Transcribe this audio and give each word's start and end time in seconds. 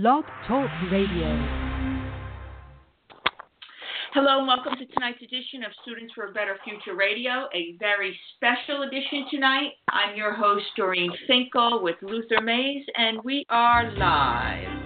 Blog 0.00 0.24
Talk 0.46 0.70
Radio. 0.92 1.26
Hello 4.14 4.38
and 4.38 4.46
welcome 4.46 4.74
to 4.78 4.86
tonight's 4.94 5.20
edition 5.20 5.64
of 5.64 5.72
Students 5.82 6.14
for 6.14 6.28
a 6.28 6.32
Better 6.32 6.56
Future 6.62 6.96
Radio, 6.96 7.48
a 7.52 7.74
very 7.80 8.16
special 8.36 8.82
edition 8.82 9.26
tonight. 9.28 9.72
I'm 9.88 10.16
your 10.16 10.34
host, 10.34 10.66
Doreen 10.76 11.10
Finkel 11.26 11.82
with 11.82 11.96
Luther 12.02 12.40
Mays, 12.40 12.84
and 12.94 13.18
we 13.24 13.44
are 13.50 13.90
live. 13.96 14.77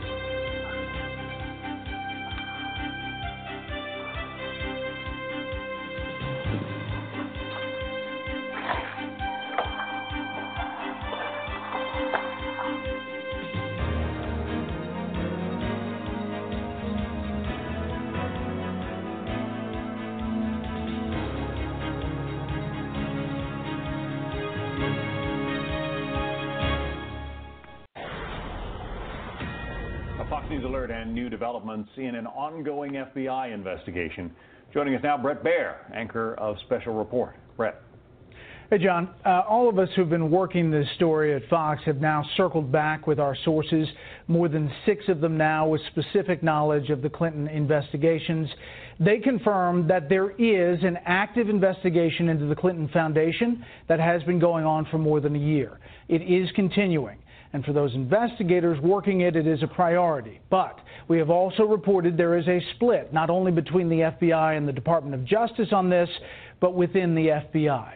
Developments 31.52 31.90
in 31.98 32.14
an 32.14 32.26
ongoing 32.28 32.92
FBI 32.92 33.52
investigation. 33.52 34.34
Joining 34.72 34.94
us 34.94 35.02
now, 35.02 35.18
Bret 35.18 35.44
Baier, 35.44 35.74
anchor 35.94 36.32
of 36.36 36.56
Special 36.64 36.94
Report. 36.94 37.36
Bret. 37.58 37.82
Hey, 38.70 38.78
John. 38.78 39.10
Uh, 39.22 39.42
all 39.46 39.68
of 39.68 39.78
us 39.78 39.90
who've 39.94 40.08
been 40.08 40.30
working 40.30 40.70
this 40.70 40.86
story 40.96 41.34
at 41.34 41.46
Fox 41.50 41.82
have 41.84 41.98
now 41.98 42.24
circled 42.38 42.72
back 42.72 43.06
with 43.06 43.20
our 43.20 43.36
sources, 43.44 43.86
more 44.28 44.48
than 44.48 44.72
six 44.86 45.04
of 45.08 45.20
them 45.20 45.36
now 45.36 45.68
with 45.68 45.82
specific 45.90 46.42
knowledge 46.42 46.88
of 46.88 47.02
the 47.02 47.10
Clinton 47.10 47.48
investigations. 47.48 48.48
They 48.98 49.18
confirm 49.18 49.86
that 49.88 50.08
there 50.08 50.30
is 50.30 50.82
an 50.82 50.96
active 51.04 51.50
investigation 51.50 52.30
into 52.30 52.46
the 52.46 52.56
Clinton 52.56 52.88
Foundation 52.94 53.62
that 53.88 54.00
has 54.00 54.22
been 54.22 54.38
going 54.38 54.64
on 54.64 54.86
for 54.90 54.96
more 54.96 55.20
than 55.20 55.36
a 55.36 55.38
year. 55.38 55.80
It 56.08 56.22
is 56.22 56.50
continuing. 56.52 57.18
And 57.52 57.64
for 57.64 57.72
those 57.72 57.94
investigators 57.94 58.80
working 58.80 59.22
it, 59.22 59.36
it 59.36 59.46
is 59.46 59.62
a 59.62 59.66
priority. 59.66 60.40
But 60.48 60.78
we 61.08 61.18
have 61.18 61.30
also 61.30 61.64
reported 61.64 62.16
there 62.16 62.38
is 62.38 62.48
a 62.48 62.60
split, 62.74 63.12
not 63.12 63.28
only 63.28 63.52
between 63.52 63.88
the 63.88 64.12
FBI 64.20 64.56
and 64.56 64.66
the 64.66 64.72
Department 64.72 65.14
of 65.14 65.24
Justice 65.24 65.68
on 65.72 65.90
this, 65.90 66.08
but 66.60 66.74
within 66.74 67.14
the 67.14 67.26
FBI. 67.26 67.92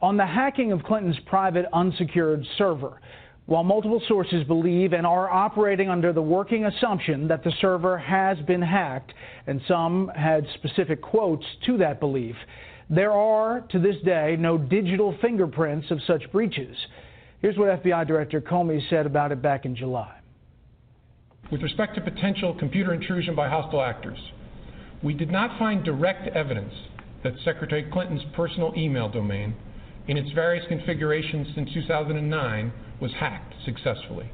On 0.00 0.16
the 0.16 0.26
hacking 0.26 0.72
of 0.72 0.82
Clinton's 0.82 1.18
private 1.26 1.66
unsecured 1.72 2.44
server, 2.58 3.00
while 3.46 3.62
multiple 3.62 4.02
sources 4.08 4.44
believe 4.44 4.92
and 4.92 5.06
are 5.06 5.30
operating 5.30 5.88
under 5.88 6.12
the 6.12 6.22
working 6.22 6.64
assumption 6.64 7.28
that 7.28 7.44
the 7.44 7.52
server 7.60 7.98
has 7.98 8.38
been 8.46 8.62
hacked, 8.62 9.12
and 9.46 9.60
some 9.68 10.10
had 10.14 10.44
specific 10.54 11.00
quotes 11.00 11.44
to 11.66 11.76
that 11.78 12.00
belief, 12.00 12.34
there 12.90 13.12
are, 13.12 13.60
to 13.70 13.78
this 13.78 13.96
day, 14.04 14.36
no 14.38 14.58
digital 14.58 15.16
fingerprints 15.22 15.90
of 15.90 16.00
such 16.06 16.30
breaches. 16.32 16.76
Here's 17.42 17.58
what 17.58 17.82
FBI 17.82 18.06
Director 18.06 18.40
Comey 18.40 18.88
said 18.88 19.04
about 19.04 19.32
it 19.32 19.42
back 19.42 19.64
in 19.64 19.74
July. 19.74 20.14
With 21.50 21.60
respect 21.60 21.96
to 21.96 22.00
potential 22.00 22.54
computer 22.56 22.94
intrusion 22.94 23.34
by 23.34 23.48
hostile 23.48 23.82
actors, 23.82 24.18
we 25.02 25.12
did 25.12 25.28
not 25.28 25.58
find 25.58 25.84
direct 25.84 26.28
evidence 26.36 26.72
that 27.24 27.32
Secretary 27.44 27.84
Clinton's 27.92 28.22
personal 28.36 28.72
email 28.76 29.08
domain, 29.08 29.56
in 30.06 30.16
its 30.16 30.30
various 30.30 30.64
configurations 30.68 31.48
since 31.56 31.68
2009, 31.74 32.72
was 33.00 33.10
hacked 33.18 33.54
successfully. 33.64 34.30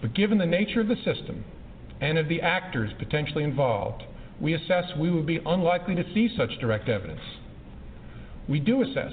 But 0.00 0.14
given 0.14 0.38
the 0.38 0.46
nature 0.46 0.80
of 0.80 0.86
the 0.86 0.96
system 1.04 1.44
and 2.00 2.16
of 2.16 2.28
the 2.28 2.40
actors 2.40 2.92
potentially 2.96 3.42
involved, 3.42 4.04
we 4.40 4.54
assess 4.54 4.84
we 5.00 5.10
would 5.10 5.26
be 5.26 5.40
unlikely 5.44 5.96
to 5.96 6.04
see 6.14 6.32
such 6.36 6.60
direct 6.60 6.88
evidence. 6.88 7.20
We 8.48 8.60
do 8.60 8.82
assess 8.82 9.12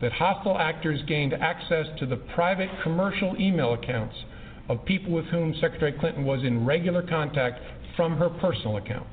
that 0.00 0.12
hostile 0.12 0.58
actors 0.58 1.00
gained 1.06 1.34
access 1.34 1.86
to 1.98 2.06
the 2.06 2.16
private 2.34 2.68
commercial 2.82 3.36
email 3.40 3.74
accounts 3.74 4.14
of 4.68 4.84
people 4.84 5.12
with 5.12 5.26
whom 5.26 5.54
Secretary 5.60 5.92
Clinton 5.92 6.24
was 6.24 6.42
in 6.44 6.64
regular 6.64 7.02
contact 7.02 7.60
from 7.96 8.16
her 8.16 8.28
personal 8.28 8.76
account. 8.76 9.06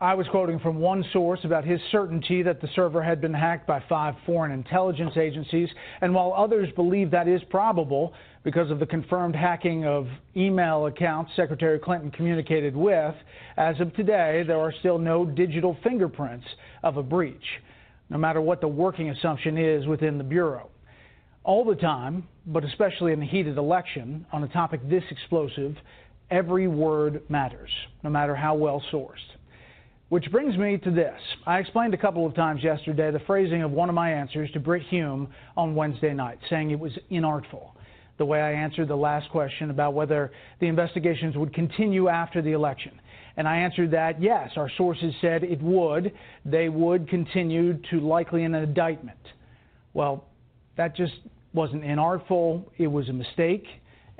I 0.00 0.12
was 0.14 0.26
quoting 0.28 0.58
from 0.58 0.80
one 0.80 1.04
source 1.12 1.40
about 1.44 1.64
his 1.64 1.80
certainty 1.90 2.42
that 2.42 2.60
the 2.60 2.68
server 2.74 3.02
had 3.02 3.20
been 3.20 3.32
hacked 3.32 3.66
by 3.66 3.82
five 3.88 4.14
foreign 4.26 4.52
intelligence 4.52 5.16
agencies, 5.16 5.68
and 6.02 6.12
while 6.14 6.34
others 6.36 6.68
believe 6.76 7.10
that 7.12 7.28
is 7.28 7.40
probable 7.48 8.12
because 8.42 8.70
of 8.70 8.80
the 8.80 8.86
confirmed 8.86 9.34
hacking 9.34 9.86
of 9.86 10.06
email 10.36 10.86
accounts 10.86 11.30
Secretary 11.36 11.78
Clinton 11.78 12.10
communicated 12.10 12.76
with, 12.76 13.14
as 13.56 13.80
of 13.80 13.94
today, 13.94 14.42
there 14.46 14.58
are 14.58 14.74
still 14.80 14.98
no 14.98 15.24
digital 15.24 15.76
fingerprints 15.82 16.46
of 16.82 16.98
a 16.98 17.02
breach, 17.02 17.62
no 18.10 18.18
matter 18.18 18.40
what 18.40 18.60
the 18.60 18.68
working 18.68 19.10
assumption 19.10 19.58
is 19.58 19.86
within 19.86 20.18
the 20.18 20.24
Bureau. 20.24 20.70
All 21.42 21.64
the 21.64 21.74
time, 21.74 22.26
but 22.46 22.64
especially 22.64 23.12
in 23.12 23.20
the 23.20 23.26
heated 23.26 23.58
election, 23.58 24.26
on 24.32 24.42
a 24.44 24.48
topic 24.48 24.80
this 24.88 25.04
explosive, 25.10 25.76
every 26.30 26.68
word 26.68 27.22
matters, 27.28 27.70
no 28.02 28.10
matter 28.10 28.34
how 28.34 28.54
well 28.54 28.82
sourced. 28.92 29.14
Which 30.08 30.30
brings 30.30 30.56
me 30.56 30.76
to 30.78 30.90
this. 30.90 31.18
I 31.46 31.58
explained 31.58 31.94
a 31.94 31.98
couple 31.98 32.26
of 32.26 32.34
times 32.34 32.62
yesterday 32.62 33.10
the 33.10 33.20
phrasing 33.20 33.62
of 33.62 33.70
one 33.70 33.88
of 33.88 33.94
my 33.94 34.12
answers 34.12 34.50
to 34.52 34.60
Brit 34.60 34.82
Hume 34.88 35.28
on 35.56 35.74
Wednesday 35.74 36.12
night, 36.12 36.38
saying 36.50 36.70
it 36.70 36.78
was 36.78 36.92
inartful. 37.10 37.70
The 38.16 38.24
way 38.24 38.40
I 38.40 38.52
answered 38.52 38.88
the 38.88 38.96
last 38.96 39.28
question 39.30 39.70
about 39.70 39.94
whether 39.94 40.30
the 40.60 40.66
investigations 40.66 41.36
would 41.36 41.52
continue 41.52 42.08
after 42.08 42.42
the 42.42 42.52
election. 42.52 43.00
And 43.36 43.48
I 43.48 43.56
answered 43.56 43.90
that 43.92 44.22
yes, 44.22 44.50
our 44.56 44.70
sources 44.76 45.14
said 45.20 45.42
it 45.42 45.60
would. 45.60 46.12
They 46.44 46.68
would 46.68 47.08
continue 47.08 47.74
to 47.90 48.00
likely 48.00 48.44
an 48.44 48.54
indictment. 48.54 49.18
Well, 49.92 50.24
that 50.76 50.96
just 50.96 51.14
wasn't 51.52 51.84
inartful, 51.84 52.64
it 52.78 52.88
was 52.88 53.08
a 53.08 53.12
mistake. 53.12 53.64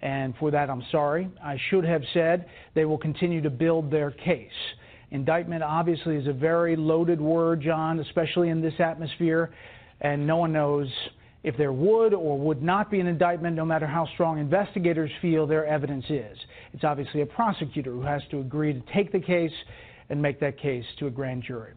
And 0.00 0.34
for 0.38 0.50
that, 0.50 0.68
I'm 0.68 0.82
sorry. 0.90 1.28
I 1.42 1.58
should 1.70 1.84
have 1.84 2.02
said 2.12 2.46
they 2.74 2.84
will 2.84 2.98
continue 2.98 3.40
to 3.42 3.50
build 3.50 3.90
their 3.90 4.10
case. 4.10 4.50
Indictment 5.10 5.62
obviously 5.62 6.16
is 6.16 6.26
a 6.26 6.32
very 6.32 6.76
loaded 6.76 7.20
word, 7.20 7.62
John, 7.62 8.00
especially 8.00 8.50
in 8.50 8.60
this 8.60 8.74
atmosphere, 8.78 9.54
and 10.00 10.26
no 10.26 10.36
one 10.36 10.52
knows 10.52 10.88
if 11.44 11.56
there 11.56 11.72
would 11.72 12.14
or 12.14 12.38
would 12.38 12.62
not 12.62 12.90
be 12.90 12.98
an 12.98 13.06
indictment, 13.06 13.54
no 13.54 13.64
matter 13.64 13.86
how 13.86 14.08
strong 14.14 14.38
investigators 14.38 15.10
feel 15.22 15.46
their 15.46 15.66
evidence 15.66 16.04
is. 16.08 16.36
It's 16.72 16.84
obviously 16.84 17.20
a 17.20 17.26
prosecutor 17.26 17.92
who 17.92 18.02
has 18.02 18.22
to 18.30 18.40
agree 18.40 18.72
to 18.72 18.82
take 18.92 19.12
the 19.12 19.20
case 19.20 19.52
and 20.08 20.20
make 20.20 20.40
that 20.40 20.58
case 20.58 20.84
to 20.98 21.06
a 21.06 21.10
grand 21.10 21.44
jury. 21.44 21.72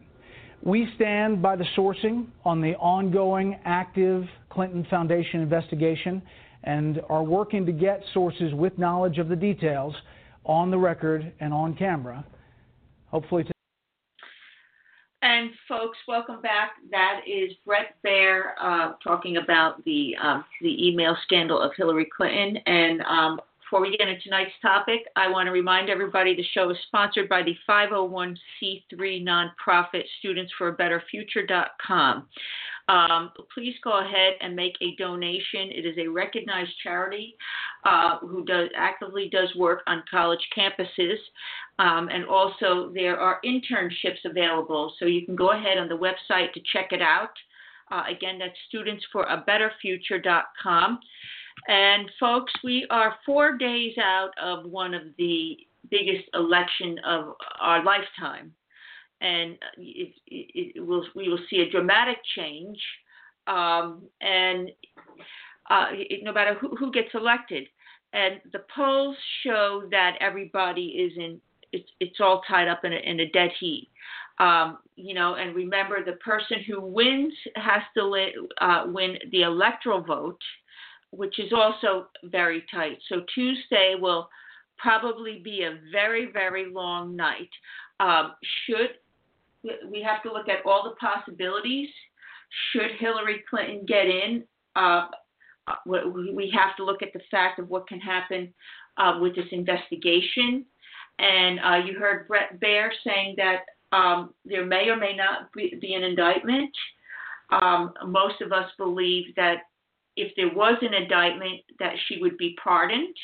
We 0.62 0.88
stand 0.96 1.40
by 1.40 1.54
the 1.54 1.66
sourcing 1.76 2.26
on 2.44 2.60
the 2.60 2.74
ongoing 2.76 3.60
active 3.64 4.24
Clinton 4.50 4.86
Foundation 4.90 5.40
investigation 5.40 6.20
and 6.64 7.00
are 7.08 7.22
working 7.22 7.64
to 7.66 7.72
get 7.72 8.02
sources 8.12 8.52
with 8.54 8.76
knowledge 8.78 9.18
of 9.18 9.28
the 9.28 9.36
details 9.36 9.94
on 10.44 10.70
the 10.70 10.78
record 10.78 11.32
and 11.40 11.54
on 11.54 11.76
camera 11.76 12.24
hopefully. 13.10 13.44
And 15.38 15.50
folks, 15.68 15.96
welcome 16.08 16.42
back. 16.42 16.72
That 16.90 17.20
is 17.24 17.52
Bret 17.64 17.94
Baier 18.04 18.54
uh, 18.60 18.94
talking 19.04 19.36
about 19.36 19.84
the 19.84 20.16
um, 20.20 20.44
the 20.60 20.88
email 20.88 21.16
scandal 21.22 21.60
of 21.60 21.70
Hillary 21.76 22.08
Clinton. 22.16 22.56
And 22.66 23.02
um, 23.02 23.40
before 23.68 23.82
we 23.82 23.96
get 23.96 24.08
into 24.08 24.22
tonight's 24.22 24.52
topic, 24.62 25.00
I 25.14 25.28
want 25.28 25.46
to 25.46 25.52
remind 25.52 25.90
everybody 25.90 26.34
the 26.34 26.42
show 26.54 26.70
is 26.70 26.78
sponsored 26.86 27.28
by 27.28 27.42
the 27.42 27.54
501c3 27.68 29.22
nonprofit 29.22 30.04
Students 30.20 30.50
for 30.56 30.68
a 30.68 30.72
Better. 30.72 31.02
Um, 32.88 33.30
please 33.52 33.74
go 33.84 34.00
ahead 34.00 34.36
and 34.40 34.56
make 34.56 34.72
a 34.80 34.96
donation. 34.96 35.70
It 35.70 35.84
is 35.84 35.98
a 35.98 36.08
recognized 36.08 36.72
charity 36.82 37.36
uh, 37.84 38.20
who 38.20 38.42
does 38.46 38.70
actively 38.74 39.28
does 39.28 39.54
work 39.54 39.82
on 39.86 40.02
college 40.10 40.48
campuses, 40.56 41.18
um, 41.78 42.08
and 42.08 42.24
also 42.24 42.90
there 42.94 43.20
are 43.20 43.38
internships 43.44 44.24
available. 44.24 44.94
So 44.98 45.04
you 45.04 45.26
can 45.26 45.36
go 45.36 45.50
ahead 45.50 45.76
on 45.76 45.90
the 45.90 45.98
website 45.98 46.54
to 46.54 46.62
check 46.72 46.92
it 46.92 47.02
out. 47.02 47.32
Uh, 47.90 48.04
again, 48.08 48.38
that's 48.38 48.56
studentsforabetterfuture.com. 48.72 51.00
And 51.66 52.10
folks, 52.20 52.52
we 52.62 52.86
are 52.90 53.16
four 53.26 53.56
days 53.56 53.94
out 53.98 54.30
of 54.40 54.70
one 54.70 54.94
of 54.94 55.02
the 55.18 55.58
biggest 55.90 56.28
election 56.34 56.98
of 57.04 57.34
our 57.60 57.82
lifetime 57.82 58.52
and 59.20 59.56
it, 59.76 60.14
it, 60.26 60.74
it 60.76 60.86
will, 60.86 61.04
we 61.14 61.28
will 61.28 61.40
see 61.50 61.60
a 61.60 61.70
dramatic 61.70 62.18
change. 62.36 62.78
Um, 63.46 64.02
and 64.20 64.70
uh, 65.70 65.86
no 66.22 66.32
matter 66.32 66.54
who, 66.54 66.76
who, 66.76 66.92
gets 66.92 67.08
elected, 67.14 67.66
and 68.12 68.40
the 68.52 68.62
polls 68.74 69.16
show 69.42 69.84
that 69.90 70.16
everybody 70.20 70.86
is 70.86 71.12
in. 71.16 71.40
It's, 71.70 71.88
it's 72.00 72.18
all 72.18 72.40
tied 72.48 72.66
up 72.66 72.86
in 72.86 72.94
a, 72.94 72.96
in 72.96 73.20
a 73.20 73.28
dead 73.28 73.50
heat. 73.60 73.90
Um, 74.38 74.78
you 74.96 75.12
know, 75.12 75.34
and 75.34 75.54
remember, 75.54 76.02
the 76.02 76.12
person 76.12 76.58
who 76.66 76.80
wins 76.80 77.34
has 77.56 77.82
to 77.94 78.06
li- 78.06 78.34
uh, 78.62 78.84
win 78.86 79.18
the 79.32 79.42
electoral 79.42 80.00
vote, 80.00 80.40
which 81.10 81.38
is 81.38 81.52
also 81.52 82.08
very 82.24 82.64
tight. 82.70 82.98
So 83.08 83.22
Tuesday 83.34 83.94
will 83.98 84.28
probably 84.76 85.40
be 85.42 85.62
a 85.62 85.78
very, 85.90 86.30
very 86.32 86.70
long 86.70 87.16
night. 87.16 87.50
Um, 88.00 88.34
should 88.66 88.90
we 89.90 90.02
have 90.02 90.22
to 90.22 90.32
look 90.32 90.48
at 90.48 90.64
all 90.64 90.84
the 90.84 90.96
possibilities? 90.96 91.88
Should 92.72 92.92
Hillary 92.98 93.42
Clinton 93.48 93.84
get 93.86 94.06
in? 94.06 94.44
Uh, 94.76 95.06
uh 95.66 96.08
we 96.08 96.50
have 96.54 96.76
to 96.76 96.84
look 96.84 97.02
at 97.02 97.12
the 97.12 97.20
fact 97.30 97.58
of 97.58 97.68
what 97.68 97.88
can 97.88 98.00
happen 98.00 98.52
uh, 98.96 99.18
with 99.20 99.34
this 99.34 99.46
investigation. 99.52 100.64
And 101.18 101.58
uh, 101.60 101.86
you 101.86 101.98
heard 101.98 102.28
Bret 102.28 102.60
Baier 102.60 102.90
saying 103.04 103.34
that 103.36 103.64
um, 103.90 104.34
there 104.44 104.64
may 104.64 104.88
or 104.88 104.96
may 104.96 105.16
not 105.16 105.52
be, 105.52 105.74
be 105.80 105.94
an 105.94 106.04
indictment. 106.04 106.70
Um, 107.50 107.92
most 108.06 108.40
of 108.40 108.52
us 108.52 108.70
believe 108.76 109.34
that 109.36 109.62
if 110.18 110.34
there 110.36 110.54
was 110.54 110.76
an 110.82 110.94
indictment, 110.94 111.60
that 111.78 111.94
she 112.06 112.20
would 112.20 112.36
be 112.36 112.56
pardoned. 112.62 113.14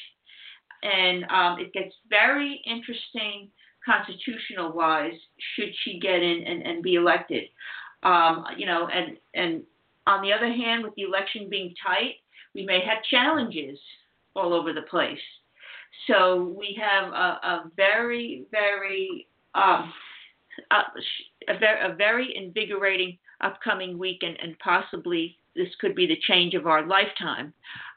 And 0.82 1.25
um, 1.25 1.58
it 1.58 1.73
gets 1.73 1.94
very 2.08 2.62
interesting 2.67 3.50
constitutional 3.85 4.73
wise 4.73 5.14
should 5.55 5.70
she 5.82 5.99
get 5.99 6.23
in 6.23 6.44
and, 6.46 6.62
and 6.62 6.82
be 6.82 6.94
elected. 6.94 7.44
Um, 8.02 8.44
you 8.56 8.67
know, 8.67 8.88
and 8.88 9.17
and 9.35 9.62
on 10.06 10.23
the 10.23 10.32
other 10.32 10.52
hand, 10.52 10.85
with 10.85 10.94
the 10.94 11.02
election 11.02 11.49
being 11.49 11.75
tight, 11.85 12.17
we 12.55 12.64
may 12.64 12.81
have 12.81 13.02
challenges 13.11 13.79
all 14.37 14.52
over 14.52 14.73
the 14.73 14.82
place. 14.82 15.19
So 16.06 16.55
we 16.58 16.79
have 16.81 17.12
a, 17.12 17.38
a 17.46 17.70
very, 17.76 18.44
very, 18.50 19.26
um, 19.55 19.93
a, 20.70 20.82
a, 21.49 21.94
very, 21.94 22.37
invigorating 22.37 23.17
upcoming 23.41 23.96
week, 23.96 24.23
and, 24.23 24.37
and 24.43 24.58
possibly 24.58 25.38
this 25.56 25.69
could 25.81 25.95
be 25.95 26.06
the 26.06 26.19
change 26.29 26.55
of 26.55 26.67
our 26.67 26.87
lifetime. 26.87 27.53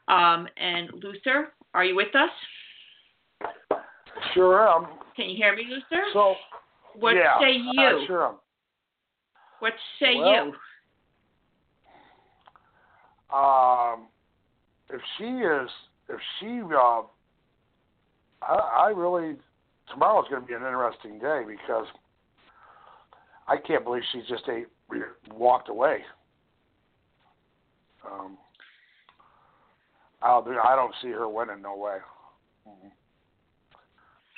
Um, 0.08 0.48
and 0.56 0.90
Luther, 1.02 1.52
are 1.74 1.84
you 1.84 1.96
with 1.96 2.14
us? 2.14 2.30
Sure 4.34 4.68
am. 4.68 4.86
Can 5.16 5.30
you 5.30 5.36
hear 5.36 5.54
me, 5.54 5.64
Luther? 5.68 6.02
So, 6.12 6.34
what 6.94 7.14
yeah, 7.14 7.38
say 7.40 7.52
you? 7.52 8.04
Sure 8.06 8.28
am. 8.28 8.34
What 9.60 9.72
say 10.00 10.16
well, 10.16 10.46
you? 10.46 10.54
Um, 13.36 14.06
if 14.90 15.00
she 15.18 15.24
is, 15.24 15.68
if 16.08 16.20
she, 16.40 16.60
uh, 16.74 17.02
I, 18.42 18.86
I 18.86 18.92
really, 18.94 19.36
tomorrow's 19.90 20.26
going 20.30 20.42
to 20.42 20.48
be 20.48 20.54
an 20.54 20.62
interesting 20.62 21.18
day 21.18 21.42
because 21.46 21.86
I 23.46 23.56
can't 23.56 23.84
believe 23.84 24.02
she 24.12 24.22
just 24.28 24.48
ate, 24.48 24.68
walked 25.30 25.68
away. 25.68 25.98
Um, 28.06 28.38
I 30.22 30.28
don't, 30.28 30.58
I 30.58 30.76
don't 30.76 30.94
see 31.02 31.08
her 31.08 31.28
winning. 31.28 31.62
No 31.62 31.76
way. 31.76 31.98
Mm-hmm. 32.66 32.88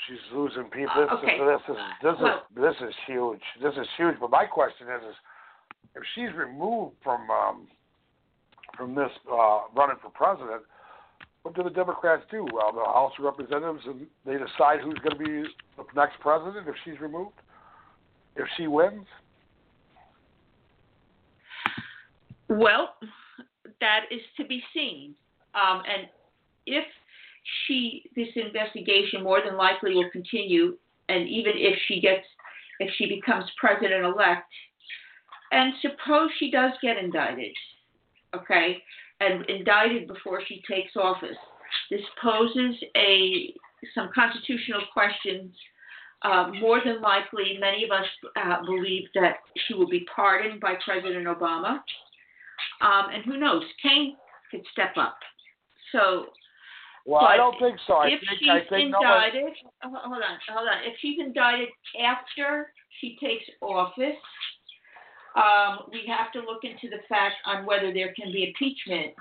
She's 0.07 0.19
losing 0.35 0.65
people. 0.65 0.95
This, 0.97 1.09
uh, 1.11 1.17
okay. 1.17 1.39
this, 1.39 1.61
this, 1.69 1.77
is 1.77 1.83
this 2.03 2.15
is 2.21 2.81
this 2.81 2.89
is 2.89 2.95
huge. 3.07 3.43
This 3.62 3.75
is 3.75 3.87
huge. 3.97 4.17
But 4.21 4.31
my 4.31 4.45
question 4.45 4.89
is, 4.89 5.11
is 5.11 5.15
if 5.95 6.03
she's 6.15 6.35
removed 6.37 6.97
from 7.03 7.31
um, 7.31 7.69
from 8.77 8.95
this 8.95 9.11
uh, 9.31 9.61
running 9.75 9.97
for 10.03 10.11
president, 10.15 10.62
what 11.43 11.55
do 11.55 11.62
the 11.62 11.71
Democrats 11.71 12.23
do? 12.31 12.47
Well, 12.53 12.73
the 12.73 12.85
House 12.85 13.12
of 13.19 13.25
Representatives 13.25 13.83
and 13.87 14.07
they 14.27 14.33
decide 14.33 14.81
who's 14.83 14.99
going 14.99 15.19
to 15.19 15.25
be 15.25 15.49
the 15.77 15.85
next 15.95 16.21
president 16.21 16.69
if 16.69 16.75
she's 16.85 17.01
removed. 17.01 17.37
If 18.37 18.47
she 18.57 18.67
wins. 18.67 19.07
Well, 22.49 22.95
that 23.81 24.05
is 24.11 24.21
to 24.37 24.44
be 24.44 24.62
seen. 24.75 25.15
Um, 25.55 25.82
and 25.88 26.09
if 26.67 26.85
she 27.67 28.05
this 28.15 28.29
investigation 28.37 29.23
more 29.23 29.41
than 29.44 29.56
likely 29.56 29.94
will 29.94 30.11
continue, 30.11 30.77
and 31.09 31.29
even 31.29 31.53
if 31.56 31.79
she 31.88 32.00
gets 32.00 32.25
if 32.79 32.91
she 32.97 33.06
becomes 33.06 33.44
president 33.59 34.05
elect, 34.05 34.50
and 35.53 35.75
suppose 35.82 36.31
she 36.38 36.50
does 36.50 36.73
get 36.82 36.97
indicted, 36.97 37.53
okay, 38.35 38.82
and 39.21 39.44
indicted 39.50 40.06
before 40.06 40.41
she 40.47 40.62
takes 40.69 40.93
office, 40.97 41.37
this 41.91 42.00
poses 42.23 42.76
a 42.97 43.55
some 43.94 44.11
constitutional 44.15 44.83
questions. 44.93 45.55
Uh, 46.23 46.50
more 46.61 46.83
than 46.85 47.00
likely, 47.00 47.56
many 47.59 47.83
of 47.83 47.91
us 47.91 48.05
uh, 48.37 48.62
believe 48.67 49.05
that 49.15 49.37
she 49.67 49.73
will 49.73 49.88
be 49.88 50.06
pardoned 50.15 50.61
by 50.61 50.75
President 50.85 51.26
Obama. 51.26 51.81
Um, 52.81 53.11
and 53.12 53.25
who 53.25 53.37
knows, 53.37 53.62
Kaine 53.82 54.17
could 54.50 54.62
step 54.73 54.97
up. 54.97 55.19
So 55.93 56.27
well, 57.06 57.23
I 57.23 57.37
don't 57.37 57.59
think 57.59 57.79
so. 57.87 57.94
I 57.94 58.09
if 58.09 58.21
think 58.21 58.41
she's 58.41 58.49
I 58.49 58.61
think 58.69 58.94
indicted, 58.94 59.55
no 59.82 59.91
one... 59.91 60.00
hold 60.05 60.23
on, 60.23 60.38
hold 60.49 60.69
on. 60.69 60.79
If 60.85 60.94
she's 61.00 61.19
indicted 61.19 61.69
after 62.03 62.73
she 63.00 63.17
takes 63.21 63.44
office, 63.61 64.21
um, 65.37 65.91
we 65.93 66.05
have 66.09 66.32
to 66.32 66.41
look 66.41 66.65
into 66.65 66.88
the 66.88 67.03
fact 67.09 67.37
on 67.47 67.65
whether 67.65 67.93
there 67.93 68.12
can 68.15 68.32
be 68.32 68.44
impeachment, 68.49 69.15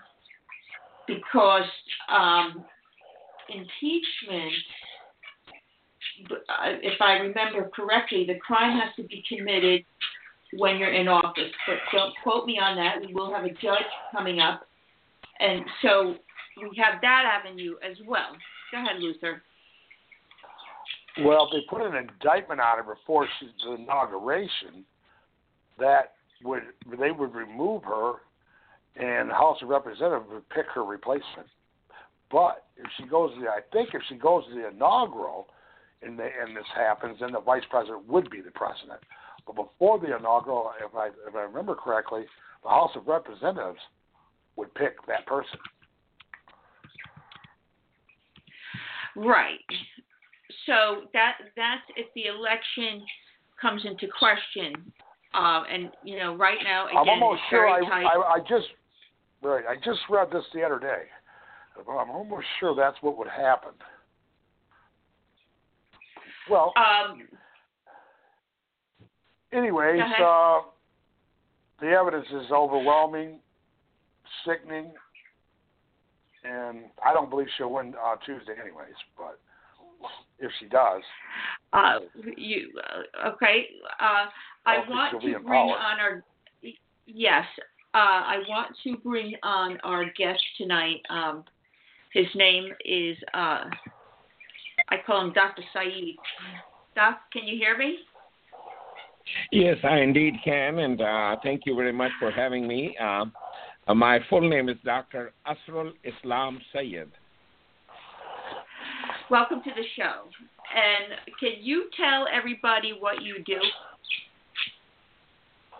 because 1.08 1.70
um, 2.10 2.66
impeachment, 3.48 4.54
uh, 6.32 6.78
if 6.82 7.02
I 7.02 7.14
remember 7.14 7.70
correctly, 7.76 8.26
the 8.26 8.40
crime 8.40 8.78
has 8.80 8.94
to 8.98 9.04
be 9.04 9.24
committed 9.28 9.86
when 10.54 10.78
you're 10.78 10.94
in 10.94 11.08
office. 11.08 11.52
But 11.68 11.78
don't 11.92 12.14
quote 12.24 12.46
me 12.46 12.60
on 12.60 12.76
that. 12.76 13.06
We 13.06 13.14
will 13.14 13.34
have 13.34 13.46
a 13.46 13.50
judge 13.50 13.90
coming 14.12 14.40
up, 14.40 14.62
and 15.40 15.62
so 15.82 16.16
we 16.58 16.78
have 16.78 17.02
that 17.02 17.40
avenue 17.40 17.76
as 17.88 17.98
well. 18.08 18.36
Go 18.72 18.80
ahead, 18.80 19.00
Luther. 19.00 19.42
Well, 21.22 21.50
they 21.52 21.60
put 21.70 21.82
an 21.82 21.96
indictment 21.96 22.62
on 22.62 22.78
her 22.78 22.84
before 22.84 23.28
she's 23.40 23.50
inauguration, 23.68 24.86
that 25.80 26.14
would 26.44 26.64
they 27.00 27.12
would 27.12 27.34
remove 27.34 27.84
her, 27.84 28.14
and 28.96 29.30
the 29.30 29.34
House 29.34 29.58
of 29.62 29.70
Representatives 29.70 30.28
would 30.32 30.48
pick 30.50 30.66
her 30.74 30.84
replacement. 30.84 31.48
But 32.32 32.66
if 32.78 32.86
she 32.98 33.08
goes 33.08 33.34
to 33.34 33.42
the, 33.42 33.48
I 33.48 33.60
think 33.74 33.90
if 33.94 34.02
she 34.08 34.16
goes 34.16 34.46
to 34.48 34.54
the 34.54 34.68
inaugural, 34.68 35.48
and 36.02 36.20
and 36.20 36.56
this 36.56 36.66
happens, 36.76 37.18
then 37.20 37.32
the 37.32 37.42
vice 37.42 37.64
president 37.70 38.08
would 38.08 38.30
be 38.30 38.42
the 38.42 38.52
president. 38.52 39.00
But 39.50 39.64
before 39.64 39.98
the 40.00 40.16
inaugural, 40.16 40.72
if 40.86 40.94
I 40.96 41.08
if 41.28 41.36
I 41.36 41.42
remember 41.42 41.74
correctly, 41.74 42.26
the 42.62 42.70
House 42.70 42.92
of 42.96 43.08
Representatives 43.08 43.80
would 44.56 44.74
pick 44.76 45.04
that 45.08 45.26
person. 45.26 45.58
Right. 49.16 49.60
So 50.68 51.08
that 51.14 51.38
that's 51.56 51.82
if 51.96 52.08
the 52.14 52.26
election 52.26 53.04
comes 53.60 53.84
into 53.86 54.08
question, 54.18 54.92
uh, 55.34 55.64
and 55.72 55.90
you 56.04 56.20
know, 56.20 56.36
right 56.36 56.60
now 56.64 56.88
again, 56.88 56.98
I'm 57.00 57.10
almost 57.10 57.42
it's 57.46 57.50
sure. 57.50 57.82
very 57.82 57.88
I. 57.88 58.04
I 58.04 58.34
I 58.36 58.40
just 58.48 58.68
right. 59.42 59.64
I 59.68 59.76
just 59.78 60.02
read 60.12 60.30
this 60.32 60.44
the 60.54 60.64
other 60.64 60.80
day. 60.80 61.04
I'm 61.80 62.12
almost 62.12 62.46
sure 62.60 62.76
that's 62.76 62.98
what 63.02 63.18
would 63.18 63.30
happen. 63.30 63.72
Well, 66.50 66.74
um, 66.76 67.24
anyways, 69.54 70.02
uh, 70.24 70.60
the 71.82 71.88
evidence 71.88 72.28
is 72.32 72.52
overwhelming, 72.52 73.40
sickening, 74.46 74.92
and 76.44 76.86
I 77.06 77.14
don't 77.14 77.30
believe 77.30 77.48
she'll 77.58 77.72
win 77.72 77.94
uh, 77.96 78.16
Tuesday, 78.26 78.54
anyways. 78.62 78.96
But 79.18 79.40
if 80.40 80.52
she 80.60 80.68
does, 80.68 81.02
uh, 81.74 82.00
you 82.38 82.70
uh, 83.24 83.30
okay? 83.30 83.68
Uh, 84.00 84.26
I, 84.66 84.76
I 84.76 84.90
want 84.90 85.14
to 85.14 85.20
bring 85.20 85.44
power. 85.44 85.76
on 85.78 86.00
our 86.00 86.24
yes. 87.06 87.46
Uh, 87.94 87.98
I 87.98 88.38
want 88.48 88.76
to 88.84 88.98
bring 88.98 89.34
on 89.42 89.80
our 89.84 90.06
guest 90.16 90.42
tonight. 90.58 91.02
Um, 91.10 91.44
his 92.14 92.28
name 92.36 92.66
is 92.86 93.18
uh, 93.34 93.66
I 94.90 94.98
call 95.06 95.26
him 95.26 95.34
Dr. 95.34 95.64
Saeed. 95.74 96.18
Doc, 96.96 97.20
can 97.32 97.48
you 97.48 97.58
hear 97.58 97.78
me? 97.78 97.98
Yes, 99.52 99.78
I 99.84 100.00
indeed 100.00 100.36
can, 100.44 100.80
and 100.80 101.02
uh, 101.02 101.36
thank 101.44 101.66
you 101.66 101.76
very 101.76 101.94
much 101.94 102.12
for 102.20 102.32
having 102.32 102.68
me. 102.68 102.96
Uh, 103.02 103.26
uh, 103.88 103.94
my 103.94 104.20
full 104.30 104.48
name 104.48 104.70
is 104.70 104.78
Dr. 104.86 105.32
Asrul 105.48 105.92
Islam 106.04 106.60
Sayed. 106.74 107.08
Welcome 109.30 109.62
to 109.64 109.70
the 109.76 109.84
show. 109.96 110.24
And 110.76 111.14
can 111.40 111.64
you 111.64 111.90
tell 111.98 112.28
everybody 112.32 112.96
what 113.00 113.22
you 113.22 113.44
do? 113.46 113.60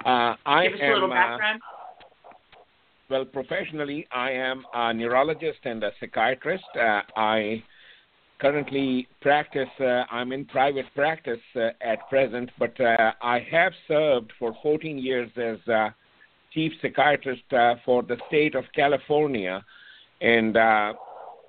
Uh, 0.06 0.36
I 0.46 0.64
Give 0.66 0.74
us 0.74 0.80
am, 0.82 0.92
a 0.92 0.94
little 0.94 1.12
uh, 1.12 1.16
background. 1.16 1.62
well, 3.10 3.26
professionally, 3.26 4.08
I 4.12 4.32
am 4.32 4.64
a 4.74 4.94
neurologist 4.94 5.60
and 5.64 5.84
a 5.84 5.92
psychiatrist. 6.00 6.64
Uh, 6.76 7.02
I 7.16 7.64
currently 8.40 9.08
practice, 9.22 9.70
uh, 9.80 10.04
I'm 10.12 10.32
in 10.32 10.46
private 10.46 10.86
practice 10.96 11.40
uh, 11.56 11.70
at 11.82 12.08
present, 12.10 12.50
but 12.58 12.80
uh, 12.80 13.12
I 13.22 13.40
have 13.52 13.74
served 13.88 14.32
for 14.40 14.56
14 14.62 14.98
years 14.98 15.30
as 15.38 15.58
chief 16.54 16.72
psychiatrist 16.82 17.52
uh, 17.54 17.76
for 17.86 18.04
the 18.04 18.18
state 18.28 18.56
of 18.56 18.66
California, 18.76 19.64
and 20.22 20.58
uh, 20.58 20.94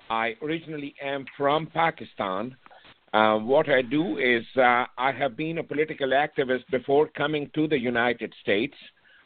I 0.09 0.35
originally 0.41 0.95
am 1.01 1.25
from 1.37 1.67
Pakistan. 1.67 2.55
Uh, 3.13 3.37
what 3.37 3.69
I 3.69 3.81
do 3.81 4.17
is 4.17 4.45
uh, 4.55 4.85
I 4.97 5.11
have 5.11 5.35
been 5.35 5.57
a 5.57 5.63
political 5.63 6.09
activist 6.09 6.65
before 6.71 7.07
coming 7.07 7.49
to 7.55 7.67
the 7.67 7.77
United 7.77 8.33
States. 8.41 8.75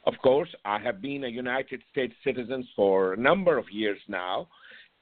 Of 0.05 0.15
course, 0.23 0.49
I 0.65 0.79
have 0.79 1.01
been 1.01 1.23
a 1.23 1.27
United 1.27 1.81
States 1.91 2.13
citizen 2.23 2.67
for 2.75 3.13
a 3.13 3.17
number 3.17 3.57
of 3.57 3.69
years 3.71 3.99
now, 4.07 4.47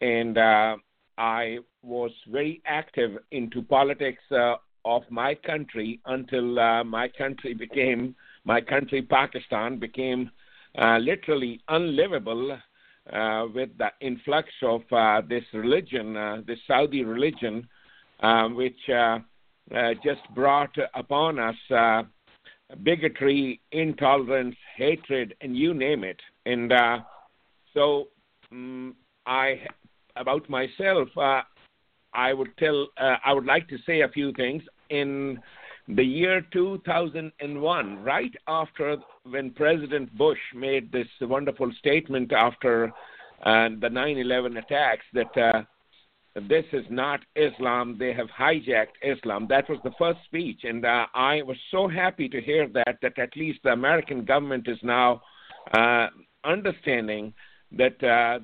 and 0.01 0.37
uh, 0.37 0.77
I 1.17 1.59
was 1.81 2.11
very 2.27 2.61
active 2.65 3.17
into 3.31 3.61
politics 3.61 4.23
uh, 4.31 4.55
of 4.85 5.03
my 5.09 5.35
country 5.35 5.99
until 6.05 6.59
uh, 6.59 6.83
my 6.83 7.07
country 7.07 7.53
became 7.53 8.15
my 8.45 8.59
country 8.59 9.01
Pakistan 9.01 9.79
became 9.79 10.29
uh, 10.77 10.97
literally 10.97 11.61
unlivable 11.69 12.57
uh, 13.11 13.45
with 13.53 13.69
the 13.77 13.89
influx 14.01 14.49
of 14.61 14.81
uh, 14.91 15.21
this 15.27 15.43
religion, 15.53 16.17
uh, 16.17 16.41
this 16.47 16.59
Saudi 16.67 17.03
religion, 17.03 17.67
which 18.51 18.79
just 20.03 20.21
brought 20.33 20.75
upon 20.93 21.39
us 21.39 21.55
bigotry, 22.81 23.61
intolerance, 23.71 24.55
hatred, 24.75 25.35
and 25.41 25.55
you 25.55 25.73
name 25.73 26.03
it. 26.03 26.19
And 26.45 26.73
so, 27.73 28.07
um, 28.51 28.95
I 29.25 29.61
about 30.15 30.49
myself, 30.49 31.09
uh, 31.17 31.41
I 32.13 32.33
would 32.33 32.55
tell, 32.57 32.87
uh, 32.97 33.15
I 33.25 33.33
would 33.33 33.45
like 33.45 33.67
to 33.69 33.77
say 33.85 34.01
a 34.01 34.09
few 34.09 34.31
things. 34.33 34.63
In 34.89 35.39
the 35.87 36.03
year 36.03 36.45
2001, 36.51 38.03
right 38.03 38.31
after 38.47 38.97
when 39.23 39.51
President 39.51 40.15
Bush 40.17 40.39
made 40.55 40.91
this 40.91 41.07
wonderful 41.21 41.71
statement 41.79 42.31
after 42.31 42.91
uh, 43.43 43.69
the 43.81 43.89
9 43.89 44.17
11 44.17 44.57
attacks 44.57 45.05
that 45.13 45.37
uh, 45.37 45.63
this 46.35 46.65
is 46.71 46.85
not 46.89 47.19
Islam, 47.35 47.97
they 47.99 48.13
have 48.13 48.27
hijacked 48.27 48.97
Islam. 49.03 49.47
That 49.49 49.69
was 49.69 49.79
the 49.83 49.91
first 49.99 50.19
speech, 50.25 50.61
and 50.63 50.85
uh, 50.85 51.05
I 51.13 51.41
was 51.41 51.57
so 51.69 51.87
happy 51.87 52.29
to 52.29 52.41
hear 52.41 52.67
that, 52.69 52.97
that 53.01 53.19
at 53.19 53.35
least 53.35 53.59
the 53.63 53.71
American 53.71 54.25
government 54.25 54.67
is 54.67 54.79
now 54.83 55.21
uh, 55.73 56.07
understanding 56.43 57.33
that 57.71 58.03
uh, 58.03 58.39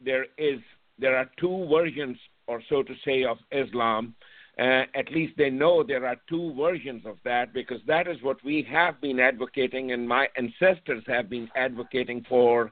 there 0.00 0.26
is 0.38 0.60
there 1.00 1.16
are 1.16 1.30
two 1.38 1.66
versions, 1.70 2.16
or 2.46 2.62
so 2.68 2.82
to 2.82 2.94
say, 3.04 3.24
of 3.24 3.38
Islam. 3.50 4.14
Uh, 4.58 4.84
at 4.94 5.10
least 5.10 5.32
they 5.38 5.48
know 5.48 5.82
there 5.82 6.06
are 6.06 6.16
two 6.28 6.54
versions 6.54 7.06
of 7.06 7.16
that 7.24 7.54
because 7.54 7.80
that 7.86 8.06
is 8.06 8.20
what 8.22 8.42
we 8.44 8.66
have 8.70 9.00
been 9.00 9.18
advocating 9.18 9.92
and 9.92 10.06
my 10.06 10.28
ancestors 10.36 11.02
have 11.06 11.30
been 11.30 11.48
advocating 11.56 12.24
for 12.28 12.70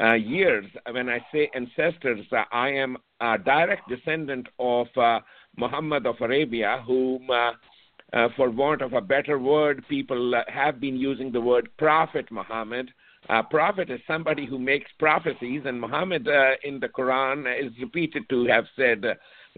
uh, 0.00 0.14
years. 0.14 0.64
When 0.90 1.08
I 1.08 1.24
say 1.32 1.50
ancestors, 1.54 2.26
uh, 2.32 2.44
I 2.50 2.70
am 2.70 2.96
a 3.20 3.38
direct 3.38 3.88
descendant 3.88 4.48
of 4.58 4.86
uh, 4.96 5.20
Muhammad 5.56 6.06
of 6.06 6.20
Arabia, 6.20 6.82
whom, 6.86 7.30
uh, 7.30 7.52
uh, 8.12 8.28
for 8.36 8.50
want 8.50 8.80
of 8.80 8.92
a 8.94 9.00
better 9.00 9.38
word, 9.38 9.84
people 9.88 10.34
have 10.48 10.80
been 10.80 10.96
using 10.96 11.30
the 11.30 11.40
word 11.40 11.68
Prophet 11.78 12.30
Muhammad. 12.30 12.90
A 13.30 13.42
prophet 13.42 13.90
is 13.90 14.00
somebody 14.06 14.46
who 14.46 14.58
makes 14.58 14.90
prophecies, 14.98 15.62
and 15.66 15.80
Muhammad 15.80 16.26
in 16.64 16.80
the 16.80 16.88
Quran 16.88 17.46
is 17.62 17.72
repeated 17.80 18.28
to 18.30 18.46
have 18.46 18.64
said 18.74 19.04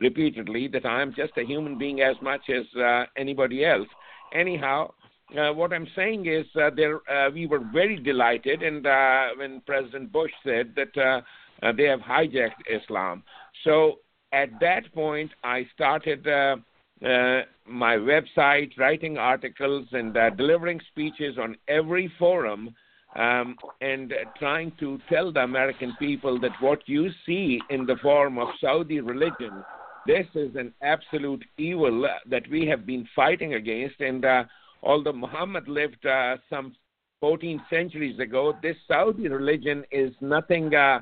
repeatedly 0.01 0.69
that 0.69 0.87
I 0.87 1.03
am 1.03 1.15
just 1.15 1.37
a 1.37 1.45
human 1.45 1.79
being 1.79 2.01
as 2.01 2.17
much 2.23 2.43
as 2.49 2.65
uh, 2.77 3.05
anybody 3.17 3.65
else. 3.65 3.89
Anyhow, 4.33 4.93
uh, 5.39 5.53
what 5.53 5.73
I'm 5.73 5.87
saying 5.95 6.27
is 6.27 6.47
uh, 6.61 6.71
there 6.75 7.01
uh, 7.11 7.31
we 7.31 7.47
were 7.47 7.63
very 7.73 7.99
delighted, 7.99 8.63
and 8.63 8.87
uh, 8.87 9.29
when 9.37 9.61
President 9.67 10.11
Bush 10.11 10.33
said 10.45 10.75
that 10.75 10.97
uh, 10.97 11.21
uh, 11.65 11.73
they 11.73 11.85
have 11.85 12.01
hijacked 12.01 12.63
Islam. 12.69 13.23
So 13.65 14.01
at 14.33 14.49
that 14.61 14.93
point, 14.93 15.31
I 15.45 15.67
started 15.75 16.27
uh, 16.27 16.57
uh, 17.05 17.43
my 17.67 17.97
website, 17.97 18.77
writing 18.79 19.19
articles, 19.19 19.87
and 19.93 20.17
uh, 20.17 20.31
delivering 20.31 20.81
speeches 20.91 21.37
on 21.39 21.57
every 21.69 22.13
forum. 22.19 22.75
Um, 23.17 23.57
and 23.81 24.13
trying 24.39 24.73
to 24.79 24.99
tell 25.09 25.33
the 25.33 25.41
American 25.41 25.97
people 25.99 26.39
that 26.41 26.53
what 26.61 26.81
you 26.87 27.11
see 27.27 27.61
in 27.69 27.85
the 27.85 27.97
form 27.97 28.39
of 28.39 28.49
Saudi 28.61 29.01
religion 29.01 29.65
this 30.07 30.27
is 30.35 30.55
an 30.57 30.73
absolute 30.83 31.45
evil 31.59 32.09
that 32.27 32.49
we 32.51 32.67
have 32.67 32.87
been 32.87 33.07
fighting 33.15 33.55
against. 33.55 34.01
And 34.01 34.25
uh, 34.25 34.45
although 34.83 35.13
Muhammad 35.13 35.69
lived 35.69 36.05
uh, 36.07 36.37
some 36.49 36.75
14 37.21 37.61
centuries 37.69 38.19
ago, 38.19 38.55
this 38.63 38.77
Saudi 38.89 39.29
religion 39.29 39.85
is 39.91 40.13
nothing 40.21 40.75
uh, 40.75 41.01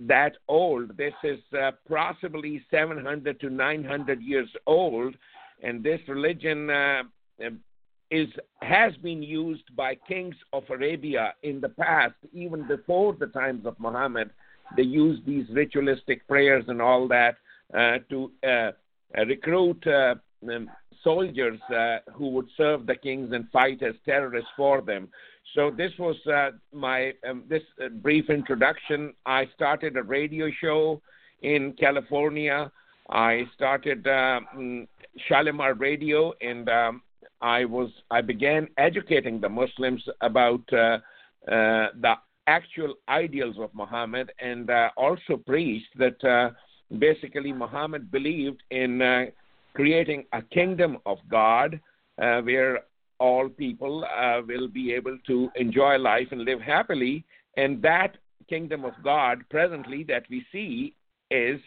that 0.00 0.36
old. 0.48 0.96
This 0.96 1.14
is 1.24 1.40
uh, 1.60 1.72
possibly 1.88 2.64
700 2.70 3.40
to 3.40 3.50
900 3.50 4.22
years 4.22 4.48
old. 4.66 5.16
And 5.62 5.82
this 5.82 6.00
religion 6.08 6.70
uh, 6.70 7.02
is 8.10 8.28
has 8.62 8.96
been 8.96 9.22
used 9.22 9.74
by 9.76 9.94
kings 9.94 10.34
of 10.52 10.64
Arabia 10.68 11.34
in 11.42 11.60
the 11.60 11.68
past, 11.68 12.14
even 12.32 12.66
before 12.66 13.14
the 13.14 13.26
times 13.26 13.66
of 13.66 13.78
Muhammad. 13.78 14.30
They 14.76 14.82
used 14.82 15.24
these 15.26 15.46
ritualistic 15.50 16.26
prayers 16.28 16.64
and 16.68 16.80
all 16.80 17.08
that 17.08 17.36
uh, 17.74 17.98
to 18.08 18.32
uh, 18.42 18.48
uh, 18.48 18.72
recruit 19.26 19.84
um, 19.86 20.70
soldiers 21.02 21.58
who 22.14 22.28
would 22.30 22.48
serve 22.56 22.86
the 22.86 22.94
kings 22.94 23.32
and 23.32 23.48
fight 23.50 23.82
as 23.82 23.94
terrorists 24.04 24.50
for 24.56 24.80
them. 24.80 25.08
So 25.54 25.70
this 25.70 25.92
was 25.98 26.16
my 26.72 27.12
um, 27.28 27.44
this 27.48 27.62
brief 28.02 28.28
introduction. 28.30 29.14
I 29.26 29.48
started 29.54 29.96
a 29.96 30.02
radio 30.02 30.50
show 30.60 31.00
in 31.42 31.72
California. 31.72 32.70
I 33.08 33.48
started 33.54 34.06
um, 34.06 34.86
Shalimar 35.28 35.74
Radio, 35.74 36.32
and 36.40 36.68
um, 36.68 37.02
I 37.40 37.64
was 37.64 37.90
I 38.10 38.20
began 38.20 38.68
educating 38.76 39.40
the 39.40 39.48
Muslims 39.48 40.02
about 40.20 40.62
uh, 40.72 40.98
uh, 41.50 41.88
the 42.00 42.14
actual 42.46 42.94
ideals 43.08 43.56
of 43.58 43.70
Muhammad, 43.74 44.32
and 44.40 44.70
uh, 44.70 44.90
also 44.96 45.36
preached 45.36 45.96
that 45.98 46.52
basically 46.98 47.52
Muhammad 47.52 48.10
believed 48.10 48.62
in 48.70 49.00
uh, 49.00 49.26
creating 49.74 50.24
a 50.32 50.42
kingdom 50.42 50.98
of 51.06 51.18
God 51.30 51.80
uh, 52.20 52.40
where 52.40 52.80
all 53.18 53.48
people 53.48 54.04
uh, 54.04 54.40
will 54.46 54.68
be 54.68 54.92
able 54.92 55.16
to 55.26 55.50
enjoy 55.56 55.96
life 55.98 56.28
and 56.30 56.42
live 56.42 56.60
happily. 56.60 57.24
And 57.56 57.82
that 57.82 58.16
kingdom 58.48 58.84
of 58.84 58.94
God 59.04 59.44
presently 59.50 60.04
that 60.04 60.24
we 60.30 60.44
see 60.50 60.94
is 61.30 61.60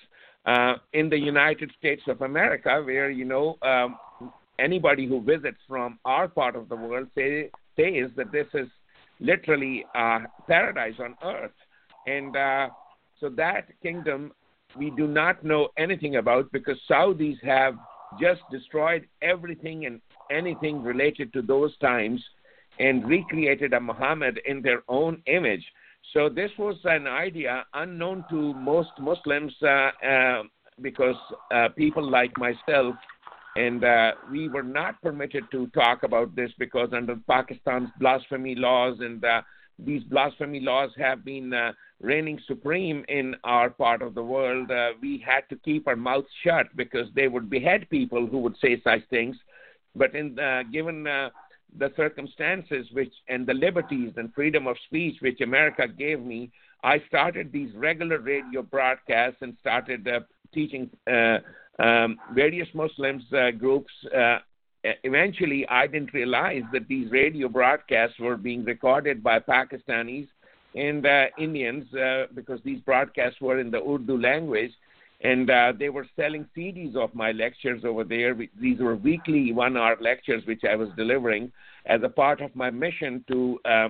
uh, 0.45 0.75
in 0.93 1.09
the 1.09 1.17
United 1.17 1.71
States 1.77 2.01
of 2.07 2.21
America, 2.21 2.81
where, 2.83 3.09
you 3.09 3.23
know, 3.23 3.57
um, 3.61 3.97
anybody 4.59 5.07
who 5.07 5.21
visits 5.21 5.57
from 5.67 5.99
our 6.05 6.27
part 6.27 6.55
of 6.55 6.69
the 6.69 6.75
world 6.75 7.07
say, 7.15 7.49
says 7.75 8.11
that 8.15 8.31
this 8.31 8.47
is 8.53 8.67
literally 9.19 9.85
uh, 9.95 10.19
paradise 10.47 10.95
on 10.99 11.15
earth. 11.23 11.51
And 12.07 12.35
uh, 12.35 12.69
so 13.19 13.29
that 13.29 13.67
kingdom 13.81 14.31
we 14.77 14.91
do 14.91 15.07
not 15.07 15.43
know 15.43 15.69
anything 15.77 16.15
about 16.15 16.51
because 16.51 16.77
Saudis 16.89 17.41
have 17.43 17.75
just 18.19 18.41
destroyed 18.51 19.07
everything 19.21 19.85
and 19.85 20.01
anything 20.31 20.83
related 20.83 21.33
to 21.33 21.41
those 21.41 21.77
times 21.77 22.23
and 22.79 23.07
recreated 23.07 23.73
a 23.73 23.79
Muhammad 23.79 24.39
in 24.45 24.61
their 24.61 24.83
own 24.87 25.21
image. 25.27 25.63
So 26.13 26.29
this 26.29 26.51
was 26.57 26.75
an 26.83 27.07
idea 27.07 27.65
unknown 27.73 28.25
to 28.29 28.53
most 28.55 28.91
Muslims 28.99 29.53
uh, 29.61 29.89
uh, 30.05 30.43
because 30.81 31.15
uh, 31.53 31.69
people 31.69 32.07
like 32.07 32.35
myself 32.37 32.95
and 33.55 33.83
uh, 33.83 34.13
we 34.31 34.47
were 34.49 34.63
not 34.63 35.01
permitted 35.01 35.43
to 35.51 35.67
talk 35.67 36.03
about 36.03 36.35
this 36.35 36.51
because 36.57 36.89
under 36.91 37.15
Pakistan's 37.15 37.89
blasphemy 37.99 38.55
laws 38.55 38.97
and 38.99 39.23
uh, 39.23 39.41
these 39.79 40.03
blasphemy 40.03 40.59
laws 40.59 40.91
have 40.97 41.23
been 41.23 41.53
uh, 41.53 41.71
reigning 42.01 42.39
supreme 42.47 43.05
in 43.07 43.35
our 43.43 43.69
part 43.69 44.01
of 44.01 44.13
the 44.13 44.23
world, 44.23 44.69
uh, 44.69 44.89
we 45.01 45.23
had 45.25 45.47
to 45.49 45.55
keep 45.57 45.87
our 45.87 45.95
mouths 45.95 46.27
shut 46.43 46.67
because 46.75 47.07
they 47.15 47.27
would 47.27 47.49
behead 47.49 47.89
people 47.89 48.27
who 48.27 48.39
would 48.39 48.55
say 48.61 48.79
such 48.83 49.01
things. 49.09 49.35
But 49.95 50.15
in 50.15 50.37
uh, 50.37 50.63
given 50.71 51.07
uh, 51.07 51.29
the 51.77 51.91
circumstances 51.95 52.87
which 52.91 53.13
and 53.29 53.47
the 53.47 53.53
liberties 53.53 54.13
and 54.17 54.33
freedom 54.33 54.67
of 54.67 54.77
speech 54.85 55.17
which 55.21 55.41
America 55.41 55.87
gave 55.87 56.19
me, 56.19 56.51
I 56.83 57.01
started 57.07 57.51
these 57.51 57.73
regular 57.75 58.19
radio 58.19 58.61
broadcasts 58.61 59.41
and 59.41 59.55
started 59.61 60.07
uh, 60.07 60.21
teaching 60.53 60.89
uh, 61.07 61.37
um, 61.79 62.17
various 62.33 62.67
Muslims 62.73 63.23
uh, 63.33 63.51
groups 63.51 63.91
uh, 64.15 64.37
eventually 65.03 65.67
I 65.69 65.87
didn't 65.87 66.13
realize 66.13 66.63
that 66.73 66.87
these 66.87 67.11
radio 67.11 67.47
broadcasts 67.47 68.19
were 68.19 68.37
being 68.37 68.63
recorded 68.63 69.23
by 69.23 69.39
Pakistanis 69.39 70.27
and 70.75 71.05
uh, 71.05 71.25
Indians 71.37 71.91
uh, 71.93 72.25
because 72.33 72.59
these 72.63 72.81
broadcasts 72.81 73.39
were 73.39 73.59
in 73.59 73.71
the 73.71 73.81
Urdu 73.81 74.19
language. 74.19 74.71
And 75.21 75.49
uh, 75.49 75.71
they 75.79 75.87
were 75.87 76.05
selling 76.17 76.45
CDs 76.57 76.97
of 76.97 77.15
my 77.15 77.31
lectures 77.31 77.83
over 77.85 78.03
there. 78.03 78.35
These 78.59 78.79
were 78.79 78.97
weekly 78.97 79.53
one 79.53 79.77
hour 79.77 79.95
lectures 80.01 80.45
which 80.45 80.63
I 80.69 80.75
was 80.75 80.89
delivering 80.97 81.49
as 81.85 82.01
a 82.03 82.09
part 82.09 82.41
of 82.41 82.53
my 82.55 82.69
mission 82.69 83.23
to 83.29 83.59
uh, 83.63 83.87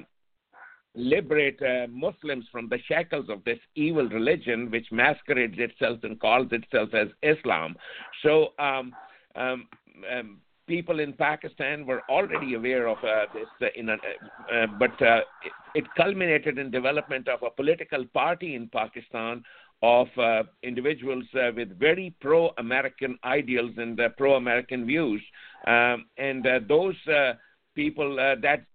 liberate 0.95 1.59
uh, 1.61 1.87
Muslims 1.89 2.45
from 2.51 2.69
the 2.69 2.77
shackles 2.87 3.29
of 3.29 3.43
this 3.43 3.59
evil 3.75 4.07
religion, 4.09 4.69
which 4.69 4.85
masquerades 4.91 5.55
itself 5.57 5.99
and 6.03 6.19
calls 6.19 6.47
itself 6.51 6.89
as 6.93 7.07
Islam. 7.23 7.75
So, 8.21 8.49
um, 8.59 8.93
um, 9.35 9.67
um, 10.11 10.37
people 10.67 10.99
in 10.99 11.13
Pakistan 11.13 11.85
were 11.85 12.01
already 12.09 12.53
aware 12.53 12.87
of 12.87 12.97
uh, 12.99 13.25
this, 13.33 13.47
uh, 13.61 13.65
in 13.75 13.89
a, 13.89 13.93
uh, 13.93 14.67
but 14.79 15.01
uh, 15.01 15.21
it, 15.43 15.51
it, 15.75 15.85
culminated 15.97 16.57
in 16.57 16.71
development 16.71 17.27
of 17.27 17.41
a 17.43 17.49
political 17.49 18.05
party 18.13 18.55
in 18.55 18.69
Pakistan 18.69 19.43
of 19.81 20.07
uh, 20.17 20.43
individuals 20.61 21.25
uh, 21.35 21.51
with 21.55 21.77
very 21.77 22.15
pro-American 22.21 23.17
ideals 23.25 23.71
and 23.77 23.99
pro-American 24.17 24.85
views, 24.85 25.21
um, 25.67 26.05
and 26.17 26.47
those 26.69 26.95
people. 27.75 28.15
that 28.15 28.65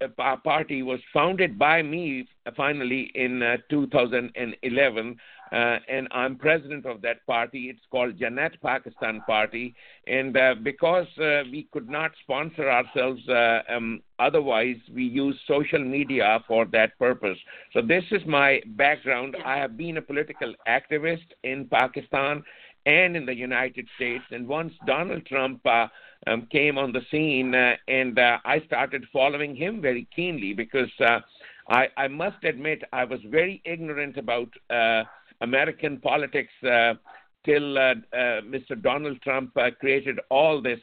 party 0.44 0.82
was 0.82 1.00
founded 1.12 1.58
by 1.58 1.82
me 1.82 2.28
finally 2.56 3.10
in 3.14 3.58
2011 3.70 5.16
uh, 5.52 5.78
and 5.88 6.08
I'm 6.10 6.36
president 6.36 6.84
of 6.84 7.00
that 7.02 7.24
party. 7.26 7.70
It's 7.70 7.84
called 7.90 8.18
Jannat 8.18 8.60
Pakistan 8.62 9.22
Party, 9.26 9.74
and 10.06 10.36
uh, 10.36 10.54
because 10.62 11.06
uh, 11.18 11.42
we 11.50 11.68
could 11.72 11.88
not 11.88 12.10
sponsor 12.22 12.70
ourselves 12.70 13.26
uh, 13.28 13.60
um, 13.68 14.02
otherwise, 14.18 14.76
we 14.94 15.04
use 15.04 15.38
social 15.46 15.82
media 15.82 16.44
for 16.46 16.66
that 16.66 16.98
purpose. 16.98 17.38
So 17.72 17.80
this 17.80 18.04
is 18.10 18.22
my 18.26 18.60
background. 18.76 19.36
I 19.44 19.56
have 19.56 19.76
been 19.76 19.96
a 19.96 20.02
political 20.02 20.54
activist 20.68 21.26
in 21.44 21.66
Pakistan 21.66 22.42
and 22.84 23.16
in 23.16 23.26
the 23.26 23.34
United 23.34 23.86
States. 23.96 24.24
And 24.30 24.46
once 24.46 24.72
Donald 24.86 25.24
Trump 25.26 25.60
uh, 25.66 25.86
um, 26.26 26.46
came 26.50 26.78
on 26.78 26.92
the 26.92 27.02
scene, 27.10 27.54
uh, 27.54 27.74
and 27.86 28.18
I 28.18 28.62
started 28.66 29.04
following 29.12 29.54
him 29.54 29.80
very 29.80 30.06
keenly 30.14 30.54
because. 30.54 30.90
I, 31.70 31.88
I, 31.98 32.08
must 32.08 32.42
admit 32.44 32.82
I 32.94 33.04
was 33.04 33.20
very 33.26 33.60
ignorant 33.66 34.16
about 34.16 34.48
uh, 34.70 35.02
American 35.42 35.98
politics 35.98 36.52
uh, 36.64 36.94
till 37.44 37.76
uh, 37.76 37.92
uh, 38.12 38.40
Mr. 38.40 38.80
Donald 38.80 39.20
Trump 39.20 39.52
created 39.78 40.18
all 40.30 40.62
this, 40.62 40.80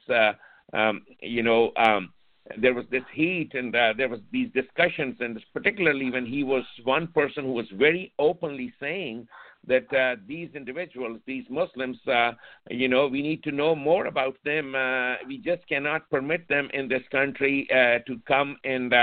um, 0.73 1.01
you 1.21 1.41
know. 1.41 1.71
Um, 1.75 2.13
there 2.61 2.73
was 2.73 2.85
this 2.91 3.03
heat 3.13 3.51
and 3.53 3.75
uh, 3.75 3.93
there 3.97 4.09
was 4.09 4.19
these 4.31 4.49
discussions 4.53 5.17
and 5.19 5.43
particularly 5.53 6.11
when 6.11 6.25
he 6.25 6.43
was 6.43 6.63
one 6.83 7.07
person 7.07 7.43
who 7.43 7.53
was 7.53 7.65
very 7.73 8.13
openly 8.19 8.71
saying 8.79 9.27
that 9.67 9.91
uh, 9.93 10.15
these 10.27 10.49
individuals 10.53 11.19
these 11.25 11.45
muslims 11.49 11.97
uh, 12.07 12.31
you 12.69 12.87
know 12.87 13.07
we 13.07 13.21
need 13.21 13.43
to 13.43 13.51
know 13.51 13.75
more 13.75 14.05
about 14.05 14.37
them 14.43 14.75
Uh, 14.75 15.15
we 15.27 15.37
just 15.37 15.67
cannot 15.67 16.09
permit 16.09 16.47
them 16.47 16.69
in 16.73 16.87
this 16.87 17.03
country 17.11 17.67
to 18.07 18.13
come 18.27 18.57
and 18.63 18.93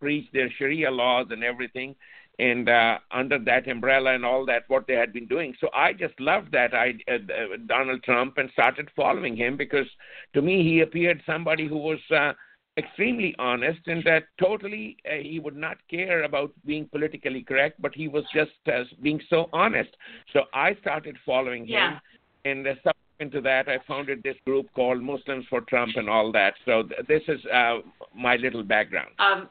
preach 0.00 0.26
their 0.32 0.50
sharia 0.58 0.90
laws 0.90 1.26
and 1.30 1.42
everything 1.44 1.94
and 2.38 2.68
uh, 2.68 2.98
under 3.10 3.38
that 3.38 3.68
umbrella 3.68 4.14
and 4.14 4.24
all 4.24 4.44
that 4.46 4.64
what 4.68 4.86
they 4.86 4.94
had 4.94 5.12
been 5.12 5.26
doing. 5.26 5.54
So 5.60 5.68
I 5.74 5.92
just 5.92 6.18
loved 6.18 6.52
that 6.52 6.74
I 6.74 6.94
uh, 7.08 7.14
uh, 7.14 7.56
Donald 7.66 8.02
Trump 8.02 8.38
and 8.38 8.50
started 8.52 8.88
following 8.96 9.36
him 9.36 9.56
because 9.56 9.86
to 10.34 10.42
me 10.42 10.62
he 10.62 10.80
appeared 10.80 11.22
somebody 11.26 11.68
who 11.68 11.76
was 11.76 11.98
uh, 12.10 12.32
extremely 12.78 13.34
honest 13.38 13.80
and 13.86 14.02
that 14.04 14.24
totally 14.40 14.96
uh, 15.06 15.16
he 15.22 15.38
would 15.38 15.56
not 15.56 15.76
care 15.90 16.24
about 16.24 16.52
being 16.64 16.86
politically 16.86 17.42
correct, 17.42 17.80
but 17.80 17.94
he 17.94 18.08
was 18.08 18.24
just 18.34 18.50
uh, 18.66 18.84
being 19.02 19.20
so 19.28 19.48
honest. 19.52 19.90
So 20.32 20.44
I 20.54 20.74
started 20.80 21.16
following 21.26 21.66
him, 21.66 22.00
and 22.44 22.66
uh, 22.66 22.74
subsequent 22.82 23.32
to 23.32 23.40
that, 23.42 23.68
I 23.68 23.78
founded 23.86 24.22
this 24.22 24.36
group 24.46 24.68
called 24.74 25.02
Muslims 25.02 25.44
for 25.50 25.60
Trump 25.62 25.96
and 25.96 26.08
all 26.08 26.32
that. 26.32 26.54
So 26.64 26.84
th- 26.84 27.06
this 27.08 27.22
is 27.28 27.40
uh, 27.52 27.78
my 28.16 28.36
little 28.36 28.62
background. 28.62 29.10
Um, 29.18 29.48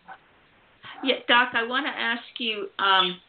yeah, 1.04 1.16
Doc, 1.28 1.50
I 1.54 1.64
want 1.64 1.86
to 1.86 1.92
ask 1.92 2.24
you. 2.40 2.68
Um, 2.80 3.20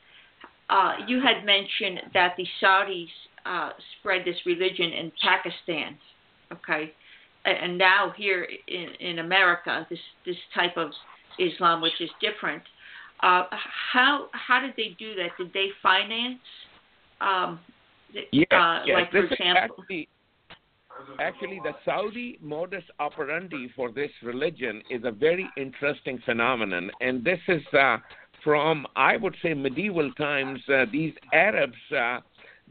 uh, 0.70 0.94
you 1.06 1.20
had 1.20 1.44
mentioned 1.44 2.00
that 2.14 2.34
the 2.38 2.46
Saudis 2.62 3.08
uh, 3.44 3.70
spread 3.98 4.24
this 4.24 4.36
religion 4.46 4.90
in 4.90 5.12
Pakistan, 5.22 5.98
okay, 6.50 6.92
and 7.44 7.76
now 7.76 8.12
here 8.16 8.46
in, 8.68 8.88
in 9.00 9.18
America, 9.18 9.86
this 9.90 9.98
this 10.24 10.36
type 10.54 10.76
of 10.76 10.90
Islam, 11.38 11.80
which 11.80 12.00
is 12.00 12.10
different. 12.20 12.62
Uh, 13.22 13.44
how 13.92 14.26
how 14.32 14.60
did 14.60 14.74
they 14.76 14.96
do 14.98 15.14
that? 15.14 15.30
Did 15.38 15.52
they 15.52 15.68
finance? 15.82 16.40
Um, 17.20 17.60
yes, 18.32 18.46
uh, 18.50 18.80
yes. 18.86 18.94
Like 18.94 19.10
for 19.10 19.22
this 19.22 19.32
example. 19.32 19.76
Actually, 19.80 20.08
actually 21.20 21.60
the 21.62 21.72
Saudi 21.84 22.38
modus 22.40 22.84
operandi 23.00 23.68
for 23.74 23.90
this 23.90 24.10
religion 24.22 24.82
is 24.90 25.02
a 25.04 25.10
very 25.10 25.48
interesting 25.56 26.20
phenomenon, 26.24 26.90
and 27.00 27.24
this 27.24 27.40
is 27.48 27.62
uh, 27.78 27.98
from 28.44 28.86
I 28.96 29.16
would 29.16 29.36
say 29.42 29.54
medieval 29.54 30.12
times. 30.14 30.60
Uh, 30.68 30.86
these 30.90 31.14
Arabs 31.32 31.74
uh, 31.96 32.20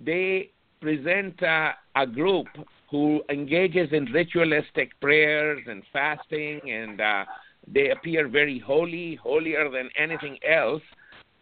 they 0.04 0.52
present 0.82 1.42
uh, 1.44 1.72
a 1.96 2.08
group 2.08 2.48
who 2.92 3.24
engages 3.30 3.90
in 3.94 4.06
ritualistic 4.06 5.00
prayers 5.00 5.64
and 5.68 5.82
fasting, 5.94 6.60
and 6.70 7.00
uh, 7.00 7.26
they 7.68 7.90
appear 7.90 8.28
very 8.28 8.60
holy, 8.60 9.16
holier 9.16 9.70
than 9.72 9.90
anything 9.98 10.38
else, 10.48 10.84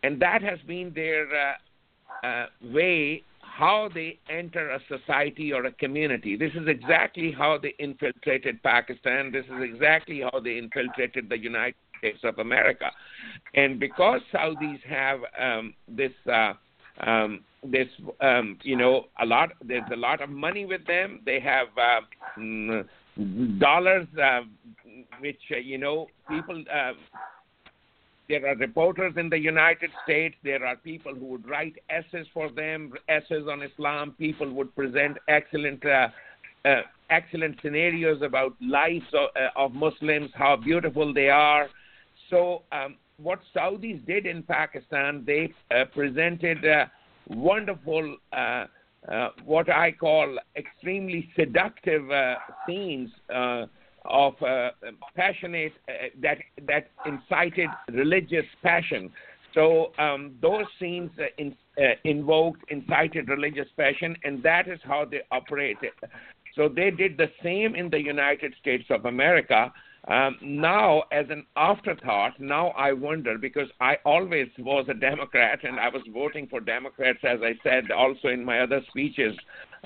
and 0.04 0.22
that 0.22 0.42
has 0.42 0.60
been 0.68 0.94
their 0.94 1.26
uh, 2.24 2.46
way 2.62 3.24
how 3.42 3.90
they 3.94 4.18
enter 4.30 4.70
a 4.70 4.80
society 4.88 5.52
or 5.52 5.66
a 5.66 5.72
community. 5.74 6.38
This 6.38 6.52
is 6.54 6.68
exactly 6.68 7.34
how 7.38 7.58
they 7.62 7.74
infiltrated 7.80 8.64
Pakistan. 8.64 9.32
This 9.34 9.46
is 9.46 9.62
exactly 9.62 10.22
how 10.22 10.40
they 10.40 10.58
infiltrated 10.58 11.28
the 11.28 11.38
United 11.38 11.76
States 11.98 12.20
of 12.24 12.40
America. 12.40 12.90
And 13.56 13.80
because 13.80 14.22
Saudis 14.34 14.82
have 14.84 15.20
um, 15.38 15.74
this, 15.90 16.14
uh, 16.32 16.54
um, 17.02 17.42
this, 17.64 17.88
um, 18.22 18.58
you 18.64 18.76
know, 18.76 19.06
a 19.22 19.26
lot. 19.26 19.50
There's 19.64 19.90
a 19.92 19.98
lot 19.98 20.22
of 20.22 20.30
money 20.30 20.66
with 20.66 20.86
them. 20.86 21.22
They 21.26 21.40
have 21.40 21.68
uh, 21.78 22.84
dollars, 23.58 24.08
uh, 24.22 24.42
which 25.20 25.42
uh, 25.52 25.58
you 25.58 25.78
know, 25.78 26.08
people 26.30 26.64
uh, 26.74 26.94
there 28.30 28.46
are 28.48 28.56
reporters 28.56 29.14
in 29.18 29.28
the 29.28 29.40
United 29.40 29.90
States. 30.04 30.36
There 30.44 30.64
are 30.64 30.76
people 30.76 31.16
who 31.16 31.26
would 31.26 31.50
write 31.50 31.74
essays 31.90 32.28
for 32.32 32.52
them, 32.52 32.94
essays 33.10 33.48
on 33.50 33.64
Islam. 33.64 34.14
People 34.20 34.54
would 34.54 34.74
present 34.76 35.18
excellent, 35.28 35.84
uh, 35.84 36.10
uh, 36.64 36.82
excellent 37.10 37.58
scenarios 37.64 38.22
about 38.22 38.56
lives 38.62 39.06
of, 39.14 39.30
uh, 39.36 39.50
of, 39.56 39.74
Muslims, 39.74 40.30
how 40.36 40.56
beautiful 40.56 41.12
they 41.12 41.30
are. 41.30 41.70
So, 42.30 42.62
um, 42.72 42.98
what 43.18 43.40
Saudis 43.54 44.06
did 44.06 44.28
in 44.28 44.44
Pakistan, 44.44 45.24
they 45.26 45.52
presented 45.94 46.64
wonderful, 47.30 48.18
uh, 48.34 48.66
what 49.46 49.70
I 49.70 49.92
call 49.92 50.38
extremely 50.56 51.30
seductive 51.36 52.04
scenes 52.68 53.10
of 54.06 54.34
uh, 54.42 54.70
passionate 55.16 55.74
uh, 55.88 55.92
that 56.22 56.38
that 56.68 56.90
incited 57.06 57.70
religious 57.92 58.46
passion. 58.64 59.12
So 59.54 59.92
um, 59.98 60.36
those 60.42 60.66
scenes 60.80 61.10
uh, 61.20 61.24
in, 61.38 61.56
uh, 61.78 61.96
invoked 62.04 62.64
incited 62.70 63.30
religious 63.30 63.68
passion, 63.78 64.16
and 64.24 64.42
that 64.44 64.68
is 64.68 64.80
how 64.84 65.06
they 65.06 65.22
operated. 65.32 65.92
So 66.56 66.70
they 66.70 66.92
did 66.92 67.18
the 67.18 67.30
same 67.44 67.76
in 67.76 67.90
the 67.90 68.02
United 68.02 68.54
States 68.62 68.86
of 68.90 69.06
America. 69.06 69.72
Um, 70.08 70.38
now, 70.42 71.04
as 71.12 71.26
an 71.30 71.46
afterthought, 71.56 72.40
now 72.40 72.70
I 72.70 72.94
wonder 72.94 73.38
because 73.38 73.68
I 73.82 73.98
always 74.06 74.48
was 74.58 74.86
a 74.90 74.94
Democrat 74.94 75.60
and 75.64 75.80
I 75.80 75.90
was 75.90 76.02
voting 76.14 76.48
for 76.48 76.60
Democrats, 76.62 77.20
as 77.24 77.40
I 77.44 77.54
said 77.64 77.92
also 77.92 78.30
in 78.30 78.44
my 78.44 78.62
other 78.62 78.82
speeches, 78.90 79.36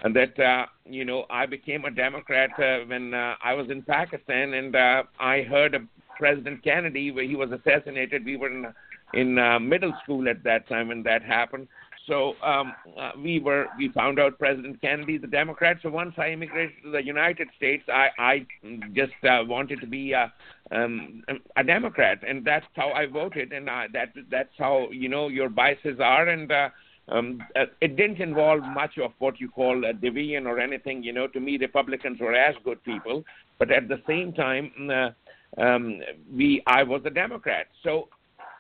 and 0.04 0.15
that 0.15 0.39
uh, 0.39 0.67
you 0.86 1.04
know 1.04 1.26
I 1.30 1.45
became 1.45 1.86
a 1.86 1.91
Democrat 1.91 2.52
uh, 2.60 2.86
when 2.86 3.13
uh, 3.13 3.36
I 3.43 3.54
was 3.54 3.69
in 3.69 3.82
Pakistan 3.82 4.54
and 4.54 4.76
uh, 4.76 5.04
I 5.19 5.41
heard 5.41 5.73
of 5.73 5.82
President 6.17 6.63
Kennedy 6.63 7.12
where 7.12 7.26
he 7.26 7.36
was 7.36 7.49
assassinated. 7.52 8.23
We 8.23 8.38
were 8.38 8.52
in 8.52 8.67
in 9.13 9.38
uh, 9.38 9.60
middle 9.60 9.93
school 10.04 10.28
at 10.30 10.43
that 10.43 10.67
time 10.67 10.89
when 10.89 11.04
that 11.04 11.23
happened. 11.23 11.67
So 12.08 12.34
um, 12.44 12.74
uh, 13.00 13.12
we 13.18 13.39
were 13.39 13.68
we 13.78 13.89
found 13.89 14.20
out 14.20 14.38
President 14.38 14.82
Kennedy, 14.82 15.18
the 15.18 15.28
Democrat. 15.28 15.78
So 15.82 15.89
once 15.89 16.13
I 16.18 16.32
immigrated 16.32 16.76
to 16.84 16.92
the 16.92 17.04
United 17.04 17.48
States, 17.56 17.84
I 17.88 18.10
I 18.18 18.46
just 18.94 19.13
uh, 19.24 19.44
wanted 19.46 19.80
to 19.82 19.88
be 19.88 20.12
a, 20.12 20.32
um, 20.72 21.24
a 21.56 21.63
Democrat, 21.63 22.20
and 22.28 22.44
that's 22.44 22.66
how 22.76 22.92
I 22.92 23.06
voted, 23.06 23.54
and 23.54 23.70
I, 23.70 23.88
that 23.94 24.13
that's 24.30 24.54
how 24.58 24.89
you 24.92 25.08
know 25.08 25.30
your 25.30 25.48
biases 25.48 26.00
are, 26.02 26.28
and 26.28 26.52
uh, 26.52 26.70
um, 27.08 27.39
uh, 27.56 27.66
it 27.80 27.96
didn't 27.96 28.20
involve 28.20 28.63
much 28.63 28.98
of 28.98 29.12
what 29.20 29.39
you 29.39 29.48
call 29.50 29.86
a 29.86 29.94
division 29.94 30.46
or 30.46 30.60
anything. 30.60 31.04
You 31.04 31.13
know, 31.13 31.28
to 31.28 31.39
me, 31.39 31.58
Republicans 31.58 32.20
were 32.20 32.34
as 32.34 32.56
good 32.66 32.84
people, 32.84 33.24
but 33.60 33.72
at 33.72 33.88
the 33.88 34.02
same 34.08 34.34
time, 34.34 34.72
uh, 34.89 35.62
um, 35.62 36.02
we 36.34 36.62
I 36.68 36.84
was 36.84 37.02
a 37.06 37.10
Democrat. 37.10 37.68
So 37.82 38.10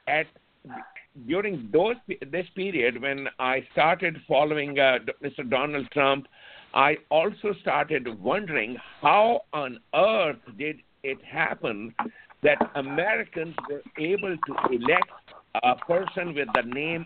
at 0.07 0.27
during 1.27 1.69
those 1.71 1.95
this 2.31 2.47
period 2.55 3.01
when 3.01 3.27
I 3.39 3.65
started 3.71 4.17
following 4.27 4.79
uh, 4.79 4.99
Mr. 5.23 5.47
Donald 5.49 5.89
Trump, 5.91 6.27
I 6.73 6.97
also 7.09 7.53
started 7.61 8.07
wondering 8.21 8.77
how 9.01 9.41
on 9.53 9.79
earth 9.93 10.39
did 10.57 10.77
it 11.03 11.19
happen 11.23 11.93
that 12.41 12.57
Americans 12.75 13.55
were 13.69 13.81
able 13.97 14.35
to 14.35 14.55
elect 14.71 15.09
a 15.63 15.75
person 15.75 16.33
with 16.33 16.47
the 16.55 16.63
name 16.63 17.05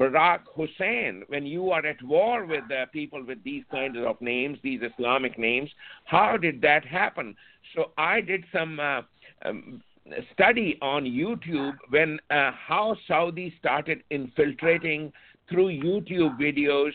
Barack 0.00 0.40
Hussein, 0.56 1.24
when 1.28 1.44
you 1.44 1.70
are 1.72 1.84
at 1.84 2.02
war 2.02 2.46
with 2.46 2.64
uh, 2.70 2.86
people 2.86 3.22
with 3.22 3.42
these 3.44 3.64
kinds 3.70 3.98
of 3.98 4.18
names, 4.22 4.58
these 4.62 4.80
Islamic 4.82 5.38
names, 5.38 5.68
how 6.06 6.38
did 6.38 6.62
that 6.62 6.86
happen? 6.86 7.36
So 7.74 7.90
I 7.98 8.22
did 8.22 8.44
some 8.50 8.80
uh, 8.80 9.02
um, 9.44 9.82
study 10.32 10.78
on 10.82 11.04
YouTube 11.04 11.76
when 11.90 12.18
uh, 12.30 12.52
how 12.52 12.96
Saudi 13.06 13.54
started 13.58 14.02
infiltrating 14.10 15.12
through 15.48 15.68
YouTube 15.68 16.38
videos 16.38 16.92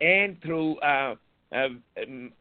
and 0.00 0.40
through 0.42 0.78
uh, 0.78 1.14
uh, 1.54 1.68
um, 2.02 2.32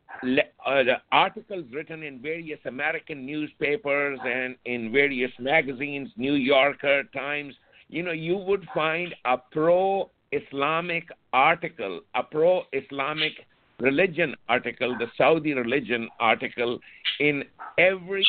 uh, 0.66 0.84
articles 1.12 1.66
written 1.72 2.04
in 2.04 2.20
various 2.20 2.60
American 2.66 3.26
newspapers 3.26 4.20
and 4.26 4.56
in 4.66 4.92
various 4.92 5.32
magazines, 5.40 6.10
New 6.18 6.34
Yorker, 6.34 7.04
Times. 7.16 7.54
You 7.90 8.04
know, 8.04 8.12
you 8.12 8.38
would 8.38 8.68
find 8.74 9.14
a 9.26 9.38
pro-Islamic 9.52 11.10
article, 11.32 12.02
a 12.16 12.24
pro-Islamic 12.24 13.34
religion 13.80 14.36
article, 14.50 14.96
the 14.98 15.08
Saudi 15.18 15.54
religion 15.54 16.10
article, 16.20 16.80
in 17.20 17.44
every 17.78 18.26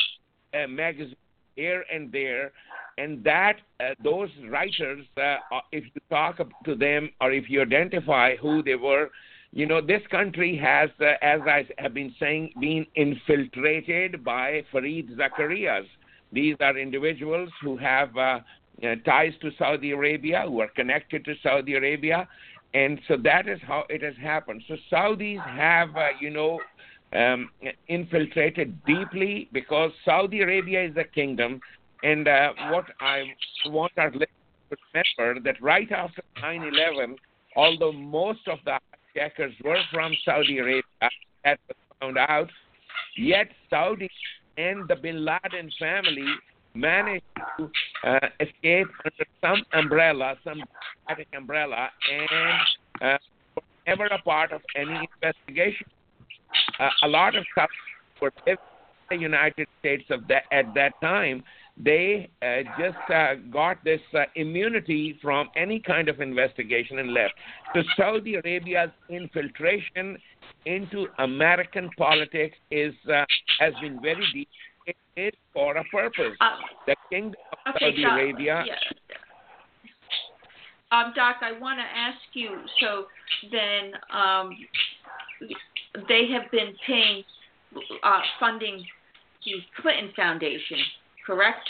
uh, 0.53 0.67
magazine 0.67 1.15
here 1.55 1.83
and 1.93 2.11
there, 2.11 2.51
and 2.97 3.23
that 3.23 3.57
uh, 3.79 3.93
those 4.03 4.29
writers, 4.49 5.05
uh, 5.17 5.37
uh, 5.53 5.61
if 5.71 5.83
you 5.83 6.01
talk 6.09 6.37
to 6.65 6.75
them 6.75 7.09
or 7.21 7.31
if 7.31 7.49
you 7.49 7.61
identify 7.61 8.35
who 8.37 8.63
they 8.63 8.75
were, 8.75 9.09
you 9.51 9.65
know 9.65 9.81
this 9.81 10.01
country 10.11 10.57
has, 10.57 10.89
uh, 10.99 11.13
as 11.21 11.41
I 11.45 11.65
have 11.77 11.93
been 11.93 12.13
saying, 12.19 12.51
been 12.59 12.85
infiltrated 12.95 14.23
by 14.23 14.63
Fareed 14.73 15.15
Zakarias. 15.15 15.85
These 16.31 16.57
are 16.59 16.77
individuals 16.77 17.49
who 17.61 17.77
have 17.77 18.15
uh, 18.17 18.39
uh, 18.83 18.95
ties 19.05 19.33
to 19.41 19.51
Saudi 19.57 19.91
Arabia, 19.91 20.43
who 20.47 20.59
are 20.59 20.67
connected 20.67 21.23
to 21.25 21.35
Saudi 21.41 21.75
Arabia, 21.75 22.27
and 22.73 22.99
so 23.07 23.15
that 23.23 23.47
is 23.47 23.59
how 23.65 23.85
it 23.89 24.03
has 24.03 24.15
happened. 24.21 24.61
So 24.67 24.75
Saudis 24.91 25.41
have, 25.45 25.89
you 26.19 26.29
know, 26.29 26.59
um, 27.13 27.49
infiltrated 27.87 28.83
deeply 28.85 29.49
because 29.53 29.91
Saudi 30.03 30.41
Arabia 30.41 30.85
is 30.85 30.95
a 30.97 31.03
kingdom. 31.03 31.61
And 32.03 32.27
uh, 32.27 32.53
what 32.71 32.85
I 32.99 33.23
want 33.67 33.93
our 33.97 34.11
listeners 34.11 34.29
to 34.69 34.77
remember 35.17 35.41
that 35.41 35.61
right 35.61 35.91
after 35.91 36.21
9 36.41 36.63
11, 36.63 37.15
although 37.55 37.91
most 37.91 38.47
of 38.47 38.59
the 38.65 38.79
hijackers 39.15 39.53
were 39.63 39.79
from 39.91 40.13
Saudi 40.23 40.59
Arabia, 40.59 40.83
that 41.43 41.59
was 41.67 41.77
found 41.99 42.17
out, 42.17 42.49
yet 43.17 43.47
Saudi 43.69 44.09
and 44.57 44.87
the 44.87 44.95
bin 44.95 45.25
Laden 45.25 45.71
family 45.79 46.25
managed 46.73 47.23
to 47.57 47.69
uh, 48.03 48.19
escape 48.39 48.87
under 49.03 49.25
some 49.41 49.63
umbrella, 49.73 50.35
some 50.43 50.61
umbrella, 51.35 51.89
and 52.11 53.01
uh, 53.01 53.17
were 53.55 53.63
never 53.87 54.05
a 54.07 54.21
part 54.21 54.51
of 54.51 54.61
any 54.75 55.07
investigation 55.15 55.87
uh, 56.79 56.89
a 57.03 57.07
lot 57.07 57.35
of 57.35 57.45
stuff 57.51 57.69
were 58.21 58.31
in 58.47 58.57
the 59.09 59.17
United 59.17 59.67
States 59.79 60.03
of 60.09 60.27
that 60.27 60.43
at 60.51 60.73
that 60.73 60.93
time. 61.01 61.43
They 61.77 62.29
uh, 62.41 62.63
just 62.79 62.97
uh, 63.13 63.35
got 63.51 63.83
this 63.83 63.99
uh, 64.13 64.23
immunity 64.35 65.19
from 65.21 65.49
any 65.57 65.79
kind 65.79 66.07
of 66.07 66.21
investigation 66.21 66.99
and 66.99 67.13
left. 67.13 67.33
So 67.73 67.81
Saudi 67.97 68.35
Arabia's 68.35 68.91
infiltration 69.09 70.17
into 70.65 71.07
American 71.19 71.89
politics 71.97 72.55
is 72.71 72.93
uh, 73.11 73.25
has 73.59 73.73
been 73.81 74.01
very 74.01 74.25
deep. 74.33 74.47
It 74.87 74.95
is 75.17 75.33
for 75.53 75.75
a 75.75 75.83
purpose. 75.85 76.37
Uh, 76.39 76.55
the 76.87 76.95
kingdom 77.09 77.35
of 77.65 77.75
okay, 77.75 77.87
Saudi 77.87 78.03
Doc, 78.03 78.11
Arabia. 78.13 78.63
Yeah. 78.65 78.75
Um, 80.91 81.11
Doc, 81.15 81.37
I 81.41 81.59
want 81.59 81.79
to 81.79 81.83
ask 81.83 82.19
you. 82.33 82.57
So 82.79 83.05
then, 83.51 83.91
um, 84.13 84.55
they 86.07 86.27
have 86.31 86.49
been 86.51 86.73
paying 86.85 87.23
uh, 88.03 88.19
funding 88.39 88.85
the 89.45 89.53
Clinton 89.81 90.11
Foundation, 90.15 90.77
correct? 91.25 91.67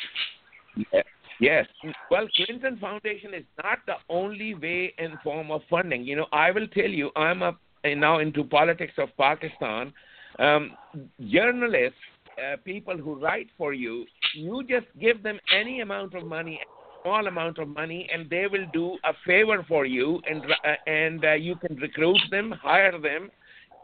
Yes. 0.93 1.05
Yes. 1.39 1.65
Well, 2.09 2.27
Clinton 2.35 2.77
Foundation 2.79 3.33
is 3.33 3.43
not 3.61 3.79
the 3.85 3.95
only 4.09 4.55
way 4.55 4.93
and 4.97 5.13
form 5.23 5.51
of 5.51 5.61
funding. 5.69 6.03
You 6.05 6.15
know, 6.15 6.27
I 6.31 6.51
will 6.51 6.67
tell 6.67 6.89
you, 6.89 7.11
I'm 7.15 7.41
a, 7.41 7.57
now 7.95 8.19
into 8.19 8.43
politics 8.43 8.93
of 8.97 9.09
Pakistan. 9.17 9.91
Um, 10.39 10.71
journalists, 11.29 11.97
uh, 12.38 12.57
people 12.63 12.97
who 12.97 13.15
write 13.15 13.47
for 13.57 13.73
you, 13.73 14.05
you 14.33 14.63
just 14.63 14.88
give 14.99 15.23
them 15.23 15.39
any 15.53 15.81
amount 15.81 16.13
of 16.13 16.25
money, 16.25 16.59
small 17.03 17.27
amount 17.27 17.57
of 17.57 17.67
money, 17.67 18.09
and 18.13 18.29
they 18.29 18.47
will 18.47 18.65
do 18.73 18.97
a 19.03 19.13
favor 19.25 19.63
for 19.67 19.85
you, 19.85 20.21
and 20.29 20.43
uh, 20.43 20.89
and 20.89 21.23
uh, 21.23 21.33
you 21.33 21.55
can 21.55 21.75
recruit 21.77 22.19
them, 22.31 22.51
hire 22.51 22.99
them, 22.99 23.29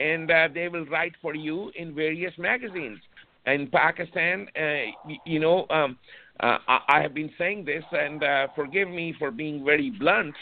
and 0.02 0.32
uh, 0.32 0.48
they 0.54 0.68
will 0.68 0.86
write 0.86 1.14
for 1.22 1.36
you 1.36 1.72
in 1.76 1.94
various 1.94 2.34
magazines. 2.38 3.00
In 3.46 3.68
Pakistan, 3.68 4.48
uh, 4.56 5.12
you 5.26 5.40
know, 5.40 5.66
um, 5.70 5.98
uh, 6.42 6.58
I 6.68 7.02
have 7.02 7.14
been 7.14 7.30
saying 7.38 7.66
this, 7.66 7.84
and 7.92 8.24
uh, 8.24 8.48
forgive 8.56 8.90
me 8.90 9.14
for 9.20 9.30
being 9.30 9.64
very 9.64 9.92
blunt. 9.92 10.34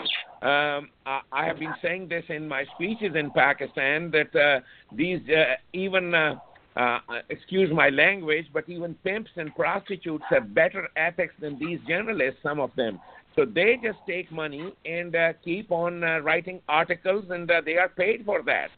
Um, 0.42 0.90
I, 1.06 1.46
have 1.46 1.60
been 1.60 1.74
saying 1.82 2.08
this 2.08 2.24
in 2.30 2.48
my 2.48 2.64
speeches 2.76 3.16
in 3.16 3.32
Pakistan 3.32 4.10
that 4.12 4.34
uh, 4.36 4.62
these 4.96 5.20
uh, 5.30 5.56
even. 5.74 6.14
Uh, 6.14 6.36
uh, 6.76 7.00
excuse 7.28 7.70
my 7.74 7.90
language, 7.90 8.46
but 8.54 8.64
even 8.70 8.96
pimps 9.04 9.32
and 9.36 9.54
prostitutes 9.54 10.24
have 10.30 10.54
better 10.54 10.88
ethics 10.96 11.34
than 11.42 11.60
these 11.60 11.78
journalists, 11.86 12.40
some 12.42 12.58
of 12.58 12.74
them. 12.78 13.02
So 13.36 13.44
they 13.44 13.78
just 13.84 13.98
take 14.08 14.32
money 14.32 14.72
and 14.86 15.14
keep 15.44 15.72
on 15.72 16.02
writing 16.24 16.62
articles, 16.70 17.26
and 17.32 17.52
they 17.66 17.76
are 17.76 17.90
paid 17.90 18.24
for 18.24 18.44
that. 18.44 18.70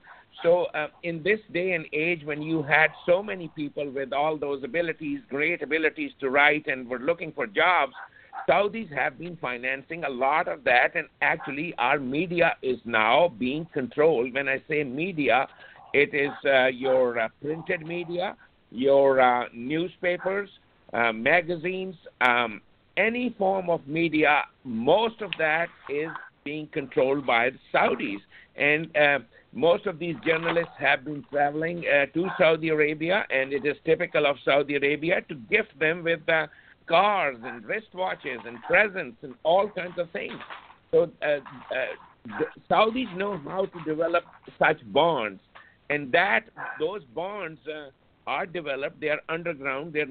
So, 0.43 0.65
uh, 0.73 0.87
in 1.03 1.21
this 1.21 1.39
day 1.53 1.73
and 1.73 1.85
age, 1.93 2.23
when 2.25 2.41
you 2.41 2.63
had 2.63 2.87
so 3.05 3.21
many 3.21 3.49
people 3.49 3.89
with 3.89 4.11
all 4.11 4.37
those 4.37 4.63
abilities, 4.63 5.19
great 5.29 5.61
abilities 5.61 6.11
to 6.19 6.29
write, 6.29 6.67
and 6.67 6.89
were 6.89 6.99
looking 6.99 7.31
for 7.31 7.45
jobs, 7.45 7.93
Saudis 8.49 8.91
have 8.91 9.19
been 9.19 9.37
financing 9.37 10.03
a 10.03 10.09
lot 10.09 10.47
of 10.47 10.63
that, 10.63 10.95
and 10.95 11.07
actually, 11.21 11.75
our 11.77 11.99
media 11.99 12.55
is 12.63 12.79
now 12.85 13.31
being 13.37 13.67
controlled. 13.73 14.33
When 14.33 14.47
I 14.47 14.61
say 14.67 14.83
media, 14.83 15.47
it 15.93 16.13
is 16.13 16.31
uh, 16.45 16.67
your 16.67 17.19
uh, 17.19 17.27
printed 17.41 17.85
media, 17.85 18.35
your 18.71 19.21
uh, 19.21 19.45
newspapers, 19.53 20.49
uh, 20.93 21.11
magazines, 21.11 21.95
um, 22.21 22.61
any 22.97 23.35
form 23.37 23.69
of 23.69 23.85
media. 23.87 24.43
Most 24.63 25.21
of 25.21 25.31
that 25.37 25.67
is 25.89 26.09
being 26.43 26.67
controlled 26.73 27.27
by 27.27 27.51
the 27.51 27.59
Saudis, 27.73 28.19
and 28.55 28.95
uh, 28.97 29.19
most 29.53 29.85
of 29.85 29.99
these 29.99 30.15
journalists 30.25 30.73
have 30.79 31.03
been 31.03 31.23
traveling 31.29 31.83
uh, 31.85 32.05
to 32.13 32.27
Saudi 32.37 32.69
Arabia, 32.69 33.25
and 33.29 33.51
it 33.51 33.65
is 33.65 33.75
typical 33.85 34.25
of 34.25 34.37
Saudi 34.45 34.75
Arabia 34.75 35.21
to 35.27 35.35
gift 35.35 35.77
them 35.79 36.03
with 36.03 36.27
uh, 36.29 36.47
cars 36.87 37.37
and 37.43 37.63
wristwatches 37.63 38.45
and 38.47 38.57
presents 38.63 39.17
and 39.23 39.33
all 39.43 39.69
kinds 39.69 39.97
of 39.97 40.09
things. 40.11 40.39
So 40.91 41.09
uh, 41.21 41.25
uh 41.25 41.85
Saudis 42.69 43.15
know 43.17 43.41
how 43.45 43.65
to 43.65 43.83
develop 43.83 44.23
such 44.59 44.77
bonds, 44.93 45.41
and 45.89 46.11
that 46.11 46.41
those 46.79 47.01
bonds 47.15 47.59
uh, 47.67 47.89
are 48.27 48.45
developed. 48.45 48.99
They 48.99 49.09
are 49.09 49.21
underground. 49.29 49.93
They're, 49.93 50.07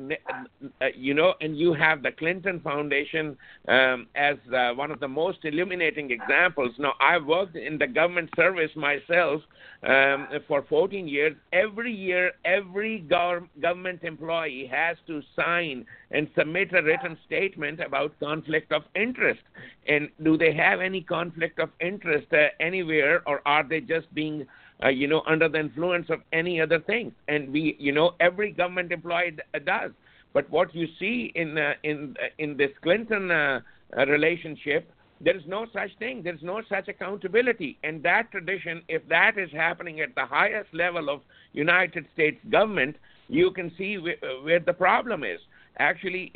uh, 0.80 0.86
you 0.94 1.14
know, 1.14 1.34
and 1.40 1.56
you 1.56 1.72
have 1.74 2.02
the 2.02 2.12
Clinton 2.12 2.60
Foundation 2.60 3.36
um, 3.68 4.06
as 4.14 4.36
uh, 4.54 4.72
one 4.74 4.90
of 4.90 5.00
the 5.00 5.08
most 5.08 5.38
illuminating 5.44 6.10
examples. 6.10 6.72
Now, 6.78 6.94
I 7.00 7.18
worked 7.18 7.56
in 7.56 7.78
the 7.78 7.86
government 7.86 8.30
service 8.36 8.70
myself 8.76 9.42
um, 9.86 10.28
for 10.46 10.64
14 10.68 11.08
years. 11.08 11.34
Every 11.52 11.92
year, 11.92 12.32
every 12.44 13.04
gov- 13.08 13.48
government 13.60 14.02
employee 14.02 14.68
has 14.70 14.96
to 15.06 15.22
sign 15.36 15.86
and 16.10 16.28
submit 16.36 16.72
a 16.74 16.82
written 16.82 17.16
statement 17.26 17.80
about 17.80 18.18
conflict 18.20 18.72
of 18.72 18.82
interest. 18.94 19.40
And 19.88 20.08
do 20.22 20.36
they 20.36 20.52
have 20.54 20.80
any 20.80 21.00
conflict 21.00 21.58
of 21.58 21.70
interest 21.80 22.26
uh, 22.32 22.48
anywhere, 22.60 23.22
or 23.26 23.40
are 23.46 23.66
they 23.66 23.80
just 23.80 24.12
being 24.14 24.46
uh, 24.84 24.88
you 24.88 25.06
know, 25.06 25.22
under 25.26 25.48
the 25.48 25.58
influence 25.58 26.08
of 26.10 26.20
any 26.32 26.60
other 26.60 26.80
thing. 26.80 27.12
And 27.28 27.52
we, 27.52 27.76
you 27.78 27.92
know, 27.92 28.12
every 28.20 28.52
government 28.52 28.92
employee 28.92 29.36
does. 29.64 29.92
But 30.32 30.48
what 30.50 30.74
you 30.74 30.86
see 30.98 31.32
in 31.34 31.58
uh, 31.58 31.74
in 31.82 32.16
uh, 32.20 32.28
in 32.38 32.56
this 32.56 32.70
Clinton 32.82 33.30
uh, 33.30 33.60
uh, 33.96 34.06
relationship, 34.06 34.90
there 35.20 35.36
is 35.36 35.42
no 35.46 35.66
such 35.72 35.90
thing. 35.98 36.22
There 36.22 36.34
is 36.34 36.42
no 36.42 36.62
such 36.68 36.88
accountability. 36.88 37.78
And 37.82 38.02
that 38.04 38.30
tradition, 38.30 38.82
if 38.88 39.06
that 39.08 39.36
is 39.38 39.50
happening 39.52 40.00
at 40.00 40.14
the 40.14 40.24
highest 40.24 40.72
level 40.72 41.10
of 41.10 41.20
United 41.52 42.06
States 42.14 42.38
government, 42.48 42.96
you 43.28 43.50
can 43.50 43.72
see 43.76 43.98
where, 43.98 44.16
uh, 44.22 44.58
the 44.64 44.72
problem 44.72 45.24
is. 45.24 45.40
Actually, 45.78 46.32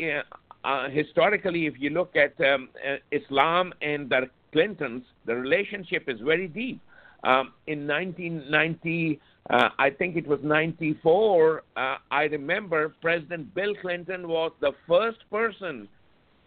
uh, 0.64 0.88
historically, 0.88 1.66
if 1.66 1.74
you 1.78 1.90
look 1.90 2.16
at 2.16 2.34
um, 2.40 2.68
Islam 3.12 3.72
and 3.80 4.08
the 4.08 4.28
Clintons, 4.52 5.04
the 5.26 5.34
relationship 5.34 6.08
is 6.08 6.18
very 6.20 6.48
deep. 6.48 6.80
Um, 7.24 7.54
in 7.66 7.86
1990, 7.86 9.18
uh, 9.48 9.68
I 9.78 9.90
think 9.90 10.16
it 10.16 10.26
was 10.26 10.40
94, 10.42 11.62
uh, 11.76 11.96
I 12.10 12.24
remember 12.24 12.94
President 13.00 13.54
Bill 13.54 13.74
Clinton 13.80 14.28
was 14.28 14.52
the 14.60 14.72
first 14.86 15.18
person 15.30 15.88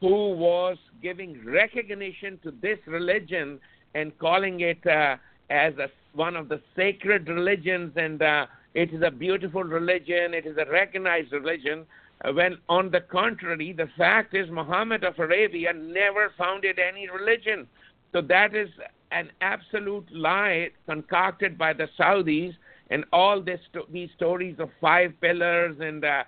who 0.01 0.33
was 0.33 0.77
giving 1.01 1.43
recognition 1.43 2.39
to 2.43 2.51
this 2.61 2.77
religion 2.85 3.59
and 3.95 4.17
calling 4.19 4.59
it 4.59 4.85
uh, 4.85 5.17
as 5.49 5.73
a, 5.77 5.89
one 6.13 6.35
of 6.35 6.47
the 6.47 6.61
sacred 6.75 7.27
religions 7.27 7.93
and 7.95 8.21
uh, 8.21 8.45
it 8.75 8.93
is 8.93 9.01
a 9.01 9.09
beautiful 9.09 9.63
religion, 9.63 10.35
it 10.35 10.45
is 10.45 10.57
a 10.57 10.71
recognized 10.71 11.31
religion. 11.31 11.85
Uh, 12.23 12.33
when, 12.33 12.57
on 12.69 12.91
the 12.91 13.01
contrary, 13.01 13.73
the 13.73 13.89
fact 13.97 14.35
is 14.35 14.47
Muhammad 14.51 15.03
of 15.03 15.17
Arabia 15.17 15.73
never 15.73 16.31
founded 16.37 16.77
any 16.77 17.09
religion. 17.09 17.67
So 18.11 18.21
that 18.21 18.55
is 18.55 18.69
an 19.11 19.31
absolute 19.41 20.07
lie 20.11 20.69
concocted 20.85 21.57
by 21.57 21.73
the 21.73 21.87
Saudis 21.99 22.53
and 22.89 23.05
all 23.11 23.41
this, 23.41 23.59
these 23.91 24.09
stories 24.15 24.55
of 24.59 24.69
five 24.79 25.13
pillars 25.21 25.77
and 25.79 26.05
uh, 26.05 26.23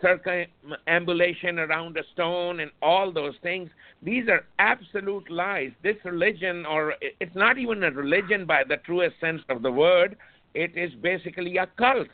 circumambulation 0.00 1.58
around 1.58 1.96
a 1.96 2.02
stone 2.12 2.60
and 2.60 2.70
all 2.82 3.12
those 3.12 3.34
things. 3.42 3.70
These 4.02 4.28
are 4.28 4.44
absolute 4.58 5.30
lies. 5.30 5.72
This 5.82 5.96
religion, 6.04 6.64
or 6.66 6.94
it's 7.00 7.34
not 7.34 7.58
even 7.58 7.82
a 7.84 7.90
religion 7.90 8.46
by 8.46 8.64
the 8.64 8.76
truest 8.78 9.18
sense 9.20 9.42
of 9.48 9.62
the 9.62 9.70
word, 9.70 10.16
it 10.54 10.76
is 10.76 10.92
basically 11.02 11.56
a 11.58 11.66
cult. 11.78 12.08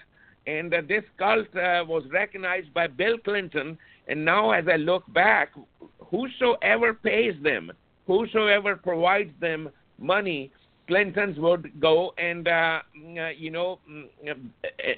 And 0.46 0.74
uh, 0.74 0.82
this 0.88 1.04
cult 1.18 1.46
uh, 1.56 1.84
was 1.86 2.02
recognized 2.10 2.74
by 2.74 2.88
Bill 2.88 3.16
Clinton. 3.18 3.78
And 4.08 4.24
now, 4.24 4.50
as 4.50 4.64
I 4.68 4.76
look 4.76 5.04
back, 5.12 5.50
whosoever 5.98 6.94
pays 6.94 7.34
them, 7.42 7.70
whosoever 8.06 8.74
provides 8.76 9.30
them 9.40 9.70
money, 10.02 10.50
Clintons 10.88 11.38
would 11.38 11.80
go 11.80 12.12
and 12.18 12.48
uh, 12.48 12.80
uh, 13.18 13.28
you 13.30 13.50
know 13.50 13.78
mm, 13.88 14.06
uh, 14.28 14.34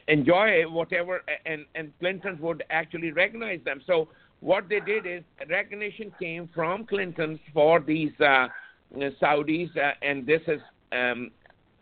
enjoy 0.08 0.62
whatever, 0.68 1.22
and 1.44 1.66
and 1.74 1.92
Clintons 2.00 2.40
would 2.40 2.64
actually 2.70 3.12
recognize 3.12 3.60
them. 3.64 3.82
So 3.86 4.08
what 4.40 4.68
they 4.68 4.80
did 4.80 5.06
is 5.06 5.22
recognition 5.48 6.12
came 6.18 6.48
from 6.54 6.86
Clintons 6.86 7.38
for 7.52 7.80
these 7.80 8.12
uh, 8.20 8.48
Saudis, 9.22 9.76
uh, 9.76 9.92
and 10.02 10.26
this 10.26 10.40
is 10.46 10.60
um, 10.92 11.30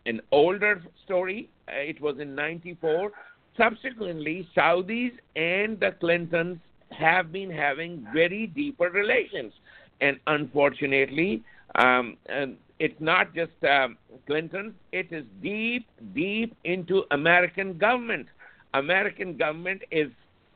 an 0.05 0.21
older 0.31 0.83
story. 1.05 1.49
Uh, 1.67 1.77
it 1.77 2.01
was 2.01 2.19
in 2.19 2.35
'94. 2.35 3.11
Subsequently, 3.55 4.47
Saudis 4.55 5.11
and 5.35 5.79
the 5.79 5.91
Clintons 5.99 6.59
have 6.91 7.31
been 7.31 7.49
having 7.49 8.05
very 8.13 8.47
deeper 8.47 8.89
relations, 8.89 9.53
and 10.01 10.19
unfortunately, 10.27 11.41
um, 11.75 12.17
and 12.27 12.57
it's 12.83 12.99
not 12.99 13.33
just 13.33 13.63
um, 13.63 13.97
Clinton, 14.27 14.75
it 14.91 15.07
is 15.09 15.23
deep, 15.41 15.87
deep 16.13 16.53
into 16.65 17.03
American 17.11 17.77
government. 17.77 18.27
American 18.73 19.37
government 19.37 19.83
is 19.89 20.09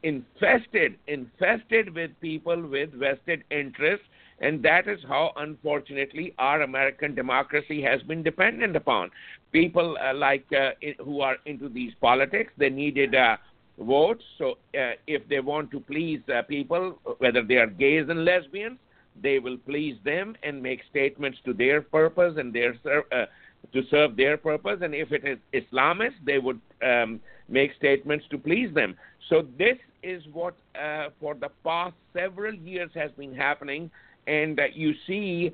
infested, 0.03 0.97
infested 1.07 1.95
with 1.95 2.11
people 2.19 2.61
with 2.67 2.91
vested 2.91 3.45
interests, 3.49 4.05
and 4.41 4.61
that 4.61 4.89
is 4.89 4.99
how, 5.07 5.31
unfortunately, 5.37 6.33
our 6.37 6.63
American 6.63 7.15
democracy 7.15 7.81
has 7.81 8.01
been 8.03 8.23
dependent 8.23 8.75
upon. 8.75 9.09
People 9.53 9.97
uh, 10.03 10.13
like 10.13 10.45
uh, 10.51 10.71
who 11.05 11.21
are 11.21 11.37
into 11.45 11.69
these 11.69 11.93
politics, 12.01 12.51
they 12.57 12.69
needed 12.69 13.15
uh, 13.15 13.37
votes. 13.79 14.25
So, 14.37 14.57
uh, 14.77 14.95
if 15.07 15.25
they 15.29 15.39
want 15.39 15.71
to 15.71 15.79
please 15.79 16.19
uh, 16.27 16.41
people, 16.41 16.99
whether 17.19 17.41
they 17.41 17.55
are 17.55 17.67
gays 17.67 18.07
and 18.09 18.25
lesbians, 18.25 18.79
they 19.21 19.39
will 19.39 19.57
please 19.57 19.97
them 20.03 20.35
and 20.43 20.61
make 20.61 20.81
statements 20.89 21.39
to 21.45 21.53
their 21.53 21.81
purpose 21.81 22.35
and 22.37 22.53
their 22.53 22.75
uh, 23.11 23.25
to 23.73 23.83
serve 23.89 24.15
their 24.15 24.37
purpose. 24.37 24.79
And 24.81 24.93
if 24.93 25.11
it 25.11 25.23
is 25.25 25.39
Islamist, 25.53 26.15
they 26.23 26.39
would 26.39 26.61
um, 26.83 27.19
make 27.49 27.73
statements 27.75 28.25
to 28.29 28.37
please 28.37 28.73
them. 28.73 28.95
So 29.29 29.45
this 29.57 29.77
is 30.03 30.23
what 30.31 30.55
uh, 30.79 31.09
for 31.19 31.33
the 31.33 31.49
past 31.63 31.95
several 32.13 32.53
years 32.53 32.91
has 32.93 33.11
been 33.11 33.33
happening, 33.33 33.89
and 34.27 34.59
uh, 34.59 34.63
you 34.73 34.93
see 35.05 35.53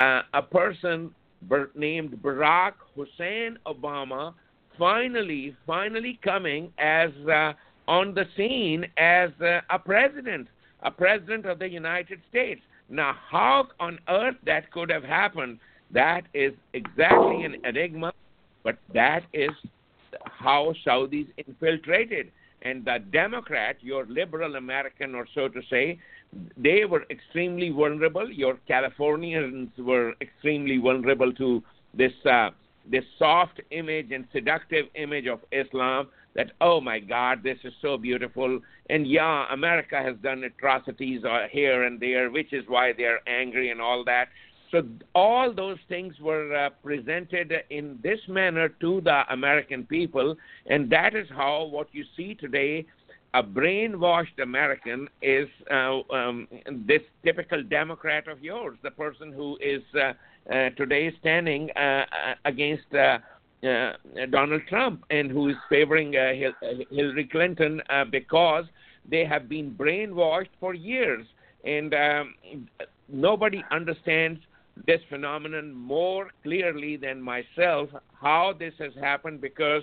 uh, 0.00 0.22
a 0.32 0.42
person 0.42 1.14
named 1.74 2.12
Barack 2.22 2.74
Hussein 2.94 3.58
Obama 3.66 4.34
finally, 4.78 5.56
finally 5.66 6.18
coming 6.22 6.72
as 6.78 7.10
uh, 7.30 7.52
on 7.86 8.14
the 8.14 8.26
scene 8.36 8.86
as 8.96 9.30
uh, 9.40 9.60
a 9.70 9.78
president 9.78 10.48
a 10.84 10.90
president 10.90 11.46
of 11.46 11.58
the 11.58 11.68
United 11.68 12.20
States. 12.30 12.60
Now, 12.88 13.16
how 13.30 13.68
on 13.80 13.98
earth 14.08 14.36
that 14.44 14.70
could 14.70 14.90
have 14.90 15.04
happened, 15.04 15.58
that 15.90 16.22
is 16.34 16.52
exactly 16.74 17.44
an 17.44 17.56
enigma, 17.64 18.12
but 18.62 18.76
that 18.92 19.24
is 19.32 19.50
how 20.24 20.74
Saudis 20.86 21.26
infiltrated. 21.46 22.30
And 22.62 22.84
the 22.84 22.98
Democrat, 23.12 23.76
your 23.80 24.06
liberal 24.06 24.56
American, 24.56 25.14
or 25.14 25.26
so 25.34 25.48
to 25.48 25.60
say, 25.68 25.98
they 26.56 26.84
were 26.84 27.04
extremely 27.10 27.70
vulnerable. 27.70 28.30
Your 28.30 28.58
Californians 28.66 29.70
were 29.78 30.14
extremely 30.20 30.78
vulnerable 30.78 31.32
to 31.34 31.62
this 31.92 32.12
uh, 32.24 32.50
this 32.90 33.04
soft 33.18 33.60
image 33.70 34.10
and 34.12 34.26
seductive 34.32 34.86
image 34.94 35.26
of 35.26 35.40
Islam 35.52 36.08
that 36.34 36.52
oh 36.60 36.80
my 36.80 36.98
god 36.98 37.42
this 37.42 37.58
is 37.64 37.72
so 37.80 37.96
beautiful. 37.96 38.60
And 38.90 39.06
yeah 39.06 39.46
america 39.52 40.02
has 40.02 40.16
done 40.22 40.44
atrocities 40.44 41.24
uh, 41.24 41.46
here 41.50 41.84
and 41.84 41.98
there 42.00 42.30
which 42.30 42.52
is 42.52 42.64
why 42.68 42.92
they're 42.92 43.26
angry 43.28 43.70
and 43.70 43.80
all 43.80 44.04
that. 44.04 44.28
So 44.70 44.82
all 45.14 45.52
those 45.52 45.78
things 45.88 46.18
were 46.18 46.52
uh, 46.52 46.70
presented 46.82 47.52
in 47.70 47.98
this 48.02 48.18
manner 48.28 48.68
to 48.68 49.00
the 49.00 49.22
american 49.30 49.84
people 49.84 50.36
and 50.66 50.90
that 50.90 51.14
is 51.14 51.28
how 51.30 51.64
what 51.64 51.88
you 51.92 52.04
see 52.16 52.34
today 52.34 52.84
a 53.34 53.42
brainwashed 53.42 54.40
American 54.40 55.08
is 55.20 55.48
uh, 55.70 56.00
um, 56.12 56.46
this 56.86 57.02
typical 57.24 57.64
Democrat 57.64 58.28
of 58.28 58.42
yours, 58.42 58.78
the 58.84 58.92
person 58.92 59.32
who 59.32 59.58
is 59.60 59.82
uh, 59.96 60.12
uh, 60.52 60.70
today 60.76 61.12
standing 61.18 61.68
uh, 61.74 61.80
uh, 61.80 62.04
against 62.44 62.84
Donald 64.30 64.62
Trump 64.68 65.04
and 65.10 65.30
who 65.30 65.48
is 65.48 65.56
favoring 65.68 66.16
uh, 66.16 66.32
Hillary 66.90 67.28
Clinton 67.30 67.80
uh, 67.88 68.04
because 68.04 68.64
they 69.10 69.24
have 69.24 69.48
been 69.48 69.74
brainwashed 69.74 70.54
for 70.60 70.74
years. 70.74 71.26
And 71.64 71.94
um, 71.94 72.34
nobody 73.08 73.64
understands 73.70 74.40
this 74.86 75.00
phenomenon 75.08 75.72
more 75.74 76.30
clearly 76.42 76.96
than 76.96 77.22
myself 77.22 77.88
how 78.20 78.54
this 78.58 78.74
has 78.78 78.92
happened 79.00 79.40
because 79.40 79.82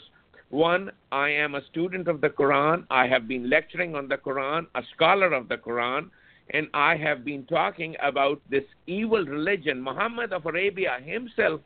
one, 0.49 0.91
I 1.13 1.29
am 1.29 1.55
a 1.55 1.65
student 1.71 2.09
of 2.09 2.19
the 2.19 2.29
Quran. 2.29 2.85
I 2.89 3.07
have 3.07 3.25
been 3.25 3.49
lecturing 3.49 3.95
on 3.95 4.09
the 4.09 4.17
Quran, 4.17 4.67
a 4.75 4.83
scholar 4.93 5.31
of 5.31 5.47
the 5.47 5.55
Quran, 5.55 6.09
and 6.49 6.67
I 6.73 6.97
have 6.97 7.23
been 7.23 7.45
talking 7.45 7.95
about 8.03 8.41
this 8.49 8.65
evil 8.85 9.23
religion. 9.23 9.81
Muhammad 9.81 10.33
of 10.33 10.45
Arabia 10.45 10.97
himself 11.01 11.61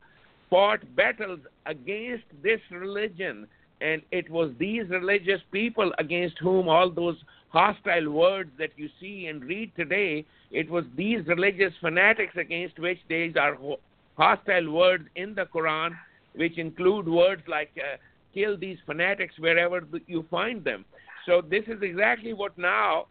fought 0.51 0.82
battles 0.95 1.39
against 1.65 2.25
this 2.43 2.60
religion. 2.71 3.47
And 3.82 4.01
it 4.12 4.30
was 4.30 4.51
these 4.58 4.89
religious 4.89 5.41
people 5.51 5.91
against 5.97 6.38
whom 6.39 6.69
all 6.69 6.89
those 6.89 7.17
hostile 7.49 8.10
words 8.10 8.51
that 8.58 8.71
you 8.75 8.89
see 8.99 9.28
and 9.28 9.43
read 9.43 9.71
today, 9.75 10.25
it 10.51 10.69
was 10.69 10.86
these 10.95 11.25
religious 11.28 11.73
fanatics 11.82 12.36
against 12.38 12.80
which 12.80 12.99
these 13.08 13.36
are 13.36 13.58
hostile 14.17 14.71
words 14.71 15.06
in 15.15 15.36
the 15.36 15.45
Quran, 15.45 15.91
which 16.36 16.58
include 16.58 17.08
words 17.08 17.43
like 17.47 17.71
uh, 17.78 17.97
kill 18.34 18.58
these 18.58 18.78
fanatics 18.86 19.36
wherever 19.39 19.82
you 20.08 20.25
find 20.30 20.63
them. 20.63 20.86
So 21.25 21.41
this 21.41 21.63
is 21.67 21.82
exactly 21.82 22.34
what 22.34 22.58
now 22.58 23.08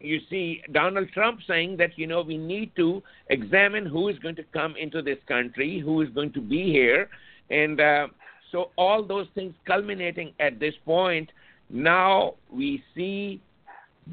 you 0.00 0.20
see 0.30 0.62
Donald 0.72 1.08
Trump 1.12 1.40
saying 1.46 1.76
that 1.76 1.98
you 1.98 2.06
know 2.06 2.22
we 2.22 2.38
need 2.38 2.74
to 2.76 3.02
examine 3.28 3.84
who 3.84 4.08
is 4.08 4.18
going 4.18 4.36
to 4.36 4.44
come 4.44 4.74
into 4.76 5.02
this 5.02 5.18
country, 5.28 5.78
who 5.78 6.00
is 6.00 6.08
going 6.10 6.32
to 6.32 6.40
be 6.40 6.72
here, 6.72 7.08
and 7.50 7.80
uh, 7.80 8.08
so 8.52 8.70
all 8.76 9.02
those 9.02 9.26
things 9.34 9.54
culminating 9.66 10.32
at 10.40 10.58
this 10.58 10.74
point. 10.84 11.30
Now 11.68 12.34
we 12.52 12.82
see 12.94 13.40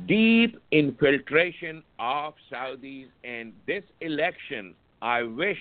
deep 0.06 0.60
infiltration 0.71 1.84
of 2.00 2.34
Saudis, 2.52 3.08
and 3.23 3.54
this 3.65 3.84
election, 4.02 4.76
I 5.02 5.23
wish 5.23 5.58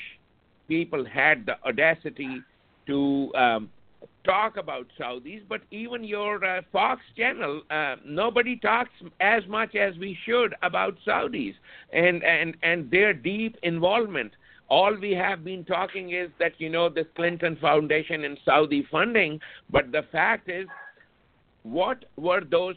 people 0.68 1.04
had 1.04 1.46
the 1.46 1.56
audacity 1.66 2.42
to 2.86 3.32
um, 3.34 3.70
talk 4.24 4.56
about 4.56 4.86
Saudis, 5.00 5.42
but 5.48 5.62
even 5.70 6.04
your 6.04 6.44
uh, 6.44 6.62
Fox 6.72 7.00
channel, 7.16 7.62
uh, 7.70 7.96
nobody 8.04 8.56
talks 8.56 8.90
as 9.20 9.46
much 9.48 9.74
as 9.74 9.96
we 9.98 10.18
should 10.26 10.54
about 10.62 10.96
Saudis 11.06 11.54
and, 11.92 12.22
and, 12.24 12.56
and 12.62 12.90
their 12.90 13.14
deep 13.14 13.56
involvement. 13.62 14.32
All 14.68 14.96
we 15.00 15.12
have 15.12 15.44
been 15.44 15.64
talking 15.64 16.12
is 16.12 16.30
that, 16.38 16.52
you 16.58 16.68
know, 16.68 16.88
this 16.88 17.06
Clinton 17.14 17.56
Foundation 17.60 18.24
and 18.24 18.38
Saudi 18.44 18.86
funding, 18.90 19.40
but 19.70 19.92
the 19.92 20.02
fact 20.10 20.48
is, 20.48 20.66
what 21.62 22.04
were 22.16 22.42
those 22.42 22.74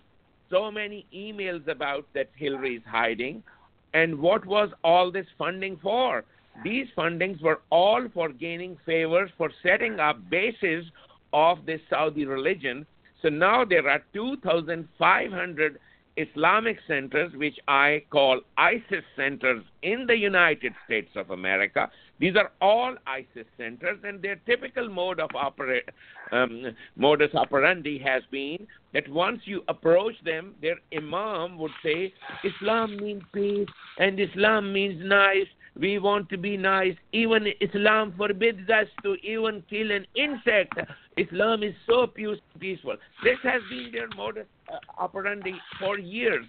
so 0.49 0.71
many 0.71 1.06
emails 1.15 1.67
about 1.67 2.06
that 2.13 2.30
Hillary 2.36 2.75
is 2.75 2.84
hiding? 2.86 3.43
And 3.93 4.19
what 4.19 4.45
was 4.45 4.69
all 4.84 5.12
this 5.12 5.25
funding 5.38 5.78
for? 5.82 6.23
These 6.63 6.88
fundings 6.97 7.41
were 7.41 7.62
all 7.71 8.08
for 8.13 8.30
gaining 8.30 8.78
favors, 8.86 9.32
for 9.38 9.52
setting 9.63 9.99
up 9.99 10.30
bases 10.30 10.86
of 11.34 11.65
this 11.65 11.82
Saudi 11.89 12.25
religion. 12.25 12.86
So 13.21 13.30
now 13.30 13.65
there 13.65 13.88
are 13.89 14.04
2,500 14.13 15.80
Islamic 16.20 16.78
centers, 16.88 17.32
which 17.36 17.58
I 17.68 18.04
call 18.10 18.42
ISIS 18.58 19.06
centers 19.16 19.64
in 19.84 20.06
the 20.06 20.18
United 20.18 20.74
States 20.86 21.12
of 21.16 21.30
America. 21.30 21.90
These 22.20 22.36
are 22.36 22.52
all 22.60 22.96
ISIS 23.08 23.48
centers, 23.58 24.00
and 24.04 24.22
their 24.22 24.36
typical 24.46 24.90
mode 24.90 25.20
of 25.22 25.30
opera- 25.34 25.90
um, 26.32 26.76
modus 26.98 27.34
operandi 27.34 27.98
has 28.00 28.24
been 28.32 28.68
that 28.94 29.08
once 29.08 29.42
you 29.46 29.64
approach 29.70 30.16
them, 30.26 30.56
their 30.62 30.80
imam 30.94 31.58
would 31.58 31.72
say, 31.82 32.14
Islam 32.44 32.98
means 32.98 33.24
peace 33.34 33.70
and 33.98 34.20
Islam 34.20 34.74
means 34.74 35.02
nice. 35.04 35.48
We 35.78 36.00
want 36.00 36.30
to 36.30 36.38
be 36.38 36.58
nice. 36.58 36.96
Even 37.14 37.48
Islam 37.62 38.14
forbids 38.18 38.70
us 38.70 38.88
to 39.04 39.16
even 39.16 39.64
kill 39.70 39.92
an 39.92 40.06
insect. 40.16 40.74
Islam 41.18 41.64
is 41.64 41.74
so 41.88 42.08
peaceful. 42.08 42.96
This 43.24 43.38
has 43.44 43.62
been 43.70 43.90
their 43.92 44.08
modus 44.16 44.48
uh, 44.72 44.78
operandi 44.98 45.56
for 45.80 45.98
years. 45.98 46.46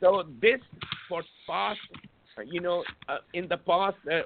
So 0.00 0.24
this 0.40 0.60
for 1.08 1.22
past, 1.48 1.80
you 2.46 2.60
know, 2.60 2.84
uh, 3.08 3.18
in 3.34 3.48
the 3.48 3.56
past, 3.56 3.96
uh, 4.10 4.20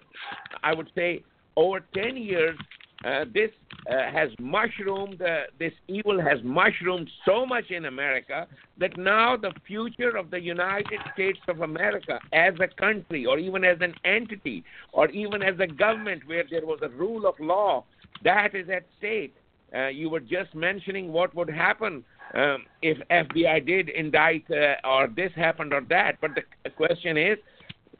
I 0.62 0.74
would 0.74 0.90
say 0.94 1.22
over 1.56 1.80
10 1.94 2.16
years, 2.16 2.56
uh, 3.04 3.24
this 3.32 3.50
uh, 3.90 4.10
has 4.12 4.30
mushroomed, 4.38 5.20
uh, 5.20 5.42
this 5.58 5.72
evil 5.88 6.20
has 6.20 6.38
mushroomed 6.44 7.10
so 7.24 7.44
much 7.44 7.70
in 7.70 7.86
America 7.86 8.46
that 8.78 8.96
now 8.96 9.36
the 9.36 9.52
future 9.66 10.16
of 10.16 10.30
the 10.30 10.40
United 10.40 11.00
States 11.12 11.40
of 11.48 11.62
America 11.62 12.20
as 12.32 12.54
a 12.60 12.68
country, 12.80 13.26
or 13.26 13.38
even 13.38 13.64
as 13.64 13.78
an 13.80 13.94
entity, 14.04 14.62
or 14.92 15.08
even 15.10 15.42
as 15.42 15.54
a 15.58 15.66
government 15.66 16.22
where 16.26 16.44
there 16.48 16.64
was 16.64 16.78
a 16.82 16.88
rule 16.90 17.26
of 17.26 17.34
law, 17.40 17.84
that 18.22 18.54
is 18.54 18.68
at 18.68 18.84
stake. 18.98 19.34
Uh, 19.74 19.88
you 19.88 20.10
were 20.10 20.20
just 20.20 20.54
mentioning 20.54 21.12
what 21.12 21.34
would 21.34 21.48
happen 21.48 22.04
um, 22.34 22.64
if 22.82 22.98
FBI 23.08 23.66
did 23.66 23.88
indict 23.88 24.44
uh, 24.50 24.74
or 24.86 25.08
this 25.08 25.32
happened 25.34 25.72
or 25.72 25.80
that. 25.88 26.18
But 26.20 26.32
the 26.34 26.70
question 26.70 27.16
is, 27.16 27.38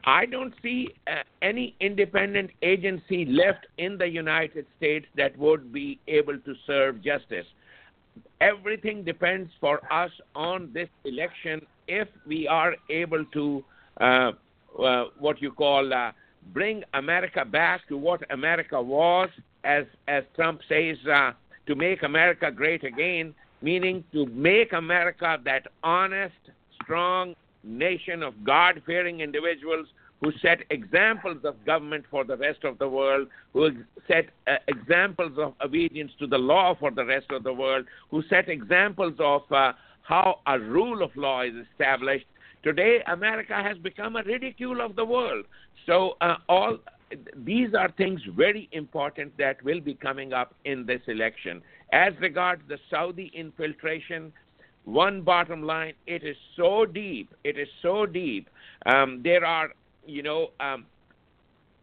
I 0.05 0.25
don't 0.25 0.53
see 0.61 0.89
uh, 1.07 1.23
any 1.41 1.75
independent 1.79 2.51
agency 2.61 3.25
left 3.25 3.67
in 3.77 3.97
the 3.97 4.07
United 4.07 4.65
States 4.77 5.05
that 5.15 5.37
would 5.37 5.71
be 5.71 5.99
able 6.07 6.37
to 6.39 6.53
serve 6.67 7.01
justice. 7.01 7.45
Everything 8.41 9.03
depends 9.03 9.49
for 9.61 9.79
us 9.91 10.11
on 10.35 10.69
this 10.73 10.89
election 11.05 11.61
if 11.87 12.07
we 12.27 12.47
are 12.47 12.75
able 12.89 13.23
to, 13.33 13.63
uh, 14.01 14.31
uh, 14.81 15.05
what 15.19 15.41
you 15.41 15.51
call, 15.51 15.93
uh, 15.93 16.11
bring 16.53 16.83
America 16.93 17.45
back 17.45 17.87
to 17.87 17.97
what 17.97 18.21
America 18.31 18.81
was, 18.81 19.29
as 19.63 19.85
as 20.09 20.23
Trump 20.35 20.59
says, 20.67 20.97
uh, 21.07 21.31
to 21.65 21.75
make 21.75 22.03
America 22.03 22.51
great 22.51 22.83
again, 22.83 23.33
meaning 23.61 24.03
to 24.11 24.25
make 24.25 24.73
America 24.73 25.37
that 25.45 25.67
honest, 25.83 26.35
strong, 26.83 27.33
nation 27.63 28.23
of 28.23 28.43
God 28.43 28.81
fearing 28.85 29.21
individuals 29.21 29.87
who 30.21 30.31
set 30.41 30.59
examples 30.69 31.37
of 31.43 31.65
government 31.65 32.05
for 32.09 32.23
the 32.23 32.37
rest 32.37 32.63
of 32.63 32.77
the 32.77 32.87
world, 32.87 33.27
who 33.51 33.71
set 34.07 34.29
uh, 34.47 34.55
examples 34.67 35.37
of 35.37 35.53
obedience 35.63 36.11
to 36.17 36.27
the 36.27 36.37
law 36.37 36.75
for 36.79 36.91
the 36.91 37.03
rest 37.03 37.27
of 37.31 37.43
the 37.43 37.53
world, 37.53 37.85
who 38.09 38.23
set 38.29 38.47
examples 38.47 39.13
of 39.19 39.41
uh, 39.51 39.73
how 40.03 40.39
a 40.47 40.57
rule 40.59 41.03
of 41.03 41.13
law 41.15 41.41
is 41.41 41.53
established. 41.71 42.25
Today, 42.63 43.03
America 43.07 43.61
has 43.61 43.77
become 43.77 44.15
a 44.15 44.23
ridicule 44.23 44.79
of 44.79 44.95
the 44.95 45.03
world. 45.03 45.45
So, 45.85 46.15
uh, 46.21 46.37
all 46.47 46.77
these 47.35 47.73
are 47.73 47.91
things 47.91 48.21
very 48.35 48.69
important 48.71 49.37
that 49.37 49.61
will 49.63 49.81
be 49.81 49.93
coming 49.93 50.33
up 50.33 50.55
in 50.65 50.85
this 50.85 51.01
election. 51.07 51.61
As 51.91 52.13
regards 52.19 52.61
the 52.67 52.77
Saudi 52.89 53.31
infiltration, 53.35 54.31
one 54.85 55.21
bottom 55.21 55.63
line, 55.63 55.93
it 56.07 56.23
is 56.23 56.35
so 56.55 56.85
deep. 56.85 57.33
It 57.43 57.57
is 57.57 57.67
so 57.81 58.05
deep. 58.05 58.49
Um, 58.85 59.21
there 59.23 59.45
are, 59.45 59.69
you 60.05 60.23
know, 60.23 60.49
um, 60.59 60.85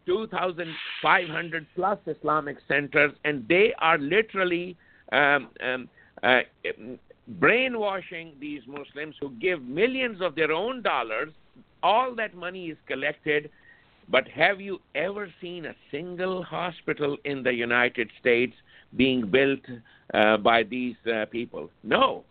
2,500 0.07 1.67
plus 1.75 1.99
Islamic 2.07 2.59
centers, 2.69 3.13
and 3.25 3.47
they 3.49 3.73
are 3.79 3.99
literally 3.99 4.77
um, 5.13 5.49
um, 5.63 5.89
uh, 6.23 6.41
brainwashing 7.29 8.33
these 8.41 8.63
Muslims 8.67 9.15
who 9.21 9.31
give 9.41 9.63
millions 9.63 10.21
of 10.21 10.35
their 10.35 10.53
own 10.53 10.83
dollars. 10.83 11.33
All 11.83 12.15
that 12.17 12.35
money 12.35 12.67
is 12.67 12.77
collected. 12.87 13.51
But 14.09 14.27
have 14.29 14.61
you 14.61 14.81
ever 14.97 15.33
seen 15.41 15.67
a 15.67 15.75
single 15.91 16.43
hospital 16.43 17.17
in 17.25 17.45
the 17.45 17.55
United 17.55 18.11
States 18.21 18.55
being 18.97 19.31
built 19.31 19.61
uh, 20.13 20.37
by 20.39 20.65
these 20.65 20.97
uh, 21.07 21.27
people? 21.27 21.71
No 21.85 22.25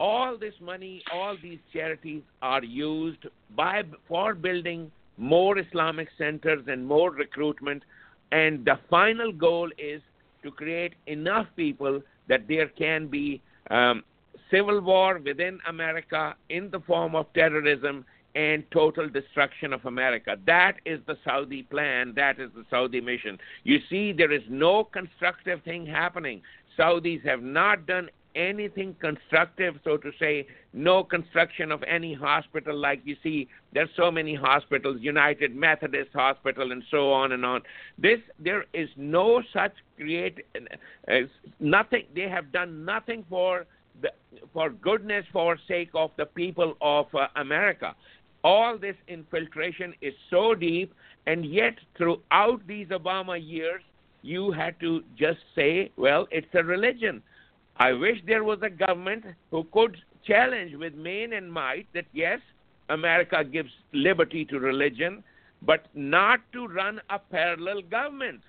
all 0.00 0.38
this 0.38 0.54
money, 0.60 1.02
all 1.12 1.36
these 1.42 1.58
charities 1.72 2.22
are 2.42 2.62
used 2.62 3.26
by 3.56 3.82
for 4.06 4.34
building 4.34 4.90
more 5.16 5.58
Islamic 5.58 6.08
centers 6.16 6.64
and 6.68 6.86
more 6.86 7.10
recruitment. 7.10 7.82
And 8.30 8.64
the 8.64 8.78
final 8.88 9.32
goal 9.32 9.70
is 9.78 10.00
to 10.42 10.50
create 10.50 10.94
enough 11.06 11.46
people 11.56 12.00
that 12.28 12.46
there 12.46 12.68
can 12.68 13.08
be 13.08 13.40
um, 13.70 14.04
civil 14.50 14.80
war 14.80 15.20
within 15.24 15.58
America 15.68 16.36
in 16.48 16.70
the 16.70 16.80
form 16.80 17.14
of 17.14 17.26
terrorism 17.34 18.04
and 18.34 18.62
total 18.70 19.08
destruction 19.08 19.72
of 19.72 19.84
America. 19.84 20.36
That 20.46 20.74
is 20.84 21.00
the 21.06 21.16
Saudi 21.24 21.64
plan. 21.64 22.12
That 22.14 22.38
is 22.38 22.50
the 22.54 22.64
Saudi 22.70 23.00
mission. 23.00 23.38
You 23.64 23.78
see, 23.90 24.12
there 24.12 24.30
is 24.30 24.42
no 24.48 24.84
constructive 24.84 25.62
thing 25.64 25.86
happening. 25.86 26.42
Saudis 26.78 27.24
have 27.24 27.42
not 27.42 27.86
done 27.86 28.08
anything 28.38 28.94
constructive, 29.00 29.74
so 29.84 29.96
to 29.96 30.12
say, 30.18 30.46
no 30.72 31.02
construction 31.02 31.72
of 31.72 31.82
any 31.82 32.14
hospital 32.14 32.76
like 32.76 33.00
you 33.04 33.16
see. 33.22 33.48
There's 33.74 33.90
so 33.96 34.10
many 34.10 34.34
hospitals, 34.34 34.98
United 35.00 35.54
Methodist 35.54 36.10
Hospital, 36.14 36.72
and 36.72 36.82
so 36.90 37.12
on 37.12 37.32
and 37.32 37.44
on. 37.44 37.62
This 37.98 38.20
there 38.38 38.64
is 38.72 38.88
no 38.96 39.42
such 39.52 39.72
create, 39.96 40.38
uh, 40.56 41.14
nothing. 41.58 42.04
They 42.14 42.28
have 42.28 42.52
done 42.52 42.84
nothing 42.84 43.24
for 43.28 43.66
the 44.00 44.12
for 44.52 44.70
goodness 44.70 45.26
for 45.32 45.58
sake 45.66 45.90
of 45.94 46.12
the 46.16 46.26
people 46.26 46.76
of 46.80 47.06
uh, 47.14 47.26
America. 47.36 47.94
All 48.44 48.78
this 48.78 48.96
infiltration 49.08 49.92
is 50.00 50.14
so 50.30 50.54
deep, 50.54 50.94
and 51.26 51.44
yet 51.44 51.74
throughout 51.96 52.60
these 52.66 52.86
Obama 52.88 53.36
years, 53.42 53.82
you 54.22 54.52
had 54.52 54.78
to 54.80 55.02
just 55.16 55.40
say, 55.54 55.90
well, 55.96 56.26
it's 56.30 56.54
a 56.54 56.62
religion. 56.62 57.22
I 57.78 57.92
wish 57.92 58.18
there 58.26 58.42
was 58.42 58.58
a 58.62 58.70
government 58.70 59.24
who 59.50 59.64
could 59.72 59.96
challenge 60.26 60.74
with 60.74 60.94
main 60.94 61.32
and 61.32 61.52
might 61.52 61.86
that 61.94 62.06
yes, 62.12 62.40
America 62.88 63.44
gives 63.44 63.70
liberty 63.92 64.44
to 64.46 64.58
religion, 64.58 65.22
but 65.62 65.86
not 65.94 66.40
to 66.52 66.66
run 66.66 67.00
a 67.10 67.18
parallel 67.18 67.82
government. 67.82 68.40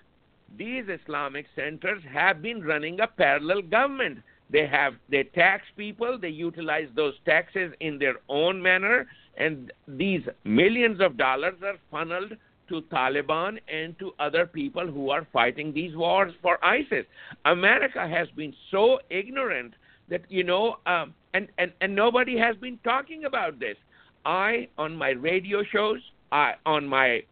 These 0.57 0.85
Islamic 0.89 1.45
centers 1.55 2.01
have 2.11 2.41
been 2.41 2.63
running 2.63 2.99
a 2.99 3.07
parallel 3.07 3.61
government. 3.61 4.19
They 4.49 4.65
have 4.65 4.95
they 5.09 5.23
tax 5.23 5.63
people, 5.77 6.17
they 6.17 6.29
utilize 6.29 6.87
those 6.95 7.13
taxes 7.25 7.71
in 7.79 7.99
their 7.99 8.15
own 8.29 8.59
manner, 8.59 9.07
and 9.37 9.71
these 9.87 10.23
millions 10.43 10.99
of 11.01 11.17
dollars 11.17 11.55
are 11.63 11.77
funneled 11.91 12.33
to 12.69 12.81
Taliban 12.83 13.59
and 13.67 13.97
to 13.99 14.11
other 14.19 14.45
people 14.45 14.87
who 14.87 15.09
are 15.09 15.27
fighting 15.33 15.73
these 15.73 15.95
wars 15.95 16.33
for 16.41 16.63
ISIS. 16.63 17.05
America 17.45 18.07
has 18.07 18.27
been 18.35 18.53
so 18.71 18.99
ignorant 19.09 19.73
that 20.09 20.21
you 20.29 20.43
know, 20.43 20.77
um, 20.85 21.13
and 21.33 21.47
and 21.57 21.71
and 21.81 21.95
nobody 21.95 22.37
has 22.37 22.55
been 22.57 22.79
talking 22.83 23.25
about 23.25 23.59
this. 23.59 23.77
I 24.25 24.67
on 24.77 24.95
my 24.95 25.09
radio 25.09 25.63
shows, 25.63 25.99
I 26.31 26.53
on 26.65 26.87
my 26.87 27.23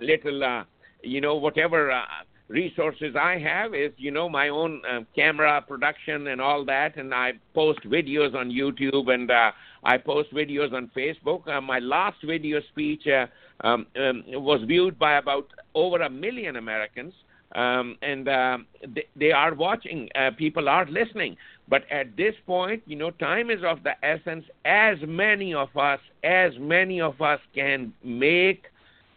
little, 0.00 0.42
uh, 0.42 0.64
you 1.02 1.20
know, 1.20 1.36
whatever. 1.36 1.90
Uh, 1.90 2.04
resources 2.50 3.14
I 3.14 3.38
have 3.38 3.74
is, 3.74 3.92
you 3.96 4.10
know, 4.10 4.28
my 4.28 4.48
own 4.48 4.82
uh, 4.84 5.00
camera 5.14 5.62
production 5.62 6.26
and 6.26 6.40
all 6.40 6.64
that, 6.64 6.96
and 6.96 7.14
I 7.14 7.34
post 7.54 7.80
videos 7.84 8.34
on 8.34 8.50
YouTube 8.50 9.12
and 9.12 9.30
uh, 9.30 9.52
I 9.84 9.96
post 9.96 10.34
videos 10.34 10.72
on 10.72 10.90
Facebook. 10.94 11.46
Uh, 11.48 11.60
my 11.60 11.78
last 11.78 12.16
video 12.24 12.60
speech 12.72 13.06
uh, 13.06 13.26
um, 13.62 13.86
um, 13.96 14.24
was 14.28 14.62
viewed 14.66 14.98
by 14.98 15.14
about 15.14 15.48
over 15.74 16.02
a 16.02 16.10
million 16.10 16.56
Americans. 16.56 17.14
Um, 17.54 17.96
and 18.00 18.28
uh, 18.28 18.58
they, 18.94 19.06
they, 19.16 19.32
are 19.32 19.54
watching. 19.54 20.08
Uh, 20.14 20.30
people 20.38 20.68
are 20.68 20.86
listening. 20.86 21.36
But 21.68 21.82
at 21.90 22.16
this 22.16 22.34
point, 22.46 22.82
you 22.86 22.94
know, 22.94 23.10
time 23.10 23.50
is 23.50 23.60
of 23.66 23.82
the 23.82 23.94
essence. 24.04 24.44
As 24.64 24.98
many 25.06 25.52
of 25.52 25.76
us, 25.76 25.98
as 26.22 26.52
many 26.60 27.00
of 27.00 27.20
us 27.20 27.40
can 27.52 27.92
make 28.04 28.66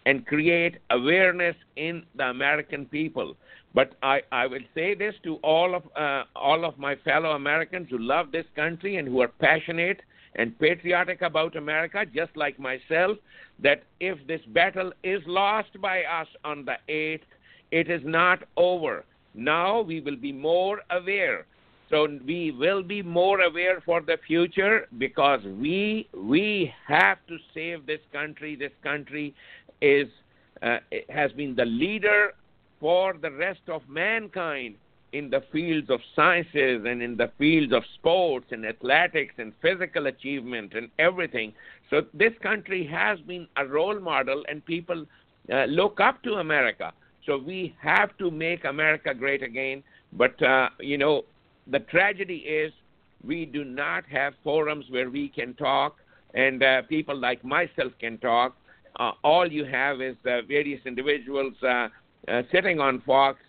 and 0.07 0.25
create 0.25 0.77
awareness 0.89 1.55
in 1.75 2.03
the 2.15 2.25
American 2.25 2.85
people. 2.85 3.35
But 3.75 3.93
I, 4.03 4.21
I 4.31 4.47
will 4.47 4.65
say 4.75 4.93
this 4.93 5.15
to 5.23 5.35
all 5.37 5.75
of 5.75 5.83
uh, 5.95 6.23
all 6.35 6.65
of 6.65 6.77
my 6.77 6.95
fellow 6.97 7.31
Americans 7.31 7.87
who 7.89 7.97
love 7.97 8.31
this 8.31 8.45
country 8.55 8.97
and 8.97 9.07
who 9.07 9.21
are 9.21 9.27
passionate 9.27 10.01
and 10.35 10.57
patriotic 10.59 11.21
about 11.21 11.55
America, 11.55 12.05
just 12.05 12.35
like 12.35 12.59
myself, 12.59 13.17
that 13.63 13.83
if 13.99 14.17
this 14.27 14.41
battle 14.47 14.91
is 15.03 15.21
lost 15.25 15.81
by 15.81 16.03
us 16.03 16.27
on 16.43 16.65
the 16.65 16.75
8th, 16.89 17.21
it 17.71 17.89
is 17.89 18.01
not 18.03 18.43
over. 18.55 19.05
Now 19.33 19.81
we 19.81 19.99
will 20.01 20.15
be 20.15 20.31
more 20.31 20.81
aware. 20.91 21.45
So 21.89 22.07
we 22.25 22.51
will 22.51 22.83
be 22.83 23.01
more 23.01 23.41
aware 23.41 23.81
for 23.81 24.01
the 24.01 24.17
future 24.25 24.87
because 24.97 25.41
we 25.43 26.07
we 26.13 26.73
have 26.87 27.17
to 27.27 27.37
save 27.53 27.85
this 27.85 27.99
country. 28.11 28.55
This 28.55 28.71
country 28.83 29.33
is 29.81 30.07
uh, 30.61 30.77
has 31.09 31.31
been 31.33 31.55
the 31.55 31.65
leader 31.65 32.33
for 32.79 33.13
the 33.21 33.31
rest 33.31 33.61
of 33.67 33.81
mankind 33.87 34.75
in 35.13 35.29
the 35.29 35.41
fields 35.51 35.89
of 35.89 35.99
sciences 36.15 36.83
and 36.85 37.01
in 37.01 37.15
the 37.15 37.31
fields 37.37 37.71
of 37.71 37.83
sports 37.93 38.47
and 38.51 38.65
athletics 38.65 39.35
and 39.37 39.53
physical 39.61 40.07
achievement 40.07 40.73
and 40.73 40.89
everything. 40.97 41.53
So 41.89 42.01
this 42.13 42.33
country 42.41 42.85
has 42.87 43.19
been 43.21 43.47
a 43.55 43.65
role 43.65 43.99
model, 43.99 44.43
and 44.49 44.65
people 44.65 45.05
uh, 45.51 45.65
look 45.65 45.99
up 45.99 46.21
to 46.23 46.33
America. 46.35 46.91
So 47.25 47.37
we 47.37 47.75
have 47.79 48.17
to 48.17 48.31
make 48.31 48.65
America 48.65 49.13
great 49.13 49.43
again. 49.43 49.83
But 50.11 50.41
uh, 50.41 50.69
you 50.79 50.97
know, 50.97 51.23
the 51.67 51.79
tragedy 51.79 52.37
is 52.37 52.73
we 53.23 53.45
do 53.45 53.63
not 53.63 54.03
have 54.11 54.33
forums 54.43 54.85
where 54.89 55.09
we 55.09 55.29
can 55.29 55.53
talk, 55.53 55.97
and 56.33 56.61
uh, 56.63 56.81
people 56.83 57.15
like 57.15 57.43
myself 57.45 57.93
can 57.99 58.17
talk. 58.17 58.55
Uh, 58.99 59.11
all 59.23 59.51
you 59.51 59.65
have 59.65 60.01
is 60.01 60.15
uh, 60.25 60.41
various 60.47 60.81
individuals 60.85 61.53
uh, 61.63 61.87
sitting 62.51 62.79
on 62.79 63.01
Fox 63.01 63.39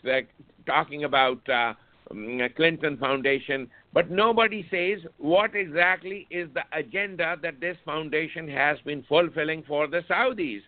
talking 0.67 1.05
about 1.05 1.47
uh, 1.49 1.75
um, 2.11 2.41
Clinton 2.57 2.97
Foundation, 2.99 3.71
but 3.93 4.11
nobody 4.11 4.67
says 4.71 5.07
what 5.19 5.55
exactly 5.55 6.27
is 6.31 6.49
the 6.55 6.65
agenda 6.73 7.37
that 7.43 7.61
this 7.61 7.77
foundation 7.85 8.49
has 8.49 8.79
been 8.85 9.03
fulfilling 9.09 9.63
for 9.67 9.87
the 9.87 10.03
Saudis. 10.11 10.61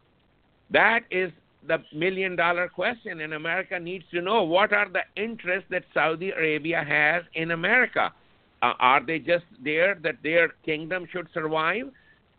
That 0.70 1.00
is 1.10 1.30
the 1.66 1.78
million 1.92 2.36
dollar 2.36 2.68
question, 2.68 3.20
and 3.20 3.34
America 3.34 3.78
needs 3.78 4.04
to 4.12 4.20
know 4.20 4.42
what 4.44 4.72
are 4.72 4.88
the 4.88 5.02
interests 5.20 5.68
that 5.70 5.84
Saudi 5.92 6.30
Arabia 6.30 6.84
has 6.86 7.24
in 7.34 7.50
America. 7.50 8.12
Uh, 8.62 8.72
are 8.78 9.04
they 9.04 9.18
just 9.18 9.44
there 9.62 9.96
that 10.02 10.16
their 10.22 10.48
kingdom 10.64 11.06
should 11.12 11.28
survive, 11.34 11.90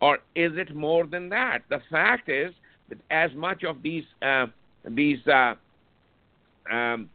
or 0.02 0.20
is 0.36 0.52
it 0.58 0.76
more 0.76 1.06
than 1.06 1.30
that? 1.30 1.60
The 1.70 1.82
fact 1.92 2.30
is 2.30 2.54
that 2.90 2.98
as 3.12 3.34
much 3.36 3.64
of 3.64 3.84
these 3.84 4.06
uh, 4.22 4.48
these 4.86 5.26
uh, 5.28 5.56
um, 6.72 7.10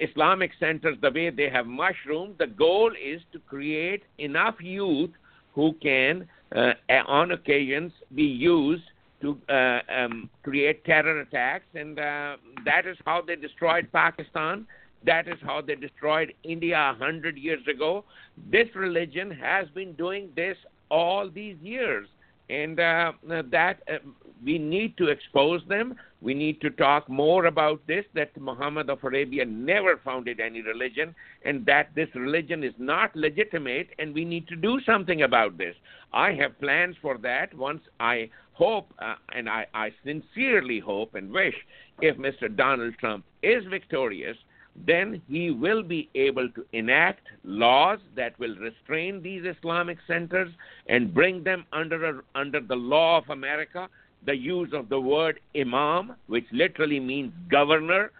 Islamic 0.00 0.52
centers, 0.58 0.96
the 1.00 1.10
way 1.10 1.30
they 1.30 1.48
have 1.48 1.66
mushroomed, 1.66 2.36
the 2.38 2.46
goal 2.46 2.92
is 3.02 3.20
to 3.32 3.38
create 3.40 4.02
enough 4.18 4.56
youth 4.60 5.10
who 5.54 5.74
can, 5.82 6.28
uh, 6.54 6.72
on 7.06 7.32
occasions, 7.32 7.92
be 8.14 8.24
used 8.24 8.84
to 9.20 9.38
uh, 9.48 9.80
um, 9.90 10.28
create 10.42 10.84
terror 10.84 11.20
attacks, 11.20 11.64
and 11.74 11.98
uh, 11.98 12.36
that 12.64 12.86
is 12.86 12.96
how 13.04 13.22
they 13.22 13.36
destroyed 13.36 13.88
Pakistan. 13.92 14.66
That 15.04 15.28
is 15.28 15.38
how 15.42 15.60
they 15.60 15.74
destroyed 15.74 16.34
India 16.42 16.76
a 16.76 16.94
hundred 16.94 17.38
years 17.38 17.66
ago. 17.66 18.04
This 18.50 18.68
religion 18.74 19.30
has 19.30 19.68
been 19.68 19.92
doing 19.94 20.30
this 20.36 20.56
all 20.90 21.30
these 21.30 21.56
years, 21.62 22.08
and 22.50 22.78
uh, 22.78 23.12
that 23.26 23.82
uh, 23.88 23.98
we 24.44 24.58
need 24.58 24.96
to 24.98 25.08
expose 25.08 25.62
them. 25.68 25.96
We 26.20 26.34
need 26.34 26.60
to 26.60 26.70
talk 26.70 27.08
more 27.08 27.46
about 27.46 27.86
this 27.86 28.04
that 28.14 28.36
Muhammad 28.40 28.90
of 28.90 29.02
Arabia 29.04 29.44
never 29.44 29.98
founded 30.04 30.40
any 30.40 30.62
religion 30.62 31.14
and 31.44 31.64
that 31.66 31.94
this 31.94 32.08
religion 32.14 32.64
is 32.64 32.74
not 32.78 33.14
legitimate 33.14 33.88
and 33.98 34.14
we 34.14 34.24
need 34.24 34.48
to 34.48 34.56
do 34.56 34.80
something 34.84 35.22
about 35.22 35.56
this. 35.56 35.74
I 36.12 36.32
have 36.34 36.58
plans 36.60 36.96
for 37.00 37.18
that 37.18 37.54
once 37.54 37.82
I 38.00 38.30
hope, 38.52 38.92
uh, 38.98 39.16
and 39.34 39.48
I, 39.48 39.66
I 39.74 39.92
sincerely 40.04 40.80
hope 40.80 41.14
and 41.14 41.30
wish, 41.30 41.54
if 42.00 42.16
Mr. 42.16 42.54
Donald 42.54 42.94
Trump 42.98 43.24
is 43.42 43.64
victorious, 43.66 44.36
then 44.84 45.22
he 45.28 45.50
will 45.50 45.82
be 45.82 46.10
able 46.14 46.48
to 46.50 46.64
enact 46.72 47.26
laws 47.44 47.98
that 48.14 48.38
will 48.38 48.54
restrain 48.56 49.22
these 49.22 49.44
Islamic 49.44 49.98
centers 50.06 50.52
and 50.88 51.14
bring 51.14 51.42
them 51.42 51.64
under 51.72 52.04
a, 52.04 52.22
under 52.34 52.60
the 52.60 52.74
law 52.74 53.18
of 53.18 53.30
America 53.30 53.88
the 54.24 54.36
use 54.36 54.70
of 54.72 54.88
the 54.88 55.00
word 55.00 55.40
imam, 55.56 56.16
which 56.26 56.46
literally 56.52 57.00
means 57.00 57.32
governor, 57.50 58.10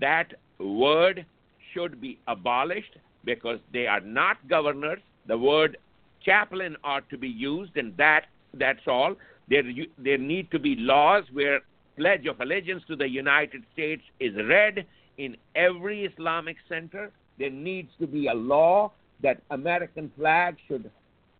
that 0.00 0.34
word 0.58 1.24
should 1.72 2.00
be 2.00 2.18
abolished 2.28 2.96
because 3.24 3.58
they 3.72 3.86
are 3.86 4.00
not 4.00 4.36
governors. 4.48 5.00
The 5.26 5.38
word 5.38 5.78
chaplain 6.24 6.76
ought 6.84 7.08
to 7.10 7.18
be 7.18 7.28
used, 7.28 7.76
and 7.76 7.96
that 7.96 8.26
that's 8.54 8.86
all. 8.86 9.14
There, 9.48 9.62
there 9.98 10.18
need 10.18 10.50
to 10.50 10.58
be 10.58 10.76
laws 10.76 11.24
where 11.32 11.60
pledge 11.96 12.26
of 12.26 12.40
allegiance 12.40 12.82
to 12.88 12.96
the 12.96 13.08
United 13.08 13.62
States 13.72 14.02
is 14.20 14.34
read 14.48 14.86
in 15.18 15.36
every 15.54 16.04
Islamic 16.04 16.56
center. 16.68 17.10
There 17.38 17.50
needs 17.50 17.90
to 18.00 18.06
be 18.06 18.28
a 18.28 18.34
law 18.34 18.92
that 19.22 19.42
American 19.50 20.10
flag 20.16 20.56
should 20.68 20.90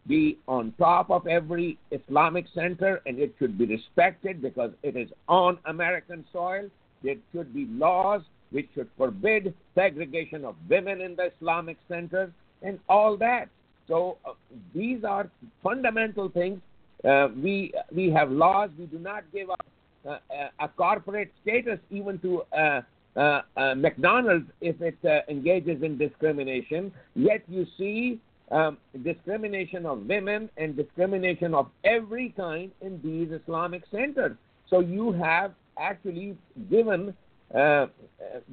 be 0.07 0.39
on 0.49 0.73
top 0.79 1.11
of 1.11 1.27
every 1.27 1.79
Islamic 1.91 2.47
center 2.55 3.01
and 3.07 3.19
it 3.19 3.35
should 3.39 3.57
be 3.57 3.67
respected 3.67 4.43
because 4.43 4.71
it 4.83 4.97
is 4.97 5.09
on 5.29 5.59
American 5.67 6.25
soil. 6.33 6.69
There 7.03 7.17
should 7.33 7.55
be 7.55 7.67
laws 7.67 8.23
which 8.51 8.69
should 8.75 8.89
forbid 8.97 9.55
segregation 9.75 10.45
of 10.45 10.57
women 10.69 11.01
in 11.01 11.17
the 11.17 11.31
Islamic 11.37 11.79
center 11.89 12.33
and 12.63 12.79
all 12.89 13.17
that. 13.19 13.49
So 13.89 14.19
uh, 14.25 14.33
these 14.75 15.05
are 15.05 15.29
fundamental 15.63 16.29
things. 16.29 16.61
Uh, 17.05 17.29
we 17.43 17.73
we 17.95 18.11
have 18.11 18.31
laws. 18.31 18.71
We 18.79 18.87
do 18.87 18.99
not 18.99 19.25
give 19.33 19.51
up 19.51 19.67
uh, 20.09 20.19
a 20.61 20.69
corporate 20.69 21.33
status 21.43 21.79
even 21.91 22.19
to 22.21 22.43
uh, 22.57 22.81
uh, 23.17 23.43
uh 23.57 23.75
McDonald's 23.75 24.47
if 24.61 24.81
it 24.81 24.99
engages 25.29 25.83
in 25.83 25.99
discrimination. 25.99 26.93
Yet 27.15 27.43
you 27.49 27.67
see 27.77 28.21
um, 28.53 28.79
discrimination 29.03 29.87
of 29.87 30.07
women 30.07 30.49
and 30.59 30.77
discrimination 30.77 31.55
of 31.55 31.71
every 31.85 32.29
kind 32.37 32.71
in 32.81 33.01
these 33.03 33.29
Islamic 33.41 33.83
centers. 33.91 34.37
So 34.69 34.81
you 34.81 35.13
have 35.13 35.55
actually 35.79 36.37
given 36.71 37.15
uh, 37.55 37.87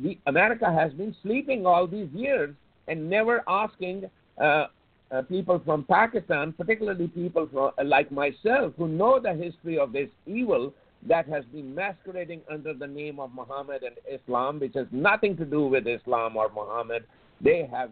the, 0.02 0.18
America 0.26 0.72
has 0.72 0.91
been 0.93 1.16
sleeping 1.22 1.66
all 1.66 1.86
these 1.86 2.10
years 2.14 2.56
and 2.88 3.10
never 3.10 3.43
asking 3.47 4.10
uh, 4.41 4.68
uh, 5.12 5.22
people 5.24 5.62
from 5.66 5.84
Pakistan, 5.84 6.54
particularly 6.54 7.08
people 7.08 7.47
from, 7.52 7.72
like 7.86 8.12
myself, 8.12 8.74
who 8.78 8.88
know 8.88 9.20
the 9.20 9.34
history 9.34 9.78
of 9.78 9.91
this 9.91 10.10
evil 10.26 10.74
that 11.08 11.28
has 11.28 11.45
been 11.45 11.74
masquerading 11.74 12.41
under 12.52 12.74
the 12.74 12.88
name 12.88 13.20
of 13.20 13.34
Muhammad 13.34 13.84
and 13.84 13.95
Islam, 14.12 14.60
which 14.60 14.74
has 14.76 14.88
nothing 14.91 15.36
to 15.38 15.45
do 15.45 15.66
with 15.68 15.88
Islam 15.88 16.36
or 16.36 16.50
Muhammad. 16.54 17.06
They 17.41 17.68
have 17.72 17.89
uh, 17.89 17.91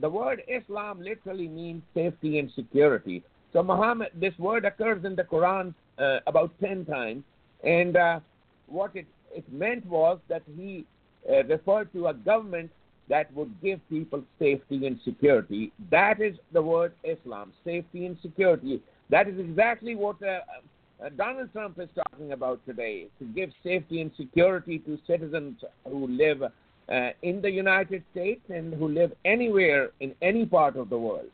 the 0.00 0.08
word 0.08 0.42
Islam 0.48 1.02
literally 1.02 1.48
means 1.48 1.82
safety 1.94 2.38
and 2.38 2.50
security. 2.54 3.22
So 3.52 3.62
Muhammad, 3.62 4.10
this 4.14 4.36
word 4.38 4.64
occurs 4.64 5.04
in 5.04 5.16
the 5.16 5.24
Quran 5.24 5.74
uh, 5.98 6.18
about 6.26 6.50
ten 6.60 6.84
times, 6.84 7.24
and 7.64 7.96
uh, 7.96 8.20
what 8.66 8.94
it, 8.94 9.06
it 9.34 9.50
meant 9.52 9.84
was 9.86 10.18
that 10.28 10.42
he 10.56 10.84
uh, 11.30 11.44
referred 11.44 11.92
to 11.92 12.08
a 12.08 12.14
government 12.14 12.70
that 13.08 13.32
would 13.34 13.52
give 13.62 13.80
people 13.88 14.22
safety 14.38 14.86
and 14.86 14.98
security. 15.04 15.72
That 15.90 16.20
is 16.20 16.36
the 16.52 16.62
word 16.62 16.92
Islam, 17.04 17.52
safety 17.64 18.06
and 18.06 18.16
security. 18.20 18.82
That 19.10 19.28
is 19.28 19.38
exactly 19.38 19.94
what 19.94 20.16
uh, 20.22 20.40
uh, 21.04 21.10
Donald 21.16 21.52
Trump 21.52 21.78
is 21.78 21.88
talking 21.94 22.32
about 22.32 22.64
today, 22.66 23.06
to 23.18 23.24
give 23.24 23.50
safety 23.62 24.00
and 24.00 24.10
security 24.16 24.80
to 24.80 24.98
citizens 25.06 25.62
who 25.84 26.08
live 26.08 26.42
uh, 26.92 27.10
in 27.22 27.40
the 27.42 27.50
United 27.50 28.04
States 28.12 28.42
and 28.48 28.74
who 28.74 28.88
live 28.88 29.12
anywhere 29.24 29.90
in 30.00 30.14
any 30.22 30.46
part 30.46 30.76
of 30.76 30.88
the 30.88 30.98
world. 30.98 31.30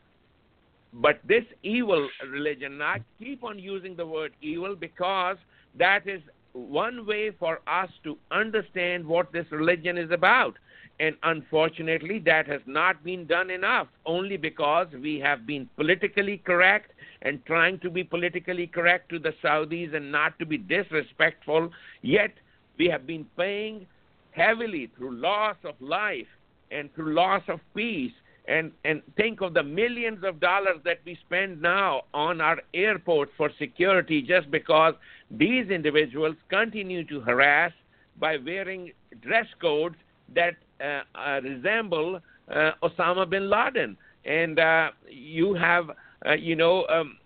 But 0.93 1.19
this 1.27 1.43
evil 1.63 2.07
religion, 2.31 2.81
I 2.81 2.99
keep 3.19 3.43
on 3.43 3.57
using 3.57 3.95
the 3.95 4.05
word 4.05 4.33
evil 4.41 4.75
because 4.75 5.37
that 5.77 6.07
is 6.07 6.21
one 6.53 7.05
way 7.07 7.31
for 7.39 7.61
us 7.67 7.89
to 8.03 8.17
understand 8.31 9.05
what 9.05 9.31
this 9.31 9.45
religion 9.51 9.97
is 9.97 10.11
about. 10.11 10.55
And 10.99 11.15
unfortunately, 11.23 12.19
that 12.19 12.45
has 12.47 12.61
not 12.67 13.03
been 13.03 13.25
done 13.25 13.49
enough, 13.49 13.87
only 14.05 14.37
because 14.37 14.87
we 15.01 15.19
have 15.19 15.47
been 15.47 15.67
politically 15.75 16.37
correct 16.37 16.91
and 17.23 17.43
trying 17.45 17.79
to 17.79 17.89
be 17.89 18.03
politically 18.03 18.67
correct 18.67 19.09
to 19.09 19.17
the 19.17 19.33
Saudis 19.43 19.95
and 19.95 20.11
not 20.11 20.37
to 20.37 20.45
be 20.45 20.59
disrespectful. 20.59 21.71
Yet, 22.03 22.33
we 22.77 22.87
have 22.87 23.07
been 23.07 23.25
paying 23.35 23.87
heavily 24.33 24.89
through 24.97 25.15
loss 25.15 25.55
of 25.63 25.75
life 25.79 26.27
and 26.71 26.93
through 26.95 27.13
loss 27.13 27.41
of 27.47 27.59
peace. 27.75 28.11
And, 28.45 28.71
and 28.83 29.01
think 29.15 29.39
of 29.41 29.53
the 29.53 29.63
millions 29.63 30.25
of 30.25 30.41
dollars 30.41 30.77
that 30.83 30.99
we 31.05 31.17
spend 31.25 31.61
now 31.61 32.01
on 32.13 32.41
our 32.41 32.57
airports 32.73 33.31
for 33.37 33.49
security 33.57 34.21
just 34.21 34.51
because 34.51 34.95
these 35.31 35.69
individuals 35.69 36.35
continue 36.49 37.05
to 37.05 37.21
harass 37.21 37.71
by 38.19 38.35
wearing 38.37 38.91
dress 39.21 39.47
codes 39.61 39.95
that 40.35 40.55
uh, 40.81 41.01
uh, 41.17 41.39
resemble 41.41 42.19
uh, 42.53 42.71
Osama 42.83 43.29
bin 43.29 43.49
Laden. 43.49 43.95
And 44.25 44.59
uh, 44.59 44.89
you 45.09 45.53
have, 45.53 45.91
uh, 46.25 46.33
you 46.33 46.57
know, 46.57 46.85
um, 46.87 47.17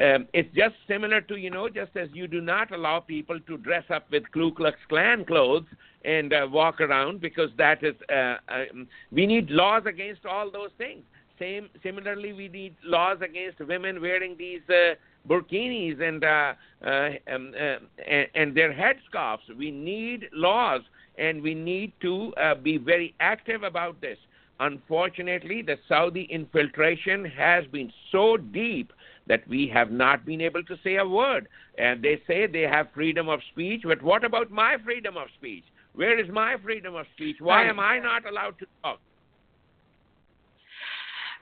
um, 0.00 0.26
it's 0.32 0.52
just 0.54 0.74
similar 0.88 1.20
to 1.20 1.36
you 1.36 1.50
know 1.50 1.68
just 1.68 1.94
as 1.96 2.08
you 2.14 2.26
do 2.26 2.40
not 2.40 2.72
allow 2.72 3.00
people 3.00 3.38
to 3.40 3.58
dress 3.58 3.84
up 3.90 4.10
with 4.10 4.22
Ku 4.32 4.50
Klux 4.52 4.78
Klan 4.88 5.24
clothes 5.24 5.66
and 6.04 6.32
uh, 6.32 6.46
walk 6.50 6.80
around 6.80 7.20
because 7.20 7.50
that 7.58 7.82
is 7.82 7.94
uh, 8.10 8.36
uh, 8.48 8.64
we 9.10 9.26
need 9.26 9.50
laws 9.50 9.82
against 9.86 10.26
all 10.26 10.50
those 10.50 10.70
things. 10.78 11.02
Same 11.38 11.68
similarly, 11.82 12.32
we 12.32 12.48
need 12.48 12.74
laws 12.84 13.18
against 13.22 13.60
women 13.60 14.00
wearing 14.00 14.36
these 14.36 14.60
uh, 14.68 14.94
burkinis 15.28 16.00
and 16.00 16.24
uh, 16.24 16.54
uh, 16.86 17.10
um, 17.32 17.52
uh, 17.58 17.76
and, 18.06 18.26
and 18.34 18.56
their 18.56 18.72
headscarves. 18.72 19.56
We 19.56 19.70
need 19.70 20.28
laws, 20.32 20.82
and 21.18 21.42
we 21.42 21.54
need 21.54 21.92
to 22.02 22.32
be 22.62 22.78
very 22.78 23.14
active 23.20 23.62
about 23.62 24.00
this. 24.00 24.18
Unfortunately, 24.60 25.62
the 25.62 25.76
Saudi 25.88 26.28
infiltration 26.30 27.24
has 27.24 27.64
been 27.66 27.92
so 28.12 28.36
deep 28.36 28.92
that 29.26 29.46
we 29.48 29.68
have 29.68 29.90
not 29.90 30.24
been 30.24 30.40
able 30.40 30.62
to 30.64 30.76
say 30.84 30.96
a 30.96 31.06
word. 31.06 31.48
And 31.78 32.02
they 32.02 32.20
say 32.26 32.46
they 32.46 32.62
have 32.62 32.88
freedom 32.94 33.28
of 33.28 33.40
speech, 33.50 33.82
but 33.84 34.02
what 34.02 34.24
about 34.24 34.50
my 34.50 34.76
freedom 34.84 35.16
of 35.16 35.28
speech? 35.36 35.64
Where 35.94 36.18
is 36.18 36.30
my 36.30 36.56
freedom 36.62 36.94
of 36.94 37.06
speech? 37.14 37.36
Why 37.40 37.64
am 37.64 37.78
I 37.78 37.98
not 37.98 38.26
allowed 38.26 38.58
to 38.60 38.66
talk? 38.82 38.98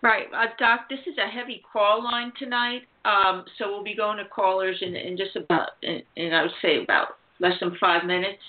Right, 0.03 0.27
uh, 0.35 0.47
Doc. 0.59 0.89
This 0.89 1.01
is 1.07 1.19
a 1.19 1.29
heavy 1.29 1.63
call 1.71 2.03
line 2.03 2.33
tonight, 2.39 2.83
um, 3.05 3.45
so 3.59 3.69
we'll 3.69 3.85
be 3.85 3.95
going 3.95 4.17
to 4.17 4.25
callers 4.25 4.79
in, 4.81 4.97
in 4.97 5.17
just 5.17 5.37
about, 5.37 5.71
in, 5.83 6.03
in 6.17 6.33
I 6.33 6.43
would 6.43 6.53
say 6.63 6.83
about 6.83 7.19
less 7.39 7.53
than 7.61 7.77
five 7.79 8.05
minutes. 8.05 8.41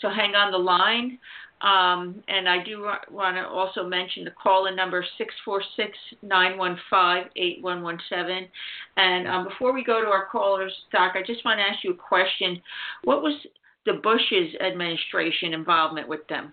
So 0.00 0.10
hang 0.10 0.34
on 0.34 0.50
the 0.50 0.58
line. 0.58 1.18
Um, 1.62 2.22
and 2.28 2.46
I 2.48 2.62
do 2.62 2.86
want 3.10 3.36
to 3.36 3.48
also 3.48 3.82
mention 3.82 4.24
the 4.24 4.30
call 4.30 4.66
in 4.66 4.76
number 4.76 5.02
646-915-8117. 6.22 8.48
And 8.96 9.26
um, 9.26 9.44
before 9.44 9.72
we 9.72 9.82
go 9.82 10.02
to 10.02 10.08
our 10.08 10.26
callers, 10.26 10.72
Doc, 10.92 11.12
I 11.14 11.22
just 11.26 11.46
want 11.46 11.58
to 11.58 11.62
ask 11.62 11.82
you 11.82 11.92
a 11.92 11.96
question. 11.96 12.60
What 13.04 13.22
was 13.22 13.34
the 13.86 13.94
Bush's 13.94 14.54
administration 14.60 15.54
involvement 15.54 16.08
with 16.08 16.26
them? 16.28 16.52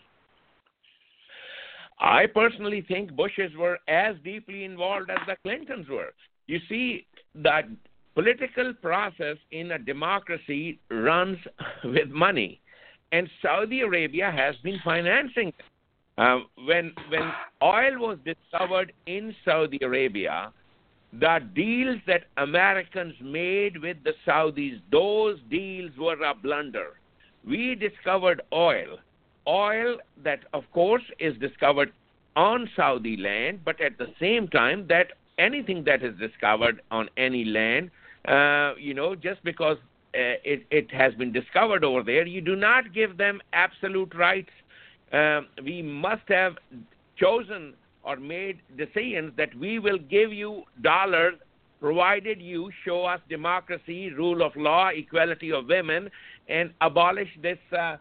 I 1.99 2.25
personally 2.27 2.85
think 2.87 3.13
Bushes 3.15 3.51
were 3.57 3.77
as 3.87 4.15
deeply 4.23 4.63
involved 4.63 5.09
as 5.09 5.19
the 5.27 5.35
Clintons 5.43 5.87
were. 5.89 6.13
You 6.47 6.59
see, 6.67 7.05
the 7.35 7.61
political 8.15 8.73
process 8.81 9.37
in 9.51 9.71
a 9.71 9.79
democracy 9.79 10.79
runs 10.89 11.37
with 11.83 12.09
money 12.09 12.61
and 13.13 13.29
Saudi 13.43 13.81
Arabia 13.81 14.33
has 14.35 14.55
been 14.63 14.79
financing. 14.83 15.53
Um, 16.17 16.47
when 16.65 16.91
when 17.09 17.31
oil 17.61 17.97
was 17.99 18.17
discovered 18.25 18.91
in 19.05 19.35
Saudi 19.45 19.79
Arabia, 19.81 20.51
the 21.13 21.39
deals 21.55 21.99
that 22.07 22.23
Americans 22.37 23.13
made 23.21 23.81
with 23.81 23.97
the 24.03 24.13
Saudis, 24.27 24.81
those 24.91 25.39
deals 25.49 25.91
were 25.97 26.21
a 26.23 26.33
blunder. 26.33 26.93
We 27.45 27.75
discovered 27.75 28.41
oil, 28.53 28.97
oil 29.47 29.97
that 30.23 30.39
of 30.53 30.63
course 30.73 31.03
is 31.19 31.37
discovered 31.37 31.91
on 32.35 32.69
Saudi 32.75 33.17
land, 33.17 33.61
but 33.65 33.79
at 33.81 33.97
the 33.97 34.07
same 34.19 34.47
time 34.47 34.87
that 34.87 35.07
anything 35.37 35.83
that 35.85 36.03
is 36.03 36.17
discovered 36.17 36.81
on 36.89 37.09
any 37.17 37.45
land, 37.45 37.91
uh, 38.27 38.73
you 38.79 38.93
know, 38.93 39.15
just 39.15 39.43
because 39.43 39.77
uh, 40.15 40.39
it, 40.43 40.65
it 40.71 40.91
has 40.91 41.13
been 41.15 41.31
discovered 41.31 41.83
over 41.83 42.03
there, 42.03 42.25
you 42.25 42.41
do 42.41 42.55
not 42.55 42.93
give 42.93 43.17
them 43.17 43.41
absolute 43.51 44.13
rights. 44.15 44.51
Um, 45.11 45.47
we 45.63 45.81
must 45.81 46.23
have 46.29 46.53
chosen 47.17 47.73
or 48.03 48.17
made 48.17 48.59
decisions 48.77 49.33
that 49.37 49.53
we 49.55 49.79
will 49.79 49.97
give 49.97 50.31
you 50.33 50.63
dollars 50.81 51.35
provided 51.83 52.41
you 52.41 52.71
show 52.85 53.03
us 53.03 53.19
democracy, 53.27 54.09
rule 54.11 54.41
of 54.41 54.55
law, 54.55 54.87
equality 54.87 55.51
of 55.51 55.67
women, 55.67 56.09
and 56.49 56.71
abolish 56.81 57.29
this 57.41 57.57
uh, 57.77 57.97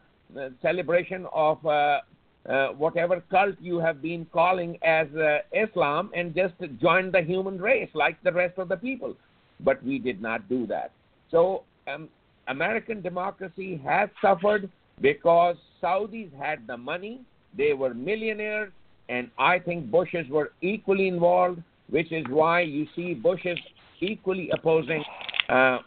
celebration 0.61 1.27
of 1.33 1.65
uh, 1.67 2.01
uh, 2.49 2.69
whatever 2.69 3.23
cult 3.31 3.55
you 3.61 3.79
have 3.79 4.03
been 4.03 4.27
calling 4.33 4.77
as 4.83 5.07
uh, 5.15 5.39
Islam 5.53 6.11
and 6.15 6.35
just 6.35 6.55
join 6.81 7.13
the 7.13 7.23
human 7.23 7.61
race 7.61 7.91
like 7.95 8.21
the 8.23 8.33
rest 8.33 8.59
of 8.59 8.69
the 8.69 8.77
people. 8.77 9.15
But 9.61 9.83
we 9.85 9.99
did 9.99 10.21
not 10.21 10.49
do 10.49 10.67
that. 10.67 10.91
So 11.31 11.63
um, 11.87 12.09
American 12.49 13.01
democracy 13.01 13.81
has 13.85 14.09
suffered 14.21 14.69
because 15.01 15.57
Saudis 15.83 16.31
had 16.37 16.67
the 16.67 16.77
money, 16.77 17.21
they 17.57 17.73
were 17.73 17.95
millionaires, 17.95 18.73
and 19.09 19.31
I 19.39 19.59
think 19.59 19.91
Bushes 19.91 20.29
were 20.29 20.53
equally 20.63 21.09
involved, 21.09 21.63
which 21.91 22.11
is 22.13 22.25
why 22.29 22.61
you 22.61 22.87
see 22.97 23.15
Bushes 23.15 23.59
equally 24.01 24.51
opposing 24.53 25.05
uh, 25.49 25.79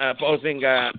opposing 0.00 0.64
uh, 0.64 0.90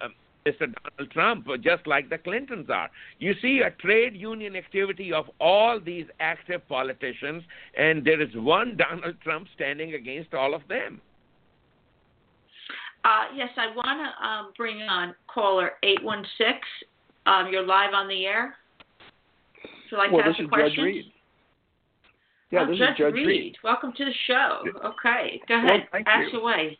Mr. 0.48 0.60
Donald 0.60 1.12
Trump, 1.12 1.48
just 1.62 1.86
like 1.88 2.10
the 2.10 2.18
Clintons 2.18 2.70
are. 2.70 2.90
You 3.20 3.34
see 3.42 3.62
a 3.66 3.72
trade 3.82 4.16
union 4.16 4.56
activity 4.56 5.12
of 5.12 5.26
all 5.40 5.80
these 5.80 6.06
active 6.20 6.68
politicians, 6.68 7.44
and 7.78 8.06
there 8.06 8.22
is 8.22 8.30
one 8.36 8.78
Donald 8.78 9.16
Trump 9.24 9.48
standing 9.56 9.94
against 9.94 10.34
all 10.34 10.54
of 10.54 10.62
them. 10.68 11.02
Uh, 13.04 13.26
yes, 13.36 13.50
I 13.58 13.74
want 13.76 14.00
to 14.00 14.28
um, 14.28 14.54
bring 14.58 14.82
on 14.82 15.16
caller 15.34 15.72
816. 15.84 16.56
Um, 17.26 17.48
you're 17.52 17.66
live 17.66 17.94
on 17.94 18.08
the 18.08 18.26
air. 18.26 18.56
Would 19.64 19.92
you 19.92 19.98
like 19.98 20.12
well, 20.12 20.24
to 20.24 20.30
ask 20.30 20.40
a 20.40 20.48
question? 20.48 20.70
Judge 20.70 20.84
Reed. 20.84 21.06
Yeah, 22.52 22.60
oh, 22.64 22.72
this 22.72 22.80
Judge 22.80 22.90
is 22.92 22.98
Judge 22.98 23.14
Reed. 23.14 23.28
Reed. 23.28 23.58
Welcome 23.64 23.94
to 23.98 24.06
the 24.06 24.12
show. 24.28 24.64
Okay, 24.86 25.42
go 25.48 25.58
ahead. 25.58 25.70
Well, 25.70 25.82
thank 25.92 26.08
ask 26.08 26.34
you. 26.34 26.42
away. 26.42 26.78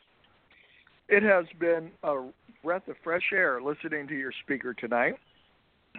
It 1.10 1.24
has 1.24 1.46
been 1.60 1.92
a 2.04 2.28
breath 2.68 2.90
of 2.90 2.98
fresh 3.02 3.30
air 3.32 3.62
listening 3.62 4.10
to 4.10 4.14
your 4.14 4.34
speaker 4.44 4.74
tonight 4.74 5.16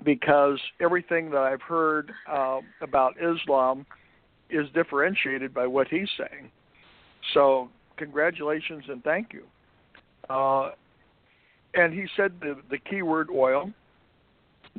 because 0.04 0.60
everything 0.82 1.30
that 1.30 1.40
I've 1.40 1.62
heard 1.62 2.12
uh, 2.30 2.58
about 2.82 3.14
Islam 3.16 3.86
is 4.50 4.66
differentiated 4.74 5.54
by 5.54 5.66
what 5.66 5.88
he's 5.88 6.10
saying. 6.18 6.50
So, 7.32 7.70
congratulations 7.96 8.84
and 8.86 9.02
thank 9.02 9.32
you. 9.32 9.44
Uh, 10.28 10.72
and 11.72 11.94
he 11.94 12.04
said 12.18 12.32
the, 12.42 12.58
the 12.70 12.76
key 12.76 13.00
word 13.00 13.30
oil. 13.34 13.72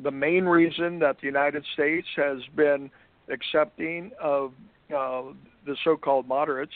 The 0.04 0.12
main 0.12 0.46
reason 0.46 1.00
that 1.00 1.18
the 1.20 1.26
United 1.26 1.66
States 1.74 2.08
has 2.16 2.38
been 2.56 2.92
accepting 3.34 4.12
of 4.22 4.52
uh, 4.96 5.34
the 5.66 5.76
so 5.84 5.98
called 5.98 6.28
moderates 6.28 6.72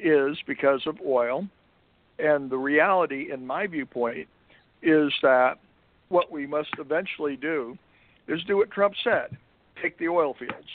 is 0.00 0.36
because 0.48 0.82
of 0.88 0.96
oil. 1.06 1.46
And 2.18 2.50
the 2.50 2.56
reality, 2.56 3.32
in 3.32 3.46
my 3.46 3.66
viewpoint, 3.66 4.28
is 4.82 5.12
that 5.22 5.54
what 6.08 6.30
we 6.30 6.46
must 6.46 6.70
eventually 6.78 7.36
do 7.36 7.76
is 8.28 8.42
do 8.44 8.58
what 8.58 8.70
Trump 8.70 8.94
said 9.02 9.36
take 9.82 9.98
the 9.98 10.08
oil 10.08 10.34
fields. 10.38 10.68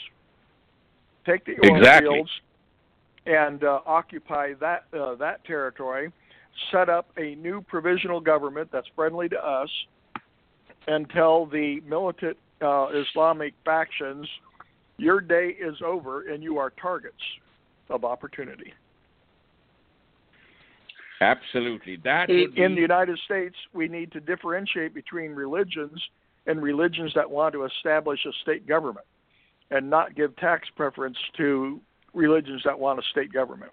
Take 1.24 1.44
the 1.46 1.52
oil 1.64 1.78
exactly. 1.78 2.16
fields 2.16 2.30
and 3.26 3.64
uh, 3.64 3.80
occupy 3.86 4.54
that 4.60 4.84
uh, 4.92 5.14
that 5.16 5.44
territory 5.44 6.12
set 6.70 6.88
up 6.88 7.08
a 7.16 7.34
new 7.36 7.62
provisional 7.62 8.20
government 8.20 8.68
that's 8.72 8.88
friendly 8.94 9.28
to 9.28 9.38
us 9.44 9.70
and 10.86 11.08
tell 11.10 11.46
the 11.46 11.80
militant 11.86 12.36
uh, 12.60 12.88
Islamic 12.88 13.54
factions, 13.64 14.26
your 14.98 15.20
day 15.20 15.56
is 15.58 15.76
over 15.84 16.28
and 16.28 16.42
you 16.42 16.58
are 16.58 16.70
targets 16.70 17.22
of 17.88 18.04
opportunity. 18.04 18.72
Absolutely. 21.20 21.98
That 22.02 22.30
in, 22.30 22.52
be... 22.54 22.62
in 22.62 22.74
the 22.74 22.80
United 22.80 23.18
States, 23.24 23.54
we 23.72 23.88
need 23.88 24.12
to 24.12 24.20
differentiate 24.20 24.94
between 24.94 25.32
religions 25.32 26.00
and 26.46 26.62
religions 26.62 27.12
that 27.14 27.30
want 27.30 27.52
to 27.54 27.64
establish 27.64 28.20
a 28.24 28.32
state 28.42 28.66
government 28.66 29.06
and 29.70 29.88
not 29.88 30.16
give 30.16 30.34
tax 30.36 30.68
preference 30.76 31.18
to 31.36 31.80
religions 32.14 32.62
that 32.64 32.78
want 32.78 32.98
a 32.98 33.02
state 33.10 33.32
government 33.32 33.72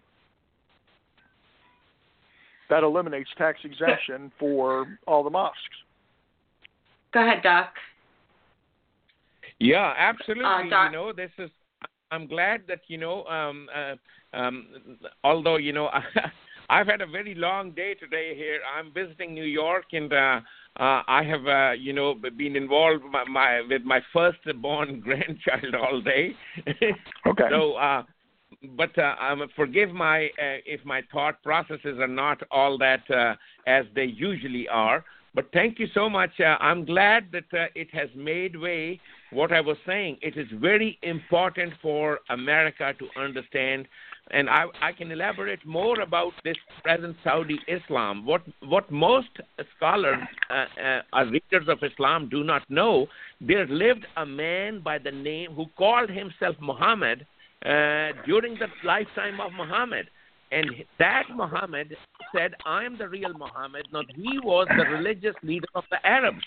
that 2.69 2.83
eliminates 2.83 3.29
tax 3.37 3.59
exemption 3.63 4.31
for 4.39 4.97
all 5.07 5.23
the 5.23 5.29
mosques. 5.29 5.57
Go 7.13 7.25
ahead, 7.25 7.41
Doc. 7.43 7.73
Yeah, 9.59 9.93
absolutely. 9.97 10.45
Uh, 10.45 10.69
Doc- 10.69 10.91
you 10.91 10.97
know, 10.97 11.13
this 11.13 11.31
is. 11.39 11.49
I'm 12.11 12.27
glad 12.27 12.61
that 12.67 12.81
you 12.87 12.97
know. 12.97 13.23
Um, 13.25 13.69
uh, 13.75 13.95
um, 14.35 14.67
although 15.23 15.57
you 15.57 15.73
know, 15.73 15.89
I've 16.69 16.87
had 16.87 17.01
a 17.01 17.07
very 17.07 17.33
long 17.33 17.71
day 17.71 17.93
today 17.93 18.35
here. 18.35 18.59
I'm 18.77 18.91
visiting 18.91 19.33
New 19.33 19.45
York, 19.45 19.85
and 19.93 20.11
uh, 20.11 20.41
uh, 20.79 21.01
I 21.07 21.23
have 21.23 21.47
uh, 21.47 21.71
you 21.71 21.93
know 21.93 22.13
been 22.37 22.55
involved 22.55 23.03
my, 23.09 23.23
my, 23.25 23.61
with 23.69 23.83
my 23.83 24.01
first-born 24.11 24.99
grandchild 25.03 25.75
all 25.75 26.01
day. 26.01 26.35
Okay. 27.27 27.45
so. 27.49 27.73
Uh, 27.73 28.03
but 28.75 28.97
uh, 28.97 29.13
um, 29.21 29.47
forgive 29.55 29.91
my 29.91 30.25
uh, 30.25 30.59
if 30.65 30.83
my 30.85 31.01
thought 31.11 31.41
processes 31.43 31.99
are 31.99 32.07
not 32.07 32.41
all 32.49 32.77
that 32.77 33.03
uh, 33.11 33.35
as 33.67 33.85
they 33.93 34.05
usually 34.05 34.67
are. 34.67 35.03
But 35.35 35.49
thank 35.53 35.77
you 35.77 35.87
so 35.93 36.09
much. 36.09 36.31
Uh, 36.39 36.57
I'm 36.59 36.83
glad 36.83 37.27
that 37.31 37.45
uh, 37.53 37.65
it 37.75 37.89
has 37.93 38.09
made 38.15 38.55
way. 38.55 38.99
What 39.31 39.51
I 39.51 39.61
was 39.61 39.77
saying, 39.85 40.17
it 40.21 40.37
is 40.37 40.47
very 40.53 40.97
important 41.03 41.73
for 41.81 42.19
America 42.29 42.93
to 42.97 43.21
understand 43.21 43.87
and 44.31 44.49
I, 44.49 44.65
I 44.81 44.91
can 44.91 45.11
elaborate 45.11 45.65
more 45.65 46.01
about 46.01 46.33
this 46.43 46.57
present 46.83 47.15
Saudi 47.23 47.59
Islam. 47.67 48.25
What 48.25 48.41
what 48.61 48.89
most 48.91 49.29
scholars, 49.75 50.19
uh, 50.49 50.65
uh, 51.15 51.25
readers 51.25 51.67
of 51.67 51.79
Islam, 51.83 52.29
do 52.29 52.43
not 52.43 52.63
know, 52.69 53.07
there 53.39 53.67
lived 53.67 54.05
a 54.17 54.25
man 54.25 54.81
by 54.81 54.97
the 54.97 55.11
name 55.11 55.53
who 55.53 55.65
called 55.77 56.09
himself 56.09 56.55
Muhammad 56.59 57.25
uh, 57.65 58.09
during 58.25 58.55
the 58.55 58.67
lifetime 58.83 59.39
of 59.39 59.51
Muhammad. 59.53 60.07
And 60.51 60.67
that 60.99 61.23
Muhammad 61.35 61.95
said, 62.33 62.53
I 62.65 62.85
am 62.85 62.97
the 62.97 63.09
real 63.09 63.33
Muhammad. 63.33 63.85
Now, 63.91 64.03
he 64.15 64.39
was 64.39 64.65
the 64.77 64.85
religious 64.85 65.35
leader 65.43 65.67
of 65.75 65.83
the 65.91 66.05
Arabs. 66.07 66.43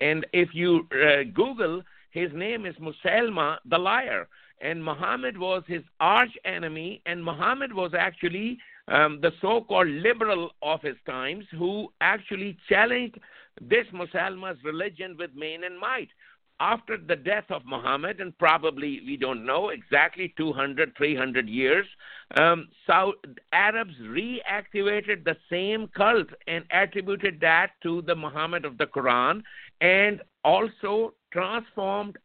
And 0.00 0.26
if 0.32 0.48
you 0.54 0.86
uh, 0.92 1.24
Google, 1.34 1.82
his 2.12 2.30
name 2.32 2.64
is 2.64 2.74
Musaylama 2.76 3.58
the 3.68 3.78
liar. 3.78 4.26
And 4.62 4.82
Muhammad 4.82 5.36
was 5.36 5.64
his 5.66 5.82
arch 5.98 6.30
enemy, 6.44 7.02
and 7.04 7.22
Muhammad 7.22 7.72
was 7.74 7.92
actually 7.98 8.58
um, 8.86 9.20
the 9.20 9.32
so 9.40 9.60
called 9.60 9.88
liberal 9.88 10.52
of 10.62 10.80
his 10.82 10.96
times 11.04 11.44
who 11.58 11.92
actually 12.00 12.56
challenged 12.68 13.18
this 13.60 13.86
Musaylama's 13.92 14.62
religion 14.64 15.16
with 15.18 15.30
main 15.34 15.64
and 15.64 15.78
might. 15.78 16.08
After 16.60 16.96
the 16.96 17.16
death 17.16 17.50
of 17.50 17.62
Muhammad, 17.66 18.20
and 18.20 18.38
probably 18.38 19.00
we 19.04 19.16
don't 19.16 19.44
know 19.44 19.70
exactly 19.70 20.32
200, 20.36 20.92
300 20.96 21.48
years, 21.48 21.86
um, 22.36 22.68
South 22.86 23.14
Arabs 23.52 23.94
reactivated 24.02 25.24
the 25.24 25.36
same 25.50 25.88
cult 25.88 26.28
and 26.46 26.64
attributed 26.70 27.40
that 27.40 27.72
to 27.82 28.02
the 28.02 28.14
Muhammad 28.14 28.64
of 28.64 28.78
the 28.78 28.86
Quran, 28.86 29.42
and 29.80 30.22
also 30.44 31.14
transformed 31.32 32.16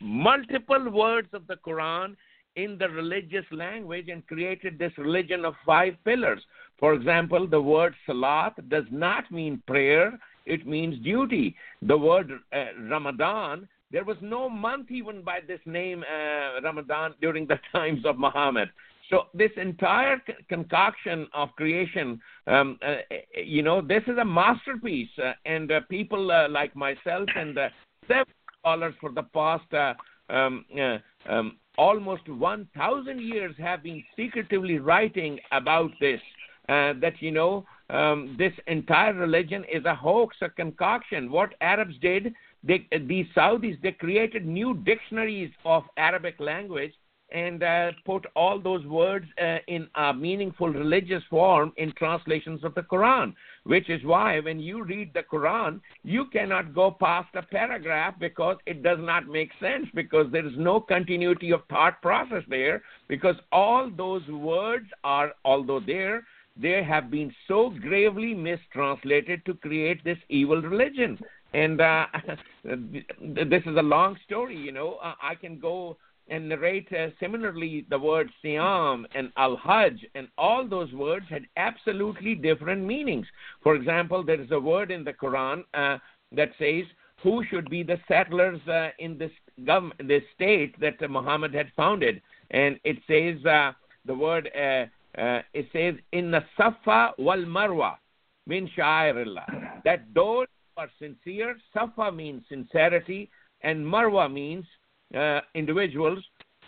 multiple 0.00 0.90
words 0.90 1.28
of 1.32 1.46
the 1.46 1.56
Quran 1.56 2.16
in 2.56 2.76
the 2.78 2.88
religious 2.88 3.44
language 3.50 4.08
and 4.08 4.26
created 4.26 4.78
this 4.78 4.92
religion 4.98 5.44
of 5.44 5.54
five 5.64 5.94
pillars. 6.04 6.42
For 6.78 6.94
example, 6.94 7.46
the 7.46 7.60
word 7.60 7.94
salat 8.06 8.68
does 8.68 8.84
not 8.90 9.30
mean 9.30 9.62
prayer, 9.66 10.18
it 10.46 10.66
means 10.66 11.02
duty. 11.04 11.54
The 11.82 11.96
word 11.96 12.32
uh, 12.52 12.64
Ramadan, 12.88 13.68
there 13.92 14.04
was 14.04 14.16
no 14.20 14.48
month 14.48 14.90
even 14.90 15.22
by 15.22 15.40
this 15.46 15.60
name, 15.66 16.02
uh, 16.02 16.60
Ramadan, 16.62 17.14
during 17.20 17.46
the 17.46 17.58
times 17.72 18.04
of 18.04 18.18
Muhammad. 18.18 18.70
So 19.10 19.26
this 19.34 19.50
entire 19.56 20.22
concoction 20.48 21.26
of 21.34 21.50
creation, 21.56 22.20
um, 22.46 22.78
uh, 22.86 22.96
you 23.36 23.62
know, 23.62 23.80
this 23.80 24.04
is 24.06 24.16
a 24.18 24.24
masterpiece, 24.24 25.10
uh, 25.22 25.32
and 25.44 25.70
uh, 25.70 25.80
people 25.90 26.30
uh, 26.30 26.48
like 26.48 26.76
myself 26.76 27.28
and 27.34 27.58
several 28.06 28.26
scholars 28.60 28.94
for 29.00 29.10
the 29.10 29.22
past 29.22 29.72
uh, 29.72 29.94
um, 30.32 30.64
um, 31.28 31.56
almost 31.76 32.28
1,000 32.28 33.20
years 33.20 33.54
have 33.58 33.82
been 33.82 34.02
secretively 34.16 34.78
writing 34.78 35.38
about 35.52 35.90
this. 36.00 36.20
that 36.68 37.14
you 37.20 37.30
know, 37.32 37.64
um, 37.88 38.36
this 38.38 38.52
entire 38.68 39.14
religion 39.14 39.64
is 39.72 39.84
a 39.84 39.94
hoax, 39.94 40.36
a 40.42 40.48
concoction. 40.48 41.30
What 41.30 41.54
Arabs 41.60 41.94
did, 42.00 42.32
they, 42.62 42.86
these 43.08 43.26
Saudis, 43.36 43.80
they 43.82 43.92
created 43.92 44.46
new 44.46 44.74
dictionaries 44.84 45.50
of 45.64 45.82
Arabic 45.96 46.36
language 46.38 46.92
and 47.32 47.62
uh, 47.62 47.92
put 48.04 48.26
all 48.34 48.60
those 48.60 48.84
words 48.86 49.26
uh, 49.40 49.58
in 49.68 49.88
a 49.94 50.12
meaningful 50.12 50.68
religious 50.68 51.22
form 51.30 51.72
in 51.76 51.92
translations 51.92 52.64
of 52.64 52.74
the 52.74 52.82
Quran, 52.82 53.34
which 53.64 53.90
is 53.90 54.02
why 54.04 54.40
when 54.40 54.58
you 54.58 54.84
read 54.84 55.12
the 55.12 55.22
Quran, 55.22 55.80
you 56.02 56.26
cannot 56.32 56.74
go 56.74 56.90
past 56.90 57.28
a 57.34 57.42
paragraph 57.42 58.14
because 58.18 58.56
it 58.66 58.82
does 58.82 58.98
not 59.00 59.28
make 59.28 59.50
sense, 59.60 59.86
because 59.94 60.26
there 60.32 60.46
is 60.46 60.54
no 60.56 60.80
continuity 60.80 61.50
of 61.52 61.62
thought 61.68 62.00
process 62.02 62.42
there, 62.48 62.82
because 63.08 63.36
all 63.52 63.90
those 63.94 64.26
words 64.28 64.86
are, 65.04 65.32
although 65.44 65.80
there, 65.80 66.24
they 66.56 66.82
have 66.82 67.10
been 67.10 67.32
so 67.48 67.70
gravely 67.80 68.34
mistranslated 68.34 69.44
to 69.46 69.54
create 69.54 70.02
this 70.04 70.18
evil 70.28 70.60
religion. 70.60 71.18
And 71.52 71.80
uh, 71.80 72.06
this 72.64 73.62
is 73.66 73.76
a 73.76 73.82
long 73.82 74.16
story, 74.24 74.56
you 74.56 74.72
know. 74.72 74.98
Uh, 75.02 75.14
I 75.22 75.34
can 75.34 75.58
go 75.58 75.96
and 76.30 76.48
narrate 76.48 76.88
uh, 76.92 77.08
similarly 77.18 77.84
the 77.90 77.98
word 77.98 78.30
Siam 78.40 79.06
and 79.14 79.30
Al 79.36 79.56
Hajj, 79.56 80.06
and 80.14 80.28
all 80.38 80.66
those 80.66 80.92
words 80.92 81.26
had 81.28 81.42
absolutely 81.56 82.34
different 82.34 82.82
meanings. 82.82 83.26
For 83.62 83.74
example, 83.74 84.24
there 84.24 84.40
is 84.40 84.50
a 84.52 84.60
word 84.60 84.90
in 84.90 85.04
the 85.04 85.12
Quran 85.12 85.64
uh, 85.74 85.98
that 86.32 86.50
says, 86.58 86.84
Who 87.22 87.44
should 87.50 87.68
be 87.68 87.82
the 87.82 87.98
settlers 88.08 88.60
uh, 88.68 88.90
in 88.98 89.18
this, 89.18 89.32
gov- 89.62 89.92
this 90.06 90.22
state 90.34 90.78
that 90.80 91.00
Muhammad 91.10 91.52
had 91.52 91.72
founded? 91.76 92.22
And 92.52 92.78
it 92.84 92.98
says 93.06 93.44
uh, 93.44 93.72
the 94.06 94.14
word 94.14 94.50
uh, 94.56 94.86
uh, 95.18 95.42
it 95.52 95.66
says 95.72 95.94
in 96.12 96.30
the 96.30 96.44
Safa 96.56 97.12
wal 97.18 97.44
Marwa 97.44 97.96
min 98.46 98.68
sha'airillah 98.76 99.82
that 99.84 100.04
those 100.14 100.46
who 100.76 100.82
are 100.82 100.90
sincere, 101.00 101.56
Safa 101.74 102.12
means 102.12 102.42
sincerity, 102.48 103.28
and 103.62 103.84
Marwa 103.84 104.32
means 104.32 104.64
uh, 105.16 105.40
individuals 105.54 106.22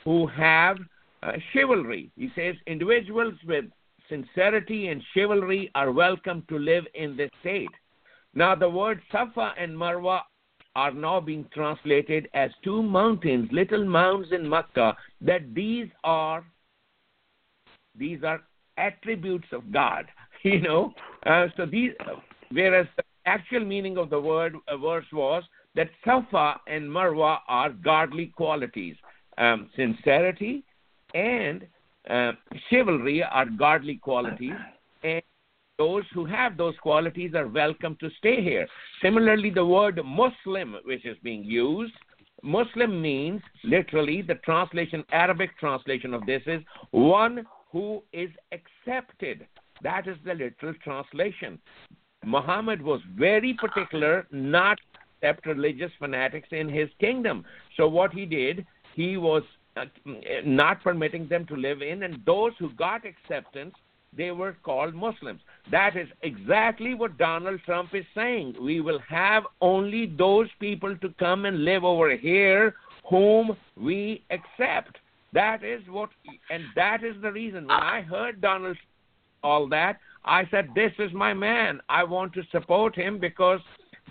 who 0.04 0.26
have 0.26 0.78
uh, 1.22 1.32
chivalry. 1.52 2.10
He 2.16 2.30
says 2.34 2.56
individuals 2.66 3.34
with 3.46 3.66
sincerity 4.08 4.88
and 4.88 5.02
chivalry 5.14 5.70
are 5.74 5.92
welcome 5.92 6.44
to 6.48 6.58
live 6.58 6.84
in 6.94 7.16
this 7.16 7.30
state. 7.40 7.70
Now, 8.34 8.54
the 8.54 8.68
word 8.68 9.00
Safa 9.10 9.52
and 9.58 9.72
Marwa 9.72 10.20
are 10.74 10.90
now 10.90 11.20
being 11.20 11.46
translated 11.52 12.28
as 12.34 12.50
two 12.64 12.82
mountains, 12.82 13.48
little 13.52 13.84
mounds 13.84 14.28
in 14.32 14.48
Mecca, 14.48 14.96
that 15.20 15.54
these 15.54 15.88
are 16.02 16.44
these 17.94 18.22
are 18.24 18.40
attributes 18.78 19.48
of 19.52 19.70
God, 19.70 20.06
you 20.42 20.60
know. 20.60 20.94
Uh, 21.26 21.46
so 21.56 21.66
these, 21.66 21.92
whereas 22.50 22.86
the 22.96 23.04
actual 23.26 23.64
meaning 23.64 23.98
of 23.98 24.08
the 24.08 24.20
word 24.20 24.56
uh, 24.66 24.76
verse 24.76 25.04
was 25.12 25.44
that 25.74 25.88
Safa 26.04 26.60
and 26.66 26.84
Marwa 26.84 27.38
are 27.48 27.70
godly 27.70 28.26
qualities. 28.36 28.96
Um, 29.38 29.70
sincerity 29.74 30.64
and 31.14 31.66
uh, 32.08 32.32
chivalry 32.68 33.22
are 33.22 33.46
godly 33.46 33.96
qualities, 33.96 34.52
and 35.02 35.22
those 35.78 36.04
who 36.12 36.24
have 36.26 36.56
those 36.56 36.74
qualities 36.82 37.32
are 37.34 37.48
welcome 37.48 37.96
to 38.00 38.10
stay 38.18 38.42
here. 38.42 38.66
Similarly, 39.00 39.50
the 39.50 39.64
word 39.64 40.00
Muslim, 40.04 40.76
which 40.84 41.06
is 41.06 41.16
being 41.22 41.44
used, 41.44 41.94
Muslim 42.42 43.00
means 43.00 43.40
literally 43.64 44.20
the 44.20 44.34
translation, 44.36 45.04
Arabic 45.12 45.56
translation 45.58 46.12
of 46.12 46.26
this 46.26 46.42
is 46.46 46.60
one 46.90 47.46
who 47.70 48.02
is 48.12 48.30
accepted. 48.50 49.46
That 49.82 50.06
is 50.06 50.16
the 50.24 50.34
literal 50.34 50.74
translation. 50.82 51.58
Muhammad 52.24 52.82
was 52.82 53.00
very 53.16 53.54
particular 53.54 54.26
not 54.30 54.78
accept 55.22 55.46
religious 55.46 55.90
fanatics 55.98 56.48
in 56.50 56.68
his 56.68 56.88
kingdom. 57.00 57.44
So 57.76 57.88
what 57.88 58.12
he 58.12 58.26
did, 58.26 58.66
he 58.94 59.16
was 59.16 59.42
uh, 59.76 59.84
not 60.44 60.82
permitting 60.82 61.28
them 61.28 61.46
to 61.46 61.56
live 61.56 61.82
in, 61.82 62.02
and 62.02 62.20
those 62.26 62.52
who 62.58 62.70
got 62.70 63.02
acceptance, 63.06 63.74
they 64.14 64.30
were 64.30 64.56
called 64.62 64.94
Muslims. 64.94 65.40
That 65.70 65.96
is 65.96 66.08
exactly 66.22 66.94
what 66.94 67.16
Donald 67.16 67.60
Trump 67.64 67.94
is 67.94 68.04
saying. 68.14 68.56
We 68.60 68.80
will 68.80 69.00
have 69.08 69.44
only 69.60 70.06
those 70.06 70.48
people 70.60 70.96
to 70.98 71.08
come 71.18 71.46
and 71.46 71.64
live 71.64 71.84
over 71.84 72.14
here 72.16 72.74
whom 73.08 73.56
we 73.76 74.22
accept. 74.30 74.98
That 75.32 75.64
is 75.64 75.80
what, 75.88 76.10
and 76.50 76.64
that 76.76 77.02
is 77.02 77.14
the 77.22 77.32
reason. 77.32 77.66
When 77.66 77.70
I 77.70 78.02
heard 78.02 78.40
Donald 78.42 78.76
all 79.42 79.66
that, 79.70 79.98
I 80.24 80.46
said, 80.50 80.68
"This 80.74 80.92
is 80.98 81.12
my 81.14 81.32
man. 81.32 81.80
I 81.88 82.04
want 82.04 82.34
to 82.34 82.42
support 82.52 82.94
him 82.94 83.18
because 83.18 83.60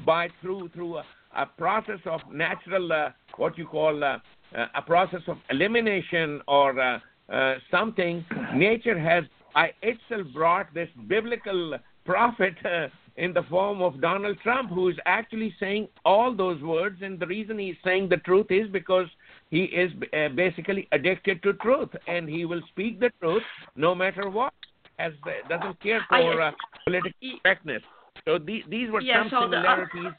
by 0.06 0.30
through 0.42 0.70
through 0.70 0.98
a, 0.98 1.04
a 1.36 1.46
process 1.46 2.00
of 2.06 2.22
natural, 2.32 2.92
uh, 2.92 3.10
what 3.38 3.58
you 3.58 3.66
call 3.66 4.04
uh, 4.04 4.18
uh, 4.56 4.66
a 4.76 4.82
process 4.82 5.22
of 5.28 5.38
elimination 5.50 6.42
or 6.48 6.80
uh, 6.80 7.00
uh, 7.32 7.56
something, 7.70 8.26
nature 8.54 9.00
has 9.00 9.24
I 9.56 9.72
itself 9.82 10.28
brought 10.34 10.74
this 10.74 10.90
biblical 11.08 11.78
prophet 12.06 12.56
uh, 12.66 12.88
in 13.18 13.34
the 13.34 13.44
form 13.44 13.82
of 13.82 14.02
Donald 14.02 14.38
Trump, 14.42 14.70
who 14.70 14.88
is 14.88 14.96
actually 15.06 15.54
saying 15.60 15.88
all 16.06 16.36
those 16.36 16.62
words. 16.62 17.02
And 17.02 17.20
the 17.20 17.28
reason 17.28 17.60
he's 17.60 17.76
saying 17.84 18.10
the 18.10 18.18
truth 18.18 18.48
is 18.50 18.70
because 18.70 19.08
he 19.50 19.64
is 19.64 19.92
uh, 20.14 20.30
basically 20.30 20.88
addicted 20.92 21.44
to 21.44 21.54
truth, 21.54 21.90
and 22.08 22.30
he 22.30 22.46
will 22.46 22.62
speak 22.70 23.00
the 23.00 23.12
truth 23.20 23.44
no 23.76 23.94
matter 23.94 24.30
what. 24.30 24.54
As 25.00 25.14
doesn't 25.50 25.82
care 25.82 26.06
for 26.10 26.42
uh, 26.42 26.52
political 26.86 27.12
correctness. 27.44 27.82
So 28.26 28.38
the, 28.38 28.64
these 28.70 28.90
were 28.92 29.02
yeah, 29.02 29.24
some 29.30 29.44
similarities 29.44 30.14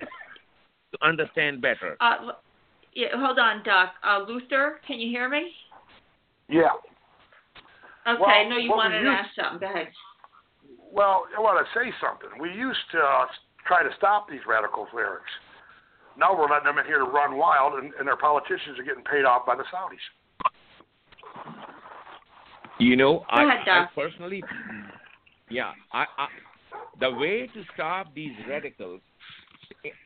to 0.93 1.07
understand 1.07 1.63
better. 1.63 1.97
Uh, 2.01 2.33
yeah, 2.95 3.09
hold 3.15 3.39
on, 3.39 3.63
Doc. 3.65 3.95
Uh, 4.05 4.25
Luther, 4.27 4.81
can 4.87 4.99
you 4.99 5.09
hear 5.09 5.29
me? 5.29 5.51
Yeah. 6.49 6.69
Okay, 8.07 8.21
Well, 8.21 8.49
know 8.49 8.57
you 8.57 8.71
wanted 8.71 8.99
we 8.99 9.05
to 9.05 9.11
ask 9.11 9.31
something. 9.37 9.61
Go 9.61 9.73
ahead. 9.73 9.89
Well, 10.93 11.25
I 11.37 11.41
want 11.41 11.65
to 11.65 11.79
say 11.79 11.93
something. 12.01 12.29
We 12.41 12.51
used 12.51 12.81
to 12.93 12.99
uh, 12.99 13.27
try 13.67 13.83
to 13.83 13.89
stop 13.97 14.29
these 14.29 14.41
radical 14.47 14.87
clerics. 14.87 15.31
Now 16.19 16.37
we're 16.37 16.51
letting 16.51 16.67
them 16.67 16.79
in 16.79 16.85
here 16.85 16.99
to 16.99 17.05
run 17.05 17.37
wild, 17.37 17.75
and, 17.83 17.93
and 17.99 18.07
their 18.07 18.17
politicians 18.17 18.79
are 18.79 18.83
getting 18.83 19.05
paid 19.05 19.25
off 19.25 19.47
by 19.47 19.57
the 19.57 19.65
Saudis. 19.73 20.03
You 22.79 22.97
know, 22.97 23.25
I, 23.31 23.45
ahead, 23.45 23.69
I 23.69 23.87
personally, 23.95 24.43
yeah, 25.49 25.73
I, 25.93 26.05
I, 26.19 26.27
the 27.03 27.11
way 27.11 27.49
to 27.53 27.65
stop 27.75 28.15
these 28.15 28.33
radicals 28.49 29.01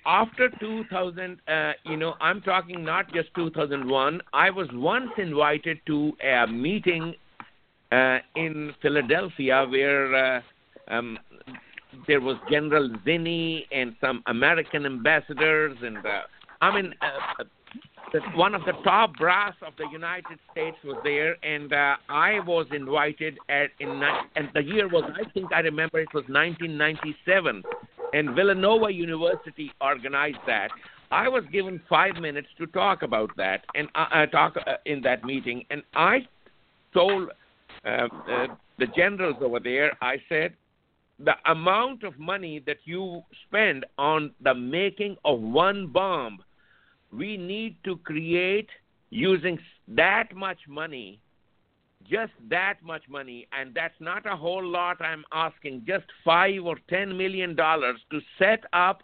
after 0.06 0.48
2000, 0.60 1.38
uh, 1.48 1.72
you 1.84 1.96
know, 1.96 2.14
I'm 2.20 2.40
talking 2.40 2.84
not 2.84 3.12
just 3.12 3.28
2001. 3.34 4.20
I 4.32 4.50
was 4.50 4.68
once 4.72 5.10
invited 5.18 5.78
to 5.86 6.12
a 6.22 6.46
meeting 6.46 7.14
uh, 7.92 8.18
in 8.36 8.72
Philadelphia 8.80 9.66
where 9.68 10.14
uh, 10.36 10.40
um, 10.88 11.18
there 12.06 12.20
was 12.20 12.36
General 12.50 12.88
Zinni 13.06 13.64
and 13.72 13.94
some 14.00 14.22
American 14.26 14.86
ambassadors, 14.86 15.76
and 15.82 15.98
uh, 15.98 16.22
I 16.60 16.74
mean, 16.74 16.94
uh, 18.16 18.36
one 18.36 18.54
of 18.54 18.62
the 18.64 18.72
top 18.84 19.14
brass 19.16 19.54
of 19.66 19.72
the 19.78 19.86
United 19.90 20.38
States 20.52 20.76
was 20.84 20.96
there, 21.04 21.36
and 21.44 21.72
uh, 21.72 21.96
I 22.08 22.40
was 22.40 22.66
invited 22.72 23.38
at 23.48 23.70
in 23.80 24.02
and 24.36 24.48
the 24.54 24.62
year 24.62 24.88
was 24.88 25.04
I 25.14 25.28
think 25.30 25.52
I 25.52 25.60
remember 25.60 25.98
it 26.00 26.12
was 26.14 26.24
1997, 26.28 27.62
and 28.12 28.34
Villanova 28.34 28.92
University 28.92 29.72
organized 29.80 30.38
that. 30.46 30.70
I 31.10 31.28
was 31.28 31.44
given 31.52 31.80
five 31.88 32.16
minutes 32.16 32.48
to 32.58 32.66
talk 32.66 33.02
about 33.02 33.30
that 33.36 33.64
and 33.74 33.88
uh, 33.94 34.06
uh, 34.12 34.26
talk 34.26 34.56
uh, 34.56 34.74
in 34.86 35.02
that 35.02 35.24
meeting, 35.24 35.64
and 35.70 35.82
I 35.94 36.26
told 36.92 37.30
uh, 37.84 37.88
uh, 37.88 38.46
the 38.78 38.86
generals 38.96 39.36
over 39.40 39.60
there, 39.60 39.96
I 40.00 40.16
said, 40.28 40.54
the 41.18 41.34
amount 41.46 42.02
of 42.02 42.18
money 42.18 42.62
that 42.66 42.78
you 42.84 43.22
spend 43.46 43.86
on 43.96 44.32
the 44.42 44.54
making 44.54 45.16
of 45.24 45.40
one 45.40 45.86
bomb 45.86 46.40
we 47.12 47.36
need 47.36 47.76
to 47.84 47.96
create 47.98 48.68
using 49.10 49.58
that 49.88 50.34
much 50.34 50.58
money, 50.68 51.20
just 52.08 52.32
that 52.48 52.76
much 52.82 53.02
money, 53.08 53.46
and 53.58 53.74
that's 53.74 54.00
not 54.00 54.26
a 54.26 54.36
whole 54.36 54.64
lot 54.64 55.00
I'm 55.00 55.24
asking, 55.32 55.84
just 55.86 56.06
five 56.24 56.62
or 56.64 56.76
ten 56.88 57.16
million 57.16 57.54
dollars 57.54 57.98
to 58.10 58.20
set 58.38 58.64
up 58.72 59.02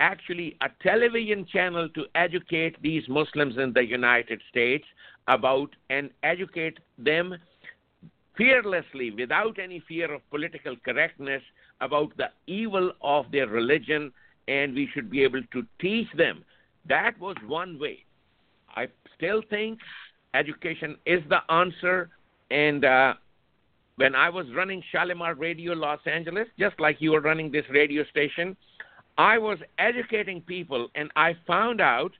actually 0.00 0.56
a 0.60 0.68
television 0.82 1.44
channel 1.44 1.88
to 1.90 2.04
educate 2.14 2.80
these 2.82 3.02
Muslims 3.08 3.56
in 3.58 3.72
the 3.72 3.84
United 3.84 4.40
States 4.48 4.84
about 5.26 5.70
and 5.90 6.10
educate 6.22 6.78
them 6.98 7.36
fearlessly, 8.36 9.10
without 9.10 9.58
any 9.58 9.82
fear 9.88 10.12
of 10.14 10.20
political 10.30 10.76
correctness, 10.84 11.42
about 11.80 12.16
the 12.16 12.28
evil 12.46 12.92
of 13.02 13.26
their 13.32 13.48
religion, 13.48 14.12
and 14.46 14.74
we 14.74 14.88
should 14.94 15.10
be 15.10 15.22
able 15.24 15.42
to 15.52 15.66
teach 15.80 16.06
them 16.16 16.44
that 16.88 17.18
was 17.18 17.36
one 17.46 17.78
way. 17.78 18.04
I 18.74 18.88
still 19.16 19.42
think 19.48 19.78
education 20.34 20.96
is 21.06 21.22
the 21.28 21.40
answer. 21.52 22.10
And 22.50 22.84
uh, 22.84 23.14
when 23.96 24.14
I 24.14 24.28
was 24.30 24.46
running 24.54 24.82
Shalimar 24.92 25.34
Radio 25.34 25.72
Los 25.72 26.00
Angeles, 26.06 26.48
just 26.58 26.78
like 26.78 26.96
you 27.00 27.12
were 27.12 27.20
running 27.20 27.50
this 27.50 27.64
radio 27.70 28.04
station, 28.04 28.56
I 29.16 29.38
was 29.38 29.58
educating 29.78 30.40
people, 30.42 30.88
and 30.94 31.10
I 31.16 31.36
found 31.46 31.80
out 31.80 32.12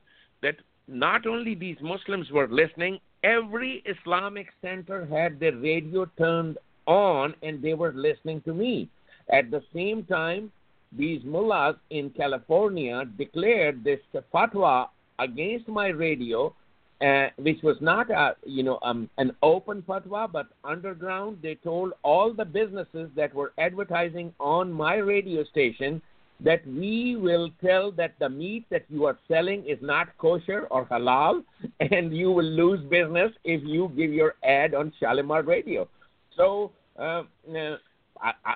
that 0.43 0.57
not 0.89 1.27
only 1.27 1.55
these 1.55 1.77
Muslims 1.81 2.31
were 2.31 2.49
listening, 2.49 2.99
every 3.23 3.85
Islamic 3.87 4.49
center 4.63 5.07
had 5.07 5.39
their 5.39 5.55
radio 5.57 6.07
turned 6.19 6.59
on 6.87 7.35
and 7.43 7.63
they 7.63 7.75
were 7.75 7.93
listening 7.93 8.41
to 8.43 8.55
me. 8.55 8.89
At 9.31 9.51
the 9.51 9.63
same 9.75 10.05
time, 10.05 10.51
these 10.93 11.23
mullahs 11.25 11.77
in 11.91 12.11
California 12.11 13.05
declared 13.17 13.85
this 13.85 14.01
fatwa 14.33 14.89
against 15.19 15.69
my 15.69 15.89
radio, 15.89 16.55
uh, 17.01 17.27
which 17.37 17.63
was 17.63 17.77
not 17.81 18.11
a 18.11 18.37
you 18.45 18.63
know 18.63 18.79
um, 18.83 19.09
an 19.19 19.33
open 19.43 19.83
fatwa, 19.83 20.31
but 20.31 20.47
underground. 20.65 21.39
They 21.43 21.57
told 21.57 21.93
all 22.03 22.33
the 22.33 22.45
businesses 22.45 23.11
that 23.17 23.35
were 23.35 23.53
advertising 23.59 24.33
on 24.41 24.73
my 24.73 24.97
radio 24.97 25.45
station 25.45 26.01
that 26.41 26.65
we 26.67 27.17
will 27.17 27.51
tell 27.61 27.91
that 27.91 28.15
the 28.21 28.29
meat 28.29 28.65
that 28.71 28.85
you 28.89 29.05
are 29.05 29.19
selling 29.27 29.65
is 29.67 29.79
not 29.83 30.17
kosher 30.19 30.69
or 30.71 30.87
halal, 30.87 31.43
and 31.81 32.17
you 32.17 32.31
will 32.31 32.45
lose 32.45 32.81
business 32.89 33.33
if 33.45 33.61
you 33.65 33.93
give 33.97 34.13
your 34.13 34.35
ad 34.45 34.75
on 34.75 34.93
Shalimar 35.01 35.43
Radio. 35.43 35.89
So 36.37 36.71
uh, 36.99 37.23
uh 37.53 37.77
I, 38.21 38.33
I, 38.45 38.55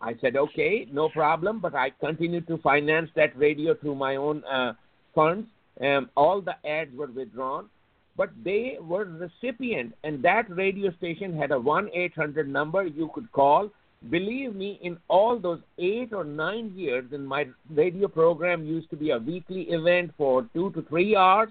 I 0.00 0.14
said, 0.20 0.36
okay, 0.36 0.86
no 0.92 1.08
problem, 1.08 1.60
but 1.60 1.74
I 1.74 1.90
continued 1.90 2.46
to 2.48 2.58
finance 2.58 3.10
that 3.16 3.36
radio 3.36 3.74
through 3.74 3.94
my 3.94 4.16
own 4.16 4.44
uh, 4.44 4.74
funds. 5.14 5.46
Um, 5.80 6.10
all 6.16 6.40
the 6.40 6.54
ads 6.68 6.94
were 6.94 7.08
withdrawn, 7.08 7.68
but 8.16 8.30
they 8.44 8.78
were 8.80 9.04
recipient, 9.04 9.94
and 10.04 10.22
that 10.22 10.48
radio 10.54 10.92
station 10.98 11.36
had 11.36 11.50
a 11.50 11.58
one 11.58 11.88
eight 11.92 12.14
hundred 12.14 12.48
number 12.48 12.84
you 12.84 13.10
could 13.14 13.30
call. 13.32 13.70
Believe 14.10 14.54
me, 14.54 14.78
in 14.82 14.98
all 15.08 15.38
those 15.38 15.60
eight 15.78 16.12
or 16.12 16.24
nine 16.24 16.72
years, 16.76 17.06
and 17.12 17.26
my 17.26 17.48
radio 17.70 18.06
program 18.06 18.64
used 18.64 18.90
to 18.90 18.96
be 18.96 19.10
a 19.10 19.18
weekly 19.18 19.62
event 19.62 20.12
for 20.16 20.46
two 20.54 20.70
to 20.72 20.82
three 20.82 21.16
hours. 21.16 21.48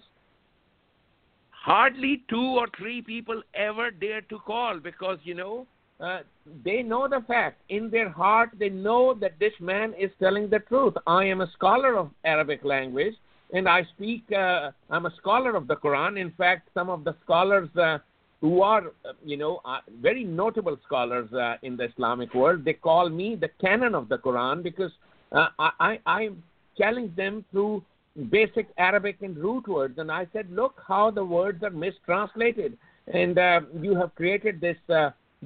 Hardly 1.49 2.23
two 2.29 2.57
or 2.57 2.67
three 2.77 3.01
people 3.01 3.41
ever 3.55 3.89
dared 3.89 4.29
to 4.29 4.39
call 4.39 4.79
because 4.79 5.17
you 5.23 5.33
know 5.33 5.65
uh, 5.99 6.19
they 6.63 6.81
know 6.83 7.07
the 7.07 7.23
fact. 7.27 7.61
In 7.69 7.89
their 7.89 8.09
heart, 8.09 8.51
they 8.59 8.69
know 8.69 9.13
that 9.15 9.39
this 9.39 9.53
man 9.59 9.93
is 9.99 10.11
telling 10.19 10.49
the 10.49 10.59
truth. 10.59 10.93
I 11.07 11.25
am 11.25 11.41
a 11.41 11.51
scholar 11.51 11.97
of 11.97 12.09
Arabic 12.25 12.63
language, 12.63 13.13
and 13.53 13.69
I 13.69 13.83
speak, 13.95 14.23
uh, 14.31 14.71
I'm 14.89 15.05
a 15.05 15.15
scholar 15.17 15.55
of 15.55 15.67
the 15.67 15.75
Quran. 15.75 16.19
In 16.19 16.31
fact, 16.31 16.69
some 16.73 16.89
of 16.89 17.03
the 17.03 17.15
scholars 17.23 17.69
uh, 17.77 17.99
who 18.41 18.61
are, 18.61 18.87
uh, 18.87 19.13
you 19.23 19.37
know, 19.37 19.61
uh, 19.63 19.77
very 20.01 20.23
notable 20.23 20.77
scholars 20.85 21.29
in 21.61 21.77
the 21.77 21.85
Islamic 21.85 22.33
world, 22.33 22.65
they 22.65 22.73
call 22.73 23.09
me 23.09 23.35
the 23.35 23.49
canon 23.61 23.95
of 23.95 24.09
the 24.09 24.17
Quran 24.17 24.63
because 24.63 24.91
I, 25.31 25.69
I, 25.79 25.99
I 26.05 26.29
challenge 26.77 27.15
them 27.15 27.45
through 27.51 27.83
basic 28.29 28.67
Arabic 28.77 29.21
and 29.21 29.37
root 29.37 29.67
words. 29.67 29.97
And 29.97 30.11
I 30.11 30.27
said, 30.33 30.51
look 30.51 30.81
how 30.85 31.11
the 31.11 31.23
words 31.23 31.63
are 31.63 31.69
mistranslated. 31.69 32.77
And 33.07 33.37
you 33.81 33.95
have 33.95 34.13
created 34.15 34.59
this 34.59 34.77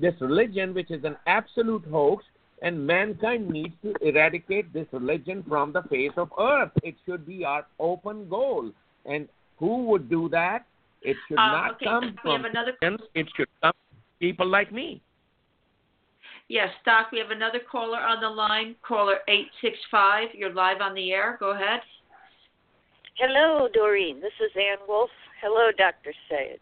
this 0.01 0.13
religion, 0.21 0.73
which 0.73 0.91
is 0.91 1.03
an 1.03 1.17
absolute 1.27 1.83
hoax, 1.89 2.23
and 2.61 2.85
mankind 2.85 3.49
needs 3.49 3.73
to 3.83 3.93
eradicate 4.01 4.73
this 4.73 4.87
religion 4.91 5.43
from 5.47 5.73
the 5.73 5.83
face 5.83 6.11
of 6.17 6.29
earth. 6.39 6.71
It 6.83 6.95
should 7.05 7.25
be 7.25 7.45
our 7.45 7.65
open 7.79 8.27
goal. 8.29 8.71
And 9.05 9.27
who 9.57 9.85
would 9.85 10.09
do 10.09 10.27
that? 10.29 10.65
It 11.01 11.15
should 11.27 11.37
uh, 11.37 11.51
not 11.51 11.75
okay. 11.75 11.85
come 11.85 12.15
from 12.21 12.45
another... 12.45 12.73
It 12.81 13.27
should 13.35 13.47
come 13.61 13.71
from 13.71 13.97
people 14.19 14.47
like 14.47 14.71
me. 14.71 15.01
Yes, 16.49 16.69
Doc, 16.85 17.11
we 17.11 17.19
have 17.19 17.31
another 17.31 17.59
caller 17.69 17.99
on 17.99 18.21
the 18.21 18.29
line, 18.29 18.75
caller 18.81 19.17
865. 19.27 20.29
You're 20.33 20.53
live 20.53 20.81
on 20.81 20.95
the 20.95 21.11
air. 21.11 21.37
Go 21.39 21.51
ahead. 21.51 21.81
Hello, 23.17 23.67
Doreen. 23.73 24.21
This 24.21 24.33
is 24.39 24.51
Ann 24.55 24.77
Wolf. 24.87 25.09
Hello, 25.41 25.71
Dr. 25.77 26.13
Sayed. 26.29 26.59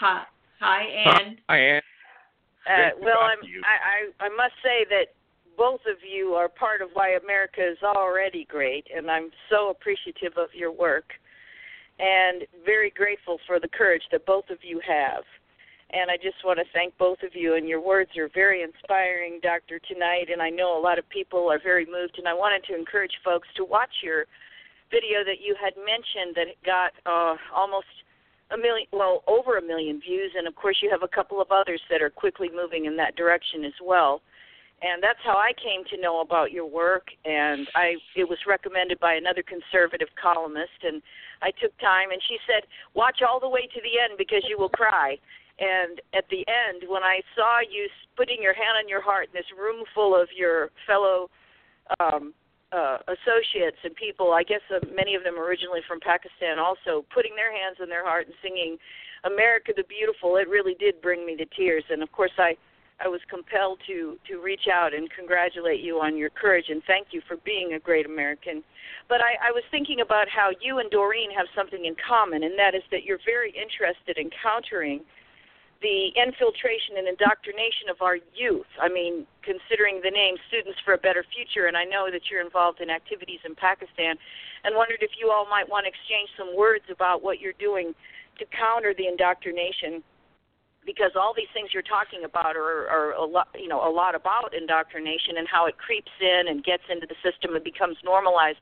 Hi, 0.00 0.22
Hi 0.60 0.82
Ann. 0.82 1.36
Hi, 1.48 1.58
Ann. 1.58 1.82
Uh, 2.66 2.90
well, 3.00 3.20
I'm, 3.20 3.38
I, 3.64 4.24
I 4.24 4.26
I 4.26 4.28
must 4.36 4.54
say 4.62 4.86
that 4.88 5.12
both 5.56 5.80
of 5.86 5.98
you 6.02 6.34
are 6.34 6.48
part 6.48 6.82
of 6.82 6.90
why 6.94 7.10
America 7.22 7.60
is 7.60 7.78
already 7.82 8.46
great, 8.48 8.86
and 8.94 9.10
I'm 9.10 9.30
so 9.50 9.70
appreciative 9.70 10.36
of 10.36 10.48
your 10.54 10.72
work, 10.72 11.12
and 11.98 12.44
very 12.64 12.90
grateful 12.90 13.38
for 13.46 13.60
the 13.60 13.68
courage 13.68 14.02
that 14.12 14.26
both 14.26 14.50
of 14.50 14.58
you 14.62 14.80
have. 14.86 15.24
And 15.90 16.10
I 16.10 16.16
just 16.16 16.42
want 16.44 16.58
to 16.58 16.64
thank 16.72 16.96
both 16.98 17.22
of 17.22 17.36
you, 17.36 17.54
and 17.54 17.68
your 17.68 17.80
words 17.80 18.10
are 18.16 18.28
very 18.34 18.62
inspiring, 18.62 19.38
Doctor, 19.42 19.78
tonight. 19.78 20.26
And 20.32 20.42
I 20.42 20.50
know 20.50 20.76
a 20.76 20.82
lot 20.82 20.98
of 20.98 21.08
people 21.08 21.52
are 21.52 21.60
very 21.62 21.86
moved, 21.86 22.18
and 22.18 22.26
I 22.26 22.34
wanted 22.34 22.64
to 22.66 22.74
encourage 22.74 23.12
folks 23.22 23.46
to 23.56 23.64
watch 23.64 24.02
your 24.02 24.24
video 24.90 25.22
that 25.22 25.38
you 25.40 25.54
had 25.54 25.74
mentioned 25.76 26.34
that 26.34 26.48
got 26.66 26.92
uh, 27.06 27.36
almost 27.54 27.86
a 28.54 28.58
million, 28.58 28.86
well, 28.92 29.22
over 29.26 29.58
a 29.58 29.62
million 29.62 30.00
views, 30.00 30.32
and 30.36 30.46
of 30.46 30.54
course 30.54 30.78
you 30.82 30.90
have 30.90 31.02
a 31.02 31.08
couple 31.08 31.40
of 31.40 31.50
others 31.50 31.80
that 31.90 32.00
are 32.00 32.10
quickly 32.10 32.48
moving 32.54 32.86
in 32.86 32.96
that 32.96 33.16
direction 33.16 33.64
as 33.64 33.74
well. 33.82 34.22
And 34.82 35.02
that's 35.02 35.18
how 35.24 35.36
I 35.36 35.52
came 35.56 35.84
to 35.90 36.00
know 36.00 36.20
about 36.20 36.52
your 36.52 36.66
work, 36.66 37.08
and 37.24 37.66
I 37.74 37.96
it 38.16 38.28
was 38.28 38.38
recommended 38.46 39.00
by 39.00 39.14
another 39.14 39.42
conservative 39.42 40.08
columnist, 40.20 40.82
and 40.82 41.00
I 41.42 41.50
took 41.60 41.76
time, 41.78 42.10
and 42.10 42.20
she 42.28 42.36
said, 42.46 42.68
"Watch 42.94 43.22
all 43.22 43.40
the 43.40 43.48
way 43.48 43.66
to 43.66 43.80
the 43.80 43.98
end 43.98 44.18
because 44.18 44.44
you 44.48 44.58
will 44.58 44.68
cry." 44.68 45.18
And 45.58 46.00
at 46.12 46.28
the 46.28 46.44
end, 46.48 46.82
when 46.88 47.04
I 47.04 47.22
saw 47.36 47.60
you 47.60 47.88
putting 48.16 48.42
your 48.42 48.54
hand 48.54 48.76
on 48.76 48.88
your 48.88 49.00
heart 49.00 49.28
in 49.28 49.32
this 49.32 49.50
room 49.56 49.84
full 49.94 50.20
of 50.20 50.28
your 50.36 50.70
fellow 50.86 51.30
um, 52.00 52.34
uh, 52.74 52.98
associates 53.06 53.78
and 53.84 53.94
people, 53.94 54.32
I 54.32 54.42
guess 54.42 54.60
uh, 54.74 54.80
many 54.94 55.14
of 55.14 55.22
them 55.22 55.38
originally 55.38 55.80
from 55.86 56.00
Pakistan, 56.00 56.58
also 56.58 57.04
putting 57.14 57.36
their 57.36 57.52
hands 57.52 57.78
on 57.80 57.88
their 57.88 58.04
heart 58.04 58.26
and 58.26 58.34
singing 58.42 58.76
"America 59.22 59.72
the 59.76 59.84
Beautiful." 59.84 60.36
It 60.36 60.48
really 60.48 60.74
did 60.74 61.00
bring 61.00 61.24
me 61.24 61.36
to 61.36 61.46
tears, 61.56 61.84
and 61.90 62.02
of 62.02 62.10
course, 62.10 62.34
I 62.36 62.56
I 62.98 63.08
was 63.08 63.20
compelled 63.30 63.78
to 63.86 64.18
to 64.28 64.42
reach 64.42 64.66
out 64.72 64.92
and 64.92 65.08
congratulate 65.10 65.80
you 65.80 66.00
on 66.00 66.16
your 66.16 66.30
courage 66.30 66.66
and 66.68 66.82
thank 66.86 67.08
you 67.12 67.20
for 67.28 67.36
being 67.38 67.74
a 67.74 67.78
great 67.78 68.06
American. 68.06 68.62
But 69.08 69.20
I, 69.20 69.48
I 69.48 69.50
was 69.52 69.62
thinking 69.70 70.00
about 70.00 70.28
how 70.28 70.50
you 70.60 70.78
and 70.78 70.90
Doreen 70.90 71.30
have 71.30 71.46
something 71.54 71.84
in 71.84 71.94
common, 71.96 72.42
and 72.42 72.58
that 72.58 72.74
is 72.74 72.82
that 72.90 73.04
you're 73.04 73.22
very 73.24 73.50
interested 73.50 74.18
in 74.18 74.30
countering 74.42 75.00
the 75.84 76.16
infiltration 76.16 76.96
and 76.96 77.04
indoctrination 77.04 77.92
of 77.92 78.00
our 78.00 78.16
youth. 78.32 78.72
I 78.80 78.88
mean, 78.88 79.28
considering 79.44 80.00
the 80.00 80.08
name 80.08 80.40
Students 80.48 80.80
for 80.80 80.96
a 80.96 80.98
Better 80.98 81.20
Future, 81.28 81.68
and 81.68 81.76
I 81.76 81.84
know 81.84 82.08
that 82.08 82.32
you're 82.32 82.40
involved 82.40 82.80
in 82.80 82.88
activities 82.88 83.44
in 83.44 83.52
Pakistan, 83.52 84.16
and 84.64 84.72
wondered 84.72 85.04
if 85.04 85.20
you 85.20 85.28
all 85.28 85.44
might 85.44 85.68
want 85.68 85.84
to 85.84 85.92
exchange 85.92 86.32
some 86.40 86.56
words 86.56 86.88
about 86.88 87.20
what 87.20 87.36
you're 87.36 87.60
doing 87.60 87.92
to 88.40 88.44
counter 88.48 88.96
the 88.96 89.06
indoctrination 89.06 90.00
because 90.88 91.12
all 91.16 91.32
these 91.36 91.48
things 91.52 91.72
you're 91.72 91.84
talking 91.84 92.24
about 92.24 92.56
are, 92.56 92.88
are 92.88 93.12
a 93.12 93.24
lot, 93.24 93.48
you 93.56 93.68
know, 93.68 93.80
a 93.80 93.88
lot 93.88 94.14
about 94.14 94.52
indoctrination 94.52 95.36
and 95.36 95.48
how 95.48 95.64
it 95.64 95.76
creeps 95.76 96.12
in 96.20 96.48
and 96.48 96.64
gets 96.64 96.84
into 96.88 97.06
the 97.08 97.16
system 97.24 97.56
and 97.56 97.64
becomes 97.64 97.96
normalized. 98.04 98.60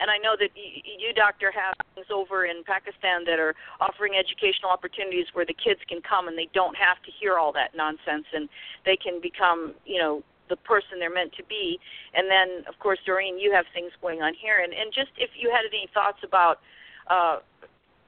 And 0.00 0.10
I 0.10 0.16
know 0.16 0.34
that 0.40 0.50
you, 0.56 1.12
doctor, 1.12 1.52
have 1.52 1.74
things 1.94 2.08
over 2.10 2.46
in 2.46 2.64
Pakistan 2.64 3.24
that 3.26 3.38
are 3.38 3.54
offering 3.80 4.16
educational 4.16 4.70
opportunities 4.72 5.26
where 5.32 5.44
the 5.44 5.54
kids 5.54 5.80
can 5.88 6.00
come 6.00 6.28
and 6.28 6.36
they 6.36 6.48
don't 6.54 6.74
have 6.76 6.96
to 7.04 7.10
hear 7.12 7.36
all 7.36 7.52
that 7.52 7.76
nonsense 7.76 8.24
and 8.32 8.48
they 8.84 8.96
can 8.96 9.20
become, 9.20 9.74
you 9.84 10.00
know, 10.00 10.22
the 10.48 10.56
person 10.56 10.98
they're 10.98 11.12
meant 11.12 11.32
to 11.36 11.44
be. 11.44 11.78
And 12.14 12.26
then, 12.28 12.64
of 12.66 12.78
course, 12.80 12.98
Doreen, 13.06 13.38
you 13.38 13.52
have 13.52 13.64
things 13.72 13.92
going 14.00 14.20
on 14.20 14.32
here. 14.34 14.64
And, 14.64 14.72
and 14.72 14.90
just 14.92 15.12
if 15.16 15.30
you 15.38 15.52
had 15.52 15.68
any 15.68 15.86
thoughts 15.94 16.18
about 16.24 16.58
uh, 17.06 17.38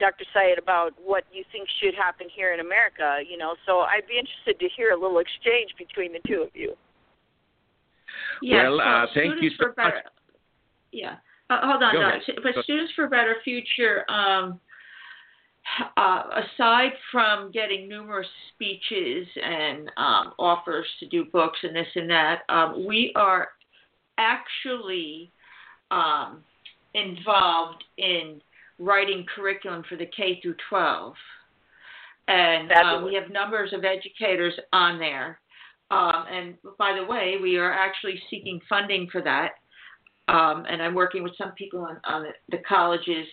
Dr. 0.01 0.25
Syed 0.35 0.59
about 0.59 0.93
what 0.99 1.25
you 1.33 1.45
think 1.53 1.69
should 1.81 1.95
happen 1.95 2.27
here 2.35 2.53
in 2.53 2.61
America, 2.61 3.23
you 3.23 3.39
know. 3.39 3.55
So 3.65 3.81
I'd 3.81 4.09
be 4.09 4.19
interested 4.19 4.59
to 4.59 4.69
hear 4.77 4.91
a 4.91 4.99
little 4.99 5.19
exchange 5.19 5.71
between 5.79 6.13
the 6.13 6.19
two 6.27 6.43
of 6.43 6.51
you. 6.55 6.75
Yeah, 8.43 8.69
well, 8.69 8.81
uh, 8.81 9.07
thank 9.15 9.41
you 9.41 9.51
so 9.59 9.73
much. 9.77 9.95
Yeah. 10.91 11.17
Uh, 11.53 11.67
hold 11.67 11.83
on, 11.83 11.95
no. 11.95 12.11
but 12.43 12.65
Students 12.65 12.93
for 12.97 13.05
a 13.05 13.11
Better 13.11 13.37
Future, 13.45 14.11
um, 14.11 14.59
uh, 15.97 16.23
aside 16.35 16.93
from 17.11 17.51
getting 17.53 17.89
numerous 17.89 18.27
speeches 18.55 19.27
and 19.43 19.89
um, 19.97 20.33
offers 20.39 20.87
to 21.01 21.07
do 21.09 21.27
books 21.27 21.59
and 21.63 21.77
this 21.77 21.87
and 21.95 22.09
that, 22.09 22.41
um, 22.49 22.87
we 22.87 23.13
are 23.17 23.49
actually 24.19 25.31
um, 25.91 26.43
involved 26.95 27.85
in 27.99 28.41
writing 28.79 29.27
curriculum 29.35 29.85
for 29.89 29.97
the 29.97 30.07
K 30.07 30.41
through 30.43 30.57
12. 30.71 31.15
And 32.29 32.73
um, 32.73 33.05
we 33.05 33.15
have 33.15 33.31
numbers 33.31 33.73
of 33.75 33.85
educators 33.85 34.55
on 34.73 34.99
there. 34.99 35.39
Um, 35.91 36.25
and 36.33 36.55
by 36.79 36.97
the 36.99 37.05
way, 37.05 37.37
we 37.43 37.57
are 37.57 37.73
actually 37.73 38.21
seeking 38.31 38.59
funding 38.69 39.09
for 39.13 39.21
that. 39.23 39.51
Um, 40.29 40.65
and 40.69 40.81
I'm 40.81 40.95
working 40.95 41.23
with 41.23 41.33
some 41.37 41.53
people 41.53 41.81
on, 41.81 41.99
on 42.05 42.27
the, 42.51 42.59
colleges 42.69 43.27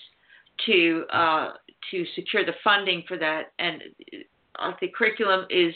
to 0.66 1.06
uh, 1.14 1.52
to 1.92 2.06
secure 2.16 2.46
the 2.46 2.54
funding 2.64 3.04
for 3.08 3.18
that. 3.18 3.52
And 3.60 3.82
uh, 4.58 4.72
the 4.82 4.90
curriculum 4.90 5.46
is 5.50 5.74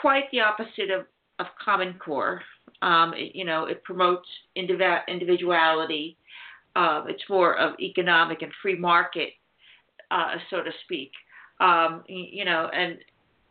quite 0.00 0.24
the 0.32 0.40
opposite 0.40 0.90
of, 0.90 1.06
of 1.38 1.46
Common 1.62 1.94
Core. 1.94 2.42
Um, 2.82 3.12
it, 3.14 3.34
you 3.34 3.44
know, 3.44 3.66
it 3.66 3.84
promotes 3.84 4.28
indiv- 4.56 5.06
individuality 5.06 6.16
uh, 6.78 7.02
it's 7.08 7.22
more 7.28 7.58
of 7.58 7.78
economic 7.80 8.42
and 8.42 8.52
free 8.62 8.76
market, 8.78 9.30
uh, 10.12 10.34
so 10.48 10.62
to 10.62 10.70
speak. 10.84 11.10
Um, 11.60 12.04
you 12.06 12.44
know, 12.44 12.70
and 12.72 12.98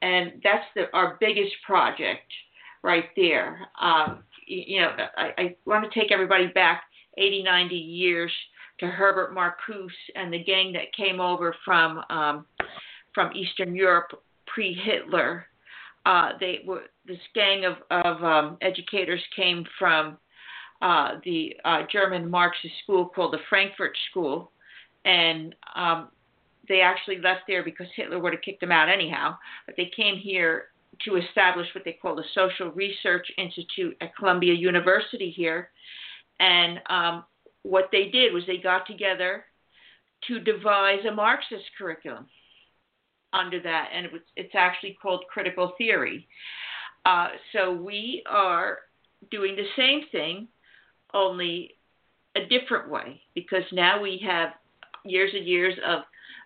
and 0.02 0.34
that's 0.44 0.64
the 0.76 0.86
our 0.94 1.18
biggest 1.20 1.54
project 1.66 2.32
right 2.84 3.10
there. 3.18 3.68
Um, 3.82 4.24
you 4.48 4.82
know, 4.82 4.92
I, 5.18 5.32
I 5.38 5.56
want 5.66 5.92
to 5.92 6.00
take 6.00 6.12
everybody 6.12 6.48
back 6.48 6.84
80, 7.18 7.44
90 7.44 7.76
years 7.76 8.32
to 8.80 8.88
Herbert 8.88 9.36
Marcuse 9.36 9.90
and 10.16 10.32
the 10.32 10.44
gang 10.44 10.72
that 10.74 10.94
came 10.96 11.20
over 11.20 11.56
from 11.66 12.02
um, 12.10 12.46
from 13.14 13.36
Eastern 13.36 13.76
Europe 13.76 14.12
pre-Hitler. 14.46 15.48
Uh, 16.06 16.30
they 16.40 16.60
were 16.66 16.84
this 17.06 17.18
gang 17.34 17.66
of 17.66 17.76
of 17.92 18.24
um, 18.24 18.58
educators 18.62 19.22
came 19.36 19.66
from 19.78 20.18
uh, 20.82 21.14
the 21.26 21.56
uh, 21.66 21.82
German 21.92 22.30
Marxist 22.30 22.74
school 22.84 23.08
called 23.08 23.34
the 23.34 23.40
Frankfurt 23.50 23.98
School, 24.12 24.52
and 25.06 25.56
um, 25.76 26.10
they 26.68 26.82
actually 26.82 27.20
left 27.20 27.42
there 27.48 27.64
because 27.64 27.88
Hitler 27.96 28.20
would 28.20 28.34
have 28.34 28.42
kicked 28.42 28.62
them 28.62 28.72
out 28.72 28.90
anyhow. 28.90 29.36
But 29.66 29.76
they 29.76 29.92
came 29.96 30.18
here 30.18 30.66
to 31.06 31.16
establish 31.18 31.68
what 31.74 31.84
they 31.84 31.98
call 32.02 32.16
the 32.16 32.24
Social 32.34 32.72
Research 32.72 33.28
Institute 33.38 33.96
at 34.02 34.16
Columbia 34.16 34.54
University 34.54 35.32
here, 35.32 35.70
and 36.40 36.80
um, 36.90 37.24
what 37.64 37.90
they 37.92 38.10
did 38.10 38.34
was 38.34 38.44
they 38.46 38.58
got 38.58 38.86
together 38.88 39.46
to 40.28 40.40
devise 40.40 41.06
a 41.08 41.14
Marxist 41.14 41.66
curriculum 41.78 42.28
under 43.34 43.62
that, 43.62 43.90
and 43.94 44.06
it 44.06 44.12
was, 44.12 44.22
it's 44.36 44.56
actually 44.56 44.98
called 45.02 45.24
critical 45.32 45.74
theory. 45.78 46.28
Uh, 47.06 47.30
so 47.54 47.74
we 47.74 48.24
are 48.30 48.80
doing 49.32 49.56
the 49.56 49.68
same 49.76 50.02
thing 50.12 50.48
only 51.14 51.72
a 52.36 52.46
different 52.48 52.90
way 52.90 53.22
because 53.34 53.64
now 53.72 54.02
we 54.02 54.22
have 54.26 54.50
years 55.06 55.32
and 55.34 55.46
years 55.46 55.74
of 55.86 56.02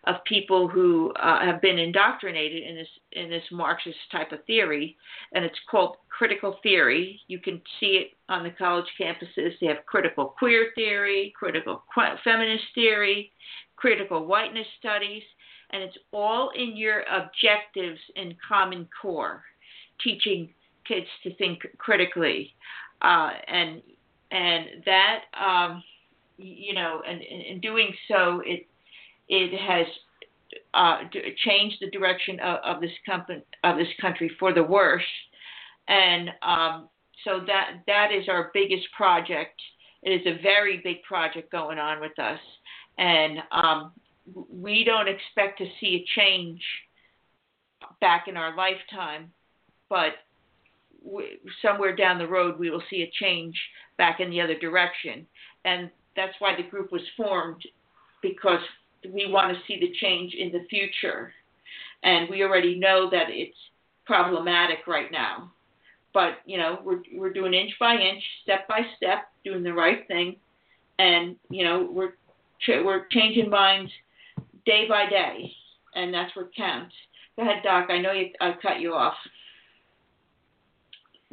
of 0.05 0.15
people 0.25 0.67
who 0.67 1.11
uh, 1.19 1.45
have 1.45 1.61
been 1.61 1.77
indoctrinated 1.77 2.63
in 2.63 2.75
this 2.75 2.87
in 3.11 3.29
this 3.29 3.43
Marxist 3.51 3.97
type 4.11 4.31
of 4.31 4.43
theory, 4.45 4.97
and 5.33 5.45
it's 5.45 5.59
called 5.69 5.97
critical 6.09 6.57
theory. 6.63 7.19
You 7.27 7.39
can 7.39 7.61
see 7.79 8.01
it 8.03 8.11
on 8.27 8.43
the 8.43 8.49
college 8.51 8.87
campuses. 8.99 9.51
They 9.59 9.67
have 9.67 9.85
critical 9.85 10.33
queer 10.37 10.71
theory, 10.73 11.33
critical 11.37 11.83
feminist 12.23 12.63
theory, 12.73 13.31
critical 13.75 14.25
whiteness 14.25 14.67
studies, 14.79 15.23
and 15.69 15.83
it's 15.83 15.97
all 16.11 16.51
in 16.55 16.75
your 16.75 17.03
objectives 17.03 17.99
in 18.15 18.35
Common 18.47 18.87
Core, 18.99 19.43
teaching 20.03 20.49
kids 20.87 21.07
to 21.23 21.35
think 21.35 21.59
critically. 21.77 22.55
Uh, 23.03 23.31
and 23.47 23.81
and 24.31 24.65
that 24.85 25.21
um, 25.39 25.83
you 26.37 26.73
know, 26.73 27.01
and 27.07 27.21
in 27.21 27.59
doing 27.59 27.93
so, 28.07 28.41
it 28.45 28.65
it 29.31 29.57
has 29.57 29.87
uh, 30.73 30.97
changed 31.45 31.77
the 31.81 31.89
direction 31.89 32.39
of, 32.41 32.57
of 32.63 32.81
this 32.81 32.91
company 33.05 33.41
of 33.63 33.77
this 33.77 33.87
country 33.99 34.29
for 34.37 34.53
the 34.53 34.61
worse, 34.61 35.01
and 35.87 36.29
um, 36.43 36.89
so 37.23 37.39
that 37.47 37.81
that 37.87 38.11
is 38.11 38.27
our 38.29 38.51
biggest 38.53 38.85
project. 38.95 39.59
It 40.03 40.21
is 40.21 40.27
a 40.27 40.41
very 40.41 40.81
big 40.83 41.01
project 41.03 41.51
going 41.51 41.79
on 41.79 42.01
with 42.01 42.17
us, 42.19 42.39
and 42.97 43.39
um, 43.51 43.91
we 44.51 44.83
don't 44.83 45.07
expect 45.07 45.59
to 45.59 45.65
see 45.79 46.03
a 46.03 46.19
change 46.19 46.61
back 48.01 48.27
in 48.27 48.35
our 48.35 48.55
lifetime, 48.55 49.31
but 49.89 50.13
somewhere 51.61 51.95
down 51.95 52.17
the 52.17 52.27
road 52.27 52.59
we 52.59 52.69
will 52.69 52.83
see 52.89 53.03
a 53.03 53.11
change 53.23 53.55
back 53.97 54.19
in 54.19 54.29
the 54.29 54.41
other 54.41 54.57
direction. 54.59 55.25
And 55.65 55.89
that's 56.15 56.33
why 56.39 56.55
the 56.55 56.69
group 56.69 56.91
was 56.91 57.01
formed 57.15 57.63
because 58.21 58.59
we 59.09 59.31
want 59.31 59.55
to 59.55 59.61
see 59.67 59.79
the 59.79 59.93
change 59.99 60.33
in 60.33 60.51
the 60.51 60.65
future. 60.69 61.33
And 62.03 62.29
we 62.29 62.43
already 62.43 62.77
know 62.77 63.09
that 63.09 63.25
it's 63.29 63.57
problematic 64.05 64.87
right 64.87 65.11
now. 65.11 65.51
But, 66.13 66.39
you 66.45 66.57
know, 66.57 66.79
we're, 66.83 67.01
we're 67.13 67.31
doing 67.31 67.53
inch 67.53 67.71
by 67.79 67.93
inch, 67.93 68.23
step 68.43 68.67
by 68.67 68.81
step, 68.97 69.29
doing 69.45 69.63
the 69.63 69.73
right 69.73 70.05
thing. 70.07 70.35
And, 70.99 71.35
you 71.49 71.63
know, 71.63 71.89
we're, 71.91 72.13
we're 72.83 73.05
changing 73.11 73.49
minds 73.49 73.91
day 74.65 74.85
by 74.89 75.09
day. 75.09 75.51
And 75.95 76.13
that's 76.13 76.35
what 76.35 76.53
counts. 76.55 76.93
Go 77.37 77.43
ahead, 77.43 77.63
Doc. 77.63 77.87
I 77.89 77.99
know 77.99 78.11
you, 78.11 78.29
I 78.41 78.53
cut 78.61 78.79
you 78.79 78.93
off. 78.93 79.15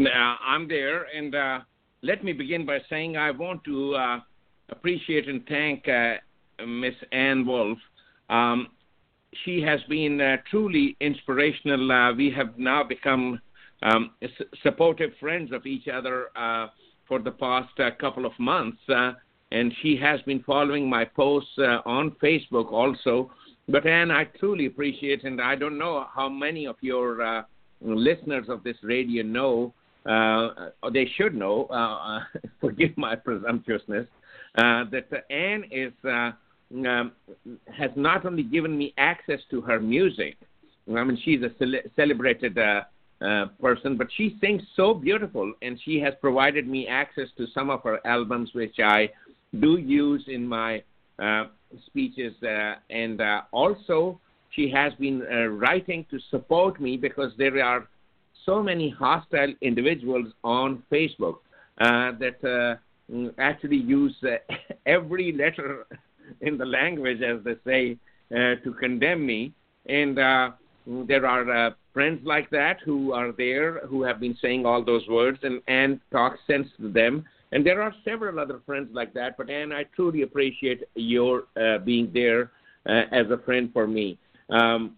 Uh, 0.01 0.37
I'm 0.47 0.69
there, 0.69 1.07
and 1.15 1.35
uh, 1.35 1.59
let 2.03 2.23
me 2.23 2.33
begin 2.33 2.65
by 2.65 2.79
saying 2.89 3.17
I 3.17 3.33
want 3.33 3.65
to 3.65 3.95
uh, 3.97 4.21
appreciate 4.69 5.29
and 5.29 5.45
thank 5.49 5.89
uh, 5.89 6.15
Miss 6.67 6.95
Ann 7.13 7.47
Wolf. 7.47 7.79
Um, 8.29 8.69
she 9.45 9.61
has 9.63 9.81
been 9.89 10.21
uh, 10.21 10.39
truly 10.51 10.97
inspirational. 11.01 11.91
Uh, 11.91 12.15
we 12.15 12.31
have 12.31 12.59
now 12.59 12.83
become 12.83 13.41
um, 13.83 14.11
supportive 14.63 15.11
friends 15.21 15.53
of 15.53 15.67
each 15.67 15.89
other 15.89 16.29
for 17.07 17.19
the 17.19 17.31
past 17.31 17.69
couple 18.01 18.27
of 18.27 18.33
months, 18.39 18.79
and 18.89 19.73
she 19.83 19.97
has 19.97 20.21
been 20.23 20.43
following 20.43 20.89
my 20.89 21.05
posts 21.05 21.59
on 21.87 22.11
Facebook 22.23 22.73
also. 22.73 23.31
But 23.69 23.87
Ann, 23.87 24.11
I 24.11 24.25
truly 24.25 24.67
appreciate, 24.67 25.25
and 25.25 25.41
I 25.41 25.55
don't 25.55 25.79
know 25.79 26.07
how 26.13 26.29
many 26.29 26.67
of 26.67 26.77
your 26.81 27.45
listeners 27.81 28.47
of 28.49 28.65
this 28.65 28.77
radio 28.83 29.23
know 29.23 29.75
uh, 30.09 30.71
they 30.93 31.07
should 31.17 31.35
know, 31.35 31.65
uh, 31.67 32.21
forgive 32.61 32.97
my 32.97 33.15
presumptuousness, 33.15 34.07
uh, 34.57 34.85
that 34.91 35.09
Ann 35.31 35.65
is 35.71 35.93
uh, 36.09 36.33
um, 36.87 37.13
has 37.73 37.91
not 37.97 38.27
only 38.27 38.43
given 38.43 38.77
me 38.77 38.95
access 38.99 39.41
to 39.51 39.61
her 39.63 39.81
music. 39.81 40.37
I 40.89 41.05
mean, 41.05 41.19
she's 41.25 41.43
a 41.43 41.51
cele- 41.59 41.89
celebrated 41.97 42.59
uh, 42.59 42.83
uh, 43.21 43.47
person, 43.61 43.97
but 43.97 44.09
she 44.17 44.37
sings 44.41 44.63
so 44.77 44.95
beautiful, 44.95 45.53
and 45.63 45.79
she 45.85 46.01
has 46.01 46.15
provided 46.21 46.67
me 46.67 46.87
access 46.87 47.29
to 47.37 47.47
some 47.55 47.69
of 47.71 47.83
her 47.83 47.99
albums, 48.07 48.51
which 48.55 48.77
I 48.79 49.11
do 49.61 49.77
use 49.77 50.25
in 50.29 50.47
my 50.47 50.83
speeches, 51.87 52.35
and 52.91 53.21
also 53.53 54.21
she 54.51 54.71
has 54.71 54.93
been 54.95 55.23
uh, 55.31 55.47
writing 55.47 56.07
to 56.11 56.19
support 56.31 56.81
me 56.81 56.97
because 56.97 57.33
there 57.39 57.63
are 57.63 57.89
so 58.45 58.63
many 58.63 58.89
hostile 58.91 59.53
individuals 59.61 60.33
on 60.43 60.83
Facebook 60.91 61.37
uh, 61.81 62.13
that 62.19 62.43
uh, 62.45 63.31
actually 63.39 63.77
use 63.77 64.15
uh, 64.25 64.37
every 64.87 65.33
letter 65.33 65.87
in 66.41 66.59
the 66.59 66.65
language, 66.65 67.21
as 67.23 67.43
they 67.45 67.57
say, 67.65 67.97
uh, 68.35 68.57
to 68.63 68.75
condemn 68.79 69.25
me. 69.27 69.53
And 69.87 70.19
uh, 70.19 70.51
there 70.87 71.27
are 71.27 71.75
friends 71.93 72.21
like 72.25 72.51
that 72.51 72.79
who 72.85 73.13
are 73.13 73.33
there 73.33 73.87
who 73.87 74.03
have 74.03 74.21
been 74.21 74.37
saying 74.41 74.67
all 74.67 74.85
those 74.85 75.07
words 75.09 75.39
and, 75.43 75.61
and 75.67 76.01
talk 76.13 76.37
sense 76.47 76.69
to 76.81 76.91
them. 76.93 77.25
And 77.53 77.65
there 77.65 77.81
are 77.81 77.95
several 78.05 78.39
other 78.39 78.61
friends 78.67 78.91
like 78.93 79.15
that. 79.15 79.37
But 79.39 79.49
Ann, 79.49 79.73
I 79.73 79.85
truly 79.97 80.23
appreciate 80.23 80.83
your 80.95 81.45
being 81.85 82.11
there 82.13 82.51
as 82.87 83.31
a 83.31 83.39
friend 83.45 83.71
for 83.73 83.87
me. 83.87 84.19
Um, 84.51 84.97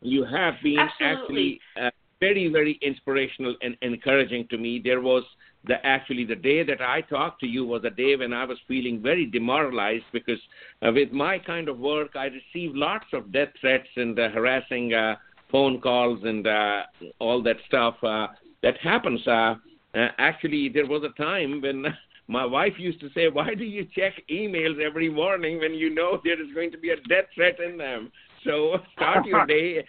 you 0.00 0.24
have 0.24 0.54
been 0.62 0.78
Absolutely. 0.78 1.22
actually 1.22 1.60
uh, 1.80 1.90
very, 2.20 2.48
very 2.48 2.78
inspirational 2.82 3.56
and 3.62 3.76
encouraging 3.82 4.46
to 4.48 4.58
me. 4.58 4.80
There 4.82 5.00
was 5.00 5.24
the 5.66 5.84
actually 5.84 6.24
the 6.24 6.36
day 6.36 6.62
that 6.62 6.80
I 6.80 7.00
talked 7.02 7.40
to 7.40 7.46
you 7.46 7.64
was 7.64 7.84
a 7.84 7.90
day 7.90 8.16
when 8.16 8.32
I 8.32 8.44
was 8.44 8.58
feeling 8.68 9.02
very 9.02 9.26
demoralized 9.26 10.04
because 10.12 10.38
uh, 10.82 10.92
with 10.92 11.12
my 11.12 11.38
kind 11.38 11.68
of 11.68 11.78
work, 11.78 12.10
I 12.14 12.26
received 12.26 12.76
lots 12.76 13.06
of 13.12 13.32
death 13.32 13.48
threats 13.60 13.88
and 13.96 14.18
uh, 14.18 14.28
harassing 14.30 14.94
uh, 14.94 15.16
phone 15.50 15.80
calls 15.80 16.20
and 16.24 16.46
uh, 16.46 16.82
all 17.18 17.42
that 17.42 17.56
stuff 17.66 17.96
uh, 18.02 18.28
that 18.62 18.78
happens. 18.78 19.26
Uh, 19.26 19.54
uh, 19.94 20.08
actually, 20.18 20.68
there 20.68 20.86
was 20.86 21.02
a 21.04 21.22
time 21.22 21.60
when 21.60 21.86
my 22.28 22.44
wife 22.44 22.74
used 22.78 23.00
to 23.00 23.10
say, 23.14 23.28
"Why 23.28 23.54
do 23.54 23.64
you 23.64 23.86
check 23.94 24.14
emails 24.30 24.80
every 24.80 25.08
morning 25.08 25.58
when 25.58 25.74
you 25.74 25.94
know 25.94 26.20
there 26.24 26.40
is 26.40 26.52
going 26.54 26.70
to 26.72 26.78
be 26.78 26.90
a 26.90 26.96
death 27.08 27.26
threat 27.34 27.58
in 27.60 27.76
them?" 27.76 28.10
So 28.44 28.78
start 28.94 29.26
your 29.26 29.46
day. 29.56 29.84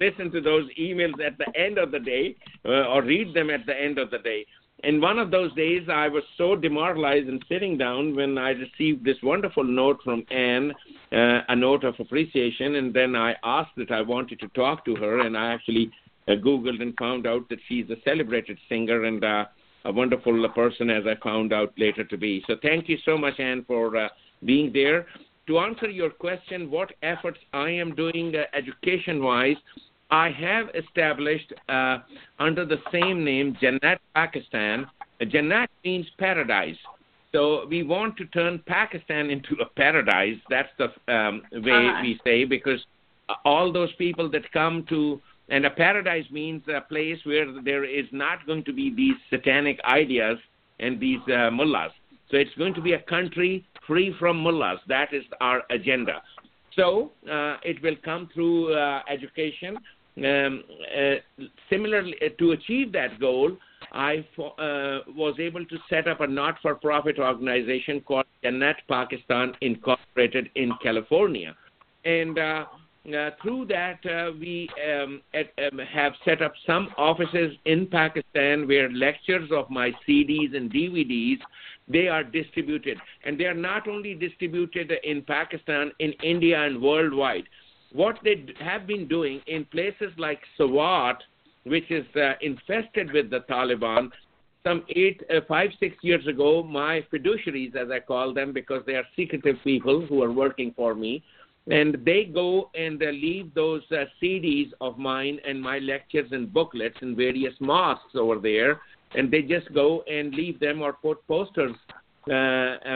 Listen 0.00 0.30
to 0.32 0.40
those 0.40 0.64
emails 0.80 1.20
at 1.24 1.36
the 1.36 1.46
end 1.54 1.76
of 1.76 1.90
the 1.90 1.98
day 1.98 2.36
uh, 2.64 2.86
or 2.88 3.02
read 3.02 3.34
them 3.34 3.50
at 3.50 3.66
the 3.66 3.78
end 3.78 3.98
of 3.98 4.10
the 4.10 4.18
day. 4.18 4.46
And 4.84 5.02
one 5.02 5.18
of 5.18 5.30
those 5.30 5.52
days, 5.54 5.88
I 5.92 6.08
was 6.08 6.22
so 6.36 6.54
demoralized 6.54 7.28
and 7.28 7.44
sitting 7.48 7.76
down 7.76 8.14
when 8.14 8.38
I 8.38 8.50
received 8.50 9.04
this 9.04 9.16
wonderful 9.22 9.64
note 9.64 10.00
from 10.04 10.24
Ann, 10.30 10.72
uh, 11.12 11.40
a 11.48 11.56
note 11.56 11.82
of 11.82 11.96
appreciation. 11.98 12.76
And 12.76 12.94
then 12.94 13.16
I 13.16 13.34
asked 13.42 13.76
that 13.76 13.90
I 13.90 14.02
wanted 14.02 14.38
to 14.40 14.48
talk 14.48 14.84
to 14.84 14.94
her, 14.96 15.20
and 15.20 15.36
I 15.36 15.52
actually 15.52 15.90
uh, 16.28 16.32
Googled 16.32 16.80
and 16.80 16.94
found 16.96 17.26
out 17.26 17.48
that 17.48 17.58
she's 17.68 17.90
a 17.90 17.96
celebrated 18.04 18.56
singer 18.68 19.04
and 19.04 19.24
uh, 19.24 19.46
a 19.84 19.92
wonderful 19.92 20.48
person, 20.54 20.90
as 20.90 21.04
I 21.06 21.14
found 21.24 21.52
out 21.52 21.72
later 21.76 22.04
to 22.04 22.16
be. 22.16 22.44
So 22.46 22.54
thank 22.62 22.88
you 22.88 22.98
so 23.04 23.18
much, 23.18 23.40
Ann, 23.40 23.64
for 23.66 23.96
uh, 23.96 24.08
being 24.44 24.72
there 24.72 25.06
to 25.48 25.58
answer 25.58 25.88
your 25.88 26.10
question, 26.10 26.70
what 26.70 26.92
efforts 27.02 27.38
I 27.54 27.70
am 27.70 27.94
doing 27.94 28.34
uh, 28.36 28.42
education 28.54 29.22
wise, 29.22 29.56
I 30.10 30.30
have 30.30 30.68
established 30.74 31.52
uh, 31.68 31.98
under 32.38 32.64
the 32.64 32.78
same 32.90 33.24
name 33.24 33.56
Jannat 33.60 33.98
Pakistan. 34.14 34.86
Jannat 35.20 35.68
means 35.84 36.06
paradise. 36.18 36.76
So 37.32 37.66
we 37.68 37.82
want 37.82 38.16
to 38.16 38.24
turn 38.26 38.62
Pakistan 38.66 39.28
into 39.30 39.54
a 39.60 39.66
paradise. 39.66 40.36
That's 40.48 40.70
the 40.78 40.86
um, 41.12 41.42
way 41.52 41.72
uh-huh. 41.72 42.00
we 42.02 42.20
say 42.24 42.44
because 42.44 42.80
all 43.44 43.70
those 43.72 43.92
people 43.96 44.30
that 44.30 44.50
come 44.52 44.86
to 44.88 45.20
and 45.50 45.64
a 45.64 45.70
paradise 45.70 46.24
means 46.30 46.62
a 46.68 46.80
place 46.80 47.18
where 47.24 47.46
there 47.62 47.84
is 47.84 48.06
not 48.12 48.46
going 48.46 48.64
to 48.64 48.72
be 48.72 48.94
these 48.94 49.16
satanic 49.30 49.78
ideas 49.84 50.38
and 50.78 51.00
these 51.00 51.20
uh, 51.28 51.50
mullahs. 51.50 51.90
So 52.30 52.36
it's 52.36 52.54
going 52.58 52.74
to 52.74 52.82
be 52.82 52.92
a 52.92 53.00
country 53.00 53.64
free 53.86 54.14
from 54.18 54.38
mullahs. 54.38 54.78
That 54.88 55.14
is 55.14 55.24
our 55.40 55.62
agenda. 55.70 56.22
So 56.76 57.12
uh, 57.30 57.56
it 57.62 57.82
will 57.82 57.96
come 58.04 58.28
through 58.32 58.74
uh, 58.74 59.00
education. 59.10 59.78
Um, 60.16 60.64
uh, 60.96 61.44
similarly, 61.70 62.16
uh, 62.24 62.30
to 62.38 62.52
achieve 62.52 62.92
that 62.92 63.20
goal, 63.20 63.56
I 63.92 64.26
uh, 64.38 65.04
was 65.14 65.36
able 65.38 65.64
to 65.64 65.78
set 65.88 66.08
up 66.08 66.20
a 66.20 66.26
not-for-profit 66.26 67.18
organization 67.18 68.00
called 68.00 68.26
Jannat 68.42 68.76
Pakistan 68.88 69.52
Incorporated 69.60 70.50
in 70.56 70.72
California, 70.82 71.54
and 72.04 72.36
uh, 72.38 72.64
through 73.40 73.66
that 73.66 74.00
we 74.40 74.68
um, 74.84 75.22
at, 75.32 75.52
um, 75.72 75.78
have 75.78 76.12
set 76.24 76.42
up 76.42 76.52
some 76.66 76.88
offices 76.98 77.56
in 77.64 77.86
Pakistan 77.86 78.66
where 78.66 78.90
lectures 78.90 79.50
of 79.52 79.70
my 79.70 79.92
CDs 80.06 80.56
and 80.56 80.70
DVDs 80.70 81.38
they 81.88 82.08
are 82.08 82.22
distributed. 82.22 82.98
And 83.24 83.38
they 83.38 83.44
are 83.44 83.54
not 83.54 83.88
only 83.88 84.14
distributed 84.14 84.92
in 85.04 85.22
Pakistan, 85.22 85.92
in 85.98 86.12
India, 86.22 86.62
and 86.62 86.80
worldwide. 86.80 87.44
What 87.92 88.18
they 88.22 88.44
have 88.60 88.86
been 88.86 89.08
doing 89.08 89.40
in 89.46 89.64
places 89.66 90.12
like 90.18 90.40
Swat, 90.56 91.22
which 91.64 91.90
is 91.90 92.04
uh, 92.16 92.32
infested 92.40 93.12
with 93.12 93.30
the 93.30 93.40
Taliban, 93.40 94.10
some 94.64 94.84
eight, 94.90 95.22
uh, 95.30 95.40
five, 95.48 95.70
six 95.80 95.96
years 96.02 96.26
ago, 96.26 96.62
my 96.62 97.04
fiduciaries, 97.12 97.74
as 97.74 97.90
I 97.90 98.00
call 98.00 98.34
them, 98.34 98.52
because 98.52 98.82
they 98.86 98.94
are 98.94 99.04
secretive 99.16 99.56
people 99.64 100.04
who 100.06 100.22
are 100.22 100.32
working 100.32 100.74
for 100.76 100.94
me, 100.94 101.22
and 101.70 101.98
they 102.04 102.24
go 102.24 102.70
and 102.74 103.02
uh, 103.02 103.06
leave 103.06 103.54
those 103.54 103.82
uh, 103.92 104.04
CDs 104.22 104.70
of 104.80 104.98
mine 104.98 105.38
and 105.46 105.60
my 105.60 105.78
lectures 105.78 106.28
and 106.32 106.52
booklets 106.52 106.96
in 107.02 107.16
various 107.16 107.54
mosques 107.60 108.14
over 108.14 108.38
there 108.38 108.80
and 109.14 109.30
they 109.30 109.42
just 109.42 109.72
go 109.72 110.02
and 110.02 110.34
leave 110.34 110.60
them 110.60 110.82
or 110.82 110.92
put 110.92 111.26
posters 111.26 111.74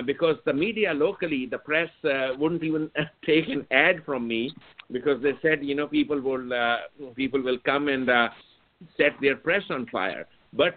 because 0.07 0.37
the 0.45 0.53
media 0.53 0.93
locally, 0.93 1.47
the 1.51 1.59
press 1.59 1.91
uh, 2.05 2.29
wouldn't 2.39 2.63
even 2.63 2.91
take 3.27 3.49
an 3.49 3.67
ad 3.71 4.05
from 4.05 4.27
me 4.27 4.55
because 4.91 5.23
they 5.23 5.33
said, 5.43 5.65
you 5.65 5.75
know, 5.75 5.87
people 5.87 6.21
will 6.21 6.53
uh, 6.53 6.77
people 7.15 7.43
will 7.43 7.59
come 7.65 7.89
and 7.89 8.09
uh, 8.09 8.29
set 8.97 9.13
their 9.21 9.37
press 9.37 9.63
on 9.71 9.87
fire. 9.87 10.27
But 10.53 10.75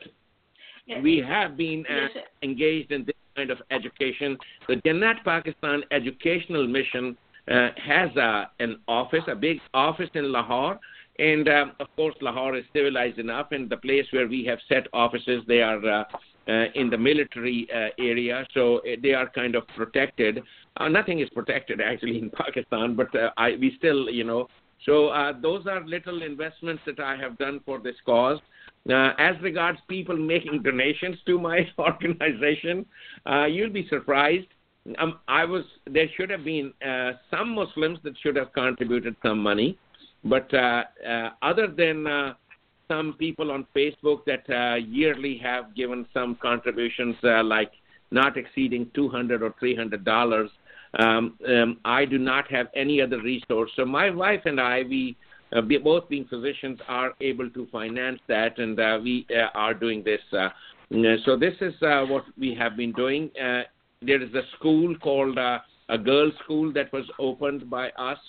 yes. 0.86 1.00
we 1.04 1.24
have 1.28 1.58
been 1.58 1.86
uh, 1.90 2.08
yes. 2.16 2.26
engaged 2.44 2.92
in 2.92 3.06
this 3.06 3.16
kind 3.36 3.52
of 3.52 3.58
education. 3.72 4.38
The 4.68 4.76
Jannat 4.78 5.24
Pakistan 5.24 5.84
Educational 5.92 6.68
Mission 6.68 7.18
uh, 7.50 7.70
has 7.84 8.16
a, 8.16 8.50
an 8.60 8.80
office, 8.88 9.24
a 9.28 9.36
big 9.36 9.60
office 9.74 10.10
in 10.14 10.32
Lahore, 10.32 10.80
and 11.20 11.48
um, 11.48 11.72
of 11.80 11.88
course, 11.96 12.16
Lahore 12.22 12.56
is 12.56 12.66
civilized 12.74 13.20
enough, 13.20 13.48
and 13.52 13.70
the 13.70 13.78
place 13.78 14.06
where 14.12 14.28
we 14.28 14.44
have 14.46 14.60
set 14.68 14.88
offices, 14.94 15.44
they 15.48 15.62
are 15.62 15.86
uh, 15.88 16.04
uh, 16.48 16.66
in 16.76 16.92
the 16.92 16.98
military 16.98 17.68
uh, 17.74 17.90
area, 17.98 18.46
so 18.54 18.78
uh, 18.78 18.96
they 19.02 19.14
are 19.14 19.28
kind 19.30 19.56
of 19.56 19.68
protected. 19.70 20.44
Uh, 20.78 20.88
nothing 20.88 21.20
is 21.20 21.30
protected 21.32 21.82
actually 21.86 22.20
in 22.20 22.30
Pakistan, 22.30 22.96
but 22.96 23.14
uh, 23.16 23.32
I, 23.38 23.56
we 23.60 23.74
still, 23.78 24.10
you 24.10 24.24
know. 24.24 24.48
So 24.86 25.08
uh, 25.08 25.34
those 25.42 25.66
are 25.66 25.84
little 25.84 26.22
investments 26.22 26.84
that 26.86 27.00
I 27.00 27.16
have 27.16 27.38
done 27.40 27.62
for 27.66 27.80
this 27.80 27.96
cause. 28.06 28.40
As 28.88 29.34
regards 29.42 29.80
people 29.88 30.16
making 30.16 30.62
donations 30.62 31.18
to 31.26 31.40
my 31.40 31.68
organization, 31.80 32.86
you'll 33.50 33.72
be 33.74 33.88
surprised. 33.90 34.46
Um, 35.00 35.18
I 35.28 35.46
was 35.46 35.64
there 35.88 36.06
should 36.16 36.30
have 36.30 36.46
been 36.46 36.72
some 37.32 37.56
Muslims 37.56 37.98
that 38.04 38.14
should 38.22 38.36
have 38.36 38.54
contributed 38.54 39.16
some 39.24 39.40
money, 39.40 39.80
but 40.24 40.54
other 41.42 41.68
than 41.76 42.36
some 42.88 43.14
people 43.14 43.52
on 43.52 43.66
Facebook 43.76 44.26
that 44.26 44.50
uh, 44.50 44.76
yearly 44.76 45.38
have 45.38 45.76
given 45.76 46.06
some 46.14 46.36
contributions, 46.42 47.16
uh, 47.24 47.44
like 47.44 47.72
not 48.12 48.38
exceeding 48.38 48.90
200 48.94 49.42
or 49.42 49.54
300 49.60 50.04
dollars, 50.04 50.50
um, 51.00 51.38
um, 51.48 51.78
I 51.84 52.06
do 52.06 52.18
not 52.18 52.50
have 52.52 52.68
any 52.76 53.02
other 53.02 53.22
resource. 53.22 53.72
So 53.76 53.86
my 53.86 54.10
wife 54.10 54.42
and 54.46 54.62
I, 54.62 54.84
we 54.84 55.18
uh, 55.52 55.62
both 55.62 56.10
being 56.10 56.26
physicians, 56.26 56.80
are 56.88 57.14
able 57.22 57.50
to 57.50 57.68
finance 57.72 58.20
that, 58.28 58.58
and 58.58 58.80
uh, 58.80 59.00
we 59.02 59.26
uh, 59.30 59.58
are 59.58 59.74
doing 59.74 60.04
this. 60.04 60.22
Uh, 60.34 60.50
so 61.26 61.38
this 61.38 61.54
is 61.62 61.74
uh, 61.82 62.06
what 62.06 62.26
we 62.38 62.54
have 62.56 62.78
been 62.78 62.92
doing. 62.94 63.30
Uh, 63.42 63.64
there 64.02 64.22
is 64.22 64.34
a 64.34 64.42
school 64.58 64.96
called 64.98 65.38
uh, 65.38 65.60
a 65.90 65.98
girls' 65.98 66.34
school 66.44 66.74
that 66.74 66.92
was 66.92 67.06
opened 67.20 67.70
by 67.70 67.90
us 67.92 68.20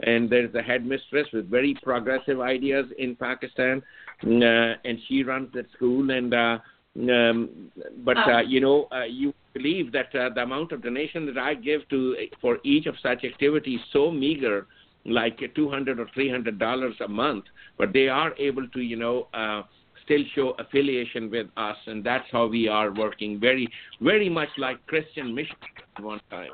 and 0.00 0.28
there's 0.28 0.54
a 0.54 0.62
headmistress 0.62 1.26
with 1.32 1.48
very 1.48 1.76
progressive 1.82 2.40
ideas 2.40 2.86
in 2.98 3.14
Pakistan, 3.14 3.82
and 4.22 4.98
she 5.08 5.22
runs 5.22 5.52
that 5.54 5.70
school. 5.72 6.10
And 6.10 6.32
uh, 6.32 6.58
um, 6.96 7.70
but 8.04 8.18
uh, 8.18 8.40
you 8.40 8.60
know, 8.60 8.88
uh, 8.92 9.04
you 9.04 9.32
believe 9.54 9.92
that 9.92 10.14
uh, 10.14 10.30
the 10.34 10.42
amount 10.42 10.72
of 10.72 10.82
donation 10.82 11.26
that 11.26 11.38
I 11.38 11.54
give 11.54 11.88
to 11.90 12.16
for 12.40 12.58
each 12.64 12.86
of 12.86 12.94
such 13.02 13.24
activities 13.24 13.80
so 13.92 14.10
meager, 14.10 14.66
like 15.04 15.40
two 15.54 15.70
hundred 15.70 15.98
or 15.98 16.08
three 16.14 16.30
hundred 16.30 16.58
dollars 16.58 16.94
a 17.04 17.08
month, 17.08 17.44
but 17.78 17.92
they 17.92 18.08
are 18.08 18.34
able 18.38 18.68
to, 18.68 18.80
you 18.80 18.96
know. 18.96 19.28
Uh, 19.34 19.62
still 20.04 20.22
show 20.34 20.50
affiliation 20.58 21.30
with 21.30 21.46
us, 21.56 21.76
and 21.86 22.02
that's 22.02 22.26
how 22.32 22.44
we 22.46 22.66
are 22.66 22.92
working. 22.92 23.38
Very, 23.38 23.68
very 24.00 24.28
much 24.28 24.48
like 24.58 24.84
Christian 24.88 25.32
mission 25.32 25.54
at 25.96 26.02
one 26.02 26.20
time. 26.28 26.50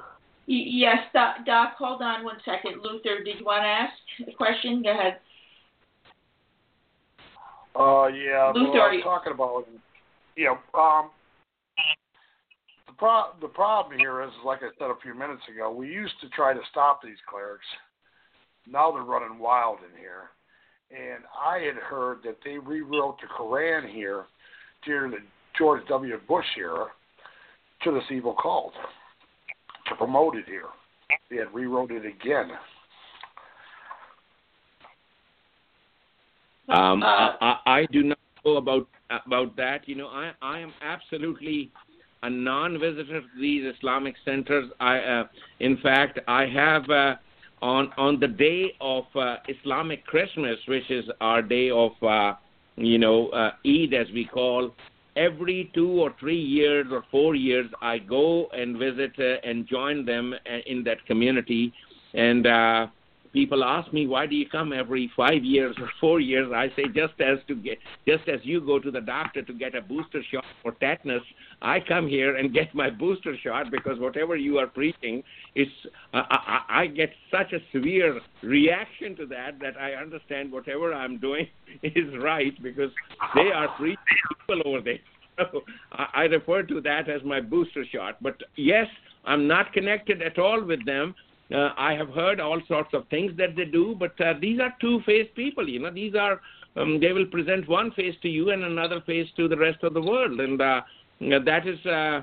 Yes, 0.46 0.98
Doc, 1.12 1.36
Doc, 1.44 1.74
hold 1.78 2.02
on 2.02 2.24
one 2.24 2.36
second. 2.44 2.82
Luther, 2.82 3.22
did 3.24 3.38
you 3.38 3.44
want 3.44 3.62
to 3.62 3.68
ask 3.68 3.92
a 4.28 4.36
question? 4.36 4.82
Go 4.82 4.90
ahead. 4.90 5.18
Uh, 7.74 8.06
yeah, 8.08 8.52
well, 8.54 8.82
I'm 8.82 9.02
talking 9.02 9.32
about, 9.32 9.64
yeah, 10.36 10.56
um, 10.74 11.10
the, 12.86 12.92
pro- 12.96 13.32
the 13.40 13.48
problem 13.48 13.98
here 13.98 14.22
is, 14.22 14.30
like 14.44 14.60
I 14.62 14.70
said 14.78 14.90
a 14.90 15.00
few 15.02 15.14
minutes 15.14 15.42
ago, 15.52 15.72
we 15.72 15.88
used 15.88 16.14
to 16.22 16.28
try 16.30 16.52
to 16.52 16.60
stop 16.70 17.00
these 17.02 17.18
clerics, 17.28 17.66
now 18.70 18.90
they're 18.92 19.02
running 19.02 19.38
wild 19.38 19.78
in 19.78 19.98
here. 19.98 20.30
And 20.90 21.24
I 21.38 21.58
had 21.58 21.76
heard 21.76 22.18
that 22.24 22.38
they 22.44 22.58
rewrote 22.58 23.20
the 23.20 23.26
Koran 23.26 23.88
here 23.88 24.24
during 24.84 25.10
the 25.10 25.18
George 25.56 25.86
W. 25.88 26.18
Bush 26.26 26.46
era 26.56 26.86
to 27.84 27.92
this 27.92 28.04
evil 28.10 28.34
cult 28.40 28.72
to 29.88 29.94
promote 29.96 30.36
it 30.36 30.46
here. 30.46 30.68
They 31.30 31.36
had 31.36 31.52
rewrote 31.52 31.90
it 31.90 32.04
again. 32.06 32.50
Um, 36.68 37.02
uh, 37.02 37.06
I, 37.40 37.56
I 37.66 37.86
do 37.92 38.02
not 38.02 38.18
know 38.44 38.56
about 38.56 38.88
about 39.26 39.56
that. 39.56 39.88
You 39.88 39.96
know, 39.96 40.08
I 40.08 40.32
I 40.42 40.58
am 40.58 40.72
absolutely 40.82 41.70
a 42.22 42.30
non-visitor 42.30 43.20
to 43.20 43.40
these 43.40 43.72
Islamic 43.76 44.14
centers. 44.24 44.70
I, 44.80 44.98
uh, 44.98 45.24
in 45.60 45.78
fact, 45.78 46.18
I 46.28 46.46
have 46.46 46.88
uh, 46.90 47.14
on 47.62 47.90
on 47.96 48.20
the 48.20 48.28
day 48.28 48.74
of 48.80 49.04
uh, 49.14 49.36
Islamic 49.48 50.04
Christmas, 50.04 50.58
which 50.66 50.90
is 50.90 51.04
our 51.20 51.42
day 51.42 51.70
of 51.70 51.92
uh, 52.02 52.34
you 52.76 52.98
know 52.98 53.28
uh, 53.28 53.52
Eid, 53.66 53.94
as 53.94 54.08
we 54.12 54.24
call. 54.24 54.74
Every 55.16 55.68
two 55.74 55.90
or 55.90 56.14
three 56.20 56.40
years 56.40 56.86
or 56.92 57.04
four 57.10 57.34
years, 57.34 57.68
I 57.82 57.98
go 57.98 58.46
and 58.52 58.78
visit 58.78 59.12
uh, 59.18 59.48
and 59.48 59.66
join 59.66 60.04
them 60.04 60.32
in 60.66 60.84
that 60.84 61.04
community, 61.06 61.72
and 62.14 62.46
uh, 62.46 62.86
people 63.32 63.64
ask 63.64 63.92
me 63.92 64.06
why 64.06 64.26
do 64.26 64.34
you 64.34 64.48
come 64.48 64.72
every 64.72 65.10
five 65.16 65.44
years 65.44 65.76
or 65.80 65.90
four 66.00 66.20
years? 66.20 66.50
I 66.54 66.68
say 66.76 66.84
just 66.94 67.20
as 67.20 67.38
to 67.48 67.54
get 67.54 67.78
just 68.06 68.28
as 68.28 68.40
you 68.42 68.60
go 68.60 68.78
to 68.78 68.90
the 68.90 69.00
doctor 69.00 69.42
to 69.42 69.52
get 69.52 69.74
a 69.74 69.80
booster 69.80 70.22
shot 70.30 70.44
for 70.62 70.72
tetanus 70.72 71.22
i 71.62 71.78
come 71.80 72.06
here 72.06 72.36
and 72.36 72.52
get 72.52 72.74
my 72.74 72.90
booster 72.90 73.36
shot 73.42 73.70
because 73.70 73.98
whatever 73.98 74.36
you 74.36 74.58
are 74.58 74.66
preaching 74.66 75.22
is 75.54 75.68
uh, 76.14 76.22
I, 76.30 76.60
I 76.68 76.86
get 76.86 77.10
such 77.30 77.52
a 77.52 77.58
severe 77.72 78.20
reaction 78.42 79.16
to 79.16 79.26
that 79.26 79.58
that 79.60 79.76
i 79.78 79.92
understand 79.92 80.52
whatever 80.52 80.94
i'm 80.94 81.18
doing 81.18 81.46
is 81.82 82.14
right 82.22 82.52
because 82.62 82.90
they 83.34 83.50
are 83.54 83.68
preaching 83.76 83.96
people 84.46 84.62
over 84.64 84.80
there. 84.80 84.98
So 85.52 85.60
I, 85.92 86.06
I 86.14 86.22
refer 86.24 86.62
to 86.64 86.80
that 86.80 87.08
as 87.08 87.22
my 87.24 87.40
booster 87.40 87.84
shot. 87.92 88.16
But 88.20 88.36
yes 88.56 88.86
i'm 89.24 89.46
not 89.46 89.72
connected 89.72 90.22
at 90.22 90.38
all 90.38 90.64
with 90.64 90.84
them 90.86 91.14
uh, 91.52 91.70
I 91.76 91.94
have 91.94 92.10
heard 92.10 92.40
all 92.40 92.60
sorts 92.68 92.90
of 92.92 93.08
things 93.08 93.32
that 93.38 93.56
they 93.56 93.64
do, 93.64 93.96
but 93.98 94.20
uh, 94.20 94.34
these 94.40 94.60
are 94.60 94.74
two-faced 94.80 95.34
people. 95.34 95.68
You 95.68 95.80
know, 95.80 95.90
these 95.90 96.14
are 96.14 96.40
um, 96.76 97.00
they 97.00 97.12
will 97.12 97.26
present 97.26 97.68
one 97.68 97.90
face 97.92 98.14
to 98.22 98.28
you 98.28 98.50
and 98.50 98.62
another 98.64 99.00
face 99.06 99.28
to 99.36 99.48
the 99.48 99.56
rest 99.56 99.82
of 99.82 99.94
the 99.94 100.02
world, 100.02 100.38
and 100.40 100.60
uh, 100.60 100.82
that 101.20 101.66
is 101.66 101.84
uh, 101.86 102.22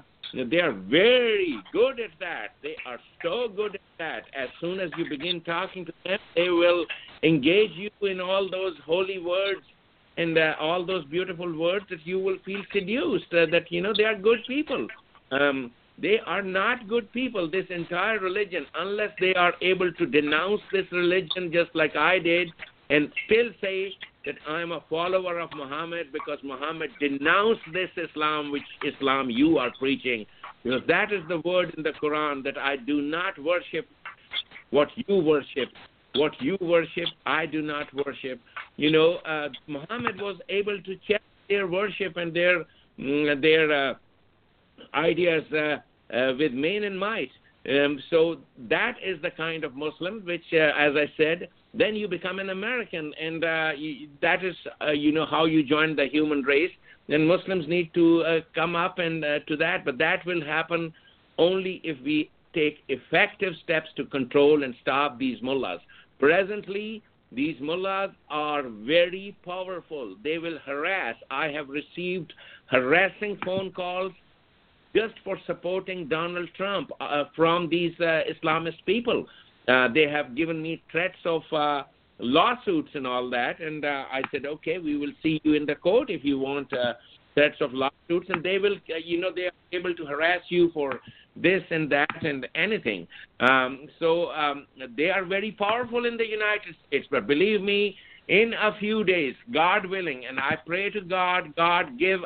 they 0.50 0.60
are 0.60 0.74
very 0.74 1.58
good 1.72 2.00
at 2.00 2.12
that. 2.20 2.50
They 2.62 2.76
are 2.86 3.00
so 3.24 3.48
good 3.48 3.76
at 3.76 3.82
that. 4.00 4.24
As 4.36 4.50
soon 4.60 4.80
as 4.80 4.90
you 4.98 5.10
begin 5.10 5.42
talking 5.42 5.86
to 5.86 5.94
them, 6.04 6.20
they 6.36 6.50
will 6.50 6.86
engage 7.24 7.72
you 7.72 7.90
in 8.02 8.20
all 8.20 8.50
those 8.50 8.74
holy 8.86 9.20
words 9.20 9.62
and 10.18 10.38
uh, 10.38 10.56
all 10.60 10.86
those 10.86 11.06
beautiful 11.06 11.58
words 11.58 11.86
that 11.90 12.06
you 12.06 12.20
will 12.20 12.38
feel 12.46 12.62
seduced. 12.72 13.34
Uh, 13.34 13.46
that 13.52 13.72
you 13.72 13.82
know 13.82 13.94
they 13.96 14.04
are 14.04 14.18
good 14.18 14.40
people. 14.48 14.88
Um, 15.32 15.72
they 15.98 16.20
are 16.26 16.42
not 16.42 16.88
good 16.88 17.12
people, 17.14 17.50
this 17.50 17.66
entire 17.70 18.20
religion, 18.20 18.66
unless 18.76 19.12
they 19.20 19.34
are 19.34 19.54
able 19.62 19.92
to 19.94 20.06
denounce 20.06 20.62
this 20.72 20.86
religion 20.92 21.52
just 21.54 21.74
like 21.74 21.96
I 21.96 22.20
did 22.20 22.50
and 22.90 23.12
still 23.26 23.50
say 23.62 23.94
that 24.26 24.36
I 24.48 24.62
am 24.62 24.72
a 24.72 24.84
follower 24.90 25.40
of 25.40 25.50
Muhammad 25.56 26.08
because 26.12 26.40
Muhammad 26.44 26.90
denounced 27.00 27.62
this 27.72 27.90
Islam, 27.96 28.52
which 28.52 28.64
Islam 28.84 29.30
you 29.30 29.58
are 29.58 29.72
preaching. 29.80 30.26
Because 30.64 30.82
that 30.88 31.14
is 31.14 31.22
the 31.30 31.42
word 31.42 31.74
in 31.78 31.84
the 31.84 31.92
Quran 31.92 32.44
that 32.44 32.58
I 32.58 32.76
do 32.76 33.02
not 33.02 33.38
worship 33.42 33.88
what 34.72 34.90
you 34.96 35.18
worship. 35.18 35.70
What 36.16 36.32
you 36.42 36.58
worship, 36.62 37.08
I 37.26 37.46
do 37.46 37.62
not 37.62 37.88
worship. 38.06 38.40
You 38.78 38.92
know, 38.92 39.16
uh, 39.26 39.50
Muhammad 39.68 40.20
was 40.20 40.38
able 40.50 40.82
to 40.82 40.96
check 41.08 41.22
their 41.50 41.68
worship 41.68 42.18
and 42.18 42.34
their 42.34 42.64
mm, 43.00 43.42
their 43.42 43.72
uh, 43.72 43.94
ideas 44.94 45.44
uh, 45.54 45.78
uh, 46.16 46.34
with 46.38 46.54
main 46.54 46.84
and 46.84 46.98
might. 46.98 47.32
Um, 47.70 48.00
so 48.10 48.38
that 48.70 48.96
is 49.04 49.20
the 49.22 49.32
kind 49.32 49.64
of 49.64 49.76
Muslim 49.76 50.24
which, 50.26 50.46
uh, 50.54 50.72
as 50.78 50.94
I 50.96 51.12
said, 51.18 51.50
then 51.74 51.96
you 51.96 52.08
become 52.08 52.40
an 52.40 52.52
American, 52.52 53.12
and 53.20 53.44
you, 53.78 54.08
that 54.22 54.46
is, 54.46 54.56
you 54.94 55.12
know, 55.12 55.26
how 55.26 55.46
you 55.46 55.62
join 55.62 55.96
the 55.96 56.06
human 56.06 56.42
race. 56.44 56.72
Then 57.10 57.28
Muslims 57.28 57.68
need 57.68 57.94
to 57.96 58.42
come 58.54 58.76
up 58.76 59.00
and 59.00 59.24
to 59.48 59.58
that, 59.58 59.84
but 59.84 59.98
that 59.98 60.26
will 60.26 60.44
happen 60.44 60.94
only 61.38 61.82
if 61.84 61.98
we 62.02 62.30
take 62.54 62.78
effective 62.88 63.54
steps 63.62 63.90
to 63.98 64.06
control 64.06 64.64
and 64.64 64.74
stop 64.82 65.20
these 65.20 65.42
mullahs. 65.42 65.82
Presently, 66.20 67.04
these 67.32 67.60
mullahs 67.60 68.12
are 68.30 68.64
very 68.64 69.36
powerful. 69.44 70.16
They 70.24 70.38
will 70.38 70.58
harass. 70.66 71.16
I 71.30 71.48
have 71.50 71.68
received 71.68 72.32
harassing 72.68 73.38
phone 73.44 73.72
calls 73.72 74.14
just 74.96 75.16
for 75.24 75.38
supporting 75.46 76.08
Donald 76.08 76.50
Trump 76.56 76.92
uh, 77.00 77.26
from 77.36 77.70
these 77.70 77.94
uh, 78.00 78.22
Islamist 78.32 78.84
people. 78.86 79.26
Uh, 79.68 79.88
they 79.94 80.08
have 80.08 80.36
given 80.36 80.62
me 80.62 80.82
threats 80.92 81.18
of 81.26 81.42
uh, 81.52 81.84
lawsuits 82.20 82.90
and 82.94 83.06
all 83.06 83.30
that, 83.30 83.60
and 83.60 83.84
uh, 83.84 84.06
I 84.12 84.22
said, 84.32 84.46
okay, 84.46 84.78
we 84.78 84.98
will 84.98 85.12
see 85.22 85.42
you 85.44 85.54
in 85.54 85.66
the 85.66 85.76
court 85.76 86.10
if 86.10 86.24
you 86.24 86.40
want 86.40 86.72
uh, 86.72 86.94
threats 87.34 87.58
of 87.62 87.74
lawsuits, 87.74 88.30
and 88.30 88.44
they 88.44 88.58
will, 88.58 88.76
uh, 88.76 88.98
you 89.04 89.20
know, 89.20 89.32
they 89.36 89.46
are 89.46 89.52
able 89.74 89.94
to 89.96 90.06
harass 90.06 90.42
you 90.50 90.72
for 90.74 91.00
this 91.36 91.64
and 91.72 91.92
that 91.92 92.24
and 92.24 92.48
anything. 92.56 93.08
Um, 93.42 93.88
so 94.00 94.30
um, 94.32 94.68
they 94.96 95.10
are 95.10 95.26
very 95.26 95.52
powerful 95.52 96.06
in 96.06 96.16
the 96.16 96.28
United 96.28 96.76
States, 96.88 97.08
but 97.12 97.28
believe 97.28 97.62
me, 97.62 97.98
in 98.28 98.54
a 98.54 98.76
few 98.80 99.04
days, 99.04 99.36
God 99.54 99.86
willing, 99.86 100.26
and 100.26 100.40
I 100.40 100.58
pray 100.66 100.90
to 100.92 101.02
God, 101.02 101.56
God 101.56 102.00
give 102.00 102.22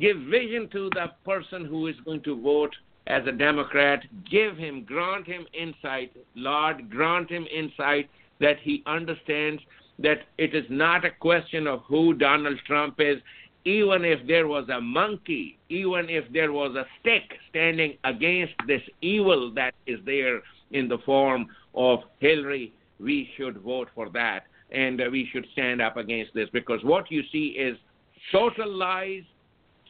Give 0.00 0.16
vision 0.16 0.68
to 0.72 0.88
the 0.90 1.12
person 1.24 1.64
who 1.64 1.86
is 1.86 1.96
going 2.04 2.22
to 2.22 2.40
vote 2.40 2.74
as 3.06 3.26
a 3.26 3.32
Democrat. 3.32 4.02
Give 4.30 4.56
him, 4.56 4.84
grant 4.84 5.26
him 5.26 5.46
insight. 5.52 6.16
Lord, 6.34 6.88
grant 6.88 7.30
him 7.30 7.46
insight 7.52 8.08
that 8.40 8.58
he 8.62 8.82
understands 8.86 9.62
that 9.98 10.22
it 10.38 10.54
is 10.54 10.64
not 10.70 11.04
a 11.04 11.10
question 11.10 11.66
of 11.66 11.82
who 11.86 12.14
Donald 12.14 12.58
Trump 12.66 12.96
is. 12.98 13.18
Even 13.66 14.06
if 14.06 14.26
there 14.26 14.48
was 14.48 14.66
a 14.70 14.80
monkey, 14.80 15.58
even 15.68 16.08
if 16.08 16.24
there 16.32 16.50
was 16.50 16.74
a 16.76 16.86
stick 17.00 17.38
standing 17.50 17.98
against 18.04 18.54
this 18.66 18.80
evil 19.02 19.52
that 19.54 19.74
is 19.86 19.98
there 20.06 20.40
in 20.70 20.88
the 20.88 20.96
form 21.04 21.46
of 21.74 22.00
Hillary, 22.20 22.72
we 22.98 23.28
should 23.36 23.58
vote 23.58 23.88
for 23.94 24.08
that. 24.10 24.44
And 24.70 25.00
uh, 25.00 25.08
we 25.10 25.28
should 25.30 25.46
stand 25.52 25.82
up 25.82 25.98
against 25.98 26.32
this 26.32 26.48
because 26.54 26.82
what 26.84 27.10
you 27.10 27.22
see 27.30 27.48
is 27.48 27.76
total 28.32 28.72
lies, 28.72 29.24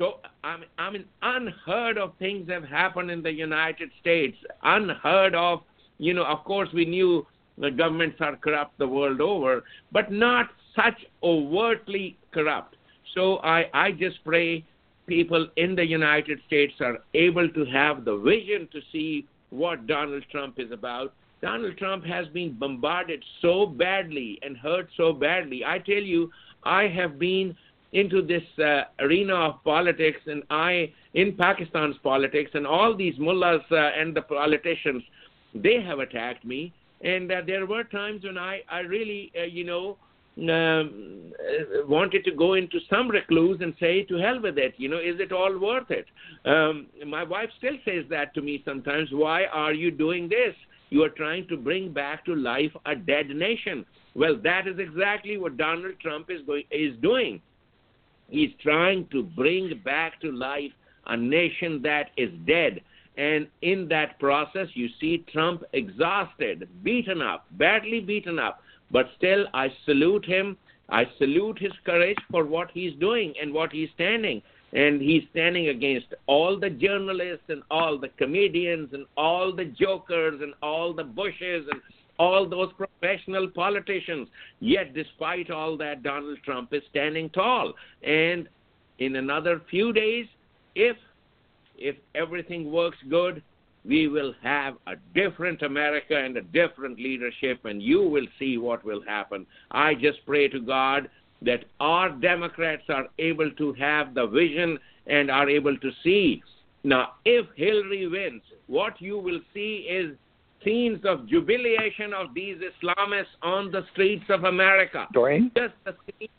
so 0.01 0.21
I 0.43 0.57
mean, 0.57 0.69
I 0.79 0.91
mean, 0.91 1.05
unheard 1.21 1.99
of 1.99 2.15
things 2.19 2.49
have 2.49 2.65
happened 2.65 3.11
in 3.11 3.23
the 3.23 3.31
United 3.33 3.91
States. 4.01 4.37
Unheard 4.63 5.35
of. 5.35 5.61
You 5.99 6.15
know, 6.15 6.25
of 6.25 6.43
course, 6.45 6.71
we 6.73 6.87
knew 6.87 7.27
the 7.59 7.71
governments 7.71 8.17
are 8.21 8.37
corrupt 8.37 8.79
the 8.79 8.89
world 8.89 9.21
over, 9.21 9.63
but 9.93 10.11
not 10.11 10.47
such 10.75 11.05
overtly 11.23 12.17
corrupt. 12.33 12.77
So 13.15 13.39
I, 13.39 13.67
I 13.75 13.93
just 13.93 14.25
pray 14.25 14.65
people 15.07 15.49
in 15.57 15.75
the 15.75 15.85
United 15.85 16.39
States 16.47 16.73
are 16.81 16.99
able 17.13 17.49
to 17.51 17.65
have 17.67 18.07
the 18.07 18.17
vision 18.17 18.69
to 18.73 18.81
see 18.91 19.27
what 19.51 19.87
Donald 19.87 20.25
Trump 20.31 20.59
is 20.59 20.71
about. 20.71 21.13
Donald 21.43 21.77
Trump 21.77 22.07
has 22.07 22.27
been 22.29 22.53
bombarded 22.53 23.23
so 23.43 23.67
badly 23.67 24.39
and 24.43 24.57
hurt 24.57 24.89
so 24.97 25.13
badly. 25.13 25.63
I 25.65 25.79
tell 25.79 26.03
you, 26.15 26.31
I 26.63 26.87
have 26.89 27.19
been 27.19 27.57
into 27.93 28.23
this 28.23 28.43
uh, 28.65 28.83
arena 29.01 29.35
of 29.35 29.65
politics, 29.65 30.21
and 30.27 30.43
I 30.51 30.93
in 31.15 31.35
Pakistan's 31.37 31.97
politics, 32.03 32.53
and 32.55 32.67
all 32.67 32.97
these 32.97 33.19
mullahs 33.19 33.63
uh, 33.71 33.77
and 33.77 34.15
the 34.15 34.23
politicians, 34.23 35.03
they 35.55 35.81
have 35.83 35.99
attacked 35.99 36.45
me. 36.45 36.73
And 37.03 37.33
uh, 37.33 37.41
there 37.47 37.67
were 37.67 37.85
times 37.85 38.25
when 38.25 38.39
I, 38.39 38.61
I 38.71 38.81
really, 38.81 39.33
uh, 39.39 39.45
you 39.45 39.65
know, 39.65 39.97
um, 40.39 41.33
uh, 41.35 41.87
wanted 41.87 42.25
to 42.25 42.31
go 42.33 42.55
into 42.55 42.79
some 42.89 43.09
recluse 43.09 43.61
and 43.61 43.75
say, 43.81 44.05
to 44.05 44.17
hell 44.17 44.41
with 44.41 44.59
it. 44.59 44.75
You 44.77 44.89
know, 44.89 44.99
is 44.99 45.19
it 45.19 45.33
all 45.33 45.59
worth 45.59 45.91
it? 45.91 46.07
Um, 46.45 46.87
my 47.07 47.25
wife 47.25 47.51
still 47.59 47.77
says 47.85 48.05
that 48.11 48.33
to 48.35 48.43
me 48.43 48.63
sometimes. 48.65 49.09
Why 49.13 49.47
are 49.47 49.73
you 49.73 49.91
doing 49.91 50.29
this? 50.29 50.55
You 50.91 51.03
are 51.03 51.09
trying 51.09 51.47
to 51.49 51.57
bring 51.57 51.93
back 51.93 52.25
to 52.27 52.35
life 52.35 52.73
a 52.87 52.95
dead 52.95 53.31
nation. 53.31 53.85
Well, 54.15 54.37
that 54.43 54.67
is 54.67 54.79
exactly 54.79 55.39
what 55.39 55.57
Donald 55.57 55.95
Trump 56.01 56.31
is 56.31 56.43
going 56.47 56.65
is 56.71 56.97
doing. 57.01 57.41
He's 58.31 58.51
trying 58.63 59.07
to 59.09 59.23
bring 59.23 59.81
back 59.85 60.21
to 60.21 60.31
life 60.31 60.73
a 61.07 61.17
nation 61.17 61.83
that 61.83 62.11
is 62.17 62.31
dead. 62.47 62.81
And 63.17 63.49
in 63.63 63.89
that 63.89 64.19
process, 64.19 64.69
you 64.75 64.89
see 65.01 65.25
Trump 65.33 65.65
exhausted, 65.73 66.69
beaten 66.83 67.21
up, 67.21 67.47
badly 67.53 68.01
beaten 68.01 68.39
up. 68.39 68.63
But 68.91 69.11
still, 69.17 69.47
I 69.53 69.69
salute 69.85 70.25
him. 70.25 70.57
I 70.89 71.05
salute 71.19 71.59
his 71.59 71.73
courage 71.85 72.19
for 72.31 72.45
what 72.45 72.71
he's 72.73 72.95
doing 72.99 73.35
and 73.41 73.53
what 73.53 73.73
he's 73.73 73.89
standing. 73.95 74.43
And 74.73 75.01
he's 75.03 75.25
standing 75.31 75.69
against 75.69 76.15
all 76.27 76.59
the 76.59 76.71
journalists 76.71 77.45
and 77.49 77.63
all 77.71 77.99
the 77.99 78.09
comedians 78.09 78.91
and 78.93 79.07
all 79.17 79.55
the 79.55 79.65
jokers 79.65 80.41
and 80.41 80.55
all 80.63 80.93
the 80.93 81.05
Bushes 81.05 81.67
and 81.71 81.81
all 82.21 82.47
those 82.47 82.71
professional 82.75 83.49
politicians. 83.49 84.29
Yet, 84.61 84.93
despite 84.93 85.51
all 85.51 85.79
that, 85.79 86.03
Donald 86.03 86.39
Trump 86.45 86.75
is 86.75 86.83
standing 86.91 87.31
tall. 87.31 87.73
And 88.03 88.47
in 88.99 89.17
another 89.17 89.63
few 89.71 89.93
days, 89.93 90.27
if 90.75 90.97
if 91.79 91.97
everything 92.15 92.71
works 92.71 92.99
good, 93.09 93.43
we 93.87 94.07
will 94.09 94.35
have 94.43 94.75
a 94.87 94.97
different 95.15 95.63
America 95.63 96.15
and 96.15 96.37
a 96.37 96.43
different 96.43 96.99
leadership, 96.99 97.65
and 97.65 97.83
you 97.83 98.03
will 98.03 98.27
see 98.39 98.59
what 98.59 98.85
will 98.85 99.03
happen. 99.07 99.47
I 99.71 99.95
just 99.95 100.19
pray 100.27 100.49
to 100.49 100.61
God 100.61 101.09
that 101.41 101.65
our 101.81 102.11
Democrats 102.11 102.83
are 102.91 103.07
able 103.19 103.51
to 103.53 103.73
have 103.75 104.13
the 104.13 104.27
vision 104.27 104.79
and 105.07 105.31
are 105.31 105.49
able 105.49 105.79
to 105.79 105.91
see. 106.05 106.43
Now, 106.85 107.15
if 107.25 107.47
Hillary 107.57 108.07
wins, 108.07 108.43
what 108.67 109.01
you 109.01 109.19
will 109.19 109.41
see 109.55 109.87
is 109.89 110.15
scenes 110.65 111.01
of 111.05 111.27
jubilation 111.29 112.13
of 112.13 112.35
these 112.35 112.57
Islamists 112.59 113.25
on 113.43 113.71
the 113.71 113.83
streets 113.93 114.25
of 114.29 114.45
America. 114.45 115.07
Doreen? 115.13 115.51
Just 115.57 115.75
the 115.85 115.95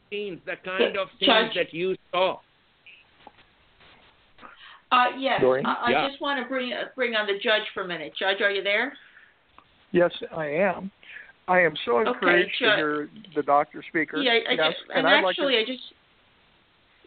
scenes, 0.09 0.39
the 0.45 0.55
kind 0.63 0.97
of 0.97 1.07
scenes 1.19 1.51
that 1.55 1.73
you 1.73 1.95
saw. 2.11 2.39
Uh, 4.91 5.05
yes, 5.17 5.39
Doreen? 5.41 5.65
I, 5.65 5.73
I 5.73 5.89
Yeah. 5.91 6.07
just 6.09 6.21
want 6.21 6.41
to 6.43 6.47
bring 6.49 6.73
bring 6.95 7.15
on 7.15 7.25
the 7.25 7.39
judge 7.41 7.63
for 7.73 7.83
a 7.83 7.87
minute. 7.87 8.13
Judge, 8.17 8.41
are 8.41 8.51
you 8.51 8.61
there? 8.61 8.93
Yes, 9.91 10.11
I 10.35 10.47
am. 10.47 10.91
I 11.47 11.61
am 11.61 11.73
so 11.85 11.97
Okay, 11.99 12.09
encouraged 12.09 12.51
to 12.59 12.75
hear 12.75 13.09
the 13.35 13.43
doctor 13.43 13.83
speaker. 13.89 14.17
Yeah, 14.17 14.33
I, 14.33 14.51
I 14.51 14.53
yes, 14.53 14.73
just, 14.73 14.91
and, 14.95 15.07
I'd 15.07 15.21
like 15.23 15.35
to- 15.35 15.41
actually, 15.41 15.57
I 15.57 15.65
just, 15.65 15.83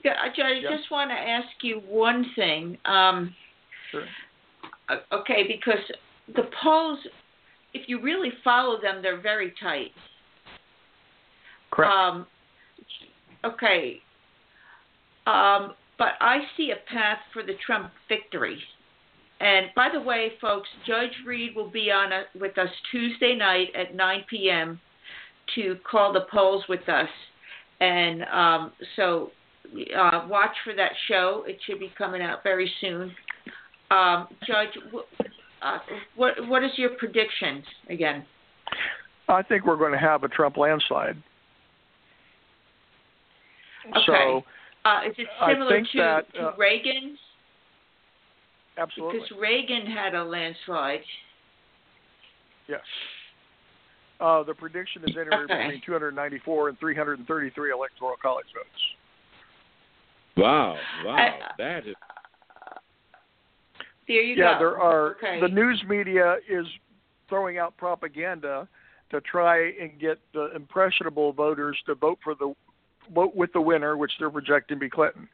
yeah, 0.04 0.14
I, 0.20 0.28
ju- 0.28 0.60
Yeah. 0.60 0.76
just 0.76 0.90
want 0.90 1.10
to 1.10 1.14
ask 1.14 1.48
you 1.62 1.80
one 1.86 2.26
thing. 2.34 2.76
Um, 2.84 3.34
Sure. 3.90 4.04
uh, 4.88 4.96
okay, 5.12 5.44
because 5.46 5.78
the 6.28 6.48
polls, 6.62 6.98
if 7.72 7.88
you 7.88 8.00
really 8.00 8.32
follow 8.42 8.80
them, 8.80 9.02
they're 9.02 9.20
very 9.20 9.52
tight. 9.62 9.90
Correct. 11.70 11.92
Um, 11.92 12.26
okay. 13.44 14.00
Um, 15.26 15.74
but 15.98 16.12
I 16.20 16.38
see 16.56 16.72
a 16.72 16.92
path 16.92 17.18
for 17.32 17.42
the 17.42 17.54
Trump 17.64 17.90
victory. 18.08 18.58
And 19.40 19.66
by 19.74 19.88
the 19.92 20.00
way, 20.00 20.32
folks, 20.40 20.68
Judge 20.86 21.12
Reed 21.26 21.54
will 21.54 21.70
be 21.70 21.90
on 21.90 22.12
a, 22.12 22.22
with 22.38 22.56
us 22.56 22.68
Tuesday 22.90 23.34
night 23.36 23.68
at 23.74 23.94
9 23.94 24.24
p.m. 24.30 24.80
to 25.54 25.76
call 25.88 26.12
the 26.12 26.26
polls 26.30 26.64
with 26.68 26.88
us. 26.88 27.08
And 27.80 28.22
um, 28.24 28.72
so 28.96 29.32
uh, 29.96 30.26
watch 30.28 30.54
for 30.64 30.74
that 30.74 30.92
show. 31.08 31.44
It 31.46 31.58
should 31.66 31.80
be 31.80 31.92
coming 31.96 32.22
out 32.22 32.42
very 32.42 32.70
soon. 32.80 33.12
Um, 33.90 34.28
Judge, 34.46 34.70
wh- 34.92 35.22
uh, 35.64 35.78
what 36.16 36.34
what 36.48 36.62
is 36.62 36.70
your 36.76 36.90
prediction 36.90 37.62
again? 37.88 38.24
I 39.28 39.42
think 39.42 39.64
we're 39.64 39.76
going 39.76 39.92
to 39.92 39.98
have 39.98 40.22
a 40.22 40.28
Trump 40.28 40.56
landslide. 40.56 41.16
Okay. 43.90 44.02
So, 44.06 44.44
Uh, 44.84 45.00
is 45.08 45.14
it 45.16 45.26
similar 45.48 45.80
to, 45.80 45.86
that, 45.98 46.34
to 46.34 46.48
uh, 46.48 46.52
Reagan's? 46.58 47.18
absolutely. 48.76 49.20
Because 49.20 49.38
Reagan 49.40 49.86
had 49.86 50.14
a 50.14 50.22
landslide. 50.22 51.00
Yes. 52.68 52.80
Uh, 54.20 54.42
the 54.42 54.54
prediction 54.54 55.02
is 55.04 55.16
anywhere 55.16 55.44
Okay. 55.44 55.62
between 55.64 55.80
294 55.86 56.68
and 56.68 56.78
333 56.78 57.72
electoral 57.72 58.16
college 58.20 58.46
votes. 58.54 58.68
Wow, 60.36 60.76
wow, 61.04 61.16
I- 61.16 61.52
that 61.58 61.86
is 61.86 61.94
There 64.06 64.22
you 64.22 64.36
yeah, 64.36 64.54
go. 64.54 64.58
there 64.58 64.80
are. 64.80 65.16
Okay. 65.16 65.40
The 65.40 65.48
news 65.48 65.82
media 65.88 66.36
is 66.48 66.66
throwing 67.28 67.58
out 67.58 67.76
propaganda 67.76 68.68
to 69.10 69.20
try 69.20 69.70
and 69.80 69.98
get 69.98 70.18
the 70.32 70.54
impressionable 70.54 71.32
voters 71.32 71.76
to 71.86 71.94
vote 71.94 72.18
for 72.22 72.34
the 72.34 72.54
vote 73.14 73.34
with 73.34 73.52
the 73.52 73.60
winner, 73.60 73.96
which 73.96 74.12
they're 74.18 74.30
projecting 74.30 74.76
to 74.76 74.80
be 74.80 74.90
Clinton. 74.90 75.28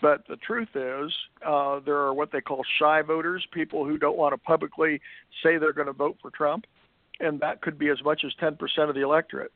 But 0.00 0.26
the 0.28 0.36
truth 0.36 0.68
is, 0.74 1.12
uh, 1.44 1.80
there 1.84 1.96
are 1.96 2.12
what 2.12 2.30
they 2.30 2.40
call 2.40 2.62
shy 2.78 3.00
voters, 3.02 3.46
people 3.52 3.84
who 3.84 3.96
don't 3.96 4.18
want 4.18 4.34
to 4.34 4.38
publicly 4.38 5.00
say 5.42 5.56
they're 5.56 5.72
going 5.72 5.86
to 5.86 5.94
vote 5.94 6.18
for 6.20 6.30
Trump, 6.30 6.66
and 7.20 7.40
that 7.40 7.62
could 7.62 7.78
be 7.78 7.88
as 7.88 8.02
much 8.04 8.22
as 8.24 8.32
10% 8.40 8.56
of 8.88 8.94
the 8.94 9.00
electorate. 9.00 9.52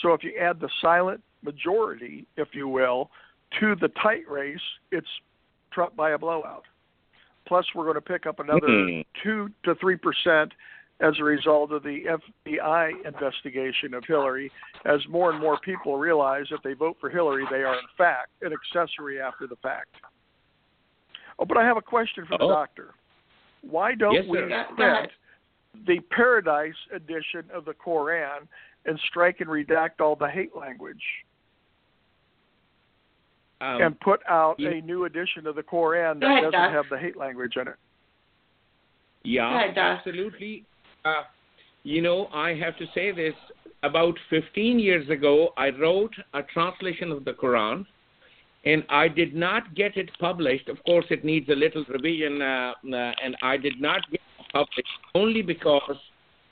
So 0.00 0.12
if 0.12 0.22
you 0.22 0.36
add 0.40 0.60
the 0.60 0.68
silent 0.80 1.22
majority, 1.42 2.26
if 2.36 2.48
you 2.52 2.68
will, 2.68 3.10
to 3.58 3.74
the 3.74 3.88
tight 4.00 4.28
race, 4.30 4.60
it's 4.92 5.08
Trump 5.72 5.96
by 5.96 6.10
a 6.10 6.18
blowout. 6.18 6.64
Plus, 7.50 7.66
we're 7.74 7.82
going 7.82 7.96
to 7.96 8.00
pick 8.00 8.26
up 8.26 8.38
another 8.38 8.60
Hmm. 8.68 9.00
two 9.24 9.50
to 9.64 9.74
three 9.74 9.96
percent 9.96 10.52
as 11.00 11.18
a 11.18 11.24
result 11.24 11.72
of 11.72 11.82
the 11.82 12.04
FBI 12.06 12.92
investigation 13.04 13.92
of 13.92 14.04
Hillary, 14.04 14.52
as 14.84 15.00
more 15.08 15.30
and 15.32 15.40
more 15.40 15.58
people 15.58 15.96
realize 15.96 16.46
that 16.50 16.60
they 16.62 16.74
vote 16.74 16.96
for 17.00 17.10
Hillary, 17.10 17.44
they 17.50 17.64
are 17.64 17.74
in 17.74 17.88
fact 17.98 18.28
an 18.42 18.52
accessory 18.52 19.20
after 19.20 19.48
the 19.48 19.56
fact. 19.56 19.96
Oh, 21.40 21.44
but 21.44 21.56
I 21.56 21.64
have 21.64 21.76
a 21.76 21.82
question 21.82 22.24
for 22.24 22.38
the 22.38 22.44
Oh. 22.44 22.50
doctor. 22.50 22.94
Why 23.62 23.96
don't 23.96 24.12
Yes, 24.14 24.26
we 24.28 24.38
sir. 24.38 24.48
Yeah, 24.48 24.66
go 24.76 24.84
ahead. 24.84 25.10
print 25.74 25.86
the 25.86 26.00
Paradise 26.14 26.76
edition 26.92 27.50
of 27.52 27.64
the 27.64 27.74
Koran 27.74 28.46
and 28.84 28.96
strike 29.00 29.40
and 29.40 29.50
redact 29.50 30.00
all 30.00 30.14
the 30.14 30.28
hate 30.30 30.54
language 30.54 31.02
um, 33.60 33.82
and 33.82 34.00
put 34.00 34.20
out 34.28 34.58
you- 34.58 34.70
a 34.70 34.80
new 34.80 35.04
edition 35.04 35.46
of 35.46 35.54
the 35.54 35.62
Koran 35.62 36.20
that 36.20 36.26
ahead, 36.26 36.42
doesn't 36.44 36.60
Doc. 36.60 36.72
have 36.72 36.84
the 36.90 36.98
hate 36.98 37.16
language 37.16 37.56
in 37.56 37.68
it? 37.68 37.76
Yeah, 39.22 39.54
ahead, 39.54 39.76
absolutely. 39.76 40.64
Uh, 41.04 41.22
you 41.82 42.02
know, 42.02 42.28
I 42.32 42.54
have 42.54 42.76
to 42.78 42.86
say 42.94 43.10
this. 43.12 43.34
About 43.82 44.14
15 44.28 44.78
years 44.78 45.08
ago, 45.08 45.54
I 45.56 45.70
wrote 45.70 46.12
a 46.34 46.42
translation 46.42 47.10
of 47.10 47.24
the 47.24 47.32
Quran, 47.32 47.86
and 48.66 48.84
I 48.90 49.08
did 49.08 49.34
not 49.34 49.74
get 49.74 49.96
it 49.96 50.10
published. 50.18 50.68
Of 50.68 50.82
course, 50.84 51.06
it 51.08 51.24
needs 51.24 51.48
a 51.48 51.54
little 51.54 51.84
revision, 51.88 52.42
uh, 52.42 52.74
uh, 52.92 53.12
and 53.24 53.36
I 53.42 53.56
did 53.56 53.80
not 53.80 54.02
get 54.10 54.20
it 54.38 54.46
published 54.52 54.88
only 55.14 55.40
because 55.40 55.96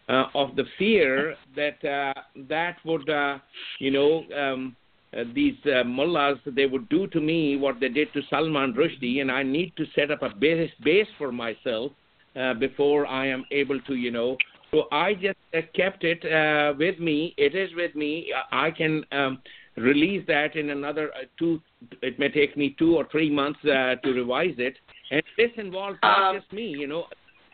uh, 0.09 0.25
of 0.35 0.57
the 0.57 0.65
fear 0.79 1.37
that 1.55 1.85
uh, 1.85 2.15
that 2.49 2.77
would, 2.85 3.09
uh, 3.11 3.39
you 3.79 3.91
know, 3.91 4.25
um, 4.35 4.75
uh, 5.17 5.25
these 5.35 5.57
uh, 5.67 5.85
mullahs 5.85 6.39
they 6.47 6.67
would 6.67 6.89
do 6.89 7.07
to 7.09 7.21
me 7.21 7.57
what 7.57 7.81
they 7.81 7.89
did 7.89 8.13
to 8.13 8.21
Salman 8.29 8.75
Rushdie, 8.75 9.21
and 9.21 9.31
I 9.31 9.43
need 9.43 9.75
to 9.77 9.85
set 9.95 10.11
up 10.11 10.23
a 10.23 10.31
base 10.31 10.71
base 10.85 11.07
for 11.17 11.33
myself 11.33 11.93
uh, 12.39 12.55
before 12.55 13.07
I 13.07 13.27
am 13.27 13.45
able 13.51 13.81
to, 13.81 13.95
you 13.95 14.11
know. 14.11 14.37
So 14.71 14.85
I 14.93 15.15
just 15.15 15.39
uh, 15.57 15.61
kept 15.75 16.05
it 16.05 16.23
uh, 16.31 16.75
with 16.79 16.99
me. 16.99 17.35
It 17.39 17.55
is 17.55 17.71
with 17.75 17.95
me. 17.95 18.33
I 18.53 18.71
can 18.71 19.03
um, 19.13 19.41
release 19.77 20.25
that 20.27 20.57
in 20.57 20.71
another 20.71 21.11
uh, 21.15 21.25
two. 21.39 21.63
It 22.03 22.19
may 22.19 22.29
take 22.29 22.57
me 22.57 22.77
two 22.79 22.95
or 22.95 23.07
three 23.11 23.31
months 23.31 23.61
uh, 23.65 23.95
to 24.05 24.13
revise 24.13 24.57
it. 24.59 24.77
And 25.11 25.23
this 25.39 25.51
involves 25.57 25.99
not 26.03 26.35
Um, 26.35 26.41
just 26.41 26.53
me, 26.53 26.67
you 26.67 26.87
know, 26.87 27.07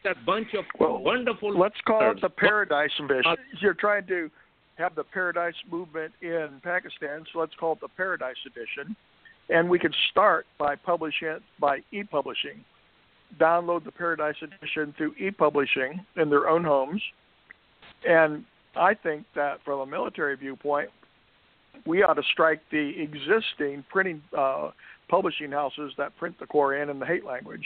a 0.05 0.14
bunch 0.26 0.48
of 0.55 0.64
Well, 0.81 0.98
wonderful. 0.98 1.56
Let's 1.56 1.81
call 1.86 2.10
it 2.10 2.20
the. 2.20 2.28
Paradise 2.28 2.90
Mission. 3.01 3.36
You're 3.60 3.74
trying 3.74 4.06
to 4.09 4.28
have 4.76 4.94
the 4.94 5.05
Paradise 5.05 5.55
movement 5.70 6.12
in 6.20 6.60
Pakistan, 6.62 7.24
so 7.32 7.38
let's 7.38 7.55
call 7.59 7.74
it 7.74 7.80
the 7.80 7.88
Paradise 7.88 8.36
Edition. 8.46 8.96
And 9.48 9.68
we 9.68 9.78
could 9.78 9.94
start 10.10 10.46
by 10.59 10.74
publishing 10.74 11.28
it 11.28 11.42
by 11.60 11.78
e-publishing. 11.92 12.64
Download 13.38 13.84
the 13.84 13.92
Paradise 13.92 14.36
Edition 14.42 14.94
through 14.96 15.14
e-publishing 15.18 16.05
in 16.16 16.30
their 16.30 16.48
own 16.48 16.64
homes. 16.64 17.02
And 18.09 18.44
I 18.76 18.94
think 18.94 19.24
that 19.34 19.59
from 19.64 19.80
a 19.80 19.86
military 19.86 20.36
viewpoint, 20.36 20.90
we 21.86 22.02
ought 22.02 22.14
to 22.14 22.22
strike 22.32 22.60
the 22.70 22.92
existing 23.01 23.84
printing 23.90 24.22
uh, 24.36 24.70
publishing 25.09 25.52
houses 25.52 25.92
that 25.98 26.16
print 26.16 26.38
the 26.38 26.46
Koran 26.46 26.88
in 26.88 26.98
the 26.98 27.06
hate 27.06 27.24
language, 27.24 27.64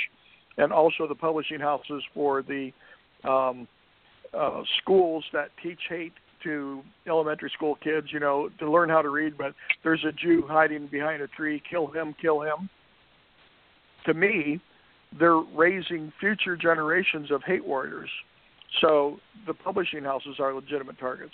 and 0.56 0.72
also 0.72 1.06
the 1.06 1.14
publishing 1.14 1.60
houses 1.60 2.02
for 2.12 2.43
the 2.43 2.72
um, 3.28 3.68
uh, 4.35 4.62
schools 4.82 5.24
that 5.32 5.51
teach 5.62 5.78
hate 5.89 6.12
to 6.44 6.82
elementary 7.06 7.51
school 7.55 7.77
kids, 7.82 8.09
you 8.12 8.20
know, 8.20 8.48
to 8.59 8.70
learn 8.70 8.89
how 8.89 9.02
to 9.02 9.10
read. 9.10 9.36
But 9.36 9.55
there's 9.82 10.05
a 10.05 10.12
Jew 10.12 10.44
hiding 10.47 10.89
behind 10.89 11.23
a 11.23 11.28
tree. 11.28 11.62
Kill 11.69 11.86
him! 11.89 12.15
Kill 12.20 12.40
him! 12.40 12.69
To 14.06 14.15
me, 14.15 14.60
they're 15.19 15.36
raising 15.36 16.12
future 16.20 16.56
generations 16.56 17.31
of 17.31 17.43
hate 17.44 17.65
warriors. 17.65 18.10
So 18.81 19.19
the 19.47 19.55
publishing 19.55 20.05
houses 20.05 20.36
are 20.39 20.55
legitimate 20.55 20.98
targets. 20.98 21.32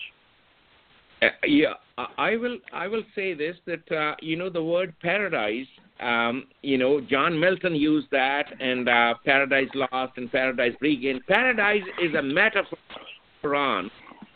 Uh, 1.22 1.28
yeah, 1.46 1.74
I- 2.18 2.36
will. 2.36 2.58
I 2.72 2.88
will 2.88 3.02
say 3.14 3.34
this 3.34 3.56
that 3.66 3.90
uh, 3.92 4.14
you 4.20 4.36
know 4.36 4.50
the 4.50 4.62
word 4.62 4.94
paradise. 5.00 5.66
Um, 6.00 6.44
you 6.62 6.76
know, 6.76 7.00
John 7.00 7.38
Milton 7.38 7.76
used 7.76 8.08
that, 8.10 8.46
and 8.60 8.88
uh, 8.88 9.14
Paradise 9.24 9.68
Lost 9.74 10.14
and 10.16 10.30
Paradise 10.30 10.74
Regained. 10.80 11.22
Paradise 11.28 11.84
is 12.02 12.14
a 12.14 12.22
metaphor 12.22 12.78
for 13.40 13.50
Quran 13.50 13.90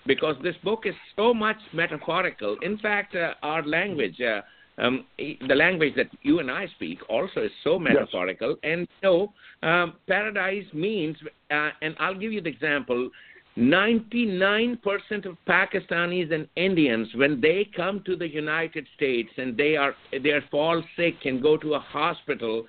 because 0.09 0.35
this 0.43 0.56
book 0.64 0.85
is 0.86 0.94
so 1.14 1.32
much 1.32 1.59
metaphorical. 1.72 2.56
In 2.62 2.78
fact, 2.78 3.14
uh, 3.14 3.35
our 3.43 3.62
language, 3.64 4.20
uh, 4.20 4.40
um, 4.82 5.05
the 5.18 5.55
language 5.55 5.94
that 5.97 6.09
you 6.22 6.40
and 6.40 6.51
I 6.51 6.66
speak, 6.74 6.98
also 7.09 7.43
is 7.43 7.52
so 7.62 7.78
metaphorical. 7.78 8.56
And 8.64 8.89
so, 9.02 9.32
um, 9.62 9.94
paradise 10.09 10.64
means, 10.72 11.16
uh, 11.51 11.70
and 11.82 11.94
I'll 12.01 12.18
give 12.18 12.32
you 12.32 12.40
the 12.40 12.48
example. 12.48 13.10
99% 13.59 14.78
of 15.26 15.36
Pakistanis 15.48 16.32
and 16.32 16.48
Indians, 16.56 17.09
when 17.14 17.40
they 17.40 17.68
come 17.76 18.02
to 18.06 18.14
the 18.16 18.28
United 18.28 18.86
States 18.97 19.30
and 19.36 19.56
they 19.56 19.76
are 19.76 19.94
they 20.12 20.30
are 20.30 20.44
fall 20.48 20.80
sick 20.97 21.16
and 21.24 21.43
go 21.43 21.56
to 21.56 21.74
a 21.74 21.80
hospital, 21.80 22.64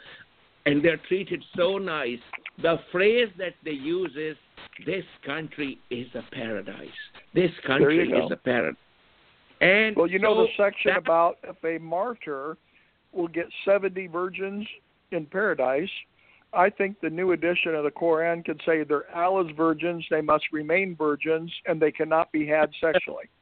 and 0.65 0.83
they're 0.83 1.01
treated 1.07 1.43
so 1.55 1.77
nice, 1.77 2.19
the 2.63 2.77
phrase 2.91 3.29
that 3.37 3.53
they 3.63 3.77
use 3.97 4.15
is, 4.15 4.35
"This 4.83 5.05
country 5.23 5.77
is 5.91 6.07
a 6.15 6.23
paradise. 6.31 7.01
This 7.33 7.51
country 7.65 8.09
is 8.09 8.31
a 8.31 8.35
paradise." 8.35 8.75
And 9.61 9.95
well, 9.95 10.07
you 10.07 10.19
so 10.19 10.23
know 10.23 10.43
the 10.43 10.47
section 10.57 10.91
that, 10.93 10.99
about 10.99 11.37
if 11.43 11.57
a 11.63 11.83
martyr 11.83 12.57
will 13.11 13.27
get 13.27 13.45
70 13.65 14.07
virgins 14.07 14.65
in 15.11 15.25
paradise. 15.25 15.89
I 16.53 16.69
think 16.69 16.99
the 17.01 17.09
new 17.09 17.31
edition 17.33 17.75
of 17.75 17.83
the 17.83 17.91
Quran 17.91 18.43
could 18.43 18.61
say 18.65 18.83
they're 18.83 19.15
Allah's 19.15 19.51
virgins, 19.55 20.05
they 20.09 20.21
must 20.21 20.45
remain 20.51 20.95
virgins, 20.95 21.51
and 21.67 21.79
they 21.79 21.91
cannot 21.91 22.31
be 22.31 22.47
had 22.47 22.69
sexually. 22.81 23.25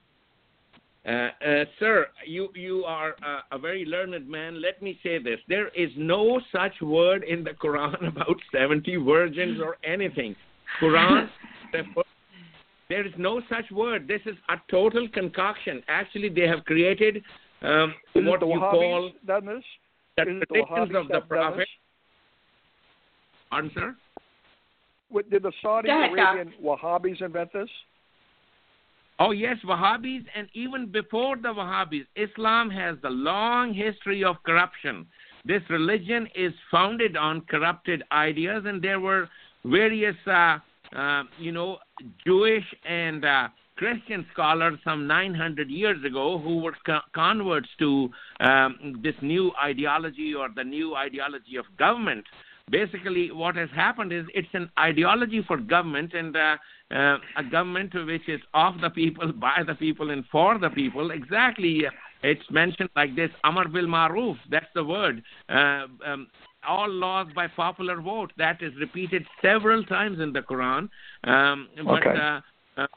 Uh, 1.08 1.30
uh, 1.46 1.64
sir, 1.80 2.08
you 2.26 2.50
you 2.54 2.84
are 2.84 3.16
uh, 3.26 3.40
a 3.54 3.58
very 3.58 3.86
learned 3.86 4.28
man. 4.28 4.62
Let 4.62 4.82
me 4.82 5.00
say 5.02 5.20
this: 5.20 5.40
there 5.48 5.70
is 5.70 5.90
no 5.96 6.42
such 6.52 6.74
word 6.82 7.24
in 7.24 7.46
the 7.46 7.52
Quran 7.52 8.06
about 8.14 8.36
seventy 8.52 8.98
virgins 8.98 9.62
or 9.62 9.78
anything. 9.86 10.36
Quran, 10.82 11.30
there 12.90 13.06
is 13.06 13.14
no 13.18 13.42
such 13.50 13.70
word. 13.72 14.08
This 14.08 14.22
is 14.26 14.36
a 14.50 14.56
total 14.70 15.08
concoction. 15.10 15.84
Actually, 15.88 16.30
they 16.30 16.48
have 16.48 16.64
created 16.66 17.24
um, 17.62 17.94
what 18.14 18.42
you 18.42 18.60
call 18.60 19.12
done 19.26 19.46
this? 19.46 19.64
the 20.16 20.24
Is 20.24 20.44
traditions 20.48 20.96
of 20.96 21.08
the 21.08 21.22
Prophet. 21.28 21.60
this? 21.60 21.68
Pardon, 23.50 23.72
sir? 23.74 23.96
What, 25.10 25.30
did 25.30 25.44
the 25.44 25.52
Saudi 25.62 25.88
Go 25.88 25.98
ahead, 26.04 26.16
Doc. 26.16 26.36
Arabian 26.36 26.54
Wahhabis 26.64 27.22
invent 27.22 27.54
this? 27.54 27.70
Oh, 29.20 29.32
yes, 29.32 29.58
Wahhabis, 29.66 30.26
and 30.36 30.48
even 30.54 30.92
before 30.92 31.38
the 31.38 31.48
Wahhabis, 31.48 32.06
Islam 32.16 32.70
has 32.70 32.98
a 33.04 33.10
long 33.10 33.74
history 33.74 34.24
of 34.24 34.36
corruption. 34.44 35.08
This 35.46 35.62
religion 35.70 36.28
is 36.36 36.54
founded 36.70 37.18
on 37.18 37.42
corrupted 37.42 38.04
ideas, 38.12 38.64
and 38.66 38.82
there 38.82 39.00
were 39.00 39.30
various, 39.66 40.16
uh, 40.28 40.60
uh, 40.96 41.24
you 41.40 41.52
know, 41.52 41.78
Jewish 42.26 42.64
and 42.88 43.26
uh, 43.26 43.48
Christian 43.78 44.26
scholars 44.34 44.80
some 44.84 45.08
900 45.08 45.70
years 45.70 46.04
ago 46.04 46.40
who 46.40 46.58
were 46.62 46.76
co- 46.86 47.00
converts 47.14 47.70
to 47.80 48.10
um, 48.40 49.00
this 49.04 49.16
new 49.22 49.52
ideology 49.62 50.34
or 50.34 50.50
the 50.56 50.64
new 50.64 50.96
ideology 50.96 51.58
of 51.58 51.66
government 51.78 52.26
basically 52.70 53.32
what 53.32 53.56
has 53.56 53.70
happened 53.76 54.12
is 54.12 54.26
it's 54.34 54.48
an 54.54 54.70
ideology 54.80 55.42
for 55.48 55.58
government 55.58 56.14
and 56.14 56.36
uh, 56.36 56.58
uh, 56.94 57.18
a 57.38 57.44
government 57.50 57.94
which 57.94 58.28
is 58.28 58.42
of 58.54 58.80
the 58.82 58.90
people, 58.90 59.32
by 59.40 59.62
the 59.66 59.76
people, 59.76 60.12
and 60.12 60.24
for 60.32 60.58
the 60.58 60.70
people. 60.70 61.12
Exactly, 61.12 61.84
it's 62.24 62.50
mentioned 62.52 62.90
like 62.96 63.16
this: 63.16 63.30
Amar 63.44 63.68
bil 63.68 63.86
Maruf. 63.86 64.38
That's 64.50 64.68
the 64.74 64.84
word. 64.84 65.24
Uh, 65.50 65.86
um, 66.06 66.28
all 66.68 66.90
laws 66.90 67.28
by 67.36 67.48
popular 67.48 68.02
vote. 68.02 68.32
That 68.38 68.62
is 68.62 68.74
repeated 68.80 69.26
several 69.42 69.84
times 69.84 70.20
in 70.20 70.34
the 70.34 70.42
Quran. 70.42 70.90
Um, 71.24 71.70
but 71.86 72.04
Okay. 72.06 72.20
uh, 72.20 72.42
uh, 72.78 72.88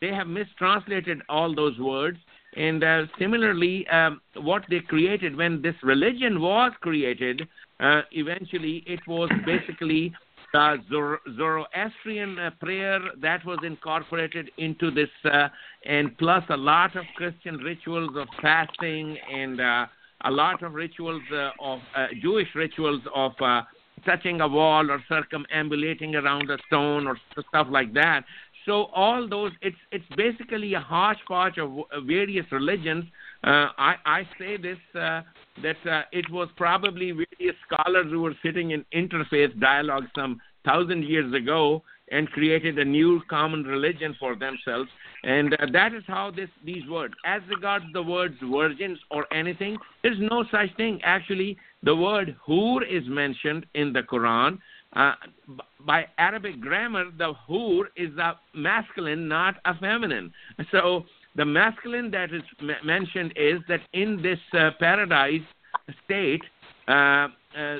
they 0.00 0.08
have 0.08 0.26
mistranslated 0.26 1.22
all 1.28 1.54
those 1.54 1.78
words. 1.78 2.18
And 2.56 2.84
uh, 2.84 3.06
similarly, 3.18 3.86
um, 3.88 4.20
what 4.36 4.64
they 4.68 4.80
created 4.80 5.34
when 5.36 5.60
this 5.60 5.74
religion 5.82 6.40
was 6.40 6.72
created, 6.80 7.48
uh, 7.80 8.02
eventually 8.12 8.84
it 8.86 9.00
was 9.08 9.30
basically 9.44 10.12
the 10.52 10.76
Zoro- 10.88 11.18
Zoroastrian 11.36 12.38
uh, 12.38 12.50
prayer 12.60 13.00
that 13.20 13.44
was 13.44 13.58
incorporated 13.64 14.50
into 14.56 14.92
this, 14.92 15.08
uh, 15.24 15.48
and 15.84 16.16
plus 16.16 16.44
a 16.50 16.56
lot 16.56 16.94
of 16.94 17.04
Christian 17.16 17.56
rituals 17.56 18.16
of 18.16 18.28
fasting 18.40 19.18
and 19.32 19.60
uh, 19.60 19.86
a 20.24 20.30
lot 20.30 20.62
of 20.62 20.74
rituals 20.74 21.22
uh, 21.32 21.50
of 21.60 21.80
uh, 21.96 22.06
Jewish 22.20 22.48
rituals 22.54 23.02
of 23.14 23.32
uh, 23.40 23.62
touching 24.04 24.40
a 24.40 24.48
wall 24.48 24.90
or 24.90 25.02
circumambulating 25.08 26.14
around 26.14 26.50
a 26.50 26.58
stone 26.66 27.06
or 27.06 27.16
stuff 27.48 27.66
like 27.70 27.92
that. 27.94 28.24
So 28.66 28.84
all 28.94 29.28
those, 29.28 29.52
it's 29.60 29.76
it's 29.92 30.04
basically 30.16 30.72
a 30.74 30.80
hodgepodge 30.80 31.58
of 31.58 31.70
various 32.06 32.46
religions. 32.50 33.04
Uh, 33.42 33.68
I 33.76 33.96
I 34.06 34.28
say 34.38 34.56
this 34.56 34.78
uh, 34.94 35.20
that 35.62 35.76
uh, 35.86 36.02
it 36.12 36.30
was 36.30 36.48
probably 36.56 37.10
various 37.12 37.56
scholars 37.66 38.06
who 38.10 38.22
were 38.22 38.34
sitting 38.42 38.70
in 38.70 38.84
interfaith 38.94 39.58
dialogue 39.60 40.04
some 40.16 40.40
thousand 40.64 41.04
years 41.04 41.32
ago 41.34 41.82
and 42.14 42.30
created 42.30 42.78
a 42.78 42.84
new 42.84 43.20
common 43.28 43.64
religion 43.64 44.14
for 44.20 44.36
themselves. 44.36 44.88
And 45.24 45.54
uh, 45.54 45.66
that 45.72 45.92
is 45.94 46.04
how 46.06 46.30
this 46.30 46.48
these 46.64 46.86
words, 46.88 47.14
as 47.26 47.42
regards 47.48 47.86
the 47.92 48.02
words 48.02 48.36
virgins 48.42 48.98
or 49.10 49.26
anything, 49.32 49.76
there's 50.02 50.20
no 50.20 50.44
such 50.50 50.70
thing. 50.76 51.00
Actually, 51.02 51.56
the 51.82 51.96
word 52.06 52.36
hur 52.46 52.84
is 52.84 53.04
mentioned 53.08 53.66
in 53.74 53.92
the 53.92 54.02
Quran. 54.02 54.58
Uh, 54.94 55.14
by 55.80 56.06
Arabic 56.18 56.60
grammar, 56.60 57.06
the 57.18 57.32
hur 57.48 57.88
is 57.96 58.16
a 58.18 58.38
masculine, 58.54 59.26
not 59.26 59.54
a 59.64 59.74
feminine. 59.78 60.32
So 60.70 61.04
the 61.34 61.44
masculine 61.44 62.10
that 62.12 62.32
is 62.32 62.42
m- 62.60 62.70
mentioned 62.84 63.32
is 63.34 63.58
that 63.68 63.80
in 63.92 64.22
this 64.22 64.38
uh, 64.52 64.70
paradise 64.78 65.46
state, 66.04 66.42
uh, 66.86 66.92
uh, 66.92 67.28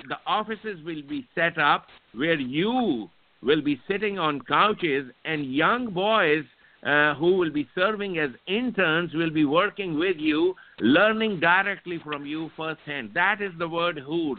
the 0.08 0.18
offices 0.26 0.78
will 0.84 1.02
be 1.02 1.26
set 1.34 1.56
up 1.58 1.86
where 2.14 2.40
you 2.58 3.08
will 3.44 3.62
be 3.62 3.80
sitting 3.88 4.18
on 4.18 4.40
couches 4.42 5.10
and 5.24 5.52
young 5.54 5.90
boys 5.90 6.44
uh, 6.84 7.14
who 7.14 7.36
will 7.36 7.50
be 7.50 7.66
serving 7.74 8.18
as 8.18 8.30
interns 8.46 9.12
will 9.14 9.30
be 9.30 9.44
working 9.44 9.98
with 9.98 10.16
you, 10.18 10.54
learning 10.80 11.40
directly 11.40 11.98
from 12.04 12.26
you 12.26 12.50
firsthand. 12.56 13.10
That 13.14 13.40
is 13.40 13.52
the 13.58 13.68
word 13.68 13.98
hurs. 13.98 14.38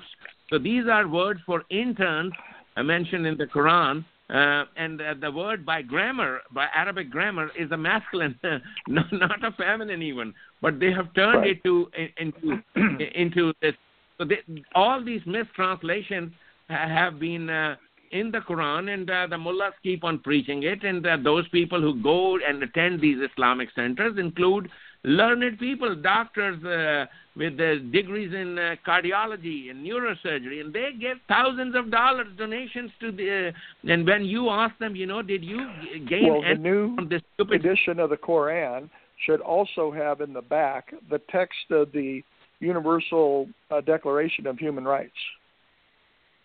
So 0.50 0.60
these 0.60 0.84
are 0.88 1.08
words 1.08 1.40
for 1.46 1.64
interns 1.70 2.34
uh, 2.78 2.84
mentioned 2.84 3.26
in 3.26 3.38
the 3.38 3.46
Quran. 3.48 4.06
Uh, 4.28 4.66
and 4.76 5.02
uh, 5.02 5.14
the 5.22 5.32
word 5.32 5.64
by 5.66 5.84
grammar, 5.84 6.40
by 6.52 6.66
Arabic 6.76 7.12
grammar, 7.12 7.50
is 7.58 7.72
a 7.72 7.78
masculine, 7.78 8.38
not, 8.88 9.06
not 9.12 9.44
a 9.44 9.52
feminine 9.52 10.02
even. 10.02 10.34
But 10.62 10.80
they 10.80 10.92
have 10.92 11.14
turned 11.14 11.42
Right. 11.42 11.52
it 11.52 11.64
to 11.64 11.88
into 12.18 12.60
into 13.16 13.54
this. 13.62 13.74
So 14.18 14.26
they, 14.26 14.40
all 14.74 15.04
these 15.04 15.22
mistranslations 15.28 16.32
have 16.70 17.20
been 17.20 17.50
uh, 17.50 17.76
in 18.20 18.32
the 18.32 18.40
Quran, 18.40 18.94
and 18.94 19.10
uh, 19.10 19.28
the 19.28 19.38
mullahs 19.38 19.74
keep 19.84 20.04
on 20.04 20.20
preaching 20.20 20.64
it. 20.64 20.84
And 20.84 21.06
uh, 21.06 21.18
those 21.24 21.48
people 21.50 21.82
who 21.82 21.94
go 22.02 22.38
and 22.48 22.64
attend 22.64 23.02
these 23.02 23.18
Islamic 23.32 23.70
centers 23.76 24.18
include 24.18 24.70
learned 25.04 25.60
people, 25.60 25.96
doctors 25.96 26.64
uh, 26.64 27.06
with 27.36 27.60
uh, 27.60 27.76
degrees 27.92 28.34
in 28.34 28.58
uh, 28.58 28.76
cardiology 28.88 29.70
and 29.70 29.86
neurosurgery, 29.86 30.62
and 30.62 30.74
they 30.74 30.90
give 31.00 31.18
thousands 31.28 31.76
of 31.76 31.92
dollars 31.92 32.28
donations 32.38 32.92
to 33.00 33.12
the. 33.12 33.52
Uh, 33.54 33.92
and 33.92 34.08
when 34.08 34.24
you 34.24 34.50
ask 34.50 34.78
them, 34.80 34.96
you 34.96 35.06
know, 35.06 35.22
did 35.22 35.44
you 35.44 35.62
gain 36.10 36.32
Well, 36.32 36.42
the 36.42 36.56
new 36.56 36.96
from 36.96 37.10
this 37.10 37.22
stupid? 37.36 37.66
edition 37.66 38.00
of 38.00 38.10
the 38.10 38.18
Quran 38.18 38.90
should 39.26 39.42
also 39.42 39.92
have 39.92 40.22
in 40.22 40.34
the 40.34 40.42
back 40.42 40.94
the 41.10 41.22
text 41.30 41.72
of 41.72 41.92
the 41.92 42.24
Universal 42.60 43.48
uh, 43.70 43.82
Declaration 43.82 44.48
of 44.48 44.58
Human 44.58 44.86
Rights. 44.86 45.12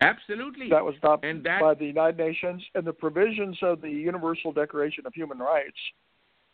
Absolutely. 0.01 0.67
That 0.69 0.83
was 0.83 0.95
adopted 0.97 1.43
that- 1.43 1.61
by 1.61 1.75
the 1.75 1.85
United 1.85 2.17
Nations, 2.17 2.63
and 2.75 2.85
the 2.85 2.93
provisions 2.93 3.57
of 3.61 3.81
the 3.81 3.89
Universal 3.89 4.51
Declaration 4.53 5.05
of 5.05 5.13
Human 5.13 5.37
Rights 5.39 5.77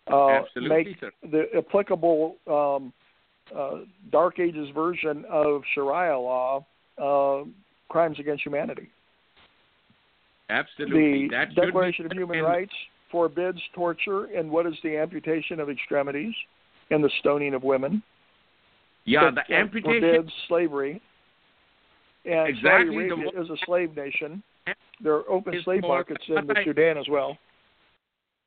uh, 0.08 0.42
make 0.62 1.00
sir. 1.00 1.12
the 1.24 1.46
applicable 1.58 2.38
um, 2.48 2.94
uh, 3.56 3.86
Dark 4.12 4.40
Ages 4.40 4.70
version 4.76 5.26
of 5.30 5.62
Sharia 5.74 6.18
law 6.18 6.66
uh, 6.98 7.44
crimes 7.90 8.20
against 8.20 8.44
humanity. 8.44 8.90
Absolutely. 10.50 11.28
The 11.28 11.36
that 11.36 11.56
Declaration 11.56 12.06
of 12.06 12.12
Human 12.12 12.42
Rights 12.42 12.74
forbids 13.12 13.60
torture 13.74 14.26
and 14.26 14.50
what 14.50 14.66
is 14.66 14.76
the 14.84 14.98
amputation 14.98 15.60
of 15.60 15.70
extremities 15.70 16.34
and 16.90 17.04
the 17.04 17.10
stoning 17.20 17.54
of 17.54 17.64
women. 17.64 18.02
Yeah, 19.06 19.30
It, 19.30 19.36
the 19.36 19.56
amputation. 19.56 20.02
forbids 20.02 20.32
slavery. 20.48 21.02
And 22.28 22.50
Exactly, 22.50 22.86
Saudi 22.86 23.10
Arabia 23.10 23.32
wo- 23.34 23.42
is 23.42 23.50
a 23.50 23.58
slave 23.66 23.96
nation. 23.96 24.44
There 25.02 25.14
are 25.14 25.30
open 25.30 25.60
slave 25.64 25.82
markets 25.82 26.24
in 26.28 26.46
the 26.46 26.56
Sudan 26.66 26.98
as 26.98 27.08
well. 27.10 27.38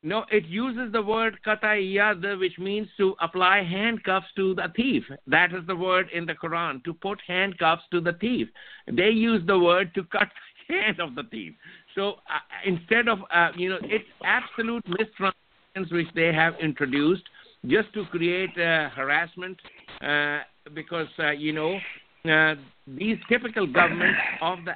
No, 0.02 0.24
it 0.30 0.46
uses 0.46 0.92
the 0.92 1.02
word 1.02 1.38
qataiyad, 1.46 2.38
which 2.38 2.58
means 2.58 2.88
to 2.96 3.14
apply 3.20 3.62
handcuffs 3.62 4.26
to 4.36 4.54
the 4.54 4.72
thief. 4.74 5.04
That 5.26 5.52
is 5.52 5.66
the 5.66 5.76
word 5.76 6.08
in 6.12 6.24
the 6.24 6.34
Quran, 6.34 6.82
to 6.84 6.94
put 6.94 7.20
handcuffs 7.26 7.82
to 7.92 8.00
the 8.00 8.14
thief. 8.14 8.48
They 8.90 9.10
use 9.10 9.42
the 9.46 9.58
word 9.58 9.94
to 9.94 10.04
cut 10.04 10.28
the 10.68 10.74
hand 10.74 11.00
of 11.00 11.14
the 11.14 11.24
thief. 11.30 11.54
So 11.94 12.12
uh, 12.12 12.38
instead 12.64 13.08
of, 13.08 13.18
uh, 13.32 13.50
you 13.56 13.68
know, 13.68 13.78
it's 13.82 14.08
absolute 14.24 14.84
mistranslations 14.88 15.92
which 15.92 16.08
they 16.14 16.32
have 16.32 16.54
introduced 16.60 17.24
just 17.66 17.92
to 17.92 18.04
create 18.06 18.50
uh, 18.58 18.88
harassment 18.90 19.58
uh, 20.00 20.40
because, 20.74 21.08
uh, 21.18 21.32
you 21.32 21.52
know, 21.52 21.78
uh, 22.24 22.54
these 22.86 23.16
typical 23.28 23.66
governments 23.66 24.18
of 24.42 24.58
the 24.64 24.74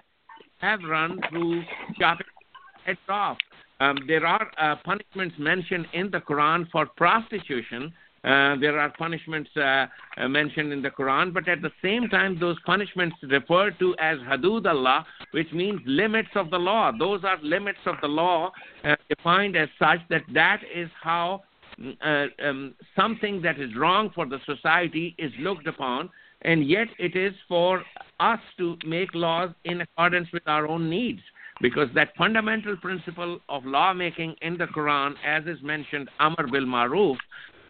have 0.59 0.81
run 0.89 1.21
through 1.29 1.62
chopping 1.99 2.27
heads 2.87 2.99
off. 3.09 3.37
um, 3.81 3.97
there 4.07 4.27
are 4.27 4.51
uh, 4.59 4.77
punishments 4.85 5.35
mentioned 5.39 5.87
in 5.93 6.11
the 6.11 6.21
Quran 6.21 6.71
for 6.71 6.87
prostitution. 6.97 7.93
Uh, 8.25 8.57
there 8.59 8.79
are 8.79 8.91
punishments 8.97 9.51
uh, 9.57 9.87
uh, 10.16 10.29
mentioned 10.29 10.73
in 10.73 10.81
the 10.81 10.89
Quran, 10.89 11.35
but 11.35 11.47
at 11.47 11.61
the 11.61 11.71
same 11.83 12.09
time, 12.09 12.39
those 12.41 12.57
punishments 12.65 13.15
referred 13.25 13.79
to 13.79 13.95
as 13.99 14.16
Hadud 14.21 14.66
Allah, 14.66 15.05
which 15.33 15.53
means 15.53 15.79
limits 15.85 16.31
of 16.35 16.51
the 16.51 16.57
law. 16.57 16.91
Those 16.99 17.23
are 17.25 17.37
limits 17.43 17.81
of 17.85 17.97
the 18.01 18.09
law 18.09 18.51
uh, 18.85 18.97
defined 19.11 19.57
as 19.57 19.69
such 19.79 19.99
that 20.09 20.23
that 20.33 20.61
is 20.75 20.89
how 21.03 21.43
uh, 22.03 22.27
um, 22.43 22.75
something 22.97 23.43
that 23.43 23.61
is 23.61 23.77
wrong 23.77 24.11
for 24.15 24.25
the 24.25 24.39
society 24.47 25.15
is 25.19 25.33
looked 25.39 25.66
upon, 25.66 26.09
and 26.45 26.69
yet 26.69 26.89
it 26.99 27.16
is 27.16 27.33
for 27.49 27.83
us 28.21 28.39
to 28.59 28.77
make 28.87 29.15
laws 29.15 29.51
in 29.65 29.81
accordance 29.81 30.29
with 30.33 30.47
our 30.47 30.66
own 30.66 30.89
needs 30.89 31.21
because 31.61 31.89
that 31.95 32.09
fundamental 32.16 32.77
principle 32.77 33.39
of 33.49 33.65
lawmaking 33.65 34.35
in 34.43 34.59
the 34.59 34.66
Quran, 34.66 35.15
as 35.25 35.45
is 35.47 35.62
mentioned, 35.62 36.09
Amr 36.19 36.47
bil 36.51 36.62
Maruf, 36.62 37.16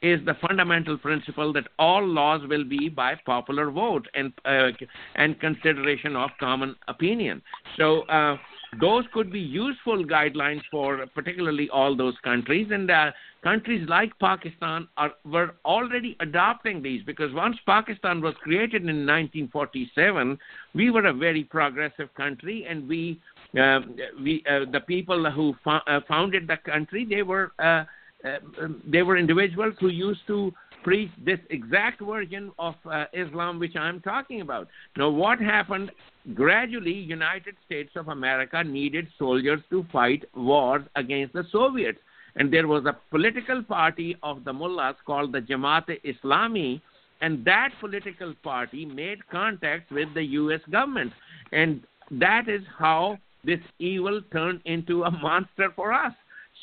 is 0.02 0.24
the 0.26 0.34
fundamental 0.46 0.98
principle 0.98 1.52
that 1.52 1.66
all 1.78 2.06
laws 2.06 2.42
will 2.48 2.64
be 2.64 2.88
by 2.88 3.14
popular 3.24 3.70
vote 3.70 4.06
and 4.14 4.32
uh, 4.44 4.68
and 5.14 5.40
consideration 5.40 6.14
of 6.14 6.30
common 6.38 6.76
opinion. 6.88 7.40
So 7.78 8.02
uh, 8.02 8.36
those 8.80 9.04
could 9.12 9.32
be 9.32 9.40
useful 9.40 10.04
guidelines 10.04 10.62
for 10.70 11.06
particularly 11.14 11.68
all 11.70 11.96
those 11.96 12.14
countries 12.22 12.68
and 12.70 12.90
uh, 12.90 13.10
countries 13.42 13.86
like 13.88 14.16
Pakistan 14.18 14.88
are 14.96 15.12
were 15.24 15.54
already 15.64 16.16
adopting 16.20 16.82
these 16.82 17.02
because 17.04 17.32
once 17.32 17.56
Pakistan 17.66 18.20
was 18.20 18.34
created 18.42 18.82
in 18.82 19.06
1947 19.06 20.38
we 20.74 20.90
were 20.90 21.06
a 21.06 21.12
very 21.12 21.44
progressive 21.44 22.12
country 22.14 22.66
and 22.68 22.88
we 22.88 23.20
uh, 23.60 23.80
we 24.22 24.42
uh, 24.50 24.70
the 24.72 24.80
people 24.80 25.30
who 25.30 25.54
fo- 25.62 25.80
uh, 25.86 26.00
founded 26.08 26.46
the 26.46 26.56
country 26.64 27.06
they 27.08 27.22
were 27.22 27.52
uh, 27.58 27.84
uh, 28.24 28.38
they 28.86 29.02
were 29.02 29.16
individuals 29.16 29.74
who 29.80 29.88
used 29.88 30.26
to 30.26 30.52
preach 30.82 31.10
this 31.24 31.38
exact 31.50 32.00
version 32.02 32.52
of 32.58 32.74
Islam 33.14 33.58
which 33.58 33.74
I'm 33.74 34.00
talking 34.00 34.42
about. 34.42 34.68
Now, 34.98 35.08
what 35.08 35.40
happened? 35.40 35.90
Gradually, 36.32 36.92
United 36.92 37.54
States 37.66 37.90
of 37.96 38.08
America 38.08 38.64
needed 38.64 39.06
soldiers 39.18 39.60
to 39.68 39.84
fight 39.92 40.24
wars 40.34 40.82
against 40.96 41.34
the 41.34 41.44
Soviets, 41.52 41.98
and 42.36 42.50
there 42.50 42.66
was 42.66 42.86
a 42.86 42.96
political 43.10 43.62
party 43.62 44.16
of 44.22 44.42
the 44.44 44.52
mullahs 44.52 44.96
called 45.04 45.32
the 45.32 45.40
Jamaat-e-Islami, 45.40 46.80
and 47.20 47.44
that 47.44 47.70
political 47.78 48.34
party 48.42 48.86
made 48.86 49.26
contact 49.28 49.92
with 49.92 50.12
the 50.14 50.24
U.S. 50.40 50.60
government, 50.70 51.12
and 51.52 51.82
that 52.10 52.48
is 52.48 52.62
how 52.78 53.18
this 53.44 53.60
evil 53.78 54.22
turned 54.32 54.60
into 54.64 55.04
a 55.04 55.10
monster 55.10 55.68
for 55.76 55.92
us. 55.92 56.12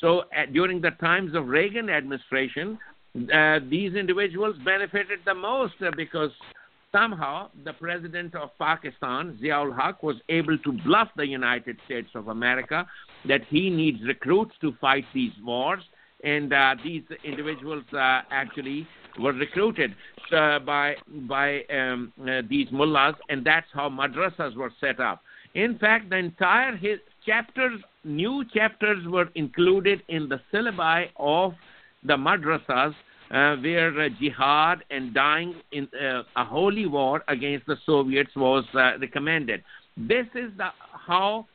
So 0.00 0.20
uh, 0.20 0.46
during 0.52 0.80
the 0.80 0.90
times 0.90 1.36
of 1.36 1.46
Reagan 1.46 1.88
administration, 1.88 2.78
uh, 3.32 3.60
these 3.70 3.94
individuals 3.94 4.56
benefited 4.64 5.20
the 5.24 5.34
most 5.34 5.74
uh, 5.86 5.90
because 5.96 6.30
somehow 6.92 7.48
the 7.64 7.72
president 7.72 8.34
of 8.34 8.50
Pakistan, 8.58 9.38
Ziaul 9.42 9.74
Haq, 9.74 10.02
was 10.02 10.16
able 10.28 10.58
to 10.58 10.72
bluff 10.84 11.08
the 11.16 11.26
United 11.26 11.78
States 11.86 12.08
of 12.14 12.28
America 12.28 12.86
that 13.26 13.40
he 13.48 13.70
needs 13.70 13.98
recruits 14.06 14.54
to 14.60 14.74
fight 14.80 15.04
these 15.14 15.32
wars, 15.42 15.82
and 16.22 16.52
uh, 16.52 16.76
these 16.84 17.02
individuals 17.24 17.84
uh, 17.92 18.22
actually 18.30 18.86
were 19.18 19.32
recruited 19.32 19.94
uh, 20.32 20.58
by 20.60 20.94
by 21.28 21.62
um, 21.64 22.12
uh, 22.22 22.42
these 22.48 22.68
mullahs, 22.70 23.14
and 23.28 23.44
that's 23.44 23.66
how 23.72 23.88
madrasas 23.88 24.54
were 24.56 24.72
set 24.80 25.00
up. 25.00 25.22
In 25.54 25.78
fact, 25.78 26.10
the 26.10 26.16
entire 26.16 26.76
his 26.76 26.98
chapters, 27.26 27.80
new 28.04 28.44
chapters, 28.54 29.06
were 29.06 29.28
included 29.34 30.02
in 30.08 30.28
the 30.28 30.40
syllabi 30.52 31.08
of 31.16 31.54
the 32.04 32.16
madrasas 32.16 32.94
uh, 33.32 33.56
where 33.56 33.98
uh, 34.00 34.08
jihad 34.20 34.84
and 34.90 35.14
dying 35.14 35.54
in 35.72 35.88
uh, 36.00 36.22
a 36.36 36.44
holy 36.44 36.86
war 36.86 37.22
against 37.28 37.66
the 37.66 37.76
Soviets 37.86 38.30
was 38.36 38.64
uh, 38.74 38.98
recommended. 39.00 39.62
This 39.96 40.26
is 40.34 40.50
the, 40.56 40.68
how 41.06 41.46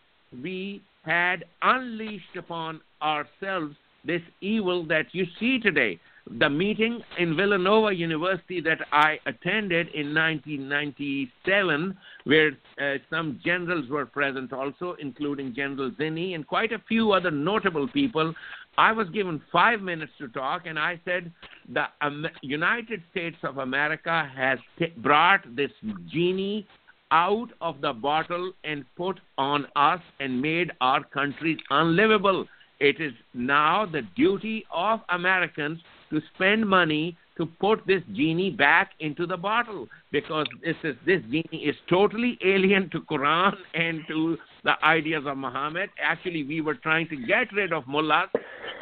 we 0.44 0.82
had 1.04 1.46
unleashed 1.62 2.36
upon 2.38 2.82
ourselves 3.02 3.76
this 4.04 4.22
evil 4.42 4.86
that 4.88 5.06
you 5.12 5.26
see 5.40 5.60
today. 5.60 6.00
The 6.40 6.50
meeting 6.50 7.02
in 7.18 7.38
Villanova 7.38 7.94
University 7.94 8.60
that 8.62 8.80
I 8.92 9.18
attended 9.26 9.88
in 9.90 10.14
1997, 10.14 11.98
where 12.26 12.52
uh, 12.82 12.98
some 13.10 13.40
generals 13.46 13.90
were 13.90 14.06
present 14.06 14.52
also, 14.52 14.98
including 15.00 15.56
General 15.56 15.92
Zinni 15.92 16.36
and 16.36 16.46
quite 16.46 16.74
a 16.74 16.80
few 16.88 17.14
other 17.14 17.32
notable 17.32 17.88
people, 17.88 18.34
I 18.78 18.92
was 18.92 19.10
given 19.10 19.42
five 19.52 19.82
minutes 19.82 20.12
to 20.20 20.28
talk, 20.28 20.68
and 20.68 20.78
I 20.78 21.00
said 21.04 21.32
the 21.74 21.86
um, 22.02 22.28
United 22.44 23.02
States 23.12 23.38
of 23.44 23.58
America 23.58 24.30
has 24.36 24.60
t- 24.78 24.94
brought 24.98 25.56
this 25.56 25.72
genie 26.12 26.68
out 27.12 27.48
of 27.60 27.82
the 27.82 27.94
bottle 27.94 28.52
and 28.64 28.86
put 28.96 29.20
on 29.38 29.66
us 29.76 30.02
and 30.20 30.42
made 30.42 30.72
our 30.82 31.04
countries 31.04 31.58
unlivable. 31.72 32.46
It 32.80 33.02
is 33.02 33.14
now 33.34 33.86
the 33.86 34.04
duty 34.16 34.66
of 34.72 35.00
Americans 35.10 35.80
to 36.12 36.22
spend 36.36 36.68
money 36.68 37.18
to 37.38 37.46
put 37.46 37.86
this 37.86 38.02
genie 38.14 38.50
back 38.50 38.92
into 39.00 39.26
the 39.26 39.38
bottle 39.38 39.88
because 40.12 40.48
this 40.64 40.76
is 40.84 40.96
this 41.06 41.22
genie 41.24 41.64
is 41.66 41.76
totally 41.90 42.38
alien 42.44 42.90
to 42.90 43.02
Quran 43.02 43.54
and 43.74 44.02
to 44.08 44.38
the 44.64 44.74
ideas 44.84 45.24
of 45.26 45.38
Muhammad. 45.38 45.90
Actually, 46.02 46.44
we 46.44 46.62
were 46.62 46.76
trying 46.76 47.08
to 47.10 47.16
get 47.16 47.52
rid 47.54 47.72
of 47.72 47.88
mullahs. 47.88 48.30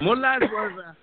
Mullahs 0.02 0.42
were 0.52 0.72
uh, 0.82 0.94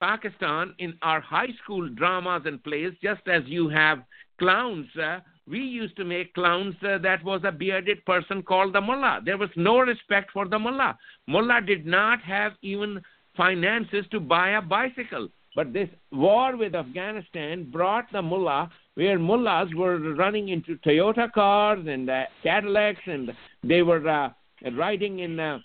Pakistan 0.00 0.74
in 0.78 0.94
our 1.02 1.20
high 1.20 1.52
school 1.62 1.88
dramas 1.88 2.42
and 2.44 2.62
plays, 2.62 2.92
just 3.02 3.22
as 3.26 3.42
you 3.46 3.68
have 3.68 4.02
clowns. 4.38 4.86
Uh, 4.96 5.20
we 5.48 5.60
used 5.60 5.96
to 5.96 6.04
make 6.04 6.34
clowns 6.34 6.74
uh, 6.82 6.98
that 6.98 7.24
was 7.24 7.40
a 7.44 7.52
bearded 7.52 8.04
person 8.04 8.42
called 8.42 8.74
the 8.74 8.80
mullah. 8.80 9.20
There 9.24 9.38
was 9.38 9.50
no 9.56 9.78
respect 9.80 10.30
for 10.32 10.46
the 10.46 10.58
mullah. 10.58 10.98
Mullah 11.26 11.62
did 11.66 11.84
not 11.84 12.20
have 12.22 12.52
even 12.62 13.00
finances 13.36 14.04
to 14.10 14.20
buy 14.20 14.50
a 14.50 14.62
bicycle. 14.62 15.28
But 15.54 15.72
this 15.72 15.88
war 16.10 16.56
with 16.56 16.74
Afghanistan 16.74 17.70
brought 17.70 18.06
the 18.12 18.22
mullah, 18.22 18.70
where 18.94 19.18
mullahs 19.18 19.68
were 19.74 19.98
running 20.14 20.48
into 20.48 20.76
Toyota 20.78 21.30
cars 21.30 21.84
and 21.86 22.08
uh, 22.08 22.24
Cadillacs, 22.42 23.02
and 23.06 23.32
they 23.62 23.82
were 23.82 24.08
uh, 24.08 24.30
riding 24.72 25.18
in, 25.20 25.38
uh, 25.38 25.58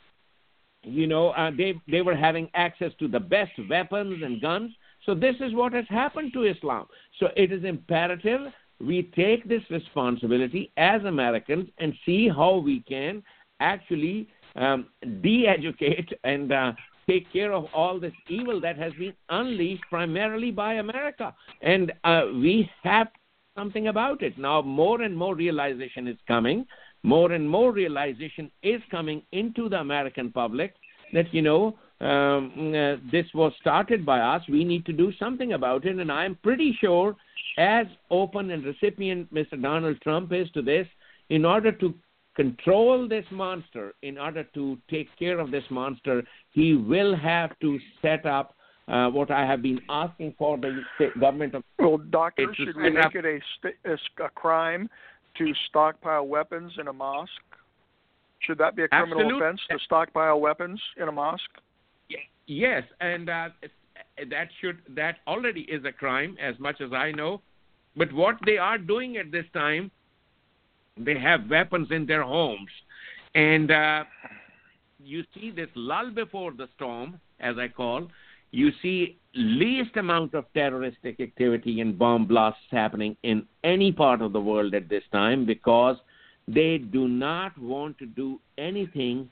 you 0.84 1.07
know, 1.07 1.30
uh, 1.30 1.51
they 1.55 1.73
they 1.89 2.01
were 2.01 2.15
having 2.15 2.49
access 2.53 2.91
to 2.99 3.07
the 3.07 3.19
best 3.19 3.51
weapons 3.69 4.22
and 4.23 4.41
guns. 4.41 4.72
So 5.05 5.15
this 5.15 5.35
is 5.39 5.53
what 5.53 5.73
has 5.73 5.85
happened 5.89 6.34
to 6.34 6.43
Islam. 6.43 6.88
So 7.19 7.27
it 7.38 7.51
is 7.51 7.64
imperative 7.64 8.41
we 8.80 9.11
take 9.15 9.47
this 9.47 9.64
responsibility 9.69 10.72
as 10.77 11.03
Americans 11.03 11.69
and 11.80 11.93
see 12.05 12.30
how 12.30 12.57
we 12.57 12.81
can 12.81 13.23
actually 13.59 14.27
um, 14.55 14.88
de-educate 15.22 16.11
and 16.23 16.51
uh, 16.51 16.72
take 17.10 17.32
care 17.32 17.54
of 17.54 17.66
all 17.74 18.00
this 18.00 18.14
evil 18.28 18.60
that 18.62 18.78
has 18.78 18.94
been 18.94 19.14
unleashed 19.30 19.84
primarily 19.90 20.52
by 20.52 20.74
America. 20.76 21.34
And 21.62 21.92
uh, 22.04 22.24
we 22.34 22.70
have 22.84 23.08
something 23.58 23.88
about 23.88 24.22
it. 24.22 24.38
Now, 24.38 24.62
more 24.62 25.02
and 25.02 25.16
more 25.16 25.36
realization 25.36 26.08
is 26.08 26.18
coming. 26.28 26.66
More 27.04 27.32
and 27.32 27.50
more 27.50 27.72
realization 27.72 28.52
is 28.62 28.82
coming 28.92 29.22
into 29.32 29.70
the 29.70 29.80
American 29.80 30.32
public 30.32 30.74
that, 31.14 31.34
you 31.34 31.42
know, 31.42 31.78
um, 32.00 32.52
uh, 32.76 32.98
this 33.12 33.26
was 33.34 33.54
started 33.60 34.06
by 34.06 34.20
us. 34.20 34.42
We 34.50 34.64
need 34.64 34.86
to 34.86 34.94
do 34.94 35.12
something 35.18 35.54
about 35.54 35.86
it. 35.86 35.98
And 35.98 36.12
I'm 36.12 36.36
pretty 36.44 36.78
sure, 36.80 37.16
as 37.58 37.88
open 38.12 38.52
and 38.52 38.64
recipient 38.64 39.34
Mr. 39.34 39.60
Donald 39.60 40.00
Trump 40.02 40.32
is 40.34 40.50
to 40.52 40.62
this, 40.62 40.88
in 41.30 41.46
order 41.46 41.72
to 41.72 41.94
control 42.38 43.07
this 43.07 43.26
monster, 43.31 43.93
in 44.03 44.18
order 44.18 44.43
to 44.53 44.77
take 44.89 45.09
care 45.19 45.39
of 45.39 45.51
this 45.51 45.64
monster, 45.69 46.23
he 46.51 46.76
will 46.76 47.15
have 47.15 47.51
to 47.59 47.77
set 48.01 48.26
up 48.26 48.55
uh, 48.88 49.09
what 49.09 49.31
I 49.31 49.45
have 49.45 49.61
been 49.61 49.81
asking 49.89 50.35
for 50.38 50.57
the 50.57 50.81
government 51.19 51.55
of. 51.55 51.64
Well, 51.80 51.97
doctor, 51.97 52.45
should 52.55 52.77
we 52.77 52.91
make 52.91 53.15
it 53.15 53.26
a, 53.26 53.39
st- 53.57 53.76
a 54.23 54.30
crime 54.30 54.89
to 55.38 55.53
stockpile 55.68 56.26
weapons 56.27 56.72
in 56.80 56.88
a 56.88 56.93
mosque? 56.93 57.31
Should 58.39 58.59
that 58.59 58.76
be 58.76 58.84
a 58.84 58.88
criminal 58.88 59.19
Absolutely. 59.19 59.47
offense 59.47 59.61
to 59.72 59.80
stockpile 59.84 60.39
weapons 60.39 60.80
in 61.01 61.09
a 61.09 61.11
mosque? 61.11 61.41
Yes, 62.45 62.84
and 63.01 63.30
uh, 63.30 63.49
that 64.30 64.47
should 64.61 64.77
that 64.95 65.18
already 65.27 65.61
is 65.61 65.84
a 65.84 65.91
crime, 65.91 66.38
as 66.41 66.57
much 66.59 66.80
as 66.80 66.93
I 66.93 67.11
know. 67.11 67.41
But 67.97 68.14
what 68.14 68.38
they 68.45 68.57
are 68.57 68.77
doing 68.77 69.18
at 69.18 69.31
this 69.31 69.45
time 69.53 69.91
they 70.99 71.19
have 71.19 71.49
weapons 71.49 71.90
in 71.91 72.06
their 72.06 72.24
homes. 72.24 72.69
And 73.36 73.72
uh, 73.72 74.03
you 74.99 75.24
see 75.34 75.52
this 75.52 75.69
lull 75.76 76.11
before 76.11 76.52
the 76.52 76.68
storm, 76.76 77.19
as 77.40 77.57
I 77.57 77.68
call. 77.68 78.07
You 78.52 78.72
see 78.82 79.18
least 79.34 79.98
amount 79.98 80.34
of 80.34 80.45
terroristic 80.53 81.19
activity 81.19 81.82
and 81.82 81.98
bomb 81.98 82.26
blasts 82.26 82.61
happening 82.72 83.15
in 83.24 83.45
any 83.64 83.91
part 83.91 84.22
of 84.22 84.34
the 84.34 84.41
world 84.41 84.74
at 84.74 84.90
this 84.90 85.03
time 85.11 85.45
because 85.45 85.98
they 86.48 86.78
do 86.78 87.07
not 87.07 87.57
want 87.57 87.98
to 87.99 88.06
do 88.06 88.40
anything 88.57 89.30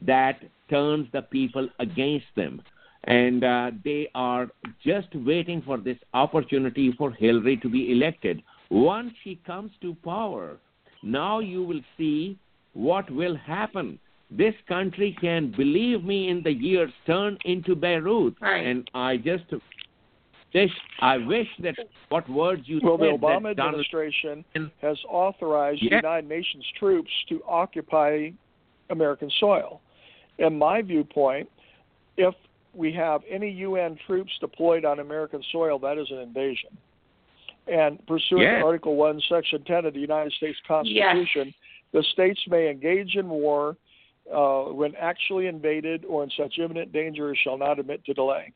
that 0.00 0.40
turns 0.70 1.08
the 1.12 1.22
people 1.22 1.68
against 1.78 2.26
them. 2.36 2.62
And 3.04 3.44
uh, 3.44 3.70
they 3.84 4.08
are 4.14 4.48
just 4.82 5.08
waiting 5.14 5.62
for 5.62 5.76
this 5.76 5.98
opportunity 6.14 6.92
for 6.96 7.10
Hillary 7.10 7.58
to 7.58 7.68
be 7.68 7.92
elected. 7.92 8.42
Once 8.70 9.12
she 9.22 9.36
comes 9.46 9.72
to 9.82 9.94
power, 9.96 10.56
now 11.04 11.38
you 11.38 11.62
will 11.62 11.82
see 11.96 12.38
what 12.72 13.10
will 13.10 13.36
happen. 13.36 13.98
This 14.30 14.54
country 14.66 15.16
can, 15.20 15.52
believe 15.56 16.02
me, 16.02 16.28
in 16.28 16.42
the 16.42 16.52
years 16.52 16.90
turn 17.06 17.38
into 17.44 17.76
Beirut. 17.76 18.34
Right. 18.40 18.66
And 18.66 18.90
I 18.94 19.18
just 19.18 19.44
wish, 20.54 20.70
I 21.00 21.18
wish 21.18 21.46
that 21.62 21.76
what 22.08 22.28
words 22.28 22.62
you 22.64 22.80
well, 22.82 22.96
said. 22.98 23.04
the 23.04 23.18
Obama 23.18 23.50
that 23.50 23.56
Donald 23.56 23.84
administration 23.86 24.44
has 24.80 24.96
authorized 25.08 25.82
yeah. 25.82 25.96
United 25.96 26.28
Nations 26.28 26.64
troops 26.78 27.10
to 27.28 27.42
occupy 27.46 28.30
American 28.90 29.30
soil. 29.38 29.80
In 30.38 30.58
my 30.58 30.82
viewpoint, 30.82 31.48
if 32.16 32.34
we 32.72 32.92
have 32.92 33.20
any 33.30 33.50
UN 33.50 33.96
troops 34.06 34.32
deployed 34.40 34.84
on 34.84 34.98
American 35.00 35.42
soil, 35.52 35.78
that 35.80 35.98
is 35.98 36.08
an 36.10 36.18
invasion. 36.18 36.70
And 37.66 38.04
pursuant 38.06 38.42
yes. 38.42 38.60
to 38.60 38.66
Article 38.66 38.96
1, 38.96 39.22
Section 39.28 39.64
10 39.64 39.86
of 39.86 39.94
the 39.94 40.00
United 40.00 40.32
States 40.34 40.58
Constitution, 40.68 41.46
yes. 41.46 41.54
the 41.92 42.02
states 42.12 42.40
may 42.48 42.70
engage 42.70 43.16
in 43.16 43.28
war 43.28 43.76
uh, 44.32 44.64
when 44.64 44.94
actually 44.96 45.46
invaded 45.46 46.04
or 46.04 46.24
in 46.24 46.30
such 46.36 46.58
imminent 46.58 46.92
danger 46.92 47.30
as 47.30 47.38
shall 47.42 47.56
not 47.56 47.78
admit 47.78 48.04
to 48.04 48.14
delay. 48.14 48.52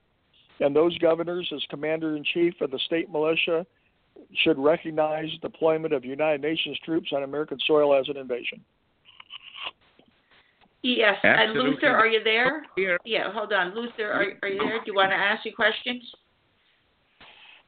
And 0.61 0.75
those 0.75 0.97
governors, 0.99 1.51
as 1.55 1.63
commander 1.71 2.17
in 2.17 2.25
chief 2.25 2.55
of 2.61 2.71
the 2.71 2.79
state 2.87 3.11
militia, 3.11 3.65
should 4.43 4.59
recognize 4.59 5.29
deployment 5.41 5.95
of 5.95 6.05
United 6.05 6.43
Nations 6.43 6.79
troops 6.85 7.11
on 7.15 7.23
American 7.23 7.59
soil 7.67 7.95
as 7.95 8.09
an 8.09 8.17
invasion. 8.17 8.61
Yes, 10.83 11.17
Absolutely. 11.25 11.61
and 11.61 11.71
Luther, 11.71 11.89
are 11.89 12.07
you 12.07 12.23
there? 12.23 12.63
Here. 12.77 12.99
Yeah, 13.05 13.33
hold 13.33 13.53
on, 13.53 13.75
Luther, 13.75 14.13
are, 14.13 14.25
are 14.43 14.49
you 14.49 14.59
there? 14.59 14.79
Do 14.79 14.85
you 14.87 14.95
want 14.95 15.11
to 15.11 15.17
ask 15.17 15.45
your 15.45 15.55
questions? 15.55 16.03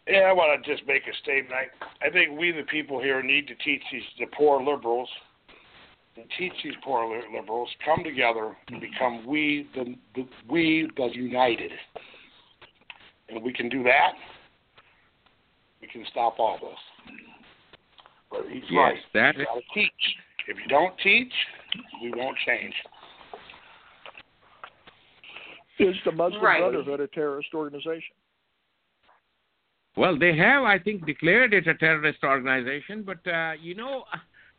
Yeah, 0.06 0.20
I 0.20 0.32
want 0.32 0.62
to 0.62 0.70
just 0.70 0.86
make 0.86 1.02
a 1.02 1.16
statement. 1.22 1.52
I, 1.55 2.06
I 2.06 2.10
think 2.10 2.39
we, 2.39 2.52
the 2.52 2.62
people 2.62 3.01
here, 3.01 3.22
need 3.22 3.47
to 3.48 3.55
teach 3.56 3.82
these 3.93 4.02
the 4.18 4.27
poor 4.36 4.62
liberals 4.62 5.09
and 6.16 6.24
teach 6.39 6.52
these 6.64 6.74
poor 6.85 7.22
liberals 7.32 7.68
come 7.85 8.02
together 8.02 8.56
and 8.68 8.81
become 8.81 9.27
we 9.27 9.68
the, 9.74 9.94
the 10.14 10.27
we 10.48 10.89
the 10.97 11.09
united, 11.14 11.70
and 13.28 13.43
we 13.43 13.52
can 13.52 13.68
do 13.68 13.82
that. 13.85 14.12
We 15.81 15.89
can 15.89 16.05
stop 16.10 16.39
all 16.39 16.59
this. 16.60 17.14
But 18.31 18.43
he's 18.51 18.62
yes, 18.70 18.77
right. 18.77 18.97
That 19.14 19.36
you 19.36 19.44
got 19.44 19.55
to 19.55 19.60
teach. 19.74 19.93
If 20.48 20.56
you 20.56 20.68
don't 20.68 20.94
teach, 21.02 21.32
we 22.02 22.12
won't 22.14 22.36
change. 22.47 22.74
Is 25.78 25.97
the 26.05 26.12
Muslim 26.12 26.43
Right. 26.43 26.60
Brotherhood 26.60 27.01
a 27.01 27.06
terrorist 27.09 27.48
organization? 27.55 28.14
Well, 29.97 30.19
they 30.19 30.37
have, 30.37 30.62
I 30.62 30.79
think, 30.79 31.05
declared 31.07 31.53
it 31.53 31.67
a 31.67 31.75
terrorist 31.75 32.21
organization, 32.23 33.03
but 33.03 33.19
uh, 33.31 33.53
you 33.61 33.75
know, 33.75 34.05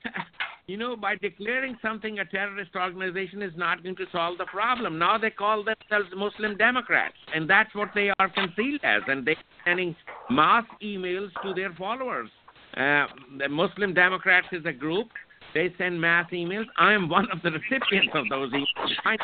you 0.68 0.78
know, 0.78 0.96
by 0.96 1.16
declaring 1.16 1.78
something 1.82 2.20
a 2.20 2.26
terrorist 2.26 2.72
organization 2.76 3.42
is 3.42 3.54
not 3.56 3.84
going 3.84 3.96
to 3.96 4.06
solve 4.12 4.38
the 4.38 4.46
problem. 4.46 5.00
Now 5.00 5.18
they 5.18 5.30
call 5.30 5.64
themselves 5.64 6.10
Muslim 6.16 6.58
Democrats, 6.58 7.16
and 7.34 7.50
that's 7.50 7.74
what 7.74 7.90
they 7.96 8.12
are 8.20 8.30
concealed 8.30 8.82
as, 8.84 9.02
and 9.08 9.26
they're 9.26 9.36
sending 9.66 9.96
mass 10.30 10.66
emails 10.84 11.30
to 11.44 11.54
their 11.54 11.74
followers. 11.74 12.30
Uh, 12.76 13.06
the 13.38 13.50
Muslim 13.50 13.94
Democrats 13.94 14.48
is 14.52 14.66
a 14.66 14.74
group. 14.74 15.08
They 15.54 15.74
send 15.78 16.00
mass 16.00 16.30
emails. 16.32 16.66
I 16.78 16.94
am 16.94 17.10
one 17.10 17.28
of 17.32 17.42
the 17.42 17.52
recipients 17.52 18.14
of 18.14 18.26
those 18.30 18.52
emails 18.54 19.18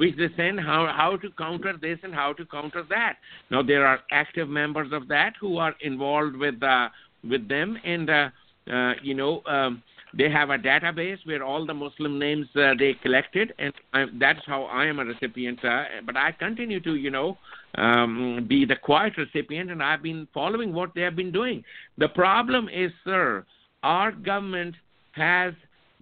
which 0.00 0.16
they 0.16 0.28
send 0.34 0.58
how 0.58 0.90
how 0.96 1.14
to 1.18 1.28
counter 1.36 1.74
this 1.76 1.98
and 2.02 2.14
how 2.14 2.32
to 2.32 2.46
counter 2.46 2.82
that. 2.88 3.16
Now 3.50 3.62
there 3.62 3.86
are 3.86 4.00
active 4.10 4.48
members 4.48 4.92
of 4.92 5.08
that 5.08 5.34
who 5.38 5.58
are 5.58 5.74
involved 5.82 6.36
with 6.36 6.62
uh, 6.62 6.88
with 7.22 7.46
them, 7.48 7.76
and 7.84 8.08
uh, 8.08 8.28
uh, 8.72 8.94
you 9.02 9.12
know 9.12 9.42
um, 9.44 9.82
they 10.16 10.30
have 10.30 10.48
a 10.48 10.56
database 10.56 11.18
where 11.26 11.44
all 11.44 11.66
the 11.66 11.74
Muslim 11.74 12.18
names 12.18 12.46
uh, 12.56 12.72
they 12.78 12.94
collected, 13.02 13.52
and 13.58 13.74
I, 13.92 14.06
that's 14.18 14.40
how 14.46 14.62
I 14.64 14.86
am 14.86 15.00
a 15.00 15.04
recipient. 15.04 15.62
Uh, 15.62 15.84
but 16.06 16.16
I 16.16 16.32
continue 16.32 16.80
to 16.80 16.94
you 16.94 17.10
know 17.10 17.36
um, 17.74 18.46
be 18.48 18.64
the 18.64 18.76
quiet 18.76 19.18
recipient, 19.18 19.70
and 19.70 19.82
I've 19.82 20.02
been 20.02 20.26
following 20.32 20.72
what 20.72 20.94
they 20.94 21.02
have 21.02 21.14
been 21.14 21.30
doing. 21.30 21.62
The 21.98 22.08
problem 22.08 22.70
is, 22.70 22.90
sir, 23.04 23.44
our 23.82 24.12
government 24.12 24.76
has 25.12 25.52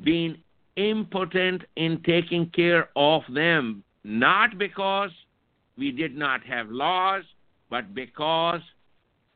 been 0.04 0.38
impotent 0.76 1.62
in 1.74 2.00
taking 2.06 2.48
care 2.50 2.90
of 2.94 3.22
them 3.34 3.82
not 4.04 4.58
because 4.58 5.10
we 5.76 5.92
did 5.92 6.16
not 6.16 6.42
have 6.44 6.68
laws, 6.68 7.22
but 7.70 7.94
because 7.94 8.60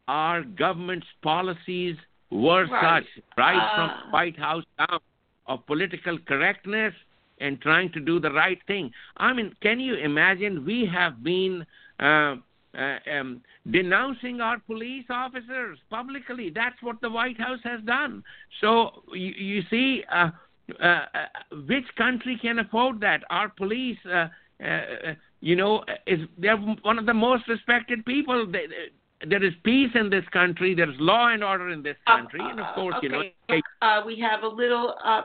our 0.09 0.43
government's 0.43 1.07
policies 1.23 1.97
were 2.31 2.67
right. 2.67 3.05
such, 3.05 3.23
right 3.37 3.57
uh, 3.57 3.77
from 3.77 4.13
White 4.13 4.39
House 4.39 4.65
down, 4.79 5.01
of 5.47 5.67
political 5.67 6.19
correctness 6.27 6.95
and 7.41 7.61
trying 7.61 7.91
to 7.93 8.01
do 8.01 8.21
the 8.21 8.31
right 8.31 8.59
thing. 8.67 8.91
I 9.17 9.33
mean, 9.33 9.55
can 9.63 9.81
you 9.81 9.95
imagine? 9.95 10.65
We 10.65 10.89
have 10.93 11.23
been 11.23 11.67
uh, 12.01 12.37
uh, 12.79 12.99
um, 13.13 13.43
denouncing 13.71 14.41
our 14.41 14.59
police 14.61 15.05
officers 15.11 15.79
publicly. 15.91 16.51
That's 16.55 16.81
what 16.81 17.01
the 17.01 17.11
White 17.11 17.39
House 17.39 17.61
has 17.65 17.81
done. 17.85 18.23
So 18.61 19.03
you, 19.13 19.33
you 19.37 19.63
see, 19.71 20.05
uh, 20.13 20.31
uh, 20.81 20.85
uh 20.85 21.07
which 21.69 21.85
country 21.97 22.39
can 22.41 22.61
afford 22.61 23.01
that? 23.01 23.23
Our 23.31 23.49
police 23.49 23.99
uh, 24.63 24.67
uh, 24.67 25.11
uh, 25.11 25.15
you 25.41 25.57
know, 25.57 25.85
is 26.07 26.21
they're 26.39 26.57
one 26.57 26.99
of 26.99 27.07
the 27.07 27.15
most 27.15 27.49
respected 27.49 28.05
people. 28.05 28.47
They, 28.47 28.67
there 29.29 29.43
is 29.45 29.53
peace 29.65 29.91
in 29.95 30.11
this 30.11 30.25
country. 30.33 30.75
There 30.75 30.91
is 30.91 30.97
law 30.99 31.29
and 31.29 31.43
order 31.43 31.71
in 31.71 31.83
this 31.83 31.97
country, 32.07 32.41
uh, 32.41 32.51
and 32.51 32.61
of 32.61 32.75
course, 32.75 32.95
okay. 32.99 33.07
you 33.07 33.13
know. 33.13 33.61
Uh, 33.81 34.03
we 34.07 34.19
have 34.21 34.43
a 34.43 34.49
little, 34.49 34.95
uh, 35.05 35.23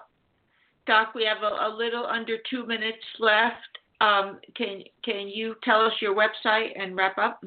Doc. 0.85 1.13
We 1.15 1.25
have 1.25 1.43
a, 1.43 1.67
a, 1.67 1.69
little 1.75 2.05
under 2.05 2.37
two 2.49 2.65
minutes 2.65 3.03
left. 3.19 3.55
Um, 4.01 4.39
can 4.55 4.83
can 5.03 5.27
you 5.27 5.55
tell 5.63 5.81
us 5.81 5.93
your 6.01 6.15
website 6.15 6.69
and 6.79 6.95
wrap 6.95 7.17
up? 7.17 7.43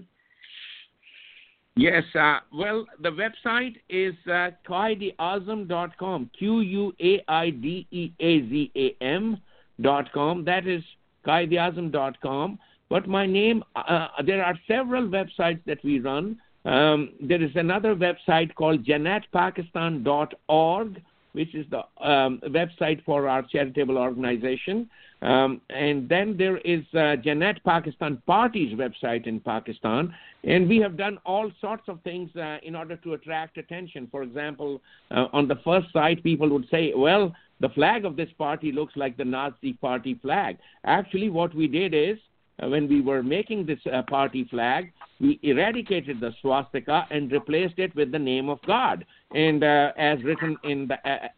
Yes. 1.76 2.02
Uh, 2.14 2.40
well, 2.52 2.84
the 3.00 3.10
website 3.10 3.76
is 3.88 4.14
uh, 4.26 4.50
quaideazam.com. 4.68 6.30
Q 6.38 6.60
U 6.60 6.92
A 7.00 7.22
I 7.28 7.50
D 7.50 7.86
E 7.90 8.12
A 8.20 8.40
Z 8.48 8.72
A 8.76 9.04
M 9.04 9.38
dot 9.80 10.12
com. 10.12 10.44
That 10.44 10.66
is 10.66 10.82
quaideazam.com. 11.26 12.58
But 12.88 13.08
my 13.08 13.26
name, 13.26 13.62
uh, 13.76 14.08
there 14.26 14.42
are 14.44 14.58
several 14.66 15.06
websites 15.06 15.60
that 15.66 15.78
we 15.84 16.00
run. 16.00 16.40
Um, 16.64 17.10
there 17.20 17.42
is 17.42 17.52
another 17.54 17.94
website 17.94 18.54
called 18.54 18.84
jannatpakistan.org, 18.84 21.02
which 21.32 21.54
is 21.54 21.64
the 21.70 21.84
um, 22.04 22.40
website 22.48 23.04
for 23.04 23.28
our 23.28 23.42
charitable 23.42 23.96
organization. 23.96 24.90
Um, 25.22 25.60
and 25.68 26.08
then 26.08 26.36
there 26.36 26.56
is 26.58 26.82
uh, 26.94 27.16
Jannat 27.24 27.62
Pakistan 27.64 28.22
Party's 28.26 28.76
website 28.76 29.26
in 29.26 29.40
Pakistan. 29.40 30.14
And 30.44 30.68
we 30.68 30.78
have 30.78 30.96
done 30.96 31.18
all 31.26 31.50
sorts 31.60 31.88
of 31.88 32.00
things 32.02 32.34
uh, 32.36 32.56
in 32.62 32.74
order 32.74 32.96
to 32.96 33.12
attract 33.12 33.58
attention. 33.58 34.08
For 34.10 34.22
example, 34.22 34.80
uh, 35.10 35.26
on 35.32 35.46
the 35.46 35.56
first 35.56 35.92
site, 35.92 36.22
people 36.22 36.48
would 36.48 36.66
say, 36.70 36.94
well, 36.96 37.34
the 37.60 37.68
flag 37.70 38.04
of 38.04 38.16
this 38.16 38.30
party 38.38 38.72
looks 38.72 38.94
like 38.96 39.16
the 39.16 39.24
Nazi 39.24 39.74
party 39.74 40.18
flag. 40.20 40.58
Actually, 40.84 41.30
what 41.30 41.54
we 41.54 41.68
did 41.68 41.94
is, 41.94 42.18
uh, 42.62 42.68
when 42.68 42.88
we 42.88 43.00
were 43.00 43.22
making 43.22 43.66
this 43.66 43.78
uh, 43.92 44.02
party 44.02 44.44
flag, 44.50 44.92
we 45.20 45.38
eradicated 45.42 46.20
the 46.20 46.32
swastika 46.40 47.06
and 47.10 47.30
replaced 47.30 47.78
it 47.78 47.94
with 47.94 48.10
the 48.10 48.18
name 48.18 48.48
of 48.48 48.58
God, 48.66 49.04
and 49.34 49.62
uh, 49.62 49.92
as 49.98 50.22
written 50.24 50.56
in 50.64 50.88
the 50.88 50.96
uh, 51.08 51.28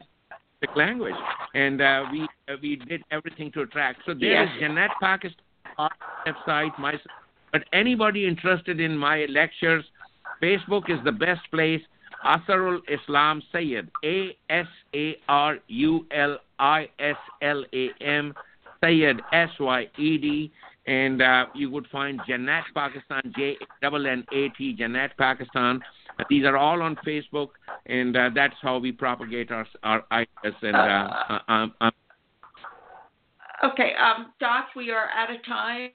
language. 0.76 1.14
And 1.54 1.80
uh, 1.80 2.04
we 2.10 2.22
uh, 2.48 2.56
we 2.62 2.76
did 2.76 3.02
everything 3.10 3.50
to 3.52 3.62
attract. 3.62 4.02
So 4.06 4.14
there 4.14 4.44
yes. 4.44 4.48
is 4.56 4.62
Jannat 4.62 4.90
Pakistan 5.00 5.44
website. 6.26 6.78
My, 6.78 6.94
but 7.52 7.64
anybody 7.72 8.26
interested 8.26 8.80
in 8.80 8.96
my 8.96 9.26
lectures, 9.26 9.84
Facebook 10.42 10.88
is 10.88 10.98
the 11.04 11.12
best 11.12 11.42
place. 11.50 11.82
Asarul 12.24 12.80
Islam 12.88 13.42
Syed, 13.52 13.90
A 14.04 14.36
S 14.48 14.66
A 14.94 15.16
R 15.28 15.58
U 15.66 16.06
L 16.10 16.38
I 16.58 16.88
S 16.98 17.16
L 17.42 17.64
A 17.72 17.90
M, 18.00 18.34
Syed, 18.82 19.20
S 19.32 19.50
Y 19.58 19.86
E 19.98 20.18
D. 20.18 20.52
And 20.86 21.22
uh, 21.22 21.46
you 21.54 21.70
would 21.70 21.86
find 21.92 22.20
Jannat 22.28 22.64
Pakistan, 22.74 23.32
J 23.36 23.56
double 23.80 24.06
N 24.06 24.24
A 24.32 24.48
T, 24.50 24.76
Jannat 24.78 25.10
Pakistan. 25.16 25.80
Uh, 26.18 26.24
these 26.28 26.44
are 26.44 26.56
all 26.56 26.82
on 26.82 26.96
Facebook, 27.06 27.50
and 27.86 28.16
uh, 28.16 28.30
that's 28.34 28.56
how 28.60 28.78
we 28.78 28.90
propagate 28.90 29.52
our 29.52 29.66
our 29.84 30.04
ideas. 30.10 30.54
And 30.62 30.76
uh, 30.76 31.08
uh 31.28 31.38
um, 31.48 31.74
um, 31.80 31.92
okay, 33.64 33.92
um, 33.94 34.32
Doc, 34.40 34.66
we 34.74 34.90
are 34.90 35.08
out 35.10 35.32
of 35.32 35.44
time. 35.44 35.90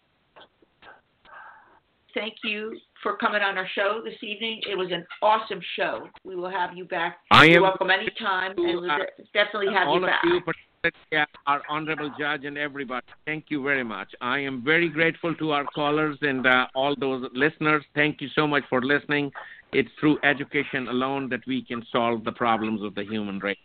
Thank 2.13 2.35
you 2.43 2.77
for 3.03 3.17
coming 3.17 3.41
on 3.41 3.57
our 3.57 3.67
show 3.75 4.01
this 4.03 4.15
evening. 4.21 4.61
It 4.69 4.75
was 4.75 4.89
an 4.91 5.05
awesome 5.21 5.59
show. 5.75 6.07
We 6.23 6.35
will 6.35 6.49
have 6.49 6.75
you 6.75 6.85
back. 6.85 7.17
I 7.31 7.45
You're 7.45 7.57
am 7.57 7.63
welcome 7.63 7.89
anytime, 7.89 8.51
and 8.57 8.57
we'll 8.57 8.89
uh, 8.89 8.97
definitely 9.33 9.73
have 9.73 9.87
all 9.87 9.99
you 9.99 10.05
back. 10.05 10.23
Of 10.23 10.29
you 10.31 11.21
our 11.47 11.61
honorable 11.69 12.11
judge 12.19 12.45
and 12.45 12.57
everybody. 12.57 13.05
Thank 13.25 13.45
you 13.49 13.63
very 13.63 13.83
much. 13.83 14.09
I 14.21 14.39
am 14.39 14.63
very 14.63 14.89
grateful 14.89 15.35
to 15.35 15.51
our 15.51 15.65
callers 15.65 16.17
and 16.21 16.45
uh, 16.45 16.67
all 16.75 16.95
those 16.97 17.27
listeners. 17.33 17.83
Thank 17.95 18.21
you 18.21 18.29
so 18.35 18.47
much 18.47 18.63
for 18.69 18.81
listening. 18.81 19.31
It's 19.73 19.89
through 19.99 20.17
education 20.23 20.87
alone 20.87 21.29
that 21.29 21.41
we 21.45 21.63
can 21.63 21.83
solve 21.91 22.23
the 22.23 22.31
problems 22.31 22.83
of 22.83 22.95
the 22.95 23.03
human 23.03 23.39
race. 23.39 23.57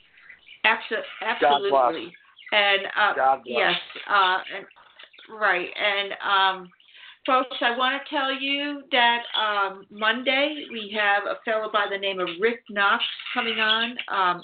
Absolutely. 0.64 2.12
And 2.52 2.82
uh, 2.98 3.38
yes, 3.46 3.74
uh, 4.10 4.38
and, 4.56 4.66
right. 5.40 5.68
And 5.76 6.12
um, 6.22 6.70
folks, 7.26 7.56
I 7.60 7.76
want 7.76 8.02
to 8.02 8.14
tell 8.14 8.32
you 8.32 8.82
that 8.90 9.22
um, 9.38 9.86
Monday 9.90 10.64
we 10.70 10.96
have 10.98 11.24
a 11.24 11.40
fellow 11.44 11.70
by 11.72 11.86
the 11.90 11.98
name 11.98 12.20
of 12.20 12.28
Rick 12.40 12.60
Knox 12.70 13.04
coming 13.34 13.58
on. 13.58 13.96
Um, 14.08 14.42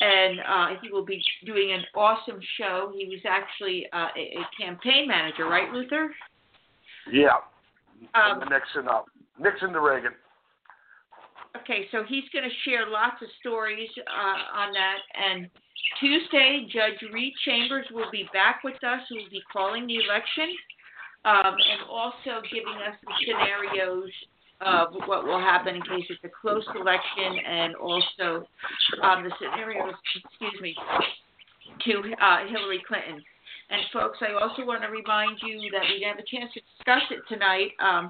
and 0.00 0.40
uh, 0.40 0.80
he 0.80 0.92
will 0.92 1.04
be 1.04 1.20
doing 1.44 1.72
an 1.72 1.82
awesome 1.94 2.38
show. 2.56 2.92
He 2.96 3.06
was 3.06 3.18
actually 3.28 3.86
uh, 3.92 4.08
a, 4.16 4.38
a, 4.38 4.46
campaign 4.56 5.08
manager, 5.08 5.46
right, 5.46 5.72
Luther? 5.72 6.14
Yeah. 7.10 7.42
Um, 8.14 8.38
Nixon 8.48 8.86
up, 8.88 9.06
Nixon 9.40 9.72
to 9.72 9.80
Reagan. 9.80 10.12
Okay, 11.62 11.88
so 11.90 12.04
he's 12.08 12.22
going 12.32 12.44
to 12.44 12.70
share 12.70 12.88
lots 12.88 13.20
of 13.22 13.28
stories 13.40 13.88
uh, 13.98 14.58
on 14.60 14.72
that. 14.72 14.98
And 15.18 15.50
Tuesday, 15.98 16.68
Judge 16.70 17.02
Reed 17.12 17.32
Chambers 17.44 17.86
will 17.90 18.10
be 18.12 18.28
back 18.32 18.62
with 18.62 18.78
us. 18.84 19.00
Who 19.08 19.16
will 19.16 19.30
be 19.30 19.42
calling 19.52 19.88
the 19.88 19.96
election 19.96 20.54
um, 21.24 21.54
and 21.54 21.80
also 21.90 22.42
giving 22.52 22.78
us 22.86 22.96
the 23.02 23.12
scenarios 23.26 24.10
of 24.60 24.88
what 25.06 25.24
will 25.24 25.38
happen 25.38 25.76
in 25.76 25.82
case 25.82 26.06
it's 26.10 26.22
a 26.24 26.32
close 26.40 26.66
election, 26.74 27.38
and 27.46 27.76
also 27.76 28.46
um, 29.02 29.22
the 29.24 29.30
scenarios. 29.38 29.94
Excuse 30.14 30.60
me, 30.60 30.74
to 31.84 31.92
uh, 32.20 32.46
Hillary 32.50 32.82
Clinton. 32.86 33.22
And 33.70 33.82
folks, 33.92 34.18
I 34.22 34.32
also 34.32 34.64
want 34.64 34.82
to 34.82 34.88
remind 34.88 35.38
you 35.44 35.70
that 35.72 35.82
we 35.82 36.00
didn't 36.00 36.16
have 36.16 36.18
a 36.18 36.26
chance 36.26 36.50
to 36.54 36.60
discuss 36.64 37.04
it 37.10 37.20
tonight. 37.28 37.76
Um, 37.78 38.08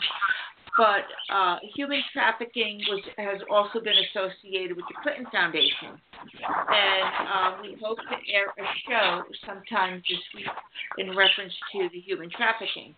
but 0.77 1.05
uh, 1.32 1.57
human 1.74 2.03
trafficking 2.12 2.81
was 2.89 3.03
has 3.16 3.40
also 3.51 3.81
been 3.81 3.97
associated 4.11 4.77
with 4.77 4.85
the 4.89 4.95
Clinton 5.03 5.27
Foundation, 5.32 5.95
and 5.95 7.05
uh, 7.28 7.57
we 7.62 7.77
hope 7.82 7.99
to 7.99 8.32
air 8.32 8.47
a 8.59 8.65
show 8.89 9.23
sometime 9.47 10.03
this 10.09 10.20
week 10.35 10.47
in 10.99 11.16
reference 11.16 11.55
to 11.73 11.89
the 11.93 12.01
human 12.01 12.31
trafficking. 12.31 12.95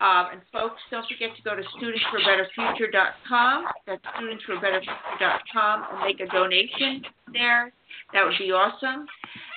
Um, 0.00 0.26
and 0.32 0.40
folks, 0.52 0.80
don't 0.90 1.06
forget 1.08 1.34
to 1.36 1.42
go 1.42 1.56
to 1.56 1.62
studentsforabetterfuture.com. 1.62 3.64
That's 3.86 4.02
studentsforabetterfuture.com 4.04 5.84
and 5.90 6.00
make 6.04 6.20
a 6.20 6.26
donation 6.30 7.02
there. 7.32 7.72
That 8.12 8.24
would 8.24 8.36
be 8.38 8.52
awesome. 8.52 9.06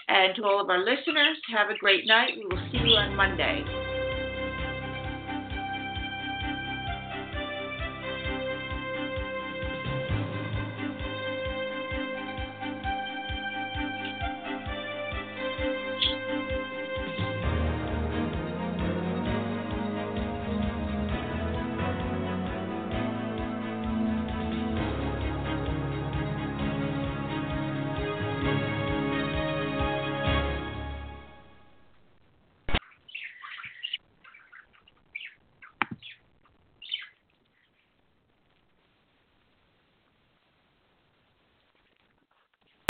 And 0.07 0.33
to 0.37 0.45
all 0.45 0.61
of 0.61 0.69
our 0.69 0.79
listeners, 0.79 1.37
have 1.55 1.69
a 1.69 1.77
great 1.77 2.07
night. 2.07 2.37
We 2.37 2.45
will 2.45 2.63
see 2.71 2.77
you 2.77 2.95
on 2.95 3.15
Monday. 3.15 3.65